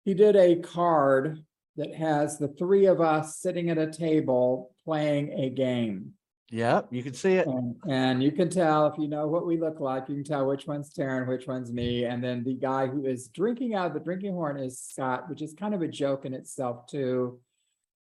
He 0.10 0.16
did 0.16 0.36
a 0.36 0.56
card 0.56 1.46
that 1.76 1.94
has 1.94 2.40
the 2.40 2.48
three 2.48 2.88
of 2.88 3.00
us 3.00 3.38
sitting 3.38 3.70
at 3.70 3.78
a 3.78 3.92
table 3.92 4.74
playing 4.84 5.34
a 5.34 5.52
game. 5.52 6.14
Yep, 6.50 6.88
you 6.90 7.04
can 7.04 7.14
see 7.14 7.34
it. 7.34 7.46
And, 7.46 7.76
and 7.88 8.24
you 8.24 8.32
can 8.32 8.50
tell 8.50 8.88
if 8.88 8.98
you 8.98 9.08
know 9.08 9.28
what 9.28 9.46
we 9.46 9.60
look 9.60 9.80
like, 9.80 10.10
you 10.10 10.16
can 10.16 10.24
tell 10.24 10.48
which 10.48 10.66
one's 10.66 10.92
Taryn, 10.92 11.28
which 11.28 11.46
one's 11.46 11.72
me. 11.72 12.06
And 12.06 12.24
then 12.24 12.44
the 12.44 12.56
guy 12.56 12.88
who 12.88 13.06
is 13.06 13.28
drinking 13.28 13.76
out 13.76 13.86
of 13.86 13.94
the 13.94 14.00
drinking 14.00 14.34
horn 14.34 14.58
is 14.58 14.82
Scott, 14.82 15.30
which 15.30 15.44
is 15.44 15.54
kind 15.54 15.76
of 15.76 15.84
a 15.84 15.88
joke 15.88 16.26
in 16.26 16.34
itself 16.34 16.88
too. 16.88 17.40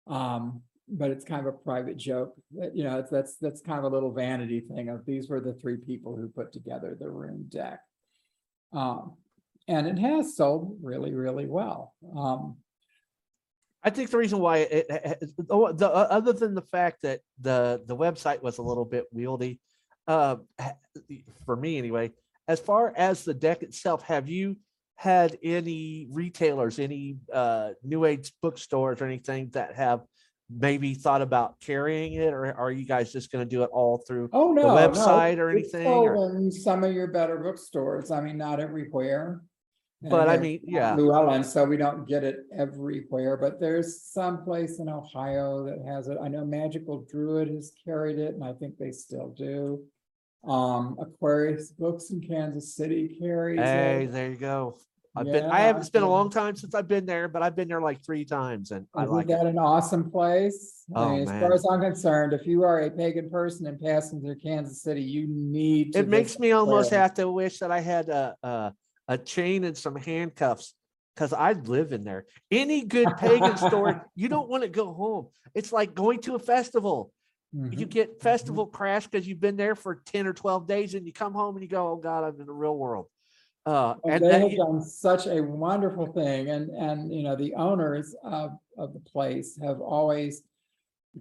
Um, 0.08 0.64
but 0.88 1.12
it's 1.12 1.26
kind 1.26 1.46
of 1.46 1.54
a 1.54 1.58
private 1.60 1.98
joke, 1.98 2.34
you 2.74 2.84
know, 2.84 2.98
it's, 2.98 3.12
that's, 3.12 3.36
that's 3.36 3.62
kind 3.62 3.78
of 3.78 3.86
a 3.86 3.96
little 3.96 4.12
vanity 4.12 4.62
thing 4.62 4.90
of 4.90 5.06
these 5.06 5.30
were 5.30 5.42
the 5.42 5.54
three 5.54 5.78
people 5.78 6.16
who 6.16 6.28
put 6.28 6.52
together 6.52 6.98
the 7.00 7.08
rune 7.08 7.46
deck. 7.50 7.82
Um, 8.74 9.14
and 9.70 9.86
it 9.88 10.00
has 10.00 10.36
sold 10.36 10.78
really, 10.82 11.14
really 11.14 11.46
well. 11.46 11.94
Um, 12.18 12.58
I 13.84 13.92
think 13.92 14.10
the 14.10 14.18
reason 14.18 14.40
why 14.40 14.58
it, 14.58 14.86
it- 14.90 15.30
oh, 15.50 15.72
the, 15.72 15.88
uh, 15.88 16.08
other 16.10 16.34
than 16.34 16.56
the 16.56 16.64
fact 16.64 17.04
that 17.04 17.22
the, 17.40 17.82
the 17.86 17.96
website 17.96 18.42
was 18.42 18.58
a 18.58 18.64
little 18.64 18.84
bit 18.84 19.06
wieldy, 19.16 19.60
uh, 20.08 20.38
for 21.46 21.56
me 21.56 21.78
anyway, 21.78 22.12
as 22.48 22.60
far 22.60 22.92
as 22.98 23.24
the 23.24 23.34
deck 23.34 23.62
itself, 23.62 24.02
have 24.04 24.28
you 24.28 24.58
had 24.96 25.38
any 25.44 26.08
retailers, 26.12 26.80
any, 26.80 27.18
uh, 27.32 27.70
new 27.84 28.04
age 28.06 28.34
bookstores 28.42 29.00
or 29.02 29.06
anything 29.06 29.50
that 29.54 29.76
have 29.76 30.02
maybe 30.50 30.96
thought 30.96 31.22
about 31.22 31.60
carrying 31.62 32.14
it, 32.14 32.34
or 32.34 32.52
are 32.54 32.72
you 32.72 32.84
guys 32.86 33.14
just 33.14 33.32
gonna 33.32 33.46
do 33.46 33.62
it 33.62 33.70
all 33.72 34.00
through? 34.00 34.28
Oh, 34.34 34.52
no. 34.52 34.64
no, 34.64 34.70
website 34.76 35.38
or 35.38 35.52
anything, 35.52 35.86
or- 35.86 36.36
in 36.36 36.52
Some 36.52 36.84
of 36.84 36.92
your 36.92 37.08
better 37.08 37.38
bookstores, 37.38 38.10
I 38.10 38.20
mean, 38.20 38.38
not 38.38 38.60
everywhere. 38.60 39.42
But 40.02 40.30
I 40.30 40.38
mean, 40.38 40.62
yeah, 40.64 40.96
Llewellyn, 40.96 41.44
so 41.44 41.66
we 41.66 41.76
don't 41.76 42.08
get 42.08 42.24
it 42.24 42.38
everywhere, 42.58 43.36
but 43.36 43.60
there's 43.60 44.02
some 44.02 44.44
place 44.46 44.80
in 44.80 44.88
Ohio 44.88 45.66
that 45.66 45.84
has 45.86 46.08
it. 46.08 46.18
I 46.22 46.30
know 46.30 46.46
Magical 46.46 47.06
Druid 47.12 47.50
has 47.50 47.74
carried 47.84 48.18
it, 48.18 48.34
and 48.34 48.44
I 48.44 48.54
think 48.54 48.78
they 48.78 48.92
still 48.92 49.34
do. 49.38 49.84
Um, 50.48 50.96
Aquarius 51.02 51.72
Books 51.72 52.12
in 52.12 52.22
Kansas 52.22 52.74
City 52.76 53.18
carries 53.20 53.60
hey, 53.60 54.06
it. 54.06 54.14
there 54.14 54.30
you 54.30 54.38
go. 54.38 54.78
I've 55.18 55.26
been, 55.26 55.44
Yeah, 55.44 55.52
I 55.52 55.60
haven't, 55.62 55.82
it's 55.82 55.90
been 55.90 56.04
a 56.04 56.06
yeah. 56.06 56.12
long 56.12 56.30
time 56.30 56.56
since 56.56 56.74
I've 56.74 56.88
been 56.88 57.06
there, 57.06 57.28
but 57.28 57.42
I've 57.42 57.56
been 57.56 57.68
there 57.68 57.82
like 57.82 58.06
three 58.06 58.24
times 58.24 58.72
and 58.72 58.86
I 58.96 59.04
Isn't 59.04 59.14
like 59.16 59.26
it. 59.26 59.30
that 59.30 59.48
an 59.48 59.58
awesome 59.58 60.10
place? 60.10 60.86
I 60.96 61.04
Oh, 61.04 61.10
mean, 61.10 61.22
as 61.24 61.28
man. 61.30 61.42
far 61.42 61.54
as 61.54 61.66
I'm 61.70 61.82
concerned, 61.82 62.32
if 62.32 62.46
you 62.48 62.64
are 62.64 62.82
a 62.82 62.92
pagan 62.92 63.30
person 63.30 63.66
and 63.66 63.82
passing 63.82 64.22
through 64.22 64.38
Kansas 64.38 64.82
City, 64.82 65.02
you 65.02 65.26
need 65.28 65.92
to. 65.94 66.00
It 66.00 66.08
makes 66.08 66.30
visit 66.30 66.42
me 66.42 66.52
almost 66.54 66.92
have 66.92 67.16
to 67.16 67.30
wish 67.30 67.60
that 67.60 67.72
I 67.72 67.82
had 67.82 68.08
a, 68.08 68.36
a, 68.44 68.72
a 69.10 69.18
chain 69.18 69.66
and 69.66 69.78
some 69.78 69.96
handcuffs. 69.96 70.74
Cause 71.18 71.34
I'd 71.34 71.68
live 71.68 71.92
in 71.92 72.06
there. 72.06 72.28
Any 72.50 72.86
good 72.86 73.18
pagan 73.18 73.58
store, 73.58 74.06
you 74.16 74.30
don't 74.30 74.48
want 74.48 74.64
to 74.64 74.70
go 74.70 74.94
home. 74.94 75.28
It's 75.54 75.74
like 75.74 75.94
going 75.94 76.22
to 76.22 76.36
a 76.36 76.40
festival. 76.40 77.12
You 77.52 77.88
Mhm. 77.88 77.90
get 77.90 78.22
festival 78.22 78.68
crash 78.68 79.08
because 79.08 79.28
you've 79.28 79.40
been 79.42 79.58
there 79.58 79.76
for 79.76 79.96
ten 79.96 80.28
or 80.28 80.34
twelve 80.34 80.66
days 80.68 80.94
and 80.94 81.06
you 81.06 81.12
come 81.12 81.34
home 81.34 81.56
and 81.56 81.64
you 81.64 81.68
go, 81.68 81.90
oh 81.90 81.96
God, 81.98 82.24
I'm 82.24 82.40
in 82.40 82.46
the 82.46 82.54
real 82.54 82.78
world. 82.78 83.08
Uh, 83.66 83.96
And 84.06 84.14
and 84.14 84.24
they 84.24 84.30
that, 84.30 84.42
have 84.50 84.58
done 84.58 84.82
such 84.82 85.28
a 85.28 85.42
wonderful 85.42 86.06
thing 86.14 86.50
and, 86.52 86.70
and, 86.70 87.14
you 87.14 87.24
know, 87.24 87.36
the 87.36 87.56
owners 87.56 88.16
of, 88.24 88.52
of 88.78 88.94
the 88.94 89.00
place 89.02 89.58
have 89.62 89.82
always. 89.82 90.44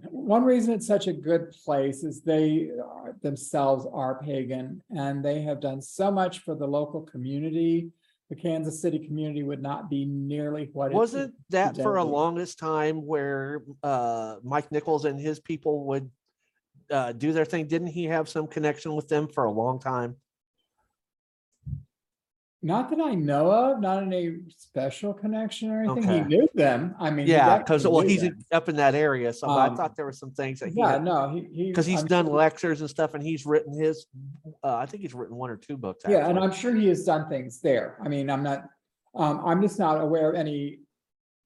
One 0.09 0.43
reason 0.43 0.73
it's 0.73 0.87
such 0.87 1.07
a 1.07 1.13
good 1.13 1.51
place 1.65 2.03
is 2.03 2.21
they 2.21 2.69
are- 2.83 3.15
themselves 3.21 3.85
are 3.91 4.21
pagan 4.21 4.81
and 4.95 5.23
they 5.23 5.41
have 5.41 5.59
done 5.59 5.81
so 5.81 6.11
much 6.11 6.39
for 6.39 6.55
the 6.55 6.67
local 6.67 7.01
community. 7.01 7.91
The 8.29 8.35
Kansas 8.35 8.79
City 8.79 8.99
community 8.99 9.41
would 9.43 9.61
not 9.61 9.89
be 9.89 10.05
nearly 10.05 10.69
what. 10.73 10.87
it 10.87 10.93
is 10.93 10.95
wasn't 10.97 11.33
that 11.49 11.75
for 11.77 11.97
a 11.97 12.03
longest 12.03 12.59
time 12.59 13.05
where 13.05 13.63
uh 13.83 14.35
Mike 14.43 14.71
Nichols 14.71 15.05
and 15.05 15.19
his 15.19 15.39
people 15.39 15.85
would 15.85 16.09
uh 16.91 17.11
do 17.13 17.33
their 17.33 17.45
thing? 17.45 17.67
Didn't 17.67 17.87
he 17.87 18.05
have 18.05 18.29
some 18.29 18.45
connection 18.47 18.95
with 18.95 19.07
them 19.07 19.27
for 19.27 19.45
a 19.45 19.51
long 19.51 19.79
time? 19.79 20.15
Not 22.61 22.89
that 22.89 22.99
I 22.99 23.15
know 23.15 23.49
of, 23.51 23.79
not 23.79 24.03
any 24.03 24.39
special 24.49 25.13
connection 25.13 25.71
or 25.71 25.81
anything. 25.81 26.03
He 26.03 26.09
Okay. 26.19 26.27
knew 26.27 26.47
them. 26.55 26.93
I 26.99 27.09
mean. 27.09 27.25
he 27.25 27.31
Yeah, 27.31 27.57
because 27.59 27.83
definitely 27.83 27.95
well, 27.95 28.03
knew 28.03 28.09
he's 28.09 28.21
them. 28.21 28.45
up 28.51 28.67
in 28.67 28.75
that 28.75 28.95
area, 28.95 29.31
so 29.31 29.47
I 29.47 29.67
Um, 29.67 29.77
thought 29.77 29.95
there 29.95 30.03
were 30.03 30.11
some 30.11 30.31
things 30.31 30.59
that 30.59 30.69
he 30.69 30.79
Yeah, 30.79 30.91
had 30.91 31.03
no, 31.05 31.29
he, 31.29 31.47
he. 31.53 31.67
because 31.67 31.85
he's 31.85 32.01
I'm 32.01 32.07
done 32.07 32.25
sure- 32.25 32.35
lectures 32.35 32.81
and 32.81 32.89
stuff, 32.89 33.13
and 33.13 33.23
he's 33.23 33.45
written 33.45 33.71
his. 33.79 34.07
Uh, 34.61 34.75
I 34.75 34.85
think 34.87 35.03
he's 35.03 35.13
written 35.13 35.37
one 35.37 35.49
or 35.49 35.55
two 35.55 35.77
books. 35.77 36.03
Yeah, 36.05 36.27
and 36.27 36.37
actually. 36.37 36.43
I'm 36.43 36.51
sure 36.51 36.75
he 36.75 36.87
has 36.87 37.05
done 37.05 37.29
things 37.29 37.61
there. 37.61 37.97
I 38.03 38.09
mean, 38.09 38.29
I'm 38.29 38.43
not, 38.43 38.65
um, 39.15 39.41
I'm 39.45 39.61
just 39.61 39.79
not 39.79 40.01
aware 40.01 40.29
of 40.29 40.35
any. 40.35 40.79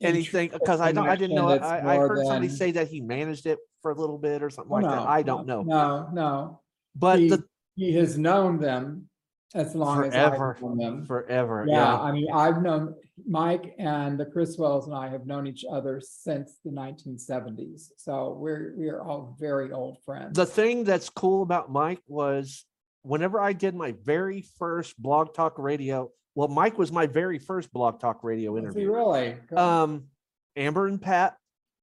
anything 0.01 0.49
because 0.51 0.81
I 0.81 0.91
don't. 0.91 1.07
I 1.07 1.15
didn't 1.15 1.35
know. 1.35 1.45
connection 1.47 1.63
I, 1.71 1.75
that's 1.77 1.87
I 1.87 1.95
more 1.97 2.07
heard 2.09 2.25
somebody 2.25 2.47
than- 2.47 2.57
say 2.57 2.71
that 2.71 2.87
he 2.87 3.01
managed 3.01 3.45
it 3.45 3.59
for 3.83 3.91
a 3.91 3.95
little 3.95 4.17
bit 4.17 4.41
or 4.41 4.49
something 4.49 4.71
like 4.71 4.83
that. 4.83 4.95
no, 4.95 5.03
I 5.03 5.21
don't 5.21 5.45
no, 5.45 5.61
know, 5.61 6.07
No, 6.07 6.09
no, 6.11 6.59
but 6.95 7.19
he, 7.19 7.29
the 7.29 7.43
he 7.75 7.93
has 7.93 8.17
known 8.17 8.57
them 8.57 9.07
as 9.53 9.75
long 9.75 10.03
as 10.05 10.13
I've 10.15 10.35
Forever. 10.35 10.57
known 10.61 10.77
them. 10.77 11.05
forever. 11.05 11.65
Yeah. 11.67 11.97
I 11.99 12.11
mean, 12.11 12.27
I've 12.33 12.61
known, 12.61 12.95
Mike 13.27 13.75
and 13.77 14.19
the 14.19 14.25
Chriswells 14.25 14.85
and 14.87 14.95
I 14.95 15.07
have 15.09 15.27
known 15.27 15.45
each 15.45 15.63
other 15.71 16.01
since 16.03 16.57
the 16.65 16.71
nineteen 16.71 17.17
seventies. 17.19 17.91
So 17.97 18.35
we're, 18.39 18.73
we 18.75 18.89
are 18.89 19.01
all 19.03 19.35
very 19.39 19.71
old 19.71 19.99
friends. 20.03 20.35
the 20.35 20.45
thing 20.47 20.83
that's 20.83 21.09
cool 21.09 21.43
about 21.43 21.71
Mike 21.71 22.01
was 22.07 22.65
whenever 23.03 23.39
I 23.39 23.53
did 23.53 23.75
my 23.75 23.93
very 24.03 24.41
first 24.57 24.99
blog 25.01 25.33
talk 25.35 25.59
radio, 25.59 26.09
well, 26.35 26.47
Mike 26.47 26.77
was 26.79 26.91
my 26.91 27.05
very 27.05 27.37
first 27.37 27.71
blog 27.71 27.99
talk 27.99 28.23
radio 28.23 28.55
he 28.55 28.59
interview. 28.61 28.91
really? 28.91 29.35
Um, 29.55 30.05
Amber 30.55 30.87
and 30.87 30.99
Pat 31.01 31.35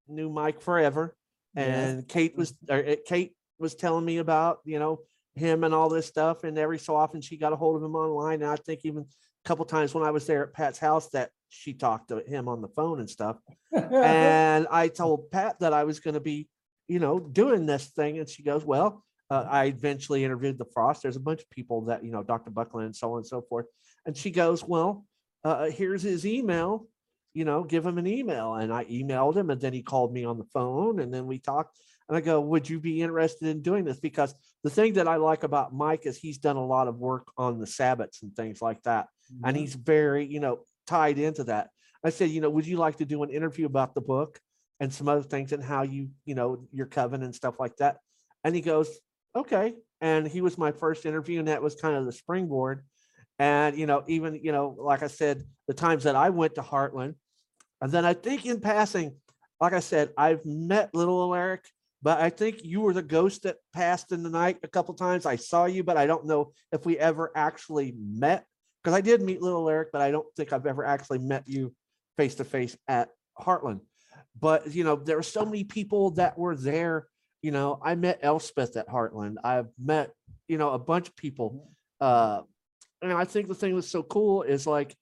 knew 0.08 0.28
Mike 0.30 0.60
forever, 0.60 1.14
Yes. 1.54 1.68
and 1.90 2.08
Kate 2.08 2.36
was 2.36 2.54
or, 2.68 2.78
uh, 2.84 2.96
Kate 3.06 3.34
was 3.60 3.74
telling 3.76 4.04
me 4.04 4.16
about 4.18 4.58
you 4.64 4.78
know 4.80 5.00
him 5.34 5.64
and 5.64 5.74
all 5.74 5.88
this 5.88 6.06
stuff, 6.06 6.44
and 6.44 6.58
every 6.58 6.78
so 6.78 6.96
often 6.96 7.20
she 7.20 7.36
got 7.36 7.52
a 7.52 7.56
hold 7.56 7.76
of 7.76 7.82
him 7.82 7.94
online, 7.94 8.42
and 8.42 8.50
I 8.50 8.56
think 8.56 8.80
even 8.84 9.02
a 9.02 9.48
couple 9.48 9.64
times 9.64 9.94
when 9.94 10.04
I 10.04 10.10
was 10.10 10.26
there 10.26 10.44
at 10.44 10.54
Pat's 10.54 10.78
house 10.78 11.08
that 11.10 11.30
she 11.48 11.74
talked 11.74 12.08
to 12.08 12.20
him 12.20 12.48
on 12.48 12.62
the 12.62 12.68
phone 12.68 13.00
and 13.00 13.10
stuff. 13.10 13.36
And 13.72 14.66
I 14.70 14.88
told 14.88 15.30
Pat 15.30 15.60
that 15.60 15.72
I 15.72 15.84
was 15.84 16.00
going 16.00 16.14
to 16.14 16.20
be, 16.20 16.48
you 16.88 16.98
know, 16.98 17.20
doing 17.20 17.66
this 17.66 17.86
thing. 17.86 18.18
And 18.18 18.28
she 18.28 18.42
goes, 18.42 18.64
Well, 18.64 19.04
uh, 19.30 19.46
I 19.48 19.66
eventually 19.66 20.24
interviewed 20.24 20.58
the 20.58 20.64
Frost. 20.64 21.02
There's 21.02 21.16
a 21.16 21.20
bunch 21.20 21.42
of 21.42 21.50
people 21.50 21.82
that, 21.82 22.04
you 22.04 22.10
know, 22.10 22.22
Dr. 22.22 22.50
Buckland 22.50 22.86
and 22.86 22.96
so 22.96 23.12
on 23.12 23.18
and 23.18 23.26
so 23.26 23.42
forth. 23.42 23.66
And 24.06 24.16
she 24.16 24.30
goes, 24.30 24.64
Well, 24.64 25.06
uh, 25.44 25.70
here's 25.70 26.02
his 26.02 26.26
email, 26.26 26.88
you 27.32 27.44
know, 27.44 27.62
give 27.62 27.86
him 27.86 27.98
an 27.98 28.06
email. 28.06 28.54
And 28.54 28.72
I 28.72 28.84
emailed 28.86 29.36
him 29.36 29.50
and 29.50 29.60
then 29.60 29.72
he 29.72 29.82
called 29.82 30.12
me 30.12 30.24
on 30.24 30.38
the 30.38 30.44
phone 30.52 31.00
and 31.00 31.12
then 31.12 31.26
we 31.26 31.38
talked. 31.38 31.78
And 32.10 32.16
I 32.16 32.22
go, 32.22 32.40
Would 32.40 32.68
you 32.68 32.80
be 32.80 33.00
interested 33.02 33.46
in 33.46 33.62
doing 33.62 33.84
this? 33.84 34.00
Because 34.00 34.34
the 34.64 34.70
thing 34.70 34.94
that 34.94 35.06
I 35.06 35.14
like 35.14 35.44
about 35.44 35.72
Mike 35.72 36.06
is 36.06 36.18
he's 36.18 36.38
done 36.38 36.56
a 36.56 36.66
lot 36.66 36.88
of 36.88 36.98
work 36.98 37.28
on 37.38 37.60
the 37.60 37.66
Sabbats 37.66 38.22
and 38.22 38.34
things 38.34 38.60
like 38.60 38.82
that. 38.82 39.06
And 39.44 39.54
mm-hmm. 39.54 39.60
he's 39.60 39.76
very 39.76 40.26
you 40.26 40.40
know 40.40 40.64
tied 40.88 41.18
into 41.18 41.44
that. 41.44 41.70
I 42.04 42.10
said 42.10 42.30
you 42.30 42.40
know 42.40 42.50
would 42.50 42.66
you 42.66 42.78
like 42.78 42.96
to 42.96 43.04
do 43.04 43.22
an 43.22 43.30
interview 43.30 43.66
about 43.66 43.94
the 43.94 44.00
book 44.00 44.40
and 44.80 44.92
some 44.92 45.08
other 45.08 45.22
things 45.22 45.52
and 45.52 45.62
how 45.62 45.82
you 45.82 46.08
you 46.24 46.34
know 46.34 46.66
your 46.72 46.86
coven 46.86 47.22
and 47.22 47.32
stuff 47.32 47.60
like 47.60 47.76
that? 47.76 47.98
And 48.42 48.56
he 48.56 48.60
goes 48.60 48.90
okay. 49.36 49.74
And 50.00 50.26
he 50.26 50.40
was 50.40 50.58
my 50.58 50.72
first 50.72 51.06
interview 51.06 51.38
and 51.38 51.46
that 51.46 51.62
was 51.62 51.76
kind 51.76 51.94
of 51.94 52.06
the 52.06 52.12
springboard. 52.12 52.84
And 53.38 53.78
you 53.78 53.86
know 53.86 54.02
even 54.08 54.34
you 54.42 54.50
know 54.50 54.74
like 54.78 55.02
i 55.02 55.06
said 55.06 55.44
the 55.66 55.72
times 55.72 56.04
that 56.04 56.14
i 56.14 56.28
went 56.28 56.56
to 56.56 56.60
heartland 56.60 57.14
and 57.80 57.90
then 57.90 58.04
i 58.04 58.12
think 58.12 58.44
in 58.44 58.60
passing 58.60 59.16
like 59.62 59.72
i 59.72 59.80
said 59.80 60.10
i've 60.18 60.44
met 60.44 60.94
little 60.94 61.34
eric 61.34 61.64
but 62.02 62.20
i 62.20 62.30
think 62.30 62.60
you 62.62 62.80
were 62.80 62.92
the 62.92 63.02
ghost 63.02 63.42
that 63.42 63.56
passed 63.72 64.12
in 64.12 64.22
the 64.22 64.30
night 64.30 64.58
a 64.62 64.68
couple 64.68 64.94
times 64.94 65.26
i 65.26 65.36
saw 65.36 65.64
you 65.66 65.82
but 65.82 65.96
i 65.96 66.06
don't 66.06 66.26
know 66.26 66.52
if 66.72 66.84
we 66.84 66.98
ever 66.98 67.30
actually 67.34 67.94
met 67.98 68.44
because 68.82 68.96
I 68.96 69.00
did 69.00 69.22
meet 69.22 69.42
little 69.42 69.68
Eric, 69.68 69.90
but 69.92 70.00
I 70.00 70.10
don't 70.10 70.26
think 70.36 70.52
I've 70.52 70.66
ever 70.66 70.84
actually 70.84 71.18
met 71.18 71.44
you 71.46 71.74
face 72.16 72.36
to 72.36 72.44
face 72.44 72.76
at 72.88 73.10
Heartland. 73.38 73.80
But 74.38 74.72
you 74.72 74.84
know, 74.84 74.96
there 74.96 75.18
are 75.18 75.22
so 75.22 75.44
many 75.44 75.64
people 75.64 76.12
that 76.12 76.38
were 76.38 76.56
there. 76.56 77.06
You 77.42 77.50
know, 77.50 77.80
I 77.82 77.94
met 77.94 78.20
Elspeth 78.22 78.76
at 78.76 78.88
Heartland. 78.88 79.36
I've 79.44 79.68
met, 79.78 80.10
you 80.48 80.58
know, 80.58 80.70
a 80.70 80.78
bunch 80.78 81.08
of 81.08 81.16
people. 81.16 81.70
Uh, 82.00 82.42
and 83.02 83.12
I 83.12 83.24
think 83.24 83.48
the 83.48 83.54
thing 83.54 83.74
that's 83.74 83.88
so 83.90 84.02
cool 84.02 84.42
is 84.42 84.66
like, 84.66 84.94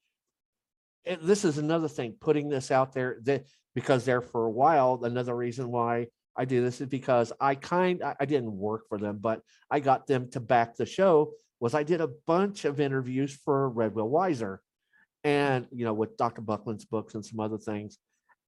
this 1.22 1.44
is 1.44 1.58
another 1.58 1.88
thing, 1.88 2.14
putting 2.20 2.48
this 2.48 2.70
out 2.70 2.92
there 2.92 3.18
that 3.22 3.46
because 3.74 4.04
there 4.04 4.20
for 4.20 4.44
a 4.44 4.50
while, 4.50 5.00
another 5.02 5.34
reason 5.34 5.70
why 5.70 6.08
I 6.39 6.44
do 6.44 6.62
this 6.62 6.81
is 6.81 6.86
because 6.86 7.32
I 7.40 7.56
kind 7.56 8.02
I 8.02 8.24
didn't 8.24 8.56
work 8.56 8.89
for 8.89 8.97
them, 8.97 9.19
but 9.20 9.43
I 9.70 9.81
got 9.81 10.06
them 10.06 10.31
to 10.31 10.40
back 10.40 10.77
the 10.77 10.86
show 10.86 11.32
was 11.60 11.74
I 11.74 11.82
did 11.82 12.01
a 12.01 12.10
bunch 12.27 12.65
of 12.65 12.78
interviews 12.81 13.35
for 13.44 13.69
Red 13.69 13.94
Wheel 13.94 14.09
Weiser 14.09 14.59
and, 15.24 15.66
you 15.73 15.85
know, 15.85 15.93
with 15.93 16.16
Dr. 16.16 16.40
Buckland's 16.40 16.85
books 16.85 17.15
and 17.15 17.27
some 17.27 17.40
other 17.40 17.59
things. 17.59 17.98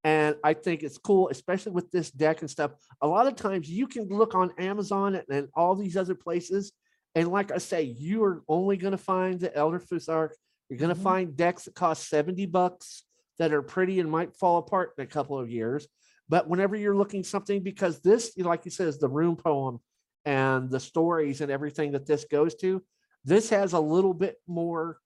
And 0.05 0.37
I 0.45 0.55
think 0.55 0.83
it's 0.85 0.97
cool, 0.97 1.29
especially 1.29 1.73
with 1.73 1.91
this 1.91 2.11
deck 2.13 2.41
and 2.41 2.49
stuff. 2.49 2.71
A 3.03 3.09
lot 3.09 3.27
of 3.27 3.35
times 3.35 3.69
you 3.69 3.89
can 3.89 4.09
look 4.09 4.37
on 4.37 4.53
Amazon 4.59 5.17
and, 5.17 5.25
and 5.29 5.49
all 5.55 5.75
these 5.75 5.97
other 5.97 6.15
places. 6.15 6.73
And 7.17 7.29
like 7.29 7.51
I 7.51 7.59
say, 7.59 7.83
you 7.83 8.23
are 8.23 8.43
only 8.49 8.77
going 8.77 8.93
to 8.93 8.99
find 8.99 9.41
the 9.41 9.55
Elder 9.55 9.81
Futhark. 9.81 10.31
You're 10.69 10.79
going 10.79 10.95
to 10.95 11.01
Mhm. 11.01 11.03
find 11.03 11.37
decks 11.37 11.65
that 11.65 11.75
cost 11.75 12.09
70 12.09 12.47
bucks 12.47 13.03
that 13.41 13.53
are 13.53 13.63
pretty 13.63 13.99
and 13.99 14.09
might 14.11 14.37
fall 14.37 14.59
apart 14.59 14.93
in 14.97 15.03
a 15.03 15.09
couple 15.09 15.37
of 15.39 15.51
years. 15.51 15.89
But 16.31 16.49
whenever 16.49 16.77
you're 16.77 16.97
looking 16.97 17.25
something, 17.25 17.61
because 17.61 17.99
this, 17.99 18.33
like 18.39 18.65
you 18.65 18.71
said, 18.71 18.87
is 18.87 18.99
the 18.99 19.09
rune 19.09 19.35
poem 19.35 19.81
and 20.25 20.71
the 20.71 20.79
stories 20.79 21.41
and 21.41 21.51
everything 21.51 21.91
that 21.91 22.07
this 22.07 22.25
goes 22.25 22.55
to, 22.57 22.81
this 23.25 23.51
has 23.51 23.73
a 23.73 23.81
little 23.81 24.15
bit 24.15 24.37
more 24.47 24.99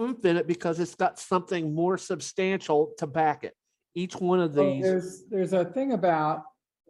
oomph 0.00 0.24
in 0.24 0.38
it 0.38 0.46
because 0.46 0.80
it's 0.80 0.94
got 0.94 1.18
something 1.18 1.74
more 1.74 1.98
substantial 1.98 2.92
to 2.96 3.06
back 3.06 3.44
it. 3.44 3.52
Each 3.94 4.16
one 4.16 4.40
of 4.40 4.54
Well, 4.54 4.72
these, 4.72 4.82
There's, 4.82 5.24
there's 5.28 5.52
a 5.52 5.66
thing 5.66 5.92
about 5.92 6.44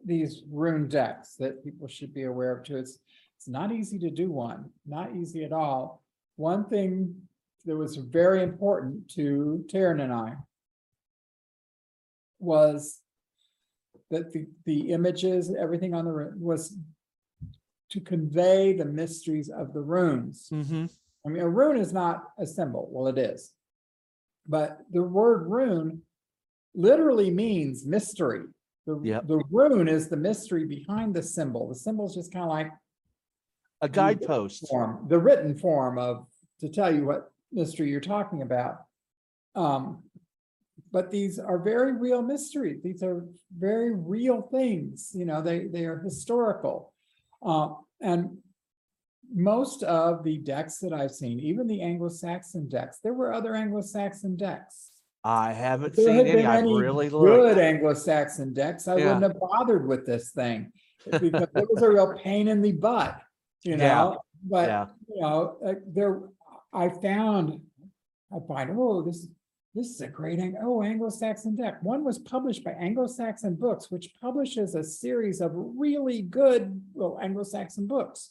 these 0.05 0.43
rune 0.49 0.89
decks 0.89 1.35
that 1.41 1.65
people 1.65 1.89
should 1.89 2.15
be 2.15 2.25
aware 2.25 2.57
of 2.57 2.65
too. 2.65 2.77
It's, 2.77 3.01
it's 3.37 3.49
not 3.49 3.73
easy 3.73 3.99
to 3.99 4.11
do 4.11 4.31
one, 4.31 4.71
not 4.87 5.17
easy 5.17 5.43
at 5.43 5.53
all. 5.53 6.05
One 6.37 6.65
thing 6.65 7.17
that 7.65 7.77
was 7.77 7.97
very 7.97 8.45
important 8.45 9.09
to 9.15 9.65
Taryn 9.69 10.01
and 10.01 10.13
I 10.13 10.35
was 12.39 13.01
that 14.11 14.33
the, 14.33 14.47
the 14.65 14.91
images, 14.93 15.53
everything 15.59 15.95
on 15.95 16.05
the 16.05 16.13
rune 16.13 16.41
was 16.41 16.77
to 17.91 18.01
convey 18.01 18.73
the 18.73 18.85
mysteries 18.85 19.49
of 19.49 19.73
the 19.73 19.81
runes. 19.81 20.49
Mhm. 20.53 20.91
I 21.25 21.29
mean, 21.29 21.43
a 21.43 21.49
rune 21.49 21.77
is 21.77 21.93
not 21.93 22.25
a 22.39 22.47
symbol. 22.47 22.89
Well, 22.91 23.09
it 23.09 23.19
is. 23.19 23.53
But 24.47 24.81
the 24.93 25.03
word 25.03 25.49
rune 25.51 26.03
literally 26.75 27.31
means 27.31 27.85
mystery. 27.85 28.45
The, 28.87 29.01
Yep. 29.03 29.27
the 29.27 29.39
rune 29.51 29.89
is 29.89 30.09
the 30.09 30.17
mystery 30.17 30.65
behind 30.67 31.15
the 31.15 31.23
symbol. 31.23 31.69
The 31.69 31.75
symbol 31.75 32.07
is 32.07 32.15
just 32.15 32.33
kind 32.33 32.45
of 32.45 32.51
like 32.51 32.73
a 33.83 33.89
guidepost. 33.89 34.69
form, 34.69 35.07
the 35.09 35.19
written 35.19 35.57
form 35.59 35.99
of, 35.99 36.27
to 36.61 36.69
tell 36.69 36.95
you 36.95 37.05
what 37.05 37.33
mystery 37.53 37.91
you're 37.91 38.01
talking 38.01 38.43
about. 38.43 38.85
Um, 39.57 40.06
but 40.93 41.11
these 41.11 41.39
are 41.39 41.59
very 41.59 41.93
real 41.93 42.23
mysteries. 42.23 42.83
These 42.83 43.03
are 43.03 43.27
very 43.57 43.95
real 43.95 44.43
things, 44.43 45.11
you 45.15 45.25
know, 45.25 45.43
they, 45.43 45.67
they 45.67 45.85
are 45.85 45.99
historical. 45.99 46.93
Uh, 47.43 47.71
and 48.01 48.39
most 49.35 49.83
of 49.83 50.23
the 50.23 50.39
decks 50.39 50.79
that 50.79 50.93
I've 50.93 51.11
seen, 51.11 51.41
even 51.41 51.67
the 51.67 51.83
Anglo-Saxon 51.83 52.69
decks, 52.69 52.99
there 53.03 53.15
were 53.15 53.33
other 53.33 53.55
Anglo-Saxon 53.55 54.37
decks. 54.37 54.91
I 55.25 55.53
haven't 55.53 55.97
there 55.97 56.05
seen 56.05 56.15
had 56.15 56.27
any. 56.27 56.37
been 56.43 56.47
I've 56.47 56.59
any 56.61 56.75
really 56.75 57.09
Good 57.09 57.13
looked. 57.19 57.59
Anglo-Saxon 57.59 58.53
decks, 58.53 58.87
I 58.87 58.97
Yeah. 58.97 59.07
wouldn't 59.07 59.23
have 59.25 59.41
bothered 59.41 59.87
with 59.89 60.07
this 60.07 60.31
thing. 60.31 60.73
Because 61.05 61.49
it 61.55 61.69
was 61.71 61.83
a 61.83 61.89
real 61.89 62.15
pain 62.15 62.49
in 62.49 62.63
the 62.63 62.73
butt, 62.73 63.21
you 63.65 63.73
Yeah. 63.73 63.95
know, 63.95 64.19
but, 64.45 64.69
Yeah, 64.69 64.87
you 65.09 65.21
know, 65.21 65.59
uh, 65.65 65.75
there, 65.87 66.23
I 66.73 66.89
found. 66.89 67.61
I 68.33 68.39
find, 68.47 68.71
oh, 68.77 69.03
this, 69.03 69.27
this 69.77 69.91
is 69.91 70.01
a 70.01 70.09
great, 70.09 70.41
oh, 70.63 70.83
Anglo-Saxon 70.83 71.55
deck. 71.55 71.83
One 71.83 72.03
was 72.03 72.19
published 72.19 72.65
by 72.65 72.71
Anglo-Saxon 72.71 73.57
Books, 73.57 73.91
which 73.91 74.15
publishes 74.19 74.75
a 74.75 74.83
series 74.83 75.43
of 75.43 75.53
really 75.55 76.23
good, 76.23 76.83
well, 76.95 77.19
Anglo-Saxon 77.21 77.87
books. 77.87 78.31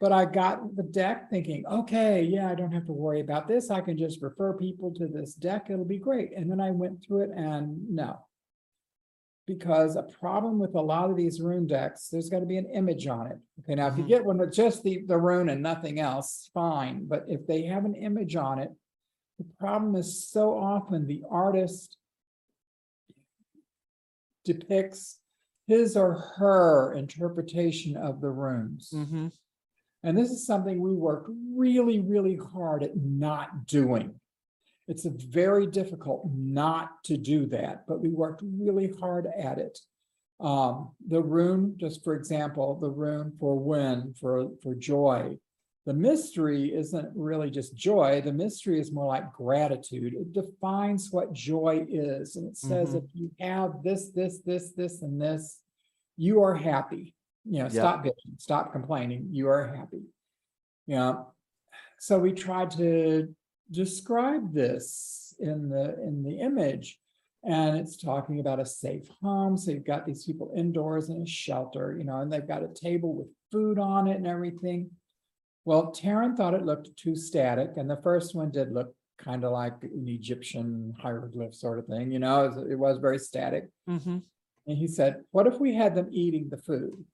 But 0.00 0.12
I 0.12 0.24
got 0.24 0.76
the 0.76 0.82
deck 0.82 1.28
thinking, 1.28 1.66
okay, 1.66 2.22
yeah, 2.22 2.50
I 2.50 2.54
don't 2.54 2.72
have 2.72 2.86
to 2.86 2.92
worry 2.92 3.20
about 3.20 3.46
this. 3.46 3.70
I 3.70 3.82
can 3.82 3.98
just 3.98 4.22
refer 4.22 4.54
people 4.54 4.92
to 4.94 5.06
this 5.06 5.34
deck. 5.34 5.66
It'll 5.68 5.84
be 5.84 5.98
great. 5.98 6.32
And 6.34 6.50
then 6.50 6.60
I 6.60 6.70
went 6.70 7.04
through 7.04 7.24
it 7.24 7.30
and 7.36 7.90
no. 7.90 8.26
Because 9.46 9.94
a 9.94 10.04
problem 10.04 10.58
with 10.58 10.74
a 10.74 10.80
lot 10.80 11.10
of 11.10 11.16
these 11.16 11.38
rune 11.38 11.66
decks, 11.66 12.08
there's 12.08 12.30
gotta 12.30 12.46
be 12.46 12.56
an 12.56 12.70
image 12.70 13.06
on 13.06 13.26
it. 13.26 13.38
Okay, 13.60 13.74
now 13.74 13.88
if 13.88 13.98
you 13.98 14.04
Mhm. 14.04 14.08
get 14.08 14.24
one 14.24 14.38
with 14.38 14.52
just 14.52 14.82
the, 14.82 15.04
the 15.06 15.18
rune 15.18 15.50
and 15.50 15.62
nothing 15.62 16.00
else, 16.00 16.50
fine, 16.54 17.04
but 17.04 17.26
if 17.28 17.46
they 17.46 17.62
have 17.64 17.84
an 17.84 17.94
image 17.94 18.36
on 18.36 18.58
it. 18.58 18.72
The 19.38 19.44
problem 19.58 19.96
is 19.96 20.28
so 20.28 20.56
often 20.56 21.06
the 21.06 21.22
artist. 21.30 21.96
Depicts 24.44 25.20
his 25.66 25.96
or 25.96 26.14
her 26.36 26.92
interpretation 26.92 27.96
of 27.96 28.20
the 28.20 28.30
runes. 28.30 28.90
mhm, 28.94 29.32
And 30.02 30.18
this 30.18 30.30
is 30.30 30.46
something 30.46 30.80
we 30.80 30.92
worked 30.92 31.30
really, 31.56 31.98
really 32.00 32.36
hard 32.36 32.82
at 32.82 32.94
not 32.94 33.66
doing. 33.66 34.20
It's 34.86 35.06
a 35.06 35.10
very 35.10 35.66
difficult 35.66 36.28
not 36.30 37.02
to 37.04 37.16
do 37.16 37.46
that, 37.46 37.86
but 37.86 38.02
we 38.02 38.10
worked 38.10 38.42
really 38.44 38.92
hard 39.00 39.26
at 39.26 39.56
it. 39.56 39.78
Um, 40.40 40.90
the 41.08 41.22
rune, 41.22 41.78
just 41.78 42.04
for 42.04 42.14
example, 42.14 42.78
the 42.78 42.90
rune 42.90 43.32
for 43.40 43.58
Wynn, 43.58 44.12
for, 44.20 44.50
for 44.62 44.74
joy. 44.74 45.38
The 45.86 45.94
mystery 45.94 46.74
isn't 46.74 47.10
really 47.14 47.50
just 47.50 47.74
joy. 47.76 48.22
The 48.22 48.32
mystery 48.32 48.80
is 48.80 48.90
more 48.90 49.06
like 49.06 49.32
gratitude. 49.32 50.14
It 50.14 50.32
defines 50.32 51.10
what 51.12 51.32
joy 51.34 51.84
is. 51.88 52.36
And 52.36 52.48
it 52.48 52.56
says 52.56 52.94
Mhm. 52.94 53.04
if 53.04 53.04
you 53.12 53.30
have 53.38 53.82
this, 53.82 54.08
this, 54.10 54.40
this, 54.40 54.72
this, 54.72 55.02
and 55.02 55.20
this, 55.20 55.60
you 56.16 56.42
are 56.42 56.54
happy. 56.54 57.14
You 57.44 57.58
know, 57.62 57.68
stop 57.68 58.04
bitching, 58.04 58.38
stop 58.40 58.72
complaining, 58.72 59.28
you 59.30 59.48
are 59.48 59.66
happy. 59.66 60.04
Yeah, 60.86 61.24
so 61.98 62.18
we 62.18 62.32
tried 62.32 62.70
to 62.72 63.34
describe 63.70 64.54
this 64.54 65.34
in 65.38 65.68
the, 65.68 66.00
in 66.02 66.22
the 66.22 66.38
image. 66.40 66.98
And 67.42 67.76
it's 67.76 67.98
talking 67.98 68.40
about 68.40 68.60
a 68.60 68.64
safe 68.64 69.06
home, 69.20 69.58
so 69.58 69.70
you've 69.70 69.84
got 69.84 70.06
these 70.06 70.24
people 70.24 70.50
indoors 70.56 71.10
in 71.10 71.20
a 71.20 71.26
shelter, 71.26 71.94
you 71.98 72.04
know, 72.04 72.20
and 72.20 72.32
they've 72.32 72.48
got 72.48 72.62
a 72.62 72.68
table 72.68 73.14
with 73.14 73.26
food 73.52 73.78
on 73.78 74.08
it 74.08 74.16
and 74.16 74.26
everything. 74.26 74.90
Well, 75.64 75.92
Taryn 75.92 76.36
thought 76.36 76.54
it 76.54 76.64
looked 76.64 76.96
too 76.96 77.16
static, 77.16 77.72
and 77.76 77.88
the 77.88 77.96
first 78.02 78.34
one 78.34 78.50
did 78.50 78.72
look 78.72 78.94
kind 79.18 79.44
of 79.44 79.52
like 79.52 79.82
an 79.82 80.06
Egyptian 80.08 80.94
hieroglyph 81.00 81.54
sort 81.54 81.78
of 81.78 81.86
thing, 81.86 82.10
you 82.12 82.18
know, 82.18 82.44
it 82.44 82.48
was- 82.54 82.70
it 82.72 82.78
was 82.78 82.98
very 82.98 83.18
static. 83.18 83.70
mhm. 83.88 84.22
And 84.66 84.78
he 84.78 84.86
said, 84.86 85.24
what 85.30 85.46
if 85.46 85.60
we 85.60 85.74
had 85.74 85.94
them 85.94 86.08
eating 86.10 86.48
the 86.48 86.56
food? 86.56 87.04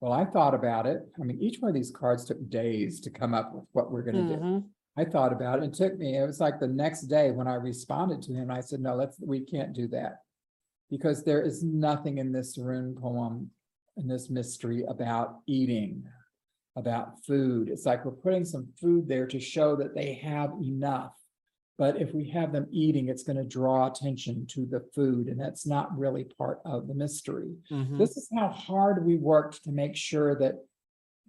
Well, 0.00 0.12
I 0.12 0.24
thought 0.24 0.54
about 0.54 0.86
it. 0.86 1.06
I 1.20 1.24
mean, 1.24 1.38
each 1.40 1.60
one 1.60 1.68
of 1.70 1.74
these 1.74 1.90
cards 1.90 2.24
took 2.24 2.48
days 2.50 3.00
to 3.00 3.10
come 3.10 3.32
up 3.34 3.54
with 3.54 3.64
what 3.72 3.90
we're 3.90 4.02
gonna 4.02 4.26
do. 4.28 4.36
Mhm. 4.36 4.64
I 4.96 5.04
thought 5.04 5.32
about 5.32 5.62
it. 5.62 5.66
It 5.66 5.72
took 5.74 5.96
me, 5.98 6.16
it 6.16 6.26
was 6.26 6.40
like 6.40 6.58
the 6.58 6.68
next 6.68 7.02
day 7.02 7.30
when 7.30 7.46
I 7.46 7.54
responded 7.54 8.22
to 8.22 8.32
him, 8.34 8.50
I 8.50 8.60
said, 8.60 8.80
no, 8.80 8.94
let's, 8.94 9.20
we 9.20 9.40
can't 9.40 9.72
do 9.74 9.86
that. 9.88 10.22
Because 10.90 11.22
there 11.22 11.42
is 11.42 11.62
nothing 11.62 12.18
in 12.18 12.32
this 12.32 12.56
rune 12.58 12.94
poem, 12.94 13.50
in 13.96 14.06
this 14.06 14.28
mystery 14.30 14.84
about 14.84 15.40
eating, 15.46 16.08
about 16.76 17.24
food. 17.24 17.68
It's 17.68 17.86
like 17.86 18.04
we're 18.04 18.12
putting 18.12 18.44
some 18.44 18.68
food 18.80 19.08
there 19.08 19.26
to 19.26 19.40
show 19.40 19.74
that 19.76 19.94
they 19.94 20.14
have 20.14 20.52
enough. 20.62 21.14
But 21.78 22.00
if 22.00 22.14
we 22.14 22.28
have 22.30 22.52
them 22.52 22.66
eating, 22.70 23.08
it's 23.08 23.22
gonna 23.22 23.44
draw 23.44 23.86
attention 23.90 24.46
to 24.50 24.64
the 24.66 24.80
food, 24.94 25.28
and 25.28 25.38
that's 25.38 25.66
not 25.66 25.96
really 25.98 26.24
part 26.24 26.60
of 26.64 26.86
the 26.88 26.94
mystery. 26.94 27.54
Mhm. 27.70 27.98
This 27.98 28.16
is 28.16 28.28
how 28.34 28.48
hard 28.48 29.04
we 29.04 29.16
worked 29.16 29.64
to 29.64 29.72
make 29.72 29.96
sure 29.96 30.38
that 30.38 30.64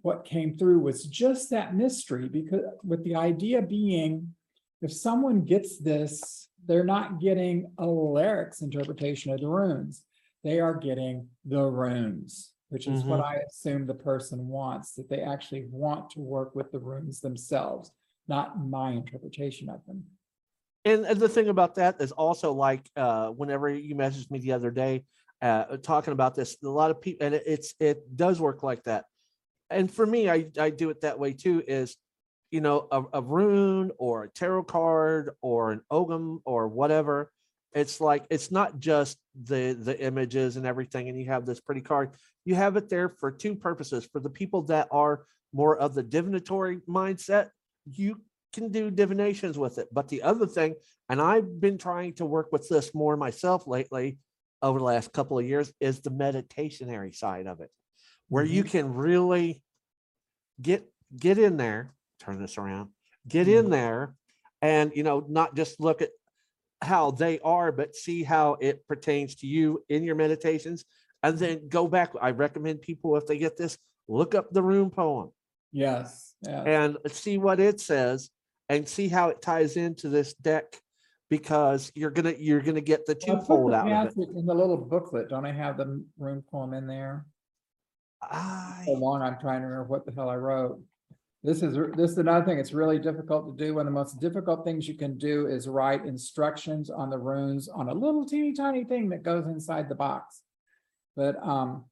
what 0.02 0.24
came 0.24 0.56
through 0.56 0.78
was 0.78 1.04
just 1.04 1.50
that 1.50 1.74
mystery, 1.74 2.28
because 2.28 2.62
with 2.84 3.02
the 3.04 3.16
idea 3.16 3.60
being, 3.60 4.34
if 4.80 4.92
someone 4.92 5.42
gets 5.44 5.78
this, 5.78 6.48
they're 6.66 6.84
not 6.84 7.20
getting 7.20 7.70
Alaric's 7.78 8.62
interpretation 8.62 9.32
of 9.32 9.40
the 9.40 9.48
runes. 9.48 10.04
They 10.44 10.60
are 10.60 10.74
getting 10.74 11.28
the 11.44 11.64
runes, 11.64 12.52
which 12.68 12.86
is 12.86 13.04
what 13.04 13.20
Mhm. 13.20 13.24
I 13.24 13.36
assume 13.48 13.86
the 13.86 13.94
person 13.94 14.48
wants, 14.48 14.94
that 14.94 15.08
they 15.08 15.20
actually 15.22 15.66
want 15.66 16.10
to 16.10 16.20
work 16.20 16.54
with 16.54 16.70
the 16.70 16.78
runes 16.78 17.20
themselves, 17.20 17.90
not 18.28 18.60
my 18.64 18.92
interpretation 18.92 19.68
of 19.68 19.84
them. 19.86 20.04
And 20.84 21.04
and 21.04 21.18
the 21.18 21.28
thing 21.28 21.48
about 21.48 21.74
that 21.76 22.00
is 22.00 22.12
also 22.12 22.52
like, 22.52 22.88
uh, 22.96 23.30
whenever 23.30 23.68
you 23.68 23.94
messaged 23.94 24.30
me 24.30 24.38
the 24.38 24.52
other 24.52 24.70
day, 24.70 25.04
uh, 25.42 25.76
talking 25.78 26.12
about 26.12 26.34
this, 26.34 26.56
a 26.62 26.68
lot 26.68 26.90
of 26.90 27.00
people, 27.00 27.24
and 27.26 27.34
it- 27.34 27.44
it's, 27.46 27.74
it 27.80 28.16
does 28.16 28.40
work 28.40 28.62
like 28.62 28.82
that. 28.84 29.04
And 29.70 29.90
for 29.90 30.06
me, 30.06 30.30
I, 30.30 30.50
I 30.58 30.70
do 30.70 30.90
it 30.90 31.00
that 31.02 31.18
way 31.18 31.32
too, 31.32 31.62
is, 31.66 31.96
you 32.50 32.60
know, 32.60 32.88
a, 32.90 33.04
a 33.14 33.22
rune 33.22 33.90
or 33.98 34.24
a 34.24 34.30
tarot 34.30 34.64
card 34.64 35.36
or 35.42 35.72
an 35.72 35.82
ogham 35.90 36.40
or 36.44 36.68
whatever. 36.68 37.30
It's 37.72 38.00
like, 38.00 38.24
it's 38.30 38.50
not 38.50 38.80
just 38.80 39.18
the, 39.34 39.76
the 39.78 39.98
images 40.00 40.56
and 40.56 40.66
everything, 40.66 41.08
and 41.08 41.18
you 41.18 41.26
have 41.26 41.44
this 41.44 41.60
pretty 41.60 41.82
card. 41.82 42.12
You 42.44 42.54
have 42.54 42.76
it 42.76 42.88
there 42.88 43.08
for 43.08 43.30
two 43.30 43.54
purposes. 43.54 44.08
For 44.10 44.20
the 44.20 44.30
people 44.30 44.62
that 44.62 44.88
are 44.90 45.24
more 45.52 45.76
of 45.76 45.94
the 45.94 46.02
divinatory 46.02 46.78
mindset, 46.88 47.50
you 47.90 48.22
can 48.52 48.70
do 48.70 48.90
divinations 48.90 49.58
with 49.58 49.78
it. 49.78 49.88
But 49.92 50.08
the 50.08 50.22
other 50.22 50.46
thing, 50.46 50.74
and 51.08 51.20
I've 51.20 51.60
been 51.60 51.78
trying 51.78 52.14
to 52.14 52.26
work 52.26 52.48
with 52.52 52.68
this 52.68 52.94
more 52.94 53.16
myself 53.16 53.66
lately 53.66 54.18
over 54.62 54.78
the 54.78 54.84
last 54.84 55.12
couple 55.12 55.38
of 55.38 55.46
years, 55.46 55.72
is 55.80 56.00
the 56.00 56.10
meditationary 56.10 57.14
side 57.14 57.46
of 57.46 57.60
it, 57.60 57.70
where 58.28 58.44
you 58.44 58.64
can 58.64 58.94
really 58.94 59.62
get 60.60 60.90
get 61.16 61.38
in 61.38 61.56
there, 61.56 61.94
turn 62.20 62.40
this 62.40 62.58
around, 62.58 62.90
get 63.26 63.48
in 63.48 63.66
Mhm. 63.66 63.70
there, 63.70 64.14
and 64.60 64.92
you 64.94 65.02
know, 65.02 65.24
not 65.28 65.54
just 65.54 65.80
look 65.80 66.02
at 66.02 66.10
how 66.82 67.10
they 67.10 67.38
are, 67.40 67.72
but 67.72 67.94
see 67.94 68.22
how 68.22 68.56
it 68.60 68.86
pertains 68.86 69.36
to 69.36 69.46
you 69.46 69.82
in 69.88 70.04
your 70.04 70.14
meditations, 70.14 70.84
and 71.22 71.38
then 71.38 71.68
go 71.68 71.88
back. 71.88 72.12
I 72.20 72.30
recommend 72.30 72.82
people 72.82 73.16
if 73.16 73.26
they 73.26 73.38
get 73.38 73.56
this, 73.56 73.78
look 74.08 74.34
up 74.34 74.50
the 74.52 74.62
rune 74.62 74.90
poem 74.90 75.30
Yes, 75.72 76.34
yeah. 76.46 76.62
and 76.62 76.96
see 77.08 77.38
what 77.38 77.60
it 77.60 77.80
says 77.80 78.30
and 78.68 78.88
see 78.88 79.08
how 79.08 79.28
it 79.28 79.42
ties 79.42 79.76
into 79.76 80.08
this 80.08 80.34
deck 80.34 80.80
because 81.30 81.92
you're 81.94 82.10
gonna 82.10 82.34
you're 82.38 82.60
gonna 82.60 82.80
get 82.80 83.06
the 83.06 83.14
twofold 83.14 83.74
out 83.74 83.88
of 84.06 84.12
it. 84.16 84.28
In 84.34 84.46
the 84.46 84.54
little 84.54 84.76
booklet, 84.76 85.28
don't 85.28 85.44
I 85.44 85.52
have 85.52 85.76
the 85.76 86.04
rune 86.18 86.42
poem 86.50 86.72
in 86.74 86.86
there? 86.86 87.26
so 88.22 88.28
I, 88.30 88.84
long, 88.98 89.22
I'm 89.22 89.38
trying 89.38 89.60
to 89.60 89.66
remember 89.66 89.88
what 89.88 90.06
the 90.06 90.12
hell 90.12 90.28
I 90.28 90.36
wrote. 90.36 90.80
This 91.44 91.62
is, 91.62 91.76
this 91.96 92.10
is 92.12 92.18
another 92.18 92.44
thing, 92.44 92.58
it's 92.58 92.72
really 92.72 92.98
difficult 92.98 93.56
to 93.56 93.64
do. 93.64 93.74
One 93.74 93.86
of 93.86 93.92
the 93.92 93.98
most 93.98 94.18
difficult 94.18 94.64
things 94.64 94.88
you 94.88 94.94
can 94.94 95.16
do 95.18 95.46
is 95.46 95.68
write 95.68 96.04
instructions 96.04 96.90
on 96.90 97.10
the 97.10 97.18
runes 97.18 97.68
on 97.68 97.88
a 97.88 97.94
little 97.94 98.26
teeny 98.26 98.52
tiny 98.52 98.84
thing 98.84 99.08
that 99.10 99.22
goes 99.22 99.46
inside 99.46 99.88
the 99.88 99.94
box. 99.94 100.42
But, 101.14 101.36
um, 101.46 101.84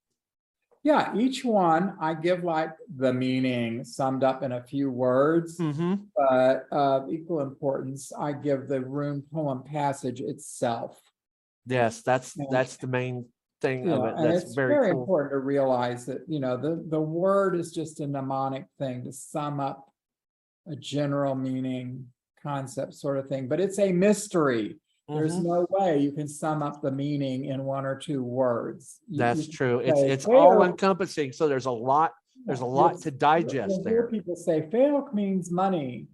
yeah, 0.82 1.16
each 1.16 1.44
one 1.44 1.96
I 2.00 2.14
give 2.14 2.42
like 2.44 2.70
the 2.96 3.12
meaning 3.12 3.84
summed 3.84 4.24
up 4.24 4.42
in 4.42 4.52
a 4.52 4.62
few 4.62 4.90
words, 4.90 5.58
Mhm. 5.58 6.06
but 6.16 6.66
of 6.72 7.08
equal 7.08 7.40
importance, 7.40 8.12
I 8.12 8.32
give 8.32 8.66
the 8.68 8.80
rune 8.80 9.22
poem 9.32 9.62
passage 9.62 10.20
itself. 10.20 11.00
yes, 11.68 12.02
that's 12.02 12.36
Yeah. 12.36 12.44
that's 12.50 12.76
the 12.76 12.86
main 12.86 13.26
thing 13.60 13.88
of 13.90 14.00
Yeah, 14.02 14.08
it. 14.10 14.14
and 14.16 14.32
That's 14.32 14.44
it's 14.44 14.54
very, 14.54 14.74
very 14.74 14.92
cool. 14.92 15.00
important 15.02 15.32
to 15.32 15.38
realize 15.38 16.06
that, 16.06 16.18
you 16.28 16.40
know, 16.40 16.56
the, 16.56 16.84
the 16.88 17.00
word 17.00 17.56
is 17.56 17.72
just 17.72 18.00
a 18.00 18.06
mnemonic 18.06 18.66
thing 18.78 19.04
to 19.04 19.12
sum 19.12 19.60
up 19.60 19.88
a 20.68 20.76
general 20.76 21.34
meaning, 21.34 22.06
concept 22.42 22.94
sort 22.94 23.18
of 23.18 23.28
thing, 23.28 23.48
but 23.48 23.60
it's 23.60 23.78
a 23.78 23.92
mystery. 23.92 24.76
There's 25.08 25.34
Mhm. 25.34 25.44
no 25.44 25.66
way 25.70 25.98
you 25.98 26.10
can 26.12 26.26
sum 26.28 26.62
up 26.62 26.82
the 26.82 26.90
meaning 26.90 27.44
in 27.46 27.64
one 27.64 27.86
or 27.86 27.96
two 27.96 28.22
words. 28.24 29.00
You- 29.08 29.18
That's 29.18 29.46
you 29.46 29.52
true. 29.52 29.78
It's 29.78 30.00
say 30.00 30.10
it's 30.10 30.26
all 30.26 30.52
fail- 30.60 30.62
encompassing. 30.64 31.32
So 31.32 31.48
there's 31.48 31.66
a 31.66 31.70
lot 31.70 32.12
there's 32.44 32.60
a 32.60 32.64
You'll- 32.64 32.72
lot 32.74 32.98
to 33.00 33.10
digest 33.10 33.74
you'll 33.76 33.88
hear 33.88 34.02
there. 34.02 34.06
People 34.08 34.36
say 34.36 34.68
fail 34.70 35.08
means 35.12 35.50
money. 35.50 36.06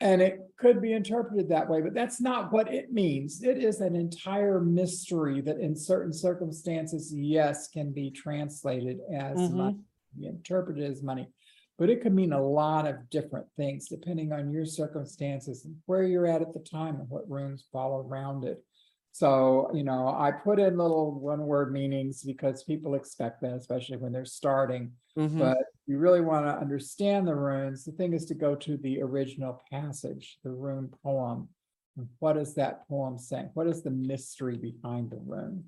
And 0.00 0.22
it 0.22 0.38
could 0.58 0.80
be 0.80 0.92
interpreted 0.92 1.48
that 1.48 1.68
way, 1.68 1.80
but 1.80 1.92
that's 1.92 2.20
not 2.20 2.52
what 2.52 2.72
it 2.72 2.92
means. 2.92 3.42
It 3.42 3.58
is 3.58 3.80
an 3.80 3.96
entire 3.96 4.60
mystery 4.60 5.40
that 5.40 5.58
in 5.58 5.74
certain 5.74 6.12
circumstances, 6.12 7.12
yes, 7.12 7.68
can 7.68 7.92
be 7.92 8.10
translated 8.10 9.00
as 9.12 9.36
Mhm. 9.38 9.54
money. 9.54 9.78
be 10.18 10.26
interpreted 10.26 10.82
as 10.90 11.02
money. 11.02 11.28
But 11.76 11.90
it 11.90 12.00
could 12.00 12.14
mean 12.14 12.32
a 12.32 12.42
lot 12.44 12.86
of 12.88 13.10
different 13.10 13.46
things 13.56 13.86
depending 13.88 14.32
on 14.32 14.50
your 14.50 14.64
circumstances, 14.64 15.64
and 15.64 15.76
where 15.86 16.02
you're 16.02 16.26
at 16.26 16.40
at 16.42 16.54
the 16.54 16.60
time 16.60 16.98
and 16.98 17.08
what 17.10 17.28
runes 17.30 17.62
fall 17.70 17.98
around 18.00 18.44
it. 18.44 18.64
So, 19.12 19.70
you 19.74 19.84
know, 19.84 20.08
I 20.08 20.32
put 20.32 20.58
in 20.58 20.78
little 20.78 21.12
one-word 21.20 21.72
meanings 21.72 22.22
because 22.24 22.64
people 22.64 22.94
expect 22.94 23.42
that, 23.42 23.54
especially 23.54 23.98
when 23.98 24.12
they're 24.12 24.24
starting. 24.24 24.92
Mhm. 25.16 25.38
But 25.38 25.58
you 25.88 25.98
really 25.98 26.20
want 26.20 26.44
to 26.44 26.54
understand 26.54 27.26
the 27.26 27.34
runes. 27.34 27.84
The 27.84 27.92
thing 27.92 28.12
is 28.12 28.26
to 28.26 28.34
go 28.34 28.54
to 28.54 28.76
the 28.76 29.00
original 29.00 29.62
passage, 29.72 30.38
the 30.44 30.50
rune 30.50 30.92
poem. 31.02 31.48
And 31.96 32.08
What 32.18 32.36
is 32.36 32.54
that 32.54 32.86
poem 32.88 33.18
saying? 33.18 33.50
What 33.54 33.66
is 33.66 33.82
the 33.82 33.90
mystery 33.90 34.58
behind 34.58 35.10
the 35.10 35.18
rune? 35.24 35.64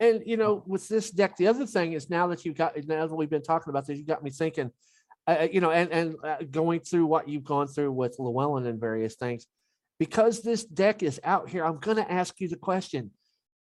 And 0.00 0.22
you 0.26 0.36
know, 0.36 0.62
with 0.66 0.86
this 0.86 1.10
deck, 1.10 1.36
the 1.36 1.48
other 1.48 1.66
thing 1.66 1.94
is 1.94 2.10
now 2.10 2.26
that 2.28 2.44
you've 2.44 2.56
got, 2.56 2.76
now 2.86 3.06
that 3.06 3.14
we've 3.14 3.30
been 3.30 3.42
talking 3.42 3.70
about 3.70 3.86
this, 3.86 3.98
you 3.98 4.04
got 4.04 4.22
me 4.22 4.30
thinking. 4.30 4.70
Uh, 5.26 5.48
you 5.50 5.60
know, 5.60 5.70
and 5.70 5.90
and 5.90 6.16
uh, 6.22 6.36
going 6.50 6.80
through 6.80 7.06
what 7.06 7.28
you've 7.28 7.44
gone 7.44 7.66
through 7.66 7.92
with 7.92 8.16
Llewellyn 8.18 8.66
and 8.66 8.80
various 8.80 9.14
things, 9.16 9.46
because 9.98 10.40
this 10.40 10.64
deck 10.64 11.02
is 11.02 11.20
out 11.24 11.50
here, 11.50 11.64
I'm 11.64 11.78
going 11.78 11.98
to 11.98 12.10
ask 12.10 12.40
you 12.40 12.48
the 12.48 12.56
question: 12.56 13.10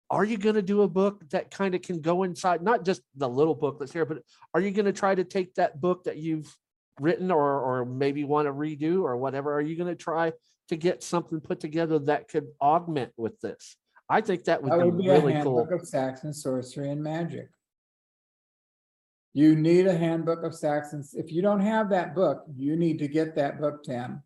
Are 0.10 0.24
you 0.24 0.38
going 0.38 0.56
to 0.56 0.62
do 0.62 0.84
a 0.84 0.88
book 0.88 1.28
that 1.32 1.50
kind 1.50 1.74
of 1.74 1.82
can 1.82 2.00
go 2.00 2.24
inside, 2.24 2.62
not 2.62 2.86
just 2.86 3.02
the 3.16 3.28
little 3.28 3.56
book 3.56 3.80
that's 3.80 3.92
here, 3.92 4.06
but 4.06 4.20
are 4.54 4.62
you 4.62 4.72
going 4.72 4.86
to 4.86 4.94
try 4.94 5.16
to 5.16 5.24
take 5.24 5.56
that 5.56 5.82
book 5.82 6.04
that 6.04 6.18
you've 6.18 6.56
written 7.00 7.32
or 7.32 7.60
or 7.60 7.86
maybe 7.86 8.24
want 8.24 8.48
to 8.48 8.54
redo 8.54 9.02
or 9.04 9.18
whatever? 9.18 9.54
Are 9.54 9.62
you 9.62 9.76
going 9.76 9.90
to 9.90 9.96
try 9.96 10.32
to 10.70 10.76
get 10.76 11.04
something 11.04 11.40
put 11.40 11.60
together 11.60 12.00
that 12.00 12.28
could 12.28 12.48
augment 12.62 13.12
with 13.18 13.40
this? 13.42 13.78
I 14.08 14.22
think 14.22 14.44
that 14.44 14.62
would 14.62 14.72
That 14.74 14.80
be 14.80 14.86
would 14.86 14.98
be 15.00 15.08
a 15.08 15.14
really 15.14 15.34
cool. 15.42 15.58
handbook 15.58 15.72
of 15.82 15.88
Saxon 15.88 16.34
sorcery 16.34 16.92
and 16.92 17.02
magic. 17.04 17.50
You 19.34 19.56
need 19.56 19.88
a 19.88 19.98
handbook 19.98 20.44
of 20.44 20.54
Saxons. 20.56 21.14
If 21.16 21.32
you 21.32 21.42
don't 21.42 21.60
have 21.60 21.90
that 21.90 22.16
book, 22.16 22.46
you 22.56 22.76
need 22.78 23.00
to 23.00 23.08
get 23.08 23.36
that 23.36 23.60
book, 23.60 23.84
Tim. 23.84 24.22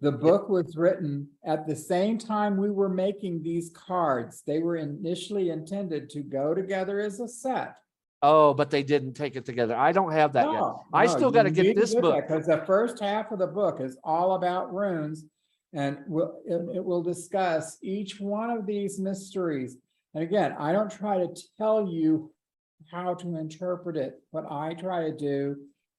The 0.00 0.12
book 0.12 0.48
was 0.48 0.76
written 0.76 1.28
at 1.44 1.66
the 1.66 1.76
same 1.76 2.18
time 2.18 2.56
we 2.56 2.70
were 2.70 2.88
making 2.88 3.42
these 3.42 3.70
cards. 3.70 4.42
They 4.46 4.58
were 4.58 4.76
initially 4.76 5.50
intended 5.50 6.10
to 6.10 6.20
go 6.20 6.54
together 6.54 7.00
as 7.00 7.20
a 7.20 7.28
set. 7.28 7.76
Oh, 8.22 8.54
but 8.54 8.70
they 8.70 8.82
didn't 8.82 9.14
take 9.14 9.36
it 9.36 9.44
together. 9.44 9.76
I 9.76 9.92
don't 9.92 10.12
have 10.12 10.32
that 10.32 10.50
yet. 10.50 10.62
I 10.92 11.06
still 11.06 11.30
gotta 11.30 11.50
get 11.50 11.76
this 11.76 11.94
book. 11.94 12.26
Because 12.26 12.46
the 12.46 12.64
first 12.66 12.98
half 13.00 13.30
of 13.32 13.38
the 13.38 13.46
book 13.46 13.80
is 13.80 13.96
all 14.02 14.34
about 14.34 14.74
runes. 14.74 15.24
And 15.74 15.98
will, 16.06 16.40
it, 16.46 16.76
it 16.76 16.84
will 16.84 17.02
discuss 17.02 17.78
each 17.82 18.20
one 18.20 18.50
of 18.50 18.64
these 18.64 19.00
mysteries. 19.00 19.76
And 20.14 20.22
again, 20.22 20.54
I 20.58 20.72
don't 20.72 20.90
try 20.90 21.18
to 21.18 21.28
tell 21.58 21.88
you 21.88 22.30
how 22.90 23.14
to 23.14 23.36
interpret 23.36 23.96
it. 23.96 24.20
What 24.30 24.50
I 24.50 24.74
try 24.74 25.10
to 25.10 25.16
do 25.16 25.56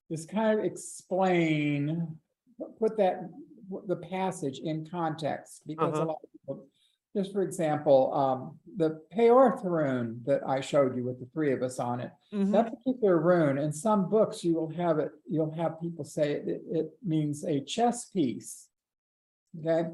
is 0.09 0.25
kind 0.25 0.57
of 0.57 0.65
explain, 0.65 2.07
put 2.79 2.97
that, 2.97 3.29
the 3.87 3.95
passage 3.97 4.59
in 4.59 4.87
context. 4.89 5.63
Because 5.67 5.93
a 5.93 6.01
Uh-huh. 6.01 6.05
lot 6.07 6.19
of 6.23 6.31
people, 6.31 6.67
just 7.15 7.31
for 7.31 7.41
example, 7.43 8.13
um, 8.13 8.59
the 8.77 9.01
Peorth 9.11 9.63
rune 9.63 10.21
that 10.25 10.47
I 10.47 10.59
showed 10.61 10.95
you 10.95 11.03
with 11.03 11.19
the 11.19 11.25
three 11.27 11.53
of 11.53 11.61
us 11.63 11.79
on 11.79 11.99
it. 12.01 12.11
Mhm. 12.33 12.51
That 12.51 12.73
particular 12.75 13.19
rune, 13.19 13.57
in 13.57 13.71
some 13.71 14.09
books, 14.09 14.43
you 14.43 14.55
will 14.55 14.69
have 14.69 14.99
it, 14.99 15.11
you'll 15.29 15.51
have 15.51 15.79
people 15.79 16.03
say 16.03 16.33
it, 16.33 16.61
it 16.69 16.97
means 17.03 17.43
a 17.45 17.61
chess 17.61 18.05
piece. 18.09 18.69
Okay, 19.59 19.89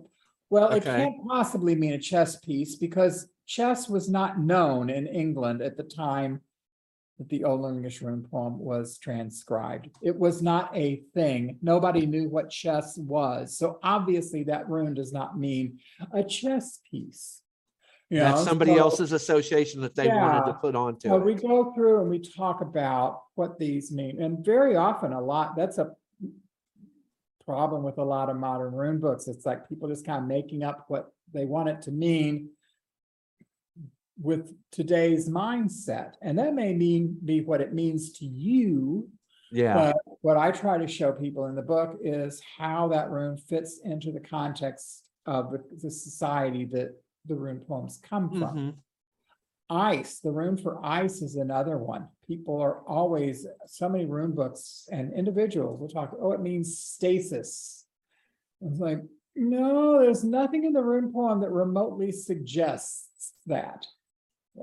well, 0.49 0.71
it 0.71 0.77
Okay. 0.83 1.05
can't 1.05 1.27
possibly 1.27 1.75
mean 1.75 1.93
a 1.93 1.99
chess 1.99 2.37
piece 2.37 2.75
because 2.75 3.27
chess 3.45 3.87
was 3.87 4.09
not 4.09 4.39
known 4.39 4.89
in 4.89 5.05
England 5.05 5.61
at 5.61 5.77
the 5.77 5.83
time 5.83 6.41
that 7.21 7.29
the 7.29 7.43
Old 7.43 7.65
English 7.71 8.01
rune 8.01 8.23
poem 8.29 8.57
was 8.59 8.97
transcribed. 8.97 9.89
It 10.01 10.17
was 10.17 10.41
not 10.41 10.75
a 10.75 11.03
thing. 11.13 11.57
Nobody 11.61 12.05
knew 12.07 12.27
what 12.29 12.49
chess 12.49 12.97
was. 12.97 13.55
So 13.57 13.79
obviously 13.83 14.43
that 14.45 14.67
rune 14.67 14.95
does 14.95 15.13
not 15.13 15.37
mean 15.37 15.79
a 16.11 16.23
chess 16.23 16.79
piece. 16.89 17.41
You 18.09 18.19
That's 18.19 18.39
know, 18.39 18.45
somebody 18.45 18.73
so- 18.75 18.79
else's 18.79 19.11
association 19.11 19.81
that 19.81 19.95
they 19.95 20.07
wanted 20.07 20.41
to 20.41 20.47
Yeah. 20.47 20.53
put 20.53 20.75
onto 20.75 21.07
so 21.09 21.15
it. 21.17 21.23
we 21.25 21.35
go 21.35 21.71
through 21.73 22.01
and 22.01 22.09
we 22.09 22.19
talk 22.19 22.61
about 22.61 23.21
what 23.35 23.57
these 23.59 23.91
mean, 23.91 24.19
and 24.21 24.43
very 24.43 24.75
often 24.75 25.13
a 25.13 25.21
lot, 25.21 25.55
that's 25.55 25.77
a 25.77 25.95
problem 27.45 27.83
with 27.83 27.97
a 27.99 28.03
lot 28.03 28.29
of 28.29 28.35
modern 28.37 28.73
rune 28.73 28.99
books. 28.99 29.27
It's 29.27 29.45
like 29.45 29.67
people 29.69 29.87
just 29.87 30.05
kind 30.05 30.23
of 30.23 30.27
making 30.27 30.63
up 30.63 30.85
what 30.87 31.11
they 31.33 31.45
want 31.45 31.69
it 31.69 31.81
to 31.83 31.91
mean 31.91 32.49
with 34.21 34.53
today's 34.71 35.27
mindset, 35.27 36.13
and 36.21 36.37
that 36.37 36.53
may 36.53 36.73
mean 36.73 37.17
be 37.25 37.41
what 37.41 37.61
it 37.61 37.73
means 37.73 38.13
to 38.19 38.25
you. 38.25 39.09
Yeah, 39.51 39.73
But 40.05 40.17
what 40.21 40.37
I 40.37 40.51
try 40.51 40.77
to 40.77 40.87
show 40.87 41.11
people 41.11 41.47
in 41.47 41.55
the 41.55 41.61
book 41.61 41.97
is 42.01 42.41
how 42.57 42.87
that 42.89 43.09
rune 43.09 43.35
fits 43.37 43.81
into 43.83 44.11
the 44.11 44.21
context 44.21 45.09
of 45.25 45.51
the, 45.51 45.61
the 45.81 45.91
society 45.91 46.63
that 46.65 46.95
the 47.25 47.35
rune 47.35 47.59
poems 47.59 47.99
come 48.01 48.29
from. 48.29 48.57
mhm. 48.57 48.73
Ice, 49.69 50.19
the 50.19 50.31
rune 50.31 50.57
for 50.57 50.83
ice 50.85 51.21
is 51.21 51.35
another 51.37 51.77
one. 51.77 52.07
People 52.27 52.59
are 52.61 52.81
always, 52.87 53.45
so 53.67 53.87
many 53.87 54.05
rune 54.05 54.33
books 54.33 54.87
and 54.91 55.13
individuals 55.13 55.79
will 55.79 55.87
talk, 55.87 56.13
oh, 56.19 56.33
it 56.33 56.41
means 56.41 56.77
stasis. 56.77 57.85
It's 58.59 58.79
like, 58.79 59.01
no, 59.35 59.99
there's 60.01 60.25
nothing 60.25 60.65
in 60.65 60.73
the 60.73 60.83
rune 60.83 61.13
poem 61.13 61.39
that 61.39 61.51
remotely 61.51 62.11
suggests 62.11 63.33
that. 63.47 63.85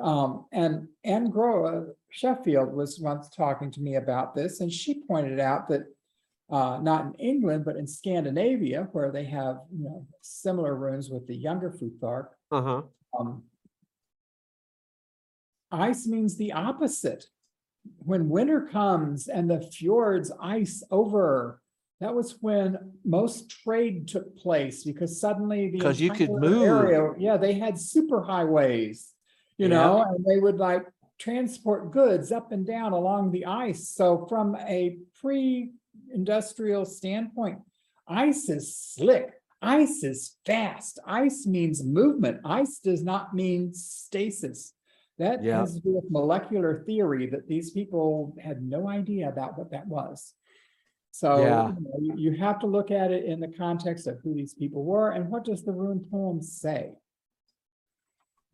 Um, 0.01 0.47
and 0.53 0.89
Ann 1.05 1.33
Gróa 1.33 1.87
Sheffield 2.11 2.73
was 2.75 3.01
once 3.01 3.29
talking 3.31 3.71
to 3.73 3.81
me 3.81 3.97
about 3.97 4.35
this, 4.35 4.61
and 4.61 4.71
she 4.73 5.03
pointed 5.07 5.41
out 5.41 5.69
that 5.69 5.83
uh, 6.51 6.79
not 6.83 7.05
in 7.07 7.15
England, 7.15 7.65
but 7.65 7.77
in 7.77 7.87
Scandinavia, 7.87 8.89
where 8.93 9.11
they 9.11 9.25
have, 9.25 9.61
you 9.71 9.85
know, 9.85 10.07
similar 10.23 10.75
runes 10.77 11.11
with 11.11 11.27
the 11.27 11.37
younger 11.37 11.71
Futhark, 11.71 12.29
uh-huh. 12.51 12.83
um. 13.19 13.43
Ice 15.71 16.07
means 16.07 16.37
the 16.39 16.53
opposite. 16.53 17.27
When 17.99 18.31
winter 18.31 18.63
comes 18.73 19.29
and 19.29 19.51
the 19.51 19.61
fjords 19.61 20.33
ice 20.41 20.83
over, 20.91 21.61
that 22.01 22.15
was 22.15 22.39
when 22.41 22.93
most 23.05 23.51
trade 23.51 24.09
took 24.09 24.37
place 24.39 24.85
because 24.85 25.21
suddenly 25.21 25.71
the. 25.71 25.81
'Cause 25.81 26.01
you 26.01 26.11
could 26.11 26.31
move. 26.31 26.63
area- 26.63 27.13
Yeah, 27.19 27.37
they 27.37 27.53
had 27.55 27.79
super 27.79 28.23
highways, 28.23 29.13
you 29.59 29.69
Yeah. 29.69 29.75
know, 29.75 30.03
and 30.03 30.25
they 30.25 30.39
would 30.39 30.57
like 30.57 30.87
transport 31.19 31.91
goods 31.91 32.31
up 32.33 32.53
and 32.53 32.65
down 32.67 32.93
along 32.93 33.33
the 33.33 33.45
ice. 33.45 33.89
So 33.89 34.25
from 34.27 34.55
a 34.57 34.99
pre-industrial 35.21 36.85
standpoint, 36.85 37.59
ice 38.07 38.49
is 38.49 38.75
slick. 38.77 39.33
Ice 39.61 40.05
is 40.05 40.37
fast. 40.47 41.01
Ice 41.05 41.45
means 41.47 41.83
movement. 41.85 42.41
Ice 42.45 42.79
does 42.79 43.03
not 43.03 43.35
mean 43.35 43.75
stasis. 43.75 44.73
That 45.19 45.43
Yeah. 45.43 45.59
has 45.59 45.75
to 45.75 45.81
do 45.81 45.97
with 45.97 46.09
molecular 46.13 46.85
theory 46.85 47.27
that 47.31 47.49
these 47.49 47.73
people 47.73 48.37
had 48.39 48.63
no 48.63 48.87
idea 48.89 49.29
about 49.29 49.59
what 49.59 49.73
that 49.73 49.89
was. 49.89 50.35
So 51.11 51.43
Yeah. 51.43 51.75
you, 51.75 51.81
know, 51.81 51.99
you- 51.99 52.31
you 52.31 52.39
have 52.39 52.61
to 52.61 52.69
look 52.69 52.93
at 52.93 53.11
it 53.11 53.25
in 53.25 53.41
the 53.41 53.49
context 53.49 54.07
of 54.07 54.21
who 54.21 54.33
these 54.35 54.55
people 54.55 54.85
were 54.85 55.11
and 55.11 55.29
what 55.29 55.43
does 55.43 55.65
the 55.65 55.73
rune 55.73 56.07
poem 56.09 56.41
say? 56.41 56.95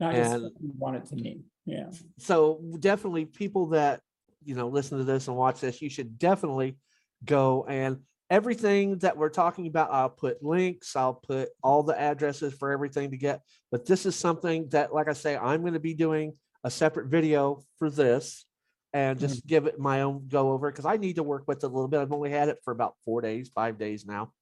Not 0.01 0.15
just 0.15 0.35
And- 0.35 0.51
you 0.61 0.73
want 0.77 0.97
it 0.97 1.07
to 1.07 1.17
mean. 1.17 1.45
Yeah. 1.67 1.91
So 2.19 2.61
definitely 2.79 3.25
people 3.25 3.69
that, 3.69 4.01
you 4.45 4.55
know, 4.55 4.69
listen 4.69 4.99
to 4.99 5.05
this 5.05 5.29
and 5.29 5.37
watch 5.37 5.61
this, 5.61 5.81
you 5.81 5.89
should 5.89 6.19
definitely 6.19 6.77
go 7.25 7.65
and 7.65 8.01
everything 8.31 8.99
that 8.99 9.17
we're 9.17 9.29
talking 9.29 9.67
about, 9.67 9.93
I'll 9.93 10.11
put 10.11 10.43
links, 10.43 10.97
I'll 10.97 11.15
put 11.15 11.51
all 11.63 11.83
the 11.83 11.99
addresses 11.99 12.55
for 12.55 12.73
everything 12.73 13.11
to 13.11 13.17
get. 13.17 13.43
But 13.71 13.87
this 13.87 14.07
is 14.07 14.17
something 14.17 14.69
that, 14.71 14.95
like 14.95 15.09
I 15.09 15.13
say, 15.13 15.37
I'm 15.37 15.61
going 15.61 15.75
to 15.75 15.81
be 15.81 15.95
doing 15.95 16.35
a 16.65 16.71
separate 16.71 17.09
video 17.09 17.63
for 17.79 17.91
this 17.91 18.47
and 18.93 19.19
just 19.19 19.41
mm-hmm. 19.41 19.49
give 19.49 19.67
it 19.67 19.79
my 19.79 20.03
own 20.03 20.27
go 20.29 20.53
over 20.53 20.71
because 20.71 20.87
I 20.87 20.97
need 20.97 21.17
to 21.17 21.23
work 21.23 21.45
with 21.47 21.59
it 21.59 21.65
a 21.65 21.69
little 21.69 21.89
bit. 21.89 22.01
I've 22.01 22.13
only 22.13 22.31
had 22.31 22.49
it 22.49 22.59
for 22.65 22.73
about 22.73 22.95
four 23.05 23.21
days, 23.21 23.51
five 23.55 23.79
days 23.79 24.07
now. 24.07 24.33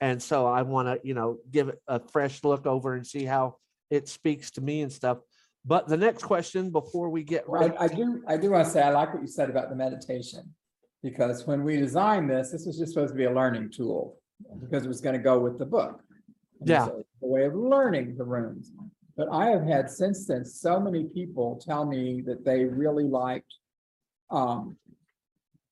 And 0.00 0.20
so 0.20 0.46
I 0.46 0.62
want 0.62 0.88
to, 0.88 1.06
you 1.06 1.14
know, 1.14 1.38
give 1.50 1.68
it 1.68 1.80
a 1.86 2.00
fresh 2.00 2.42
look 2.42 2.66
over 2.66 2.94
and 2.94 3.06
see 3.06 3.24
how 3.24 3.56
it 3.92 4.08
speaks 4.08 4.50
to 4.52 4.60
me 4.62 4.80
and 4.80 4.90
stuff. 4.90 5.18
But 5.64 5.86
the 5.86 5.98
next 5.98 6.22
question 6.24 6.70
before 6.70 7.10
we 7.10 7.22
get 7.22 7.46
Well, 7.48 7.60
right, 7.60 7.74
I, 7.78 7.84
I 7.84 7.88
do, 7.88 8.22
I 8.26 8.36
do 8.38 8.50
want 8.50 8.64
to 8.64 8.70
say, 8.70 8.80
I 8.80 8.90
like 8.90 9.12
what 9.12 9.22
you 9.22 9.28
said 9.28 9.50
about 9.50 9.68
the 9.68 9.76
meditation. 9.76 10.54
Because 11.02 11.46
when 11.46 11.62
we 11.62 11.76
designed 11.76 12.30
this, 12.30 12.50
this 12.52 12.64
was 12.64 12.78
just 12.78 12.94
supposed 12.94 13.12
to 13.12 13.18
be 13.18 13.24
a 13.24 13.32
learning 13.32 13.70
tool, 13.70 14.16
because 14.60 14.84
it 14.84 14.88
was 14.88 15.00
going 15.00 15.16
to 15.16 15.22
go 15.22 15.38
with 15.38 15.58
the 15.58 15.66
book. 15.66 16.00
And 16.60 16.68
Yeah. 16.70 16.86
so 16.86 17.04
A 17.22 17.26
way 17.26 17.44
of 17.44 17.54
learning 17.54 18.16
the 18.16 18.24
runes. 18.24 18.72
But 19.14 19.28
I 19.30 19.46
have 19.50 19.64
had 19.64 19.90
since 19.90 20.26
then, 20.26 20.44
so 20.44 20.80
many 20.80 21.04
people 21.04 21.60
tell 21.68 21.84
me 21.84 22.22
that 22.22 22.44
they 22.44 22.64
really 22.64 23.04
liked. 23.04 23.54
Um. 24.30 24.76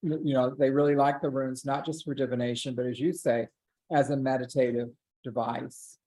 You 0.02 0.18
you 0.24 0.34
know, 0.34 0.55
they 0.59 0.70
really 0.70 0.97
like 0.97 1.20
the 1.20 1.28
runes, 1.28 1.64
not 1.64 1.84
just 1.84 2.05
for 2.05 2.14
divination, 2.14 2.74
but 2.74 2.86
as 2.86 2.98
you 2.98 3.12
say, 3.12 3.48
as 3.92 4.09
a 4.10 4.16
meditative 4.16 4.88
device. 5.22 5.98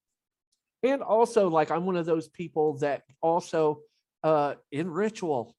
And 0.84 1.02
also 1.02 1.50
like 1.50 1.72
I'm 1.72 1.86
one 1.86 1.98
of 1.98 2.06
those 2.06 2.28
people 2.30 2.78
that 2.80 3.04
also 3.22 3.80
uh 4.24 4.56
in 4.72 4.90
ritual. 4.92 5.56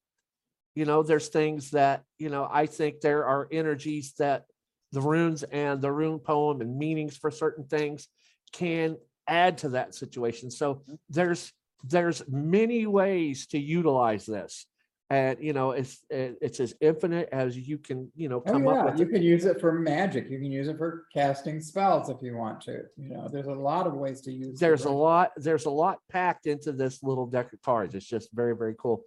you 0.75 0.85
know, 0.85 1.03
there's 1.03 1.29
things 1.29 1.71
that, 1.71 2.03
you 2.19 2.29
know, 2.31 2.49
I 2.51 2.67
think 2.67 3.01
there 3.01 3.25
are 3.27 3.49
energies 3.53 4.15
that 4.19 4.45
the 4.93 5.01
runes 5.01 5.43
and 5.45 5.81
the 5.81 5.93
rune 5.93 6.19
poem 6.19 6.61
and 6.61 6.79
meanings 6.79 7.17
for 7.17 7.31
certain 7.31 7.65
things 7.65 8.09
can 8.53 8.97
add 9.29 9.59
to 9.59 9.71
that 9.71 9.95
situation. 9.95 10.51
So 10.51 10.83
there's 11.09 11.53
there's 11.85 12.23
many 12.29 12.87
ways 12.87 13.47
to 13.49 13.59
utilize 13.59 14.27
this. 14.27 14.67
And 15.11 15.39
you 15.39 15.53
know, 15.53 15.73
it's 15.73 16.03
it's 16.09 16.61
as 16.61 16.75
infinite 16.81 17.29
as 17.31 17.57
you 17.59 17.77
can, 17.79 18.11
you 18.17 18.29
know, 18.31 18.43
Oh, 18.47 18.53
come 18.53 18.67
up 18.67 18.75
yeah, 18.75 18.85
with. 18.91 18.99
you 19.01 19.07
can 19.07 19.23
use 19.23 19.45
it 19.45 19.61
for 19.61 19.71
magic. 19.73 20.31
You 20.31 20.39
can 20.39 20.51
use 20.51 20.67
it 20.69 20.79
for 20.79 21.05
casting 21.13 21.61
spells 21.61 22.09
if 22.09 22.17
you 22.23 22.35
want 22.37 22.63
to. 22.63 22.85
You 22.97 23.11
know, 23.11 23.29
there's 23.31 23.47
a 23.47 23.53
lot 23.53 23.87
of 23.87 23.93
ways 23.95 24.23
to 24.23 24.33
use. 24.33 24.59
the 24.59 24.67
there's 24.67 24.87
a 24.87 24.91
lot 24.91 25.33
there's 25.37 25.67
a 25.67 25.71
lot 25.71 25.99
packed 26.11 26.47
into 26.47 26.73
this 26.73 27.03
little 27.03 27.27
deck 27.27 27.53
of 27.53 27.61
cards 27.63 27.95
it's 27.95 28.07
just 28.07 28.31
very 28.33 28.57
very 28.57 28.75
cool 28.79 29.03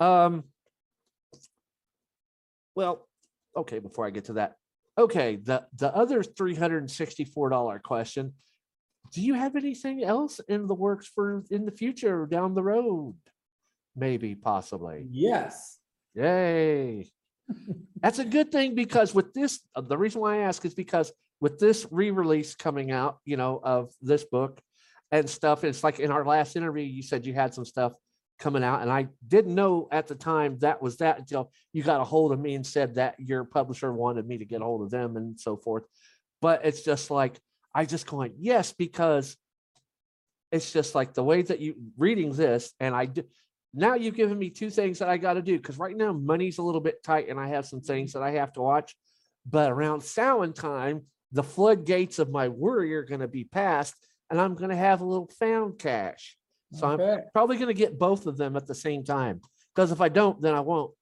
um 0.00 0.44
well 2.74 3.06
okay 3.56 3.78
before 3.78 4.06
i 4.06 4.10
get 4.10 4.24
to 4.24 4.32
that 4.34 4.56
okay 4.98 5.36
the 5.36 5.64
the 5.76 5.94
other 5.94 6.22
364 6.22 7.50
dollar 7.50 7.78
question 7.78 8.32
do 9.12 9.20
you 9.20 9.34
have 9.34 9.56
anything 9.56 10.02
else 10.02 10.40
in 10.48 10.66
the 10.66 10.74
works 10.74 11.06
for 11.06 11.44
in 11.50 11.64
the 11.66 11.70
future 11.72 12.26
down 12.26 12.54
the 12.54 12.62
road 12.62 13.14
maybe 13.94 14.34
possibly 14.34 15.06
Yes. 15.10 15.78
Yay. 16.14 17.10
That's 18.00 18.18
a 18.18 18.24
good 18.24 18.52
thing 18.52 18.74
because 18.74 19.14
with 19.14 19.32
this, 19.32 19.60
uh, 19.74 19.80
the 19.80 19.96
reason 19.96 20.20
why 20.20 20.36
I 20.36 20.40
ask 20.40 20.64
is 20.64 20.74
because 20.74 21.12
with 21.40 21.58
this 21.58 21.86
re-release 21.90 22.54
coming 22.54 22.90
out, 22.90 23.18
you 23.24 23.36
know, 23.36 23.60
of 23.62 23.92
this 24.00 24.24
book 24.24 24.60
and 25.10 25.28
stuff, 25.28 25.64
it's 25.64 25.82
like 25.82 26.00
in 26.00 26.10
our 26.10 26.24
last 26.24 26.56
interview, 26.56 26.84
you 26.84 27.02
said 27.02 27.26
you 27.26 27.34
had 27.34 27.54
some 27.54 27.64
stuff 27.64 27.94
coming 28.38 28.64
out 28.64 28.82
and 28.82 28.90
I 28.90 29.08
didn't 29.26 29.54
know 29.54 29.88
at 29.92 30.08
the 30.08 30.14
time 30.14 30.58
that 30.60 30.82
was 30.82 30.96
that 30.96 31.18
until 31.18 31.52
you 31.72 31.82
got 31.82 32.00
a 32.00 32.04
hold 32.04 32.32
of 32.32 32.40
me 32.40 32.54
and 32.54 32.66
said 32.66 32.96
that 32.96 33.14
your 33.18 33.44
publisher 33.44 33.92
wanted 33.92 34.26
me 34.26 34.38
to 34.38 34.44
get 34.44 34.60
a 34.60 34.64
hold 34.64 34.82
of 34.82 34.90
them 34.90 35.16
and 35.16 35.38
so 35.38 35.56
forth. 35.56 35.84
But 36.40 36.64
it's 36.64 36.82
just 36.82 37.10
like, 37.10 37.38
I 37.74 37.84
just 37.86 38.06
going, 38.06 38.34
yes, 38.38 38.72
because 38.72 39.36
it's 40.50 40.72
just 40.72 40.94
like 40.94 41.14
the 41.14 41.22
way 41.22 41.42
that 41.42 41.60
you 41.60 41.76
reading 41.96 42.32
this 42.32 42.72
and 42.80 42.94
I 42.94 43.06
do, 43.06 43.22
now 43.74 43.94
you've 43.94 44.14
given 44.14 44.38
me 44.38 44.50
two 44.50 44.70
things 44.70 44.98
that 44.98 45.08
I 45.08 45.16
got 45.16 45.34
to 45.34 45.42
do 45.42 45.56
because 45.56 45.78
right 45.78 45.96
now 45.96 46.12
money's 46.12 46.58
a 46.58 46.62
little 46.62 46.80
bit 46.80 47.02
tight 47.02 47.28
and 47.28 47.40
I 47.40 47.48
have 47.48 47.66
some 47.66 47.80
mm-hmm. 47.80 47.86
things 47.86 48.12
that 48.12 48.22
I 48.22 48.32
have 48.32 48.52
to 48.54 48.60
watch. 48.60 48.94
But 49.48 49.70
around 49.70 50.02
Samhain 50.02 50.52
time, 50.52 51.02
the 51.32 51.42
floodgates 51.42 52.18
of 52.18 52.30
my 52.30 52.48
worry 52.48 52.94
are 52.94 53.04
going 53.04 53.20
to 53.20 53.28
be 53.28 53.44
passed 53.44 53.94
and 54.30 54.40
I'm 54.40 54.54
going 54.54 54.70
to 54.70 54.76
have 54.76 55.00
a 55.00 55.04
little 55.04 55.30
found 55.38 55.78
cash. 55.78 56.36
So 56.74 56.86
I'm 56.86 57.20
probably 57.34 57.56
going 57.56 57.68
to 57.68 57.74
get 57.74 57.98
both 57.98 58.26
of 58.26 58.38
them 58.38 58.56
at 58.56 58.66
the 58.66 58.74
same 58.74 59.04
time 59.04 59.42
because 59.74 59.92
if 59.92 60.00
I 60.00 60.08
don't, 60.08 60.40
then 60.40 60.54
I 60.54 60.60
won't, 60.60 60.94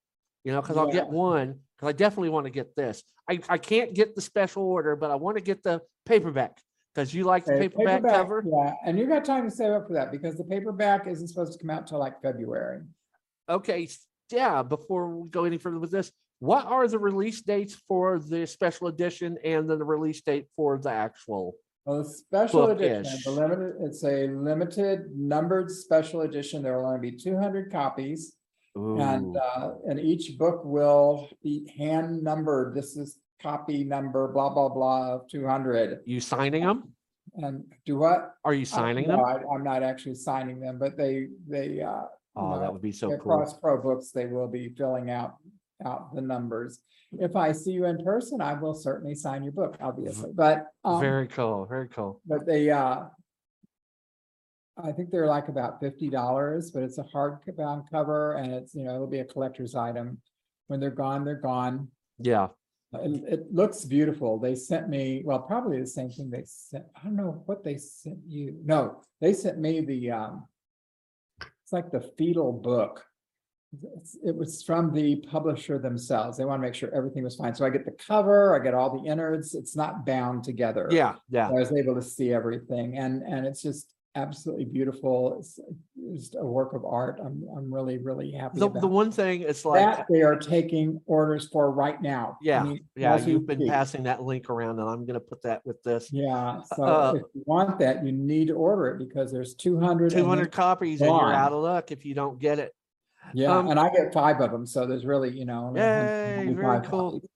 you 0.42 0.52
know, 0.52 0.60
because 0.60 0.76
I'll 0.76 0.90
get 0.90 1.08
one 1.08 1.60
because 1.76 1.88
I 1.88 1.92
definitely 1.92 2.30
want 2.30 2.46
to 2.46 2.50
get 2.50 2.74
this. 2.74 3.04
I, 3.28 3.38
I 3.48 3.58
can't 3.58 3.94
get 3.94 4.16
the 4.16 4.20
special 4.20 4.64
order, 4.64 4.96
but 4.96 5.12
I 5.12 5.14
want 5.14 5.36
to 5.36 5.42
get 5.42 5.62
the 5.62 5.80
paperback 6.06 6.58
because 6.94 7.14
you 7.14 7.24
like 7.24 7.44
the 7.44 7.52
Okay, 7.54 7.68
paperback, 7.68 8.02
cover. 8.12 8.44
Yeah, 8.46 8.74
and 8.84 8.98
you 8.98 9.06
got 9.06 9.24
time 9.24 9.48
to 9.48 9.54
save 9.54 9.72
up 9.72 9.86
for 9.86 9.94
that 9.94 10.10
because 10.10 10.36
the 10.36 10.44
paperback 10.44 11.06
isn't 11.06 11.28
supposed 11.28 11.52
to 11.52 11.58
come 11.58 11.70
out 11.70 11.86
till 11.86 11.98
like 11.98 12.20
February. 12.22 12.82
Okay, 13.48 13.84
s- 13.84 14.06
yeah, 14.30 14.62
before 14.62 15.08
we 15.08 15.28
go 15.28 15.44
any 15.44 15.58
further 15.58 15.78
with 15.78 15.90
this, 15.90 16.10
what 16.40 16.64
are 16.66 16.86
the 16.88 16.98
release 16.98 17.42
dates 17.42 17.74
for 17.88 18.18
the 18.18 18.46
special 18.46 18.88
edition 18.88 19.38
and 19.44 19.68
then 19.68 19.78
the 19.78 19.84
release 19.84 20.20
date 20.22 20.46
for 20.56 20.78
the 20.78 20.90
actual? 20.90 21.54
Well, 21.84 22.02
the 22.02 22.08
special 22.08 22.70
edition, 22.70 23.02
Book-ish. 23.04 23.24
the 23.24 23.30
limited, 23.30 23.74
it's 23.80 24.04
a 24.04 24.26
limited 24.28 25.16
numbered 25.16 25.70
special 25.70 26.22
edition. 26.22 26.62
There 26.62 26.76
will 26.78 26.86
only 26.86 27.10
be 27.10 27.16
two 27.16 27.36
hundred 27.36 27.70
copies. 27.72 28.34
And, 28.76 29.34
Ooh, 29.36 29.38
uh, 29.40 29.74
and 29.88 29.98
each 29.98 30.38
book 30.38 30.64
will 30.64 31.28
be 31.42 31.74
hand 31.76 32.22
numbered. 32.22 32.72
This 32.76 32.96
is 32.96 33.18
copy 33.42 33.84
number 33.84 34.28
blah, 34.28 34.48
blah, 34.50 34.68
blah 34.68 35.14
of 35.14 35.28
two 35.28 35.46
hundred. 35.46 36.00
You 36.06 36.20
signing 36.20 36.64
them? 36.64 36.92
And 37.34 37.64
do 37.86 37.96
what? 37.98 38.34
Are 38.44 38.54
you 38.54 38.62
I- 38.62 38.64
signing 38.64 39.08
no, 39.08 39.16
them? 39.16 39.24
I, 39.24 39.54
I'm 39.54 39.62
not 39.64 39.82
actually 39.82 40.16
signing 40.16 40.60
them, 40.60 40.78
but 40.78 40.96
they, 40.96 41.28
they, 41.48 41.80
uh, 41.80 42.02
Oh, 42.36 42.50
no, 42.50 42.60
that 42.60 42.72
would 42.72 42.80
be 42.80 42.92
so 42.92 43.08
cool. 43.08 43.18
Crossed 43.18 43.60
Crow 43.60 43.82
Books, 43.82 44.12
they 44.12 44.26
will 44.26 44.46
be 44.46 44.68
filling 44.78 45.10
out, 45.10 45.34
out 45.84 46.14
the 46.14 46.20
numbers. 46.20 46.78
If 47.12 47.34
I 47.34 47.50
see 47.50 47.72
you 47.72 47.86
in 47.86 48.04
person, 48.04 48.40
I 48.40 48.54
will 48.54 48.72
certainly 48.74 49.16
sign 49.16 49.42
your 49.42 49.52
book, 49.52 49.76
obviously, 49.80 50.30
but, 50.32 50.66
um, 50.84 51.00
Very 51.00 51.26
cool, 51.26 51.66
very 51.66 51.88
cool. 51.88 52.20
but 52.24 52.46
they, 52.46 52.70
uh, 52.70 53.00
I 54.82 54.92
think 54.92 55.10
they're 55.10 55.26
like 55.26 55.48
about 55.48 55.80
fifty 55.80 56.08
dollars, 56.08 56.70
but 56.70 56.82
it's 56.84 56.98
a 56.98 57.02
hardbound 57.02 57.90
cover 57.90 58.34
and 58.34 58.52
it's, 58.52 58.74
you 58.74 58.84
know, 58.84 58.94
it'll 58.94 59.06
be 59.06 59.18
a 59.18 59.24
collector's 59.24 59.74
item. 59.74 60.18
When 60.68 60.78
they're 60.80 60.90
gone, 60.90 61.24
they're 61.24 61.34
gone. 61.34 61.88
Yeah, 62.18 62.48
It, 62.92 63.22
it 63.32 63.54
looks 63.54 63.84
beautiful. 63.84 64.38
They 64.38 64.54
sent 64.56 64.88
me, 64.88 65.22
well, 65.24 65.38
probably 65.40 65.80
the 65.80 65.86
same 65.86 66.10
thing 66.10 66.28
they 66.30 66.42
sent, 66.44 66.84
I 66.96 67.04
don't 67.04 67.16
know 67.16 67.42
what 67.46 67.62
they 67.62 67.76
sent 67.76 68.18
you. 68.26 68.56
No, 68.64 69.00
they 69.20 69.32
sent 69.32 69.58
me 69.58 69.80
the, 69.80 70.10
um, 70.10 70.46
it's 71.40 71.72
like 71.72 71.92
the 71.92 72.00
fetal 72.18 72.52
book. 72.52 73.04
It's- 73.72 74.16
It 74.24 74.34
was 74.34 74.64
from 74.64 74.92
the 74.92 75.16
publisher 75.30 75.78
themselves. 75.78 76.36
They 76.36 76.44
want 76.44 76.60
to 76.60 76.66
make 76.66 76.74
sure 76.74 76.92
everything 76.92 77.22
was 77.22 77.36
fine. 77.36 77.54
So 77.54 77.64
I 77.64 77.70
get 77.70 77.84
the 77.84 77.92
cover, 77.92 78.56
I 78.56 78.64
get 78.64 78.74
all 78.74 79.00
the 79.00 79.08
innards. 79.08 79.54
It's 79.54 79.76
not 79.76 80.04
bound 80.04 80.42
together. 80.42 80.88
yeah, 80.90 81.14
yeah. 81.28 81.48
I 81.48 81.52
was 81.52 81.70
able 81.72 81.94
to 81.94 82.02
see 82.02 82.32
everything 82.32 82.98
and, 82.98 83.22
and 83.22 83.46
it's 83.46 83.62
just 83.62 83.94
absolutely 84.14 84.64
beautiful. 84.64 85.36
It's 85.38 85.58
just 86.12 86.34
a 86.34 86.44
work 86.44 86.72
of 86.72 86.84
art. 86.84 87.20
I'm, 87.24 87.44
I'm 87.56 87.72
really, 87.72 87.98
really 87.98 88.32
happy 88.32 88.58
The, 88.58 88.68
the 88.68 88.86
one 88.86 89.12
thing 89.12 89.42
is 89.42 89.64
like, 89.64 89.80
that. 89.80 90.06
They 90.10 90.22
are 90.22 90.36
taking 90.36 91.00
orders 91.06 91.48
for 91.48 91.70
right 91.70 92.00
now. 92.02 92.32
I 92.32 92.36
yeah, 92.42 92.62
mean, 92.64 92.80
yeah, 92.96 93.16
you've 93.24 93.46
been 93.46 93.58
speak. 93.60 93.70
passing 93.70 94.02
that 94.04 94.22
link 94.22 94.50
around 94.50 94.78
and 94.80 94.88
I'm 94.88 95.06
gonna 95.06 95.20
put 95.20 95.42
that 95.42 95.60
with 95.64 95.82
this. 95.82 96.12
Yeah, 96.12 96.60
Uh, 96.72 96.74
so 96.76 97.16
if 97.16 97.22
you 97.34 97.42
want 97.46 97.78
that, 97.78 98.04
you 98.04 98.12
need 98.12 98.48
to 98.48 98.54
order 98.54 98.88
it 98.88 98.98
because 98.98 99.30
there's 99.32 99.54
two 99.54 99.78
hundred. 99.78 100.10
Two 100.10 100.26
hundred 100.26 100.52
copies 100.52 101.00
and 101.00 101.10
you're 101.10 101.32
out 101.32 101.52
of 101.52 101.62
luck 101.62 101.92
if 101.92 102.04
you 102.04 102.14
don't 102.14 102.38
get 102.38 102.58
it. 102.58 102.72
Yeah, 103.34 103.56
um, 103.56 103.68
and 103.68 103.78
I 103.78 103.90
get 103.90 104.12
five 104.12 104.40
of 104.40 104.50
them, 104.50 104.66
so 104.66 104.86
there's 104.86 105.04
really, 105.04 105.30
you 105.30 105.44
know. 105.44 105.72
Yay, 105.76 106.52
very 106.52 106.80
cool. 106.86 107.12
copies. 107.12 107.30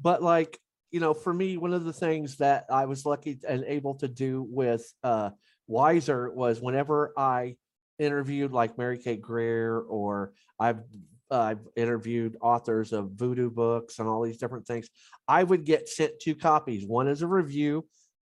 but 0.00 0.22
like 0.22 0.58
you 0.90 1.00
know 1.00 1.12
for 1.12 1.34
me 1.34 1.56
one 1.56 1.74
of 1.74 1.82
the 1.82 1.92
things 1.92 2.36
that 2.36 2.66
i 2.70 2.84
was 2.84 3.04
lucky 3.04 3.36
and 3.48 3.64
able 3.64 3.96
to 3.96 4.06
do 4.06 4.46
with 4.48 4.92
uh 5.02 5.28
Weiser 5.68 6.32
was 6.32 6.60
whenever 6.60 7.12
i 7.16 7.56
interviewed 7.98 8.52
like 8.52 8.76
Mary 8.76 8.98
K. 8.98 9.16
Greer 9.16 9.78
or 9.78 10.32
i've 10.58 10.80
uh, 11.30 11.40
i've 11.40 11.66
interviewed 11.76 12.36
authors 12.40 12.92
of 12.92 13.12
voodoo 13.12 13.50
books 13.50 13.98
and 13.98 14.08
all 14.08 14.22
these 14.22 14.38
different 14.38 14.66
things 14.66 14.88
i 15.28 15.42
would 15.42 15.64
get 15.64 15.88
sent 15.88 16.12
two 16.20 16.34
copies 16.34 16.84
one 16.86 17.08
as 17.08 17.22
a 17.22 17.26
review 17.26 17.86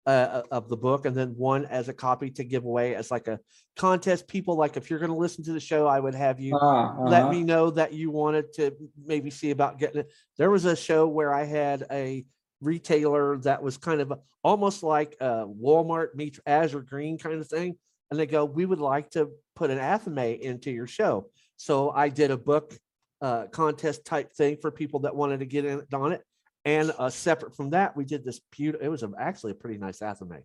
uh, 0.07 0.43
of 0.51 0.69
the 0.69 0.77
book 0.77 1.07
and 1.07 1.17
then 1.17 1.31
one 1.31 1.65
as 1.65 1.89
a 1.89 1.95
copy 1.95 2.31
to 2.31 2.45
give 2.45 2.67
away 2.67 2.95
as 2.95 3.11
like 3.11 3.27
a 3.27 3.41
contest 3.75 4.29
people 4.29 4.55
like 4.55 4.77
if 4.77 4.91
you're 4.91 4.99
going 4.99 5.11
to 5.11 5.17
listen 5.17 5.43
to 5.43 5.53
the 5.53 5.59
show 5.61 5.87
i 5.87 5.99
would 5.99 6.15
have 6.15 6.39
you 6.39 6.55
Ah, 6.61 6.95
let 6.99 7.23
uh-huh. 7.23 7.33
me 7.33 7.43
know 7.43 7.71
that 7.71 7.95
you 7.95 8.11
wanted 8.11 8.53
to 8.53 8.77
maybe 9.03 9.31
see 9.31 9.51
about 9.51 9.79
getting 9.79 10.01
it. 10.01 10.13
There 10.37 10.51
was 10.51 10.67
a 10.67 10.77
show 10.77 11.09
where 11.09 11.33
I 11.33 11.45
had 11.45 11.87
a 11.91 12.27
retailer 12.61 13.39
that 13.39 13.63
was 13.63 13.77
kind 13.77 14.01
of 14.01 14.13
almost 14.43 14.83
like 14.83 15.17
a 15.21 15.47
Walmart 15.47 16.15
meets 16.15 16.41
Azure 16.47 16.83
Green 16.83 17.19
kind 17.19 17.41
of 17.41 17.49
thing. 17.49 17.77
And 18.11 18.21
they 18.21 18.27
go, 18.27 18.45
we 18.45 18.67
would 18.67 18.81
like 18.81 19.11
to 19.11 19.31
put 19.57 19.71
an 19.71 19.79
athame 19.79 20.39
into 20.41 20.71
your 20.71 20.87
show. 20.87 21.31
So 21.57 21.91
I 21.91 22.09
did 22.09 22.31
a 22.31 22.37
book 22.37 22.77
uh, 23.21 23.47
contest 23.47 24.05
type 24.05 24.33
thing 24.35 24.59
for 24.61 24.71
people 24.71 25.01
that 25.01 25.17
wanted 25.17 25.41
to 25.41 25.47
get 25.47 25.65
in 25.65 25.83
on 25.93 26.13
it. 26.13 26.23
And 26.65 26.93
uh, 26.99 27.11
separate 27.11 27.57
from 27.57 27.71
that, 27.71 27.97
we 27.97 28.05
did 28.05 28.25
this 28.25 28.41
beautiful, 28.53 28.85
it 28.85 28.91
was 28.91 29.03
a- 29.03 29.13
actually 29.19 29.53
a 29.53 29.55
pretty 29.57 29.79
nice 29.79 30.01
athame. 30.01 30.43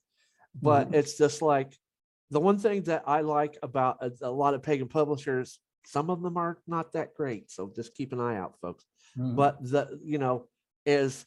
But 0.61 0.93
it's 0.93 1.17
just 1.17 1.41
like, 1.41 1.73
the 2.31 2.39
one 2.39 2.59
thing 2.59 2.83
that 2.83 3.03
I 3.07 3.21
like 3.21 3.57
about 3.63 3.97
a, 4.01 4.11
a 4.21 4.31
lot 4.31 4.53
of 4.53 4.61
pagan 4.61 4.87
publishers, 4.87 5.59
some 5.85 6.09
of 6.09 6.21
them 6.21 6.37
are 6.37 6.59
not 6.67 6.93
that 6.93 7.15
great. 7.15 7.49
So 7.49 7.71
just 7.75 7.95
keep 7.95 8.13
an 8.13 8.19
eye 8.19 8.37
out, 8.37 8.53
folks. 8.61 8.85
Mhm. 9.17 9.35
But 9.35 9.57
the, 9.63 9.99
you 10.03 10.17
know, 10.19 10.47
is 10.85 11.25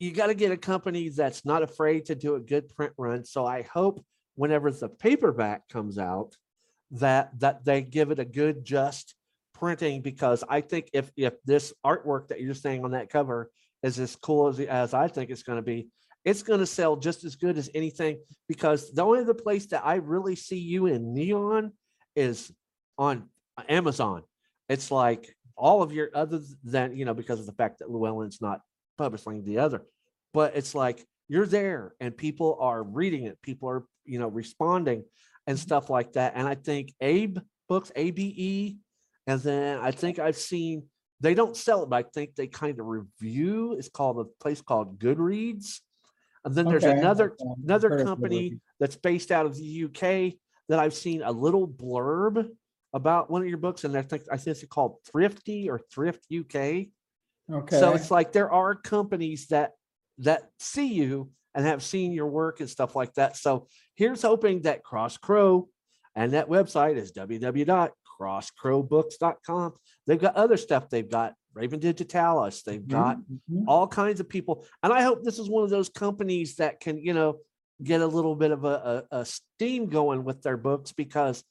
you 0.00 0.12
got 0.12 0.28
to 0.28 0.34
get 0.34 0.50
a 0.50 0.56
company 0.56 1.10
that's 1.10 1.44
not 1.44 1.62
afraid 1.62 2.06
to 2.06 2.14
do 2.14 2.34
a 2.34 2.40
good 2.40 2.74
print 2.74 2.94
run. 2.96 3.24
So 3.24 3.44
I 3.44 3.62
hope 3.62 4.04
whenever 4.34 4.70
the 4.70 4.88
paperback 4.88 5.68
comes 5.68 5.98
out, 5.98 6.34
that 6.92 7.38
that 7.38 7.64
they 7.64 7.82
give 7.82 8.10
it 8.10 8.18
a 8.18 8.24
good 8.24 8.64
just 8.64 9.14
printing 9.54 10.00
because 10.00 10.42
I 10.48 10.62
think 10.62 10.88
if 10.92 11.12
if 11.16 11.34
this 11.44 11.72
artwork 11.86 12.28
that 12.28 12.40
you're 12.40 12.54
saying 12.54 12.84
on 12.84 12.92
that 12.92 13.10
cover 13.10 13.50
is 13.82 14.00
as 14.00 14.16
cool 14.16 14.48
as 14.48 14.58
as 14.58 14.94
I 14.94 15.06
think 15.06 15.30
it's 15.30 15.44
going 15.44 15.58
to 15.58 15.62
be, 15.62 15.88
it's 16.24 16.42
going 16.42 16.60
to 16.60 16.66
sell 16.66 16.96
just 16.96 17.22
as 17.24 17.36
good 17.36 17.58
as 17.58 17.70
anything 17.74 18.18
because 18.48 18.90
the 18.90 19.02
only 19.02 19.20
other 19.20 19.34
place 19.34 19.66
that 19.66 19.84
I 19.84 19.96
really 19.96 20.34
see 20.34 20.58
you 20.58 20.86
in 20.86 21.14
neon 21.14 21.72
is 22.16 22.50
on 22.98 23.28
Amazon. 23.68 24.22
It's 24.68 24.90
like 24.90 25.36
all 25.56 25.82
of 25.82 25.92
your 25.92 26.08
other 26.14 26.40
than 26.64 26.96
you 26.96 27.04
know 27.04 27.14
because 27.14 27.38
of 27.38 27.46
the 27.46 27.52
fact 27.52 27.80
that 27.80 27.90
Llewellyn's 27.90 28.40
not 28.40 28.62
publishing 29.00 29.44
the 29.44 29.58
other, 29.58 29.82
but 30.34 30.56
it's 30.56 30.74
like 30.74 31.04
you're 31.28 31.46
there 31.46 31.94
and 32.00 32.16
people 32.16 32.58
are 32.60 32.82
reading 32.82 33.24
it, 33.24 33.40
people 33.40 33.68
are 33.70 33.84
you 34.04 34.18
know 34.18 34.28
responding 34.28 35.04
and 35.46 35.58
stuff 35.58 35.88
like 35.88 36.12
that. 36.12 36.34
And 36.36 36.46
I 36.46 36.54
think 36.54 36.92
Abe 37.00 37.38
Books, 37.68 37.90
ABE, 37.96 38.76
And 39.26 39.40
then 39.40 39.78
I 39.78 39.90
think 39.92 40.18
I've 40.18 40.36
seen, 40.36 40.84
they 41.20 41.34
don't 41.34 41.56
sell 41.56 41.84
it, 41.84 41.88
but 41.88 42.04
I 42.04 42.08
think 42.12 42.34
they 42.34 42.46
kind 42.46 42.78
of 42.80 42.86
review. 42.86 43.74
It's 43.78 43.88
called 43.88 44.18
a 44.18 44.24
place 44.42 44.60
called 44.60 44.98
Goodreads. 44.98 45.78
And 46.44 46.54
then 46.54 46.66
there's 46.66 46.84
another, 46.84 47.32
okay, 47.32 47.50
another 47.64 48.04
company 48.04 48.60
that's 48.80 48.96
based 48.96 49.30
out 49.30 49.46
of 49.46 49.56
the 49.56 49.84
UK 49.84 50.34
that 50.68 50.78
I've 50.78 50.94
seen 50.94 51.22
a 51.22 51.30
little 51.30 51.66
blurb 51.66 52.48
about 52.92 53.30
one 53.30 53.42
of 53.42 53.48
your 53.48 53.58
books, 53.58 53.84
and 53.84 53.96
I 53.96 54.02
think 54.02 54.22
I 54.32 54.36
think 54.36 54.56
it's 54.56 54.66
called 54.66 54.96
Thrifty 55.10 55.70
or 55.70 55.80
Thrift 55.92 56.26
UK. 56.32 56.88
So 57.78 57.94
it's 57.94 58.10
like 58.10 58.32
there 58.32 58.50
are 58.50 58.74
companies 58.74 59.48
that 59.48 59.72
that 60.18 60.50
see 60.58 60.86
you 60.86 61.30
and 61.54 61.66
have 61.66 61.82
seen 61.82 62.12
your 62.12 62.28
work 62.28 62.60
and 62.60 62.70
stuff 62.70 62.94
like 62.94 63.12
that. 63.14 63.36
So 63.36 63.66
here's 63.94 64.22
hoping 64.22 64.62
that 64.62 64.84
Crossed 64.84 65.20
Crow 65.20 65.68
and 66.14 66.32
that 66.32 66.48
website 66.48 66.96
is 66.96 67.12
www.crossedcrowbooks.com. 67.12 69.72
They've 70.06 70.20
got 70.20 70.36
other 70.36 70.56
stuff. 70.56 70.88
They've 70.88 71.10
got 71.10 71.34
Raven 71.54 71.80
Digitalis. 71.80 72.62
They've 72.62 72.86
got 72.86 73.18
Mhm, 73.18 73.40
mhm. 73.50 73.64
all 73.66 73.88
kinds 73.88 74.20
of 74.20 74.28
people. 74.28 74.64
And 74.82 74.92
I 74.92 75.02
hope 75.02 75.24
this 75.24 75.38
is 75.38 75.50
one 75.50 75.64
of 75.64 75.70
those 75.70 75.88
companies 75.88 76.56
that 76.56 76.80
can, 76.80 76.98
you 76.98 77.14
know, 77.14 77.38
get 77.82 78.00
a 78.00 78.06
little 78.06 78.36
bit 78.36 78.50
of 78.50 78.64
a, 78.64 79.06
a, 79.10 79.18
a 79.20 79.24
steam 79.24 79.86
going 79.86 80.24
with 80.24 80.42
their 80.42 80.56
books 80.56 80.92
because, 80.92 81.42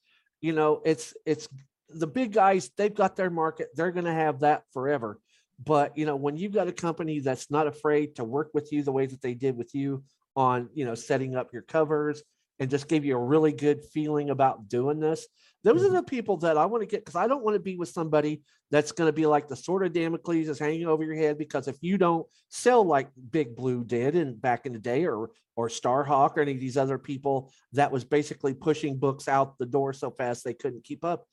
you 0.41 0.53
know, 0.53 0.81
it's 0.85 1.13
it's 1.25 1.49
the 1.89 2.07
big 2.07 2.33
guys, 2.33 2.69
they've 2.77 2.93
got 2.93 3.15
their 3.15 3.31
market, 3.31 3.69
they're 3.73 3.91
gonna 3.91 4.13
have 4.13 4.41
that 4.41 4.63
forever. 4.71 5.19
But 5.63 5.97
you 5.97 6.05
know, 6.05 6.15
when 6.15 6.37
you've 6.37 6.53
got 6.53 6.67
a 6.67 6.73
company 6.73 7.19
that's 7.19 7.51
not 7.51 7.67
afraid 7.67 8.15
to 8.15 8.23
work 8.23 8.51
with 8.53 8.71
you 8.71 8.83
the 8.83 8.91
way 8.91 9.05
that 9.05 9.21
they 9.21 9.33
did 9.33 9.57
with 9.57 9.75
you 9.75 10.03
on, 10.35 10.69
you 10.73 10.85
know, 10.85 10.95
setting 10.95 11.35
up 11.35 11.51
your 11.51 11.63
covers 11.63 12.23
and 12.59 12.69
just 12.69 12.87
give 12.87 13.05
you 13.05 13.15
a 13.15 13.23
really 13.23 13.53
good 13.53 13.83
feeling 13.93 14.29
about 14.29 14.67
doing 14.67 14.99
this. 14.99 15.27
Those 15.63 15.83
are 15.83 15.89
Mhm. 15.89 15.93
the 15.93 16.03
people 16.03 16.37
that 16.37 16.57
I 16.57 16.65
want 16.65 16.81
to 16.81 16.87
get 16.87 17.01
because 17.01 17.15
I 17.15 17.27
don't 17.27 17.43
want 17.43 17.55
to 17.55 17.59
be 17.59 17.75
with 17.75 17.89
somebody 17.89 18.43
that's 18.71 18.91
going 18.91 19.07
to 19.07 19.13
be 19.13 19.25
like 19.25 19.47
the 19.47 19.55
sword 19.55 19.85
of 19.85 19.93
Damocles 19.93 20.47
is 20.47 20.59
hanging 20.59 20.85
over 20.85 21.03
your 21.03 21.15
head 21.15 21.37
because 21.37 21.67
if 21.67 21.77
you 21.81 21.97
don't 21.97 22.27
sell 22.49 22.83
like 22.83 23.09
Big 23.31 23.55
Blue 23.55 23.83
did 23.83 24.15
and 24.15 24.39
back 24.41 24.65
in 24.65 24.73
the 24.73 24.79
day 24.79 25.05
or 25.05 25.31
or 25.55 25.67
Starhawk 25.67 26.37
or 26.37 26.41
any 26.41 26.53
of 26.53 26.59
these 26.61 26.77
other 26.77 26.97
people 26.97 27.51
that 27.73 27.91
was 27.91 28.05
basically 28.05 28.53
pushing 28.53 28.97
books 28.97 29.27
out 29.27 29.57
the 29.57 29.65
door 29.65 29.91
so 29.91 30.09
fast 30.09 30.45
they 30.45 30.53
couldn't 30.53 30.85
keep 30.85 31.03
up. 31.03 31.25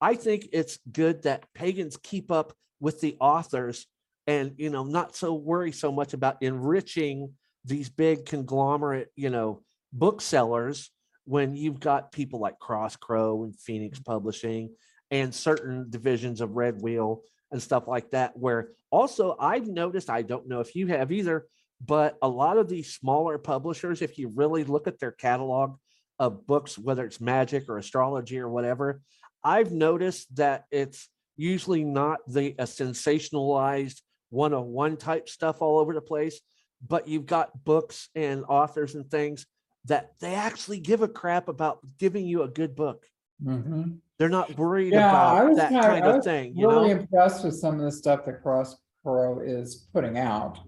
I 0.00 0.14
think 0.14 0.48
it's 0.52 0.78
good 0.90 1.22
that 1.22 1.52
pagans 1.52 1.96
keep 1.96 2.30
up 2.30 2.52
with 2.82 3.00
the 3.00 3.16
authors 3.20 3.86
and 4.26 4.52
you 4.56 4.68
know 4.68 4.84
not 4.84 5.16
so 5.16 5.32
worry 5.32 5.72
so 5.72 5.90
much 5.90 6.12
about 6.12 6.42
enriching 6.42 7.32
these 7.64 7.88
big 7.88 8.26
conglomerate, 8.26 9.10
you 9.16 9.30
know, 9.30 9.62
booksellers 9.92 10.90
when 11.24 11.54
you've 11.54 11.80
got 11.80 12.12
people 12.12 12.40
like 12.40 12.58
Crossed 12.58 13.00
Crow 13.00 13.44
and 13.44 13.58
Phoenix 13.58 13.98
mm-hmm. 13.98 14.10
Publishing 14.10 14.74
and 15.10 15.34
certain 15.34 15.88
divisions 15.90 16.40
of 16.40 16.56
Red 16.56 16.80
Wheel 16.82 17.22
and 17.50 17.62
stuff 17.62 17.86
like 17.86 18.10
that. 18.10 18.36
Where 18.36 18.70
also 18.90 19.36
I've 19.38 19.68
noticed, 19.68 20.10
I 20.10 20.22
don't 20.22 20.48
know 20.48 20.60
if 20.60 20.74
you 20.74 20.88
have 20.88 21.12
either, 21.12 21.46
but 21.84 22.16
a 22.22 22.28
lot 22.28 22.58
of 22.58 22.68
these 22.68 22.94
smaller 22.94 23.38
publishers, 23.38 24.02
if 24.02 24.18
you 24.18 24.32
really 24.34 24.64
look 24.64 24.86
at 24.86 24.98
their 24.98 25.12
catalog 25.12 25.76
of 26.18 26.46
books, 26.46 26.78
whether 26.78 27.04
it's 27.04 27.20
magic 27.20 27.68
or 27.68 27.78
astrology 27.78 28.38
or 28.38 28.48
whatever, 28.48 29.02
I've 29.44 29.72
noticed 29.72 30.34
that 30.36 30.64
it's 30.70 31.08
usually 31.36 31.84
not 31.84 32.20
the 32.26 32.54
a 32.58 32.64
sensationalized 32.64 34.00
one-on-one 34.30 34.96
type 34.96 35.28
stuff 35.28 35.60
all 35.60 35.78
over 35.78 35.92
the 35.92 36.00
place, 36.00 36.40
but 36.86 37.06
you've 37.06 37.26
got 37.26 37.64
books 37.64 38.08
and 38.14 38.44
authors 38.48 38.94
and 38.94 39.10
things 39.10 39.46
that 39.84 40.12
they 40.20 40.34
actually 40.34 40.80
give 40.80 41.02
a 41.02 41.08
crap 41.08 41.48
about 41.48 41.80
giving 41.98 42.24
you 42.26 42.42
a 42.42 42.48
good 42.48 42.74
book. 42.74 43.04
Mhm. 43.44 43.98
They're 44.18 44.28
not 44.28 44.56
worried 44.56 44.92
Yeah, 44.92 45.08
about 45.08 45.56
that 45.56 45.70
kind 45.70 46.06
of 46.06 46.22
thing, 46.24 46.56
you 46.56 46.68
Really 46.68 46.94
know? 46.94 47.00
impressed 47.00 47.44
with 47.44 47.56
some 47.56 47.74
of 47.78 47.80
the 47.80 47.90
stuff 47.92 48.24
that 48.26 48.42
Crossed 48.42 48.78
Crow 49.02 49.40
is 49.40 49.88
putting 49.92 50.16
out. 50.18 50.58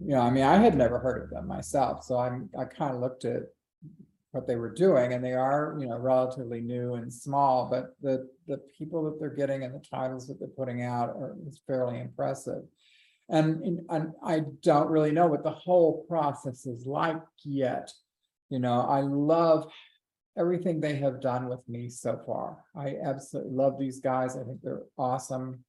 You 0.00 0.08
know, 0.08 0.20
I 0.22 0.30
mean, 0.30 0.42
I 0.42 0.56
had 0.56 0.76
never 0.76 0.98
heard 0.98 1.22
of 1.22 1.30
them 1.30 1.46
myself, 1.46 2.02
so 2.04 2.18
I'm, 2.18 2.50
I 2.58 2.64
kind 2.64 2.94
of 2.94 3.00
looked 3.00 3.24
at 3.24 3.44
what 4.34 4.46
they 4.46 4.56
were 4.56 4.72
doing 4.72 5.12
and 5.12 5.24
they 5.24 5.32
are, 5.32 5.76
you 5.78 5.86
know, 5.86 5.96
relatively 5.96 6.60
new 6.60 6.94
and 6.94 7.12
small, 7.12 7.68
but 7.70 7.94
the, 8.02 8.28
the 8.48 8.58
people 8.76 9.04
that 9.04 9.18
they're 9.20 9.30
getting 9.30 9.62
and 9.62 9.74
the 9.74 9.84
titles 9.88 10.26
that 10.26 10.38
they're 10.38 10.48
putting 10.48 10.82
out 10.82 11.10
are, 11.10 11.36
is 11.46 11.60
fairly 11.66 12.00
impressive. 12.00 12.62
And, 13.28 13.80
and 13.88 14.12
I 14.22 14.42
don't 14.62 14.90
really 14.90 15.12
know 15.12 15.28
what 15.28 15.44
the 15.44 15.50
whole 15.50 16.04
process 16.08 16.66
is 16.66 16.84
like 16.84 17.22
yet. 17.44 17.90
You 18.50 18.58
know, 18.58 18.80
I 18.82 19.00
love 19.00 19.70
everything 20.36 20.80
they 20.80 20.96
have 20.96 21.20
done 21.20 21.48
with 21.48 21.66
me 21.68 21.88
so 21.88 22.20
far. 22.26 22.64
I 22.76 22.96
absolutely 23.02 23.52
love 23.52 23.78
these 23.78 24.00
guys. 24.00 24.36
I 24.36 24.42
think 24.42 24.60
they're 24.62 24.82
awesome. 24.98 25.64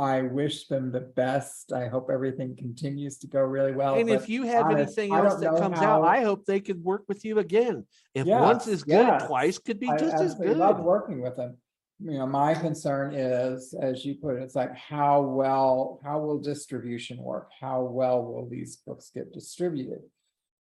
I 0.00 0.22
wish 0.22 0.66
them 0.66 0.90
the 0.90 1.00
best. 1.00 1.72
I 1.72 1.88
hope 1.88 2.08
everything 2.10 2.56
continues 2.56 3.18
to 3.18 3.26
go 3.26 3.40
really 3.40 3.72
well. 3.72 3.96
And 3.96 4.08
if 4.08 4.30
you 4.30 4.44
have 4.44 4.66
honest, 4.66 4.98
anything 4.98 5.14
else 5.14 5.38
that 5.40 5.58
comes 5.58 5.78
how- 5.78 6.02
out, 6.02 6.04
I 6.04 6.22
hope 6.22 6.46
they 6.46 6.60
could 6.60 6.82
work 6.82 7.04
with 7.06 7.24
you 7.24 7.38
again. 7.38 7.86
If 8.14 8.26
once 8.26 8.66
is 8.66 8.82
good, 8.82 8.92
yes. 8.92 9.26
twice 9.26 9.58
could 9.58 9.78
be 9.78 9.90
I 9.90 9.98
just 9.98 10.16
as 10.16 10.34
good. 10.34 10.48
I 10.48 10.52
love 10.52 10.80
working 10.80 11.20
with 11.20 11.36
them. 11.36 11.58
You 12.02 12.18
know, 12.18 12.26
my 12.26 12.54
concern 12.54 13.14
is, 13.14 13.74
as 13.74 14.02
you 14.06 14.14
put 14.14 14.36
it, 14.36 14.42
it's 14.42 14.54
like, 14.54 14.74
how 14.74 15.20
well, 15.20 16.00
how 16.02 16.18
will 16.18 16.38
distribution 16.38 17.18
work? 17.18 17.50
How 17.60 17.82
well 17.82 18.22
will 18.22 18.48
these 18.48 18.76
books 18.76 19.10
get 19.14 19.34
distributed? 19.34 20.00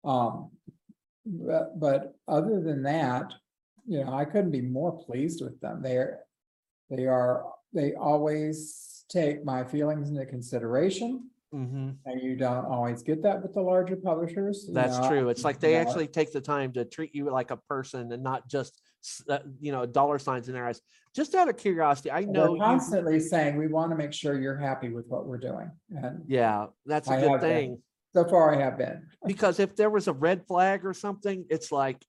Um, 0.03 0.51
but, 1.25 1.79
but 1.79 2.13
other 2.27 2.59
than 2.59 2.83
that, 2.83 3.33
you 3.87 4.03
know, 4.03 4.13
I 4.13 4.25
couldn't 4.25 4.51
be 4.51 4.61
more 4.61 4.91
pleased 5.05 5.41
with 5.41 5.57
them. 5.61 5.81
They're, 5.81 6.19
they 6.89 7.05
are, 7.07 7.45
they 7.71 7.93
always 7.93 8.98
take 9.09 9.43
my 9.43 9.63
feelings 9.63 10.09
into 10.09 10.25
consideration. 10.25 11.29
Mhm. 11.53 11.97
And 12.05 12.21
you 12.21 12.35
don't 12.35 12.65
always 12.65 13.01
get 13.01 13.23
that 13.23 13.41
with 13.41 13.55
the 13.55 13.61
larger 13.61 13.95
publishers. 13.95 14.65
you 14.67 14.73
That's 14.75 14.99
know, 14.99 15.07
true. 15.09 15.29
It's 15.29 15.43
like 15.43 15.55
you 15.55 15.61
they 15.61 15.73
know, 15.73 15.79
actually 15.79 16.07
take 16.07 16.31
the 16.31 16.39
time 16.41 16.71
to 16.73 16.85
treat 16.85 17.15
you 17.15 17.31
like 17.31 17.49
a 17.49 17.57
person 17.57 18.11
and 18.11 18.21
not 18.21 18.47
just, 18.47 18.79
uh, 19.27 19.39
you 19.59 19.71
know, 19.71 19.87
dollar 19.87 20.19
signs 20.19 20.47
in 20.47 20.53
their 20.53 20.67
eyes. 20.67 20.79
Just 21.15 21.33
out 21.33 21.49
of 21.49 21.57
curiosity, 21.57 22.11
I 22.11 22.21
know 22.25 22.49
They're 22.49 22.55
you, 22.57 22.61
constantly 22.61 23.19
saying, 23.19 23.57
we 23.57 23.65
want 23.67 23.89
to 23.91 23.95
make 23.97 24.13
sure 24.13 24.39
you're 24.39 24.57
happy 24.59 24.89
with 24.89 25.07
what 25.07 25.25
we're 25.25 25.39
doing. 25.39 25.71
And 25.89 26.23
yeah, 26.27 26.67
that's 26.85 27.09
a 27.09 27.13
I 27.13 27.19
good 27.19 27.31
have 27.31 27.41
been. 27.41 27.49
thing. 27.49 27.83
so 28.13 28.25
far 28.25 28.53
I 28.53 28.59
have 28.59 28.77
been. 28.77 29.07
Because 29.25 29.59
if 29.59 29.75
there 29.75 29.89
was 29.89 30.07
a 30.07 30.13
red 30.13 30.45
flag 30.45 30.85
or 30.85 30.93
something, 30.93 31.45
it's 31.49 31.71
like 31.71 32.03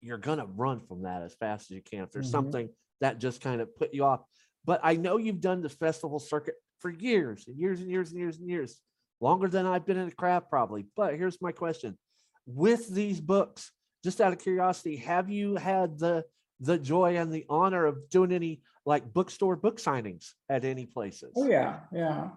you're 0.00 0.18
gonna 0.18 0.46
run 0.46 0.80
from 0.86 1.02
that 1.02 1.22
as 1.22 1.34
fast 1.34 1.70
as 1.70 1.74
you 1.76 1.82
can. 1.82 2.04
If 2.04 2.12
there's 2.12 2.28
Mhm. 2.28 2.32
something 2.32 2.68
that 3.00 3.18
just 3.18 3.40
kind 3.40 3.60
of 3.60 3.74
put 3.74 3.92
you 3.92 4.04
off. 4.04 4.20
But 4.64 4.80
I 4.82 4.96
know 4.96 5.16
you've 5.16 5.40
done 5.40 5.60
the 5.60 5.68
festival 5.68 6.18
circuit 6.18 6.54
for 6.78 6.90
years 6.90 7.46
and 7.46 7.58
years 7.58 7.80
and 7.80 7.90
years 7.90 8.10
and 8.10 8.18
years 8.18 8.38
and 8.38 8.48
years, 8.48 8.80
longer 9.20 9.48
than 9.48 9.66
I've 9.66 9.86
been 9.86 9.98
in 9.98 10.06
the 10.06 10.14
craft 10.14 10.50
probably. 10.50 10.86
But 10.96 11.16
here's 11.16 11.40
my 11.40 11.52
question. 11.52 11.98
With 12.46 12.88
these 12.88 13.20
books, 13.20 13.70
just 14.02 14.20
out 14.20 14.32
of 14.32 14.38
curiosity, 14.38 14.96
have 14.96 15.30
you 15.30 15.56
had 15.56 15.98
the 15.98 16.24
the 16.60 16.78
joy 16.78 17.16
and 17.16 17.32
the 17.32 17.44
honor 17.48 17.84
of 17.86 18.08
doing 18.10 18.32
any 18.32 18.62
like 18.86 19.12
bookstore 19.12 19.56
book 19.56 19.78
signings 19.78 20.32
at 20.48 20.64
any 20.64 20.86
places? 20.86 21.32
Oh, 21.36 21.46
yeah, 21.46 21.80
yeah. 21.92 22.28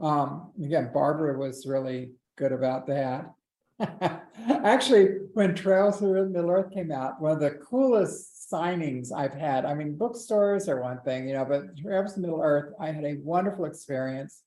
Um, 0.00 0.50
again, 0.62 0.90
Barbara 0.92 1.38
was 1.38 1.66
really 1.66 2.12
good 2.36 2.52
about 2.52 2.86
that. 2.88 3.32
Actually, 4.48 5.06
when 5.34 5.54
Travels 5.54 5.98
Through 5.98 6.28
Middle 6.30 6.50
Earth 6.50 6.72
came 6.72 6.92
out, 6.92 7.20
one 7.20 7.32
of 7.32 7.40
the 7.40 7.52
coolest 7.52 8.41
signings 8.52 9.12
I've 9.12 9.34
had, 9.34 9.64
I 9.64 9.74
mean, 9.74 9.96
bookstores 9.96 10.68
are 10.68 10.80
one 10.80 11.00
thing, 11.00 11.28
you 11.28 11.34
know, 11.34 11.44
but 11.44 11.76
Through 11.78 12.20
Middle 12.22 12.40
Earth, 12.42 12.74
I 12.80 12.92
had 12.92 13.04
a 13.04 13.18
wonderful 13.22 13.64
experience. 13.64 14.42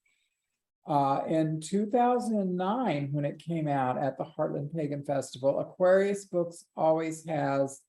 Uh, 0.88 1.22
in 1.28 1.60
two 1.60 1.88
thousand 1.88 2.40
and 2.40 2.56
nine, 2.56 3.10
when 3.12 3.26
it 3.26 3.40
came 3.40 3.68
out 3.68 3.98
at 3.98 4.18
the 4.20 4.24
Heartland 4.24 4.72
Pagan 4.72 5.04
Festival, 5.04 5.60
Aquarius 5.60 6.26
Books 6.26 6.66
always 6.78 7.26
has 7.28 7.82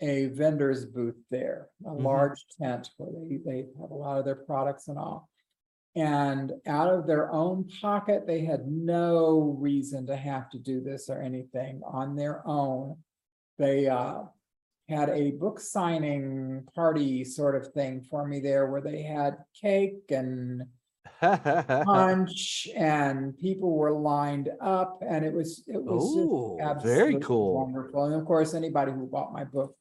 a 0.00 0.26
vendor's 0.26 0.86
booth 0.86 1.18
there, 1.30 1.68
a 1.84 1.90
Mhm. 1.90 2.02
large 2.04 2.46
tent 2.60 2.88
where 2.98 3.10
they, 3.28 3.36
they 3.38 3.58
have 3.80 3.90
a 3.90 3.94
lot 3.94 4.18
of 4.18 4.24
their 4.24 4.36
products 4.36 4.86
and 4.88 4.96
all. 4.96 5.28
And 5.96 6.52
out 6.66 6.88
of 6.94 7.06
their 7.08 7.32
own 7.32 7.68
pocket, 7.80 8.26
they 8.26 8.44
had 8.44 8.68
no 8.70 9.40
reason 9.58 10.06
to 10.06 10.16
have 10.16 10.48
to 10.50 10.58
do 10.58 10.80
this 10.80 11.10
or 11.10 11.20
anything 11.20 11.82
on 11.84 12.14
their 12.14 12.46
own. 12.46 12.98
They 13.58 13.88
uh 13.88 14.22
had 14.90 15.08
a 15.08 15.30
book 15.30 15.60
signing 15.60 16.66
party 16.74 17.24
sort 17.24 17.54
of 17.54 17.72
thing 17.72 18.02
for 18.02 18.26
me 18.26 18.40
there 18.40 18.66
where 18.66 18.80
they 18.80 19.02
had 19.02 19.38
cake 19.60 20.10
and 20.10 20.64
punch 21.20 22.68
and 22.76 23.38
people 23.38 23.76
were 23.76 23.92
lined 23.92 24.50
up 24.60 25.02
and 25.06 25.24
it 25.24 25.32
was, 25.32 25.62
it 25.66 25.82
was 25.82 26.14
just 26.14 26.28
Oh, 26.28 26.56
very 26.58 26.70
absolutely 26.70 27.20
cool. 27.20 27.54
Wonderful. 27.54 28.04
And 28.04 28.14
of 28.14 28.24
course, 28.26 28.54
anybody 28.54 28.92
who 28.92 29.06
bought 29.06 29.32
my 29.32 29.44
book 29.44 29.76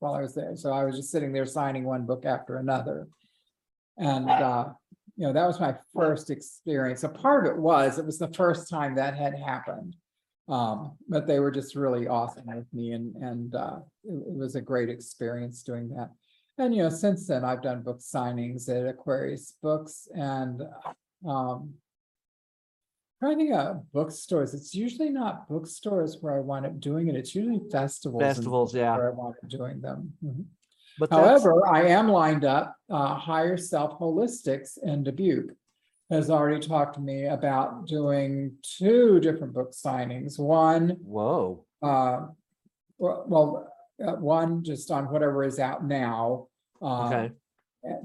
while 0.00 0.14
I 0.14 0.22
was 0.22 0.34
there. 0.34 0.56
So 0.56 0.72
I 0.72 0.84
was 0.84 0.96
just 0.96 1.10
sitting 1.10 1.32
there 1.32 1.46
signing 1.46 1.84
one 1.84 2.04
book 2.04 2.24
after 2.24 2.56
another. 2.56 3.08
And, 3.96 4.28
uh, 4.28 4.66
you 5.16 5.26
know, 5.26 5.32
that 5.32 5.46
was 5.46 5.58
my 5.58 5.74
first 5.94 6.30
experience. 6.30 7.02
A 7.04 7.08
part 7.08 7.46
of 7.46 7.54
it 7.54 7.58
was, 7.58 7.98
it 7.98 8.04
was 8.04 8.18
the 8.18 8.32
first 8.34 8.68
time 8.68 8.96
that 8.96 9.16
had 9.16 9.34
happened. 9.34 9.96
Um, 10.48 10.96
but 11.08 11.26
they 11.26 11.40
were 11.40 11.50
just 11.50 11.74
really 11.74 12.06
awesome 12.06 12.46
with 12.46 12.72
me 12.72 12.92
and, 12.92 13.16
and, 13.16 13.54
uh, 13.54 13.78
it, 14.04 14.14
it 14.28 14.36
was 14.36 14.54
a 14.54 14.60
great 14.60 14.88
experience 14.88 15.62
doing 15.62 15.88
that. 15.96 16.10
And, 16.58 16.74
you 16.74 16.82
know, 16.84 16.88
since 16.88 17.26
then, 17.26 17.44
I've 17.44 17.62
done 17.62 17.82
book 17.82 17.98
signings 18.00 18.68
at 18.68 18.86
Aquarius 18.86 19.54
Books 19.62 20.08
and, 20.14 20.62
um. 21.28 21.74
Trying 23.18 23.38
to 23.38 23.44
think 23.46 23.54
of 23.56 23.92
bookstores, 23.92 24.52
it's 24.52 24.74
usually 24.74 25.08
not 25.08 25.48
bookstores 25.48 26.18
where 26.20 26.36
I 26.36 26.40
wind 26.40 26.66
up 26.66 26.78
doing 26.78 27.08
it, 27.08 27.16
it's 27.16 27.34
usually 27.34 27.62
festivals. 27.72 28.22
and 28.22 28.34
Festivals, 28.36 28.74
yeah. 28.74 28.94
Where 28.94 29.10
I 29.10 29.14
wind 29.14 29.34
up 29.42 29.48
doing 29.48 29.80
them. 29.80 30.12
Mhm. 30.22 30.44
But 30.98 31.08
that's, 31.08 31.22
However, 31.42 31.66
I 31.66 31.86
am 31.88 32.08
lined 32.08 32.44
up, 32.44 32.76
uh, 32.90 33.14
Higher 33.14 33.56
Self 33.56 33.98
Holistics 33.98 34.76
in 34.82 35.02
Dubuque. 35.02 35.52
Has 36.10 36.30
already 36.30 36.64
talked 36.64 36.94
to 36.94 37.00
me 37.00 37.26
about 37.26 37.86
doing 37.86 38.52
two 38.62 39.18
different 39.18 39.52
book 39.52 39.72
signings, 39.72 40.38
one, 40.38 40.90
whoa, 41.02 41.64
uh. 41.82 42.26
Well, 42.98 43.24
well, 43.28 43.72
uh, 44.06 44.12
one 44.16 44.62
just 44.64 44.90
on 44.90 45.06
whatever 45.10 45.44
is 45.44 45.58
out 45.58 45.84
now. 45.84 46.46
uh, 46.80 47.06
okay, 47.08 47.32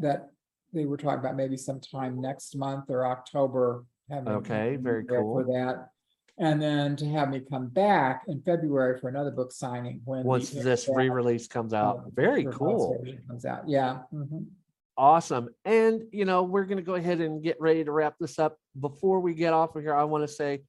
That 0.01 0.31
they 0.73 0.85
were 0.85 0.97
talking 0.97 1.19
about 1.19 1.35
maybe 1.35 1.55
sometime 1.57 2.19
next 2.19 2.55
month 2.57 2.89
or 2.89 3.05
October. 3.05 3.85
having- 4.09 4.33
Okay, 4.33 4.75
very 4.77 5.05
there 5.07 5.21
cool. 5.21 5.43
For 5.43 5.51
that. 5.53 5.89
And 6.37 6.61
then 6.61 6.95
to 6.97 7.05
have 7.09 7.29
me 7.29 7.39
come 7.41 7.67
back 7.67 8.23
in 8.27 8.41
February 8.41 8.99
for 8.99 9.07
another 9.09 9.31
book 9.31 9.51
signing 9.51 10.01
when. 10.05 10.23
the 10.23 10.27
once 10.27 10.49
this 10.49 10.89
re-release 10.91 11.47
comes 11.47 11.73
out, 11.73 11.97
uh, 11.99 12.09
very 12.13 12.45
revised 12.45 12.57
cool. 12.57 12.97
version 12.97 13.21
Comes 13.27 13.45
out, 13.45 13.69
yeah. 13.69 13.99
mhm. 14.13 14.47
Awesome. 14.97 15.49
And, 15.65 16.03
you 16.11 16.25
know, 16.25 16.43
we're 16.43 16.65
going 16.65 16.77
to 16.77 16.83
go 16.83 16.95
ahead 16.95 17.21
and 17.21 17.41
get 17.43 17.59
ready 17.59 17.83
to 17.83 17.91
wrap 17.91 18.15
this 18.19 18.37
up. 18.39 18.57
Before 18.79 19.19
we 19.19 19.33
get 19.33 19.53
off 19.53 19.75
of 19.75 19.81
here, 19.81 19.95
I 19.95 20.03
want 20.03 20.23
to 20.23 20.27
say, 20.27 20.61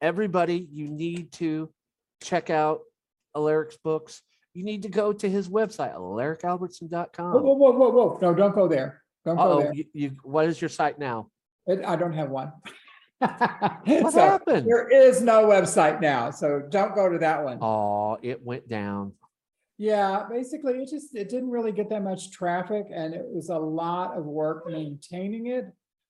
everybody, 0.00 0.68
you 0.72 0.88
need 0.88 1.32
to 1.32 1.70
check 2.22 2.48
out 2.50 2.80
Alaric's 3.36 3.76
books. 3.82 4.22
You 4.54 4.64
need 4.64 4.82
to 4.84 4.88
go 4.88 5.12
to 5.12 5.28
his 5.28 5.48
website, 5.48 5.92
Whoa, 5.94 6.14
alaricalbertsson.com. 6.16 7.32
whoa, 7.34 7.40
whoa, 7.54 7.70
whoa, 7.72 7.90
whoa, 7.90 8.18
no, 8.22 8.34
don't 8.34 8.54
go 8.54 8.66
there, 8.68 9.02
don't 9.26 9.36
go 9.36 9.42
Oh, 9.42 9.60
there, 9.60 9.74
you, 9.74 9.84
you, 9.92 10.16
what 10.22 10.46
is 10.46 10.58
your 10.60 10.70
site 10.70 10.98
now? 10.98 11.28
It- 11.66 11.84
I 11.84 11.96
don't 11.96 12.12
have 12.14 12.30
one. 12.30 12.52
What 13.20 14.12
So, 14.12 14.20
happened? 14.20 14.66
There 14.66 14.88
is 14.88 15.20
no 15.22 15.46
website 15.46 16.00
now, 16.00 16.30
so 16.30 16.60
don't 16.70 16.94
go 16.94 17.10
to 17.10 17.18
that 17.18 17.44
one. 17.44 17.58
Oh, 17.62 18.18
it 18.22 18.42
went 18.44 18.68
down. 18.68 19.12
Yeah, 19.78 20.24
basically, 20.30 20.74
it 20.74 20.88
just, 20.88 21.14
it 21.14 21.28
didn't 21.28 21.50
really 21.50 21.72
get 21.72 21.90
that 21.90 22.02
much 22.02 22.30
traffic 22.30 22.86
and 22.92 23.12
it 23.14 23.24
was 23.26 23.50
a 23.50 23.58
lot 23.58 24.16
of 24.16 24.24
work 24.24 24.66
maintaining 24.66 25.48
it. 25.48 25.66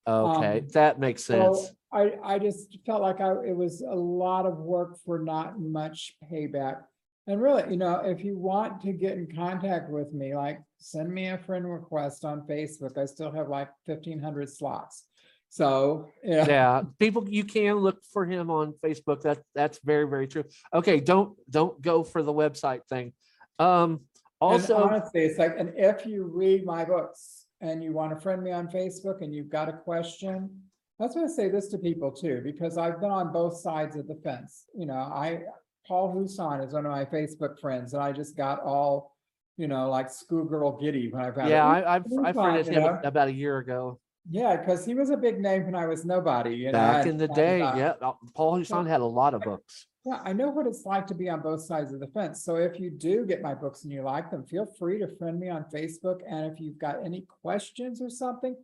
Okay, 0.07 0.59
Um, 0.61 0.69
that 0.73 1.01
makes 1.01 1.25
So 1.25 1.55
sense. 1.55 1.73
I, 1.93 2.13
I 2.23 2.39
just 2.39 2.79
felt 2.87 3.03
like 3.03 3.21
I, 3.21 3.33
it 3.45 3.57
was 3.57 3.81
a 3.81 3.95
lot 3.95 4.47
of 4.47 4.59
work 4.59 4.99
for 5.05 5.19
not 5.19 5.59
much 5.59 6.15
payback. 6.31 6.83
And 7.27 7.43
really, 7.43 7.65
you 7.69 7.77
know, 7.77 8.03
if 8.05 8.23
you 8.23 8.39
want 8.39 8.83
to 8.83 8.93
get 8.93 9.19
in 9.19 9.27
contact 9.35 9.91
with 9.91 10.13
me, 10.13 10.37
like, 10.37 10.61
send 10.79 11.13
me 11.13 11.27
a 11.31 11.39
friend 11.39 11.69
request 11.69 12.25
on 12.25 12.43
Facebook. 12.43 12.97
I 12.97 13.07
still 13.07 13.33
have 13.33 13.49
like 13.49 13.69
fifteen 13.85 14.21
hundred 14.21 14.49
slots. 14.49 15.07
So, 15.49 16.07
yeah. 16.23 16.47
Yeah, 16.47 16.83
people, 17.01 17.29
you 17.29 17.43
can 17.43 17.77
look 17.77 17.99
for 18.13 18.27
him 18.27 18.49
on 18.51 18.75
Facebook. 18.75 19.23
That, 19.23 19.39
that's 19.57 19.81
very, 19.83 20.07
very 20.07 20.29
true. 20.29 20.45
Okay, 20.73 21.01
don't, 21.01 21.37
don't 21.51 21.81
go 21.83 22.05
for 22.05 22.23
the 22.23 22.33
website 22.33 22.83
thing. 22.89 23.13
Um, 23.59 24.01
And 24.41 24.53
also, 24.53 24.77
honestly, 24.77 25.23
it's 25.24 25.39
like, 25.39 25.59
and 25.59 25.73
if 25.77 26.05
you 26.05 26.24
read 26.24 26.65
my 26.66 26.85
books 26.85 27.47
and 27.62 27.83
you 27.83 27.93
want 27.93 28.12
to 28.12 28.20
friend 28.20 28.43
me 28.43 28.53
on 28.53 28.69
Facebook 28.69 29.23
and 29.23 29.35
you've 29.35 29.49
got 29.49 29.69
a 29.69 29.73
question, 29.73 30.51
that's 30.99 31.16
why 31.16 31.24
I 31.24 31.27
say 31.27 31.49
this 31.49 31.69
to 31.69 31.78
people 31.78 32.11
too, 32.11 32.43
because 32.45 32.77
I've 32.77 33.01
been 33.01 33.11
on 33.11 33.33
both 33.33 33.57
sides 33.57 33.97
of 33.97 34.07
the 34.07 34.16
fence. 34.16 34.66
You 34.74 34.87
know, 34.87 34.95
I, 34.95 35.41
Paul 35.87 36.15
Huson 36.15 36.66
is 36.66 36.74
one 36.74 36.85
of 36.85 36.93
my 36.93 37.07
Facebook 37.07 37.59
friends 37.61 37.95
and 37.95 38.03
I 38.03 38.12
just 38.12 38.37
got 38.37 38.61
all, 38.62 39.16
you 39.57 39.69
know, 39.69 39.89
like 39.89 40.11
schoolgirl 40.11 40.78
giddy 40.83 41.11
when 41.11 41.23
I 41.23 41.31
found. 41.31 41.49
yeah, 41.49 41.66
out. 41.66 41.87
I, 41.87 41.95
I've, 41.97 42.05
Huson, 42.05 42.27
I 42.27 42.33
friended 42.35 42.66
you 42.66 42.73
him 42.73 42.83
know? 42.83 43.01
about 43.05 43.28
a 43.28 43.33
year 43.33 43.57
ago. 43.59 43.99
Yeah, 44.28 44.57
because 44.57 44.85
he 44.85 44.95
was 44.95 45.09
a 45.11 45.16
big 45.16 45.41
name 45.41 45.65
when 45.65 45.74
I 45.74 45.87
was 45.87 46.05
nobody, 46.05 46.57
you 46.57 46.66
know. 46.66 46.73
Back 46.73 47.03
and- 47.03 47.12
in 47.12 47.16
the 47.16 47.24
and, 47.24 47.35
day, 47.35 47.59
yeah. 47.61 47.95
uh, 48.03 48.12
Paul 48.35 48.59
Huson 48.59 48.87
had 48.87 49.01
a 49.01 49.05
lot 49.07 49.33
of 49.33 49.41
books. 49.43 49.87
Yeah, 50.07 50.20
I 50.24 50.33
know 50.33 50.51
what 50.51 50.69
it's 50.69 50.87
like 50.87 51.07
to 51.09 51.15
be 51.15 51.28
on 51.28 51.41
both 51.41 51.62
sides 51.62 51.93
of 51.93 51.99
the 51.99 52.07
fence. 52.07 52.45
So 52.45 52.55
if 52.57 52.78
you 52.78 52.91
do 52.91 53.27
get 53.27 53.43
my 53.43 53.55
books 53.55 53.83
and 53.83 53.93
you 53.93 54.03
like 54.03 54.31
them, 54.31 54.45
feel 54.45 54.65
free 54.78 55.01
to 55.01 55.09
friend 55.09 55.39
me 55.41 55.49
on 55.49 55.65
Facebook. 55.65 56.20
And 56.28 56.51
if 56.53 56.61
you've 56.61 56.78
got 56.78 57.05
any 57.05 57.27
questions 57.43 58.01
or 58.01 58.09
something, 58.09 58.55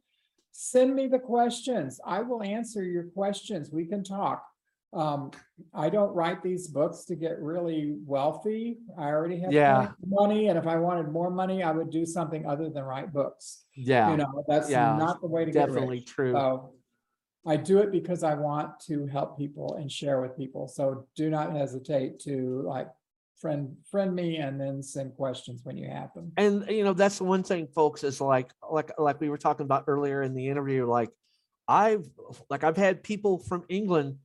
send 0.53 0.95
me 0.95 1.09
the 1.09 1.19
questions. 1.19 2.01
I 2.07 2.21
will 2.23 2.45
answer 2.45 2.85
your 2.85 3.05
questions. 3.05 3.71
We 3.73 3.87
can 3.87 4.05
talk. 4.05 4.47
Um, 4.93 5.33
I 5.75 5.89
don't 5.89 6.13
write 6.15 6.43
these 6.45 6.69
books 6.69 7.07
to 7.07 7.17
get 7.17 7.41
really 7.41 7.97
wealthy. 8.07 8.79
I 8.97 9.09
already 9.09 9.41
have 9.41 9.53
Yeah. 9.53 9.91
money. 10.07 10.47
And 10.49 10.57
if 10.59 10.67
I 10.69 10.77
wanted 10.77 11.09
more 11.11 11.31
money, 11.31 11.63
I 11.65 11.73
would 11.73 11.91
do 11.91 12.07
something 12.07 12.47
other 12.47 12.69
than 12.69 12.85
write 12.85 13.13
books. 13.13 13.65
Yeah. 13.75 14.11
You 14.13 14.17
Yeah, 14.19 14.25
know, 14.25 14.45
that's 14.47 14.71
yeah, 14.71 14.97
not 14.97 15.21
the 15.21 15.27
way 15.27 15.45
to 15.45 15.51
get 15.51 15.67
definitely 15.67 15.97
rich. 16.01 16.07
true. 16.07 16.33
So 16.35 16.75
I 17.47 17.57
do 17.57 17.79
it 17.79 17.91
because 17.91 18.23
I 18.23 18.35
want 18.35 18.79
to 18.87 19.07
help 19.07 19.37
people 19.37 19.75
and 19.75 19.91
share 19.91 20.21
with 20.21 20.37
people. 20.37 20.69
So 20.69 21.07
do 21.17 21.29
not 21.29 21.53
hesitate 21.53 22.21
to 22.21 22.63
like 22.65 22.89
friend, 23.41 23.77
friend 23.91 24.15
me 24.15 24.37
and 24.37 24.61
then 24.61 24.83
send 24.83 25.17
questions 25.17 25.61
when 25.65 25.77
you 25.77 25.89
have 25.89 26.15
them. 26.15 26.33
And 26.37 26.65
you 26.69 26.85
know, 26.85 26.93
that's 26.93 27.19
the 27.19 27.25
one 27.25 27.43
thing, 27.43 27.67
folks, 27.67 28.05
is 28.05 28.21
like, 28.21 28.53
like, 28.71 28.93
like 28.99 29.21
we 29.21 29.29
were 29.29 29.39
talking 29.39 29.65
about 29.65 29.85
earlier 29.89 30.23
in 30.23 30.35
the 30.35 30.49
interview, 30.49 30.87
like 30.87 31.11
I've, 31.67 32.07
like, 32.49 32.65
I've 32.65 32.77
had 32.77 33.03
people 33.03 33.39
from 33.39 33.65
England 33.69 34.19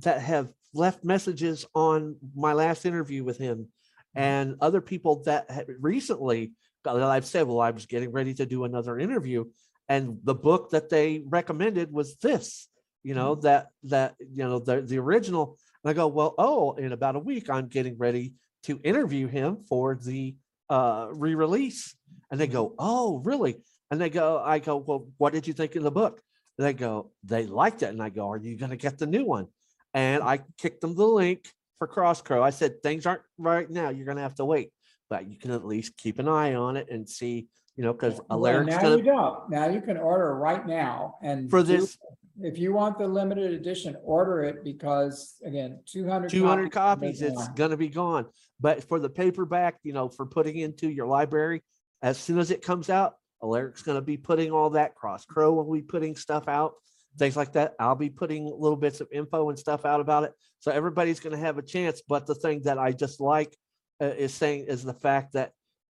that 0.00 0.20
have 0.20 0.52
left 0.74 1.04
messages 1.04 1.66
on 1.74 2.16
my 2.34 2.52
last 2.52 2.84
interview 2.84 3.24
with 3.24 3.38
him 3.38 3.58
mm-hmm. 3.58 4.18
and 4.20 4.56
other 4.60 4.80
people 4.80 5.22
that 5.24 5.50
had 5.50 5.66
recently 5.80 6.52
I've 6.86 7.26
said, 7.26 7.46
well, 7.46 7.60
I 7.60 7.70
was 7.70 7.86
getting 7.86 8.12
ready 8.12 8.34
to 8.34 8.46
do 8.46 8.64
another 8.64 8.98
interview 8.98 9.44
and 9.88 10.18
the 10.24 10.34
book 10.34 10.70
that 10.70 10.88
they 10.88 11.22
recommended 11.26 11.92
was 11.92 12.16
this, 12.16 12.68
you 13.02 13.14
know, 13.14 13.36
that, 13.36 13.68
that, 13.84 14.16
you 14.18 14.44
know, 14.44 14.58
the, 14.58 14.82
the 14.82 14.98
original. 14.98 15.58
And 15.84 15.90
I 15.90 15.94
go, 15.94 16.08
well, 16.08 16.34
oh, 16.38 16.72
in 16.72 16.92
about 16.92 17.16
a 17.16 17.20
week, 17.20 17.48
I'm 17.48 17.68
getting 17.68 17.96
ready 17.96 18.34
to 18.64 18.80
interview 18.82 19.28
him 19.28 19.58
for 19.68 19.94
the 19.94 20.34
uh 20.68 21.06
re-release. 21.12 21.94
And 22.30 22.40
they 22.40 22.48
go 22.48 22.74
oh 22.80 23.18
really? 23.18 23.62
And 23.92 24.00
they 24.00 24.10
go 24.10 24.42
i 24.44 24.58
go 24.58 24.78
well 24.78 25.06
what 25.16 25.32
did 25.32 25.46
you 25.46 25.52
think 25.52 25.76
of 25.76 25.84
the 25.84 25.92
book? 25.92 26.20
And 26.58 26.66
they 26.66 26.72
go 26.72 27.12
they 27.22 27.46
liked 27.46 27.84
it. 27.84 27.90
And 27.90 28.02
i 28.02 28.08
go 28.08 28.28
are 28.28 28.36
you 28.36 28.58
going 28.58 28.70
to 28.70 28.76
get 28.76 28.98
the 28.98 29.06
new 29.06 29.24
one? 29.24 29.46
And 29.94 30.24
i 30.24 30.40
kicked 30.58 30.80
them 30.80 30.96
the 30.96 31.06
link 31.06 31.48
for 31.78 31.86
Crossed 31.86 32.24
Crow. 32.24 32.42
I 32.42 32.50
said 32.50 32.82
things 32.82 33.06
aren't 33.06 33.22
right 33.38 33.70
now. 33.70 33.90
You're 33.90 34.06
going 34.06 34.16
to 34.16 34.24
have 34.24 34.34
to 34.36 34.44
wait 34.44 34.72
but 35.08 35.28
you 35.28 35.38
can 35.38 35.50
at 35.50 35.64
least 35.64 35.96
keep 35.96 36.18
an 36.18 36.28
eye 36.28 36.54
on 36.54 36.76
it 36.76 36.88
and 36.90 37.08
see 37.08 37.46
you 37.76 37.84
know 37.84 37.92
because 37.92 38.20
Well, 38.28 38.40
alaric's 38.40 38.68
now 38.82 38.90
you 38.90 38.96
to 38.98 39.02
don't. 39.02 39.50
Now 39.50 39.68
you 39.68 39.80
can 39.80 39.96
order 39.96 40.34
right 40.36 40.66
now 40.66 41.16
and. 41.22 41.50
for 41.50 41.60
do- 41.62 41.78
this 41.78 41.98
If 42.40 42.58
you 42.58 42.72
want 42.74 42.98
the 42.98 43.06
limited 43.06 43.52
edition, 43.52 43.96
order 44.04 44.42
it 44.42 44.62
because 44.62 45.36
again, 45.44 45.80
two 45.86 46.06
hundred. 46.08 46.30
200 46.30 46.70
copies 46.70 47.22
it's 47.22 47.48
going 47.48 47.70
to 47.70 47.76
be 47.76 47.88
gone 47.88 48.26
but 48.60 48.84
for 48.88 48.98
the 48.98 49.08
paperback 49.08 49.76
you 49.82 49.92
know 49.92 50.08
for 50.08 50.26
putting 50.26 50.56
into 50.58 50.90
your 50.90 51.06
library 51.06 51.62
as 52.02 52.18
soon 52.18 52.38
as 52.38 52.50
it 52.50 52.62
comes 52.62 52.90
out 52.90 53.14
alaric's 53.42 53.82
going 53.82 53.96
to 53.96 54.02
be 54.02 54.16
putting 54.16 54.50
all 54.50 54.70
that 54.70 54.94
Crossed 54.94 55.28
Crow 55.28 55.52
will 55.52 55.72
be 55.72 55.82
putting 55.82 56.16
stuff 56.16 56.48
out 56.48 56.72
things 57.18 57.36
like 57.36 57.52
that 57.52 57.74
i'll 57.80 57.94
be 57.94 58.10
putting 58.10 58.44
little 58.44 58.76
bits 58.76 59.00
of 59.00 59.08
info 59.12 59.48
and 59.48 59.58
stuff 59.58 59.84
out 59.86 60.00
about 60.00 60.24
it 60.24 60.32
so 60.58 60.70
everybody's 60.70 61.20
going 61.20 61.34
to 61.34 61.38
have 61.46 61.56
a 61.58 61.62
chance 61.62 62.02
but 62.08 62.26
the 62.26 62.34
thing 62.34 62.60
that 62.62 62.78
i 62.78 62.92
just 62.92 63.20
like 63.20 63.56
uh, 64.00 64.06
is 64.06 64.34
saying 64.34 64.64
is 64.68 64.82
the 64.84 64.94
fact 64.94 65.32
that 65.32 65.52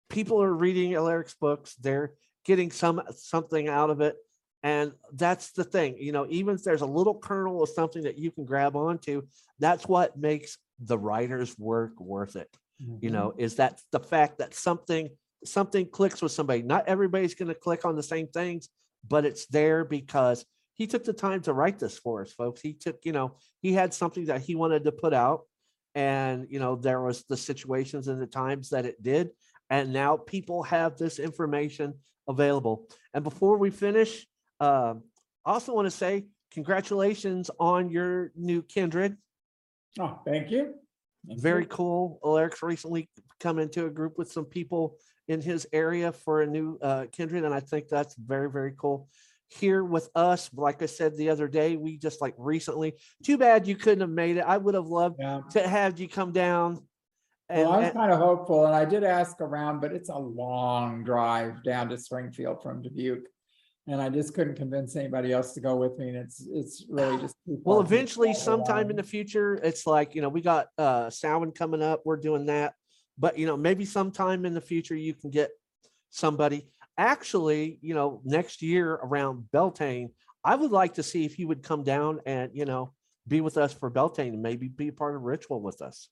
people 0.10 0.42
are 0.42 0.54
reading 0.54 0.92
alaric's 0.92 1.36
books 1.36 1.76
they're 1.76 2.14
getting 2.46 2.72
some 2.72 3.02
something 3.16 3.68
out 3.68 3.90
of 3.90 4.02
it 4.02 4.16
and 4.64 4.92
that's 5.14 5.52
the 5.52 5.64
thing 5.64 5.96
you 5.98 6.12
know 6.12 6.26
even 6.30 6.56
if 6.56 6.64
there's 6.64 6.82
a 6.82 6.86
little 6.86 7.18
kernel 7.18 7.64
of 7.64 7.70
something 7.70 8.04
that 8.04 8.18
you 8.18 8.32
can 8.32 8.46
grab 8.46 8.76
onto 8.76 9.22
that's 9.60 9.88
what 9.88 10.18
makes 10.18 10.58
the 10.80 10.98
writer's 10.98 11.58
work 11.58 12.00
worth 12.00 12.36
it 12.36 12.50
you 12.80 13.10
Mm-hmm. 13.10 13.14
know 13.14 13.34
is 13.38 13.56
that 13.56 13.80
the 13.92 14.00
fact 14.00 14.40
that 14.40 14.54
something 14.54 15.10
something 15.46 15.88
clicks 15.88 16.22
with 16.22 16.32
somebody 16.32 16.64
not 16.64 16.88
everybody's 16.88 17.36
going 17.36 17.48
to 17.48 17.56
click 17.56 17.86
on 17.86 17.96
the 17.96 18.04
same 18.04 18.28
things 18.28 18.70
but 19.08 19.26
it's 19.26 19.46
there 19.48 19.86
because 19.86 20.46
he 20.74 20.88
took 20.88 21.04
the 21.04 21.14
time 21.14 21.42
to 21.42 21.54
write 21.54 21.80
this 21.80 21.98
for 21.98 22.22
us 22.22 22.32
folks 22.34 22.62
he 22.62 22.74
took 22.74 22.98
you 23.04 23.12
know 23.12 23.36
he 23.62 23.74
had 23.74 23.94
something 23.94 24.26
that 24.26 24.42
he 24.42 24.56
wanted 24.56 24.84
to 24.84 24.92
put 24.92 25.14
out 25.14 25.42
and 25.96 26.48
you 26.50 26.60
know 26.60 26.76
there 26.76 27.02
was 27.02 27.24
the 27.30 27.38
situations 27.38 28.08
and 28.08 28.22
the 28.22 28.28
times 28.28 28.70
that 28.70 28.86
it 28.86 29.02
did 29.04 29.30
and 29.70 29.94
now 29.94 30.18
people 30.18 30.64
have 30.64 30.98
this 30.98 31.20
information 31.20 31.94
available 32.28 32.88
and 33.14 33.24
before 33.24 33.58
we 33.58 33.70
finish 33.70 34.26
um 34.60 35.04
i 35.46 35.52
also 35.52 35.74
want 35.74 35.86
to 35.86 35.92
say 35.92 36.26
congratulations 36.52 37.52
on 37.60 37.90
your 37.90 38.32
new 38.36 38.62
kindred 38.64 39.18
Oh, 40.00 40.20
thank 40.26 40.50
you. 40.50 40.74
Thank 41.28 41.40
very 41.40 41.64
you. 41.64 41.70
cool. 41.70 42.20
Alaric's 42.24 42.64
recently 42.64 43.10
come 43.40 43.60
into 43.60 43.86
a 43.86 43.90
group 43.90 44.18
with 44.18 44.32
some 44.32 44.46
people 44.46 44.98
in 45.28 45.42
his 45.42 45.68
area 45.72 46.12
for 46.12 46.42
a 46.42 46.48
new 46.48 46.78
uh, 46.82 47.06
kindred, 47.12 47.44
and 47.44 47.54
I 47.54 47.60
think 47.60 47.88
that's 47.88 48.16
very, 48.16 48.50
very 48.50 48.74
cool. 48.78 49.08
Here 49.60 49.84
with 49.84 50.10
us, 50.16 50.50
like 50.54 50.82
I 50.82 50.88
said 50.88 51.16
the 51.16 51.30
other 51.30 51.48
day, 51.48 51.76
we 51.76 51.98
just 51.98 52.22
like 52.22 52.34
recently. 52.38 52.94
Too 53.24 53.38
bad 53.38 53.68
you 53.68 53.76
couldn't 53.76 54.02
have 54.02 54.10
made 54.10 54.38
it. 54.38 54.42
I 54.48 54.58
would 54.58 54.74
have 54.74 54.88
loved 54.88 55.18
Yeah, 55.20 55.42
to 55.52 55.68
have 55.68 56.00
you 56.00 56.08
come 56.08 56.32
down 56.32 56.80
And, 57.50 57.64
Well, 57.68 57.74
I 57.74 57.78
was 57.78 57.86
and- 57.88 57.96
kind 57.96 58.12
of 58.12 58.18
hopeful 58.20 58.66
and 58.66 58.74
I 58.76 58.86
did 58.86 59.04
ask 59.04 59.40
around, 59.42 59.80
but 59.82 59.92
it's 59.94 60.10
a 60.10 60.18
long 60.18 61.04
drive 61.04 61.62
down 61.64 61.90
to 61.90 61.98
Springfield 61.98 62.64
from 62.64 62.82
Dubuque. 62.82 63.28
And 63.86 64.02
I 64.02 64.08
just 64.10 64.34
couldn't 64.34 64.56
convince 64.56 64.96
anybody 64.96 65.34
else 65.34 65.54
to 65.54 65.60
go 65.62 65.76
with 65.76 66.00
me 66.00 66.08
and 66.10 66.18
it's, 66.18 66.48
it's 66.52 66.86
really 66.90 67.18
just. 67.20 67.36
too 67.46 67.60
well, 67.64 67.78
far 67.80 67.86
for 67.86 67.90
me 67.90 67.90
to 67.90 67.96
eventually 67.96 68.34
sometime 68.34 68.90
in 68.90 68.96
the 68.96 69.04
future, 69.04 69.56
it's 69.62 69.86
like, 69.86 70.16
you 70.16 70.22
know, 70.22 70.30
we 70.30 70.42
got 70.42 70.68
uh 70.80 71.10
Samhain 71.10 71.52
coming 71.52 71.84
up, 71.84 72.02
we're 72.06 72.18
doing 72.18 72.46
that. 72.48 72.74
But 73.20 73.38
you 73.38 73.46
know, 73.46 73.58
maybe 73.58 73.86
sometime 73.86 74.46
in 74.46 74.54
the 74.56 74.62
future 74.62 74.96
you 74.96 75.14
can 75.14 75.30
get 75.30 75.52
somebody. 76.10 76.70
Actually, 76.98 77.80
you 77.82 77.94
know, 77.96 78.22
next 78.24 78.62
year 78.62 78.94
around 78.94 79.50
Beltane, 79.52 80.12
I 80.44 80.56
would 80.56 80.72
like 80.72 80.96
to 80.96 81.04
see 81.04 81.26
if 81.26 81.40
you 81.40 81.48
would 81.48 81.64
come 81.64 81.84
down 81.84 82.20
and, 82.26 82.52
you 82.54 82.66
know, 82.66 82.94
be 83.28 83.42
with 83.42 83.58
us 83.58 83.74
for 83.74 83.90
Beltane 83.90 84.34
and 84.34 84.42
maybe 84.44 84.68
be 84.68 84.92
part 84.92 85.16
of 85.16 85.22
ritual 85.24 85.62
with 85.62 85.82
us. 85.82 86.10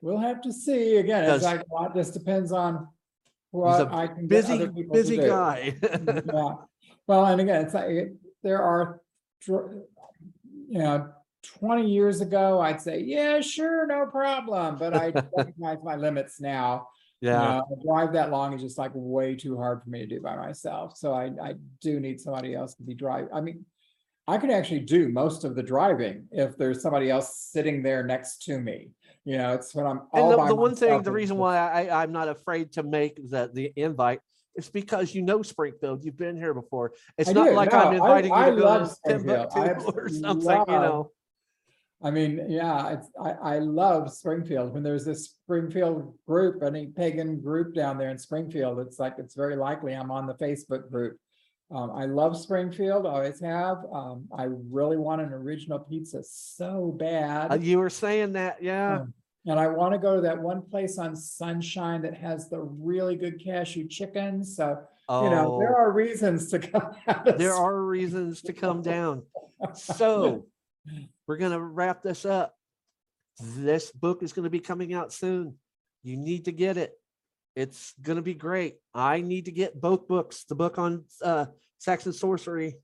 We'll 0.00 0.18
have 0.18 0.40
to 0.42 0.52
see. 0.52 0.96
Again, 0.96 1.24
it's 1.24 1.32
Because- 1.34 1.42
like, 1.44 1.66
a 1.70 1.74
lot 1.74 1.94
just 1.94 2.12
depends 2.14 2.52
on 2.52 2.88
what 3.50 3.92
I 3.92 4.08
can. 4.08 4.22
get 4.22 4.28
Busy, 4.28 4.54
other 4.54 4.72
people 4.72 4.94
to 4.94 5.00
busy 5.00 5.16
do. 5.16 5.28
guy. 5.28 5.76
Yeah, 5.82 6.54
well, 7.06 7.26
and 7.26 7.40
again, 7.40 7.64
it's 7.64 7.74
like, 7.74 7.88
it- 7.90 8.16
there 8.42 8.60
are, 8.62 9.00
dr- 9.42 9.82
you 10.68 10.78
know, 10.78 11.10
twenty 11.42 11.88
years 11.90 12.20
ago, 12.20 12.60
I'd 12.60 12.80
say, 12.80 13.00
yeah, 13.00 13.40
sure, 13.40 13.86
no 13.86 14.06
problem, 14.06 14.76
but 14.78 14.94
I 14.94 15.12
recognize 15.36 15.78
my 15.84 15.94
limits 15.96 16.40
now. 16.40 16.88
You 17.20 17.30
Yeah, 17.30 17.42
know, 17.42 17.66
a 17.72 17.84
drive 17.84 18.12
that 18.14 18.30
long 18.30 18.52
is 18.54 18.62
just 18.62 18.78
like 18.78 18.92
way 18.94 19.34
too 19.34 19.56
hard 19.56 19.82
for 19.82 19.90
me 19.90 20.00
to 20.00 20.06
do 20.06 20.20
by 20.20 20.36
myself, 20.36 20.96
so 20.96 21.12
I, 21.12 21.30
I 21.42 21.54
do 21.80 22.00
need 22.00 22.20
somebody 22.20 22.54
else 22.54 22.74
to 22.74 22.82
be 22.82 22.94
driving, 22.94 23.30
I 23.32 23.40
mean. 23.40 23.64
I 24.26 24.38
could 24.38 24.50
actually 24.50 24.80
do 24.80 25.10
most 25.10 25.44
of 25.44 25.54
the 25.54 25.62
driving 25.62 26.28
if 26.32 26.56
there's 26.56 26.80
somebody 26.80 27.10
else 27.10 27.36
sitting 27.52 27.82
there 27.82 28.02
next 28.02 28.42
to 28.44 28.58
me, 28.58 28.88
you 29.26 29.36
know, 29.36 29.52
it's 29.52 29.74
when 29.74 29.86
I'm. 29.86 29.98
and 30.14 30.22
all 30.22 30.30
the, 30.30 30.36
by 30.38 30.48
the 30.48 30.54
one 30.54 30.74
thing, 30.74 31.02
the 31.02 31.12
reason 31.12 31.36
why 31.36 31.58
I, 31.58 32.02
I'm 32.02 32.10
not 32.10 32.28
afraid 32.28 32.72
to 32.72 32.82
make 32.82 33.16
the, 33.16 33.50
the 33.52 33.70
invite 33.76 34.20
is 34.56 34.70
because 34.70 35.14
you 35.14 35.20
know 35.22 35.42
Springfield, 35.42 36.04
you've 36.04 36.16
been 36.16 36.36
here 36.36 36.54
before. 36.54 36.92
It's 37.18 37.28
I 37.28 37.32
not 37.34 37.50
do, 37.50 37.54
like 37.54 37.74
I'm 37.74 37.92
inviting 37.92 38.32
I 38.32 38.46
you 38.48 38.54
to 38.54 38.56
go 38.56 38.64
love 38.64 38.96
to. 39.06 39.18
Timbuktu 39.18 39.60
or 39.94 40.08
something, 40.08 40.64
you 40.68 40.80
know? 40.80 41.10
I 42.02 42.10
mean, 42.10 42.44
yeah, 42.48 42.90
it's, 42.94 43.08
I, 43.20 43.30
I 43.54 43.58
love 43.60 44.12
Springfield. 44.12 44.74
When 44.74 44.82
there's 44.82 45.04
this 45.04 45.24
Springfield 45.30 46.14
group, 46.26 46.62
any 46.62 46.86
pagan 46.88 47.40
group 47.40 47.74
down 47.74 47.96
there 47.98 48.10
in 48.10 48.18
Springfield, 48.18 48.78
it's 48.80 48.98
like, 48.98 49.14
it's 49.18 49.34
very 49.34 49.56
likely 49.56 49.94
I'm 49.94 50.10
on 50.10 50.26
the 50.26 50.34
Facebook 50.34 50.90
group. 50.90 51.16
Um, 51.74 51.90
I 51.92 52.04
love 52.04 52.36
Springfield, 52.38 53.06
always 53.06 53.40
have. 53.40 53.78
Um, 53.92 54.26
I 54.36 54.44
really 54.70 54.98
want 54.98 55.22
an 55.22 55.32
original 55.32 55.78
pizza 55.78 56.22
so 56.22 56.90
Uh, 56.94 56.96
bad. 56.98 57.62
You 57.62 57.78
were 57.78 57.90
saying 57.90 58.32
that, 58.32 58.62
yeah. 58.62 59.00
Um, 59.00 59.14
And 59.46 59.58
I 59.58 59.68
want 59.68 59.92
to 59.92 59.98
go 59.98 60.14
to 60.16 60.20
that 60.22 60.40
one 60.40 60.62
place 60.62 60.98
on 60.98 61.16
Sunshine 61.16 62.02
that 62.02 62.14
has 62.14 62.48
the 62.50 62.60
really 62.60 63.16
good 63.16 63.42
cashew 63.42 63.88
chicken. 63.88 64.44
So, 64.44 64.78
you 65.10 65.30
know, 65.30 65.58
there 65.58 65.74
Oh, 65.76 65.80
are 65.84 65.92
reasons 65.92 66.48
to 66.50 66.58
come. 66.58 66.92
there 67.38 67.54
are 67.54 67.82
reasons 67.82 68.42
to 68.42 68.52
come 68.52 68.82
down. 68.82 69.22
So 69.74 70.46
we're 71.26 71.36
gonna 71.36 71.60
wrap 71.60 72.02
this 72.02 72.24
up. 72.24 72.54
This 73.40 73.90
book 73.90 74.22
is 74.22 74.32
gonna 74.32 74.50
be 74.50 74.60
coming 74.60 74.94
out 74.94 75.12
soon. 75.12 75.56
You 76.02 76.16
need 76.16 76.44
to 76.46 76.52
get 76.52 76.76
it. 76.76 76.92
It's 77.56 77.94
gonna 78.02 78.22
be 78.22 78.34
great. 78.34 78.76
I 78.94 79.20
need 79.20 79.46
to 79.46 79.52
get 79.52 79.80
both 79.80 80.08
books, 80.08 80.44
the 80.44 80.54
book 80.54 80.78
on 80.78 81.04
uh 81.22 81.46
Saxon 81.78 82.12
sorcery 82.12 82.76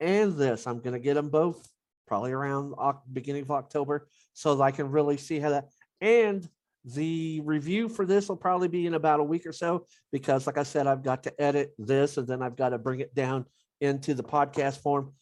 and 0.00 0.34
this. 0.36 0.66
I'm 0.66 0.80
gonna 0.80 0.98
get 0.98 1.14
them 1.14 1.30
both 1.30 1.68
probably 2.06 2.32
around 2.32 2.74
beginning 3.12 3.42
of 3.42 3.50
October, 3.50 4.08
so 4.34 4.54
that 4.54 4.62
I 4.62 4.70
can 4.70 4.90
really 4.90 5.16
see 5.16 5.38
how 5.38 5.50
that. 5.50 5.68
And 6.00 6.48
the 6.84 7.40
review 7.44 7.88
for 7.88 8.04
this 8.04 8.28
will 8.28 8.36
probably 8.36 8.68
be 8.68 8.86
in 8.86 8.94
about 8.94 9.20
a 9.20 9.24
week 9.24 9.46
or 9.46 9.52
so, 9.52 9.86
because 10.12 10.46
like 10.46 10.58
I 10.58 10.64
said, 10.64 10.86
I've 10.86 11.02
got 11.02 11.22
to 11.22 11.40
edit 11.40 11.72
this 11.78 12.18
and 12.18 12.28
then 12.28 12.42
I've 12.42 12.56
got 12.56 12.70
to 12.70 12.78
bring 12.78 13.00
it 13.00 13.14
down 13.14 13.46
into 13.80 14.14
the 14.14 14.22
podcast 14.22 14.78
form 14.82 15.12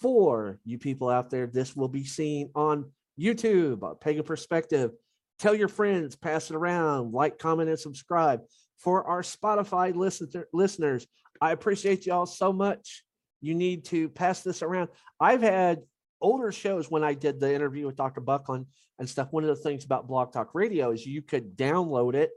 for 0.00 0.58
you 0.64 0.78
people 0.78 1.08
out 1.08 1.30
there. 1.30 1.46
This 1.46 1.74
will 1.74 1.88
be 1.88 2.04
seen 2.04 2.50
on 2.54 2.90
YouTube, 3.18 4.00
Pagan 4.00 4.24
Perspective. 4.24 4.92
Tell 5.38 5.54
your 5.54 5.68
friends, 5.68 6.16
pass 6.16 6.50
it 6.50 6.56
around, 6.56 7.12
like, 7.12 7.38
comment, 7.38 7.68
and 7.68 7.78
subscribe. 7.78 8.42
For 8.78 9.04
our 9.04 9.22
Spotify 9.22 9.94
listener, 9.94 10.46
listeners, 10.52 11.06
I 11.40 11.52
appreciate 11.52 12.06
y'all 12.06 12.26
so 12.26 12.52
much. 12.52 13.04
You 13.40 13.54
need 13.54 13.84
to 13.86 14.08
pass 14.08 14.42
this 14.42 14.62
around. 14.62 14.88
I've 15.20 15.42
had 15.42 15.82
older 16.20 16.52
shows 16.52 16.90
when 16.90 17.04
I 17.04 17.14
did 17.14 17.40
the 17.40 17.54
interview 17.54 17.86
with 17.86 17.96
Dr. 17.96 18.20
Buckland 18.20 18.66
and 18.98 19.08
stuff. 19.08 19.28
One 19.32 19.44
of 19.44 19.48
the 19.48 19.62
things 19.62 19.84
about 19.84 20.06
Blog 20.06 20.32
Talk 20.32 20.54
Radio 20.54 20.92
is 20.92 21.04
you 21.04 21.22
could 21.22 21.56
download 21.56 22.14
it 22.14 22.30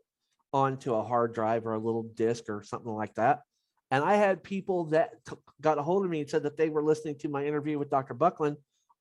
onto 0.53 0.93
a 0.93 1.03
hard 1.03 1.33
drive 1.33 1.65
or 1.65 1.73
a 1.73 1.79
little 1.79 2.03
disk 2.03 2.45
or 2.49 2.63
something 2.63 2.91
like 2.91 3.13
that. 3.15 3.41
And 3.91 4.03
I 4.03 4.15
had 4.15 4.43
people 4.43 4.85
that 4.85 5.25
t- 5.25 5.35
got 5.61 5.77
a 5.77 5.83
hold 5.83 6.03
of 6.03 6.11
me 6.11 6.21
and 6.21 6.29
said 6.29 6.43
that 6.43 6.57
they 6.57 6.69
were 6.69 6.83
listening 6.83 7.17
to 7.19 7.29
my 7.29 7.45
interview 7.45 7.79
with 7.79 7.89
Dr. 7.89 8.13
Buckland 8.13 8.57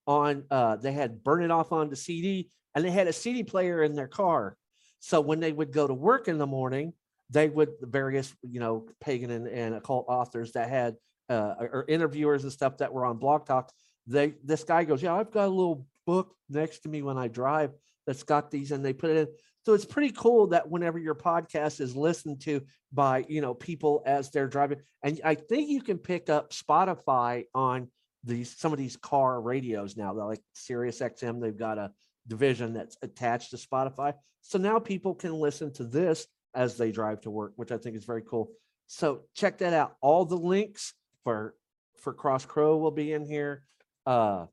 on, 0.06 0.44
uh, 0.50 0.76
they 0.76 0.92
had 0.92 1.24
burned 1.24 1.44
it 1.44 1.50
off 1.50 1.72
onto 1.72 1.96
CD 1.96 2.50
and 2.74 2.84
they 2.84 2.90
had 2.90 3.08
a 3.08 3.12
CD 3.12 3.42
player 3.42 3.82
in 3.82 3.94
their 3.94 4.06
car. 4.06 4.56
So 5.00 5.20
when 5.20 5.40
they 5.40 5.52
would 5.52 5.72
go 5.72 5.86
to 5.86 5.94
work 5.94 6.28
in 6.28 6.38
the 6.38 6.46
morning, 6.46 6.92
they 7.30 7.48
would, 7.48 7.70
the 7.80 7.86
various, 7.86 8.32
you 8.42 8.60
know, 8.60 8.86
pagan 9.00 9.30
and, 9.30 9.48
and 9.48 9.74
occult 9.74 10.06
authors 10.08 10.52
that 10.52 10.68
had, 10.68 10.96
uh, 11.28 11.54
or 11.58 11.68
or 11.68 11.84
interviewers 11.88 12.44
and 12.44 12.52
stuff 12.52 12.78
that 12.78 12.92
were 12.92 13.04
on 13.04 13.18
Blog 13.18 13.46
Talk, 13.46 13.72
they, 14.06 14.34
this 14.44 14.62
guy 14.62 14.84
goes, 14.84 15.02
yeah, 15.02 15.14
I've 15.14 15.32
got 15.32 15.46
a 15.46 15.50
little 15.50 15.86
book 16.06 16.34
next 16.48 16.80
to 16.80 16.88
me 16.88 17.02
when 17.02 17.18
I 17.18 17.26
drive 17.26 17.72
that's 18.06 18.22
got 18.22 18.50
these 18.50 18.70
and 18.70 18.84
they 18.84 18.92
put 18.92 19.10
it 19.10 19.16
in. 19.16 19.28
So 19.66 19.74
it's 19.74 19.84
pretty 19.84 20.12
cool 20.12 20.47
that 20.48 20.70
whenever 20.70 20.97
your 20.97 21.16
podcast 21.16 21.80
is 21.80 21.97
listened 21.97 22.40
to 22.43 22.62
by, 22.93 23.24
you 23.28 23.40
know, 23.40 23.52
people 23.52 24.01
as 24.06 24.30
they're 24.30 24.47
driving, 24.47 24.78
and 25.02 25.20
I 25.24 25.34
think 25.34 25.68
you 25.68 25.82
can 25.82 25.98
pick 25.98 26.30
up 26.30 26.52
Spotify 26.52 27.47
on 27.52 27.88
these, 28.22 28.56
some 28.56 28.72
of 28.72 28.78
these 28.78 28.97
car 28.97 29.40
radios 29.40 29.97
now, 29.97 30.14
they're 30.14 30.24
like 30.24 30.40
Sirius 30.52 31.01
XM, 31.01 31.40
they've 31.40 31.59
got 31.59 31.78
a 31.78 31.90
division 32.28 32.74
that's 32.74 32.97
attached 33.02 33.51
to 33.51 33.56
Spotify. 33.56 34.14
So 34.40 34.56
now 34.56 34.78
people 34.78 35.16
can 35.16 35.32
listen 35.32 35.72
to 35.72 35.84
this 35.84 36.28
as 36.55 36.76
they 36.76 36.93
drive 36.93 37.22
to 37.22 37.30
work, 37.32 37.55
which 37.56 37.72
I 37.72 37.76
think 37.76 37.97
is 37.97 38.05
very 38.05 38.22
cool. 38.22 38.52
So 38.86 39.22
check 39.34 39.59
that 39.59 39.72
out. 39.72 39.97
All 40.01 40.24
the 40.24 40.38
links 40.38 40.94
for, 41.24 41.56
for 41.97 42.14
Crossed 42.14 42.47
Crow 42.47 42.76
will 42.76 42.93
be 42.93 43.12
in 43.12 43.24
here. 43.24 43.64
Uh, 44.06 44.47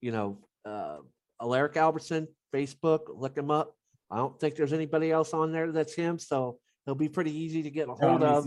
you 0.00 0.10
know, 0.10 0.38
uh, 0.64 0.96
Alaric 1.40 1.74
Albertsson, 1.74 2.26
Facebook, 2.52 3.02
look 3.14 3.36
him 3.36 3.52
up. 3.52 3.76
I 4.10 4.16
don't 4.16 4.38
think 4.40 4.56
there's 4.56 4.72
anybody 4.72 5.10
else 5.10 5.32
on 5.32 5.52
there 5.52 5.70
that's 5.70 5.94
him, 5.94 6.18
so 6.18 6.58
he'll 6.84 6.94
be 6.94 7.08
pretty 7.08 7.36
easy 7.36 7.62
to 7.62 7.70
get 7.70 7.88
a 7.88 7.94
hold 7.94 8.22
of 8.22 8.46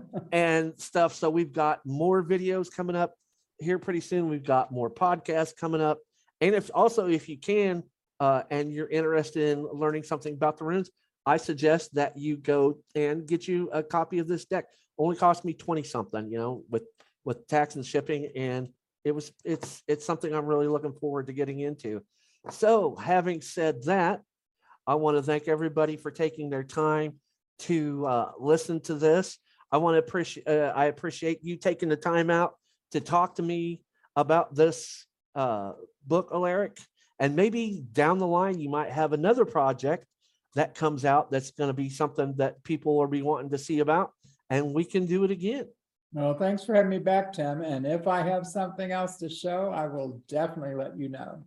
and 0.32 0.78
stuff. 0.78 1.14
So 1.14 1.30
we've 1.30 1.52
got 1.52 1.80
more 1.86 2.22
videos 2.22 2.70
coming 2.70 2.96
up 2.96 3.14
here 3.58 3.78
pretty 3.78 4.00
soon. 4.00 4.28
We've 4.28 4.44
got 4.44 4.70
more 4.72 4.90
podcasts 4.90 5.56
coming 5.56 5.80
up. 5.80 5.98
And 6.40 6.54
if 6.54 6.70
also, 6.74 7.06
if 7.06 7.28
you 7.28 7.38
can, 7.38 7.84
uh, 8.20 8.42
and 8.50 8.72
you're 8.72 8.88
interested 8.88 9.56
in 9.56 9.64
learning 9.64 10.02
something 10.02 10.34
about 10.34 10.58
the 10.58 10.64
runes, 10.64 10.90
I 11.24 11.36
suggest 11.36 11.94
that 11.94 12.18
you 12.18 12.36
go 12.36 12.78
and 12.94 13.26
get 13.26 13.46
you 13.46 13.70
a 13.72 13.82
copy 13.82 14.18
of 14.18 14.28
this 14.28 14.44
deck. 14.44 14.66
Only 14.98 15.16
cost 15.16 15.44
me 15.44 15.54
20 15.54 15.82
something, 15.84 16.30
you 16.30 16.38
know, 16.38 16.64
with, 16.68 16.82
with 17.24 17.46
tax 17.46 17.76
and 17.76 17.86
shipping. 17.86 18.30
And 18.36 18.68
it 19.04 19.12
was, 19.12 19.32
it's, 19.44 19.82
it's 19.86 20.04
something 20.04 20.34
I'm 20.34 20.46
really 20.46 20.66
looking 20.66 20.92
forward 20.92 21.28
to 21.28 21.32
getting 21.32 21.60
into. 21.60 22.02
So 22.50 22.96
having 22.96 23.40
said 23.40 23.84
that, 23.84 24.22
I 24.86 24.94
want 24.96 25.16
to 25.16 25.22
thank 25.22 25.48
everybody 25.48 25.96
for 25.96 26.10
taking 26.10 26.50
their 26.50 26.64
time 26.64 27.14
to 27.60 28.06
uh, 28.06 28.30
listen 28.38 28.80
to 28.80 28.94
this. 28.94 29.38
I 29.70 29.78
want 29.78 29.94
to 29.94 29.98
appreciate, 29.98 30.48
uh, 30.48 30.72
I 30.74 30.86
appreciate 30.86 31.38
you 31.42 31.56
taking 31.56 31.88
the 31.88 31.96
time 31.96 32.30
out 32.30 32.54
to 32.90 33.00
talk 33.00 33.36
to 33.36 33.42
me 33.42 33.82
about 34.16 34.54
this 34.54 35.06
uh, 35.34 35.72
book, 36.06 36.30
Alaric. 36.32 36.78
And 37.18 37.36
maybe 37.36 37.84
down 37.92 38.18
the 38.18 38.26
line, 38.26 38.58
you 38.58 38.68
might 38.68 38.90
have 38.90 39.12
another 39.12 39.44
project 39.44 40.06
that 40.54 40.74
comes 40.74 41.04
out 41.04 41.30
that's 41.30 41.52
going 41.52 41.68
to 41.68 41.74
be 41.74 41.88
something 41.88 42.34
that 42.36 42.62
people 42.64 42.96
will 42.96 43.06
be 43.06 43.22
wanting 43.22 43.50
to 43.50 43.58
see 43.58 43.78
about, 43.78 44.12
and 44.50 44.74
we 44.74 44.84
can 44.84 45.06
do 45.06 45.24
it 45.24 45.30
again. 45.30 45.66
Well, 46.12 46.34
thanks 46.34 46.64
for 46.64 46.74
having 46.74 46.90
me 46.90 46.98
back, 46.98 47.32
Tim. 47.32 47.62
And 47.62 47.86
if 47.86 48.06
I 48.06 48.20
have 48.20 48.46
something 48.46 48.92
else 48.92 49.16
to 49.18 49.30
show, 49.30 49.70
I 49.70 49.86
will 49.86 50.20
definitely 50.28 50.74
let 50.74 50.98
you 50.98 51.08
know. 51.08 51.42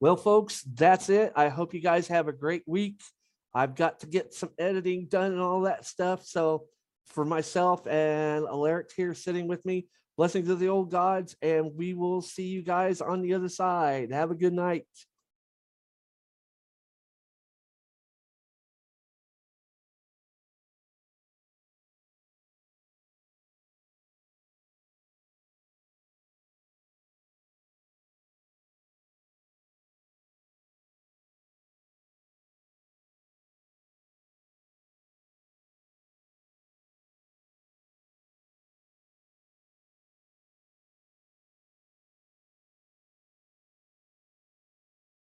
Well, 0.00 0.16
folks, 0.16 0.62
that's 0.62 1.10
it. 1.10 1.34
I 1.36 1.48
hope 1.48 1.74
you 1.74 1.80
guys 1.80 2.08
have 2.08 2.26
a 2.26 2.32
great 2.32 2.62
week. 2.66 3.02
I've 3.54 3.74
got 3.74 4.00
to 4.00 4.06
get 4.06 4.32
some 4.32 4.48
editing 4.58 5.06
done 5.06 5.32
and 5.32 5.40
all 5.40 5.62
that 5.62 5.84
stuff. 5.84 6.24
So 6.24 6.64
for 7.08 7.22
myself 7.24 7.86
and 7.86 8.46
Alaric 8.46 8.90
here 8.96 9.12
sitting 9.12 9.46
with 9.46 9.62
me, 9.66 9.88
blessings 10.16 10.48
of 10.48 10.58
the 10.58 10.68
old 10.68 10.90
gods, 10.90 11.36
and 11.42 11.72
we 11.76 11.92
will 11.92 12.22
see 12.22 12.46
you 12.46 12.62
guys 12.62 13.02
on 13.02 13.20
the 13.20 13.34
other 13.34 13.50
side. 13.50 14.10
Have 14.10 14.30
a 14.30 14.34
good 14.34 14.54
night. 14.54 14.86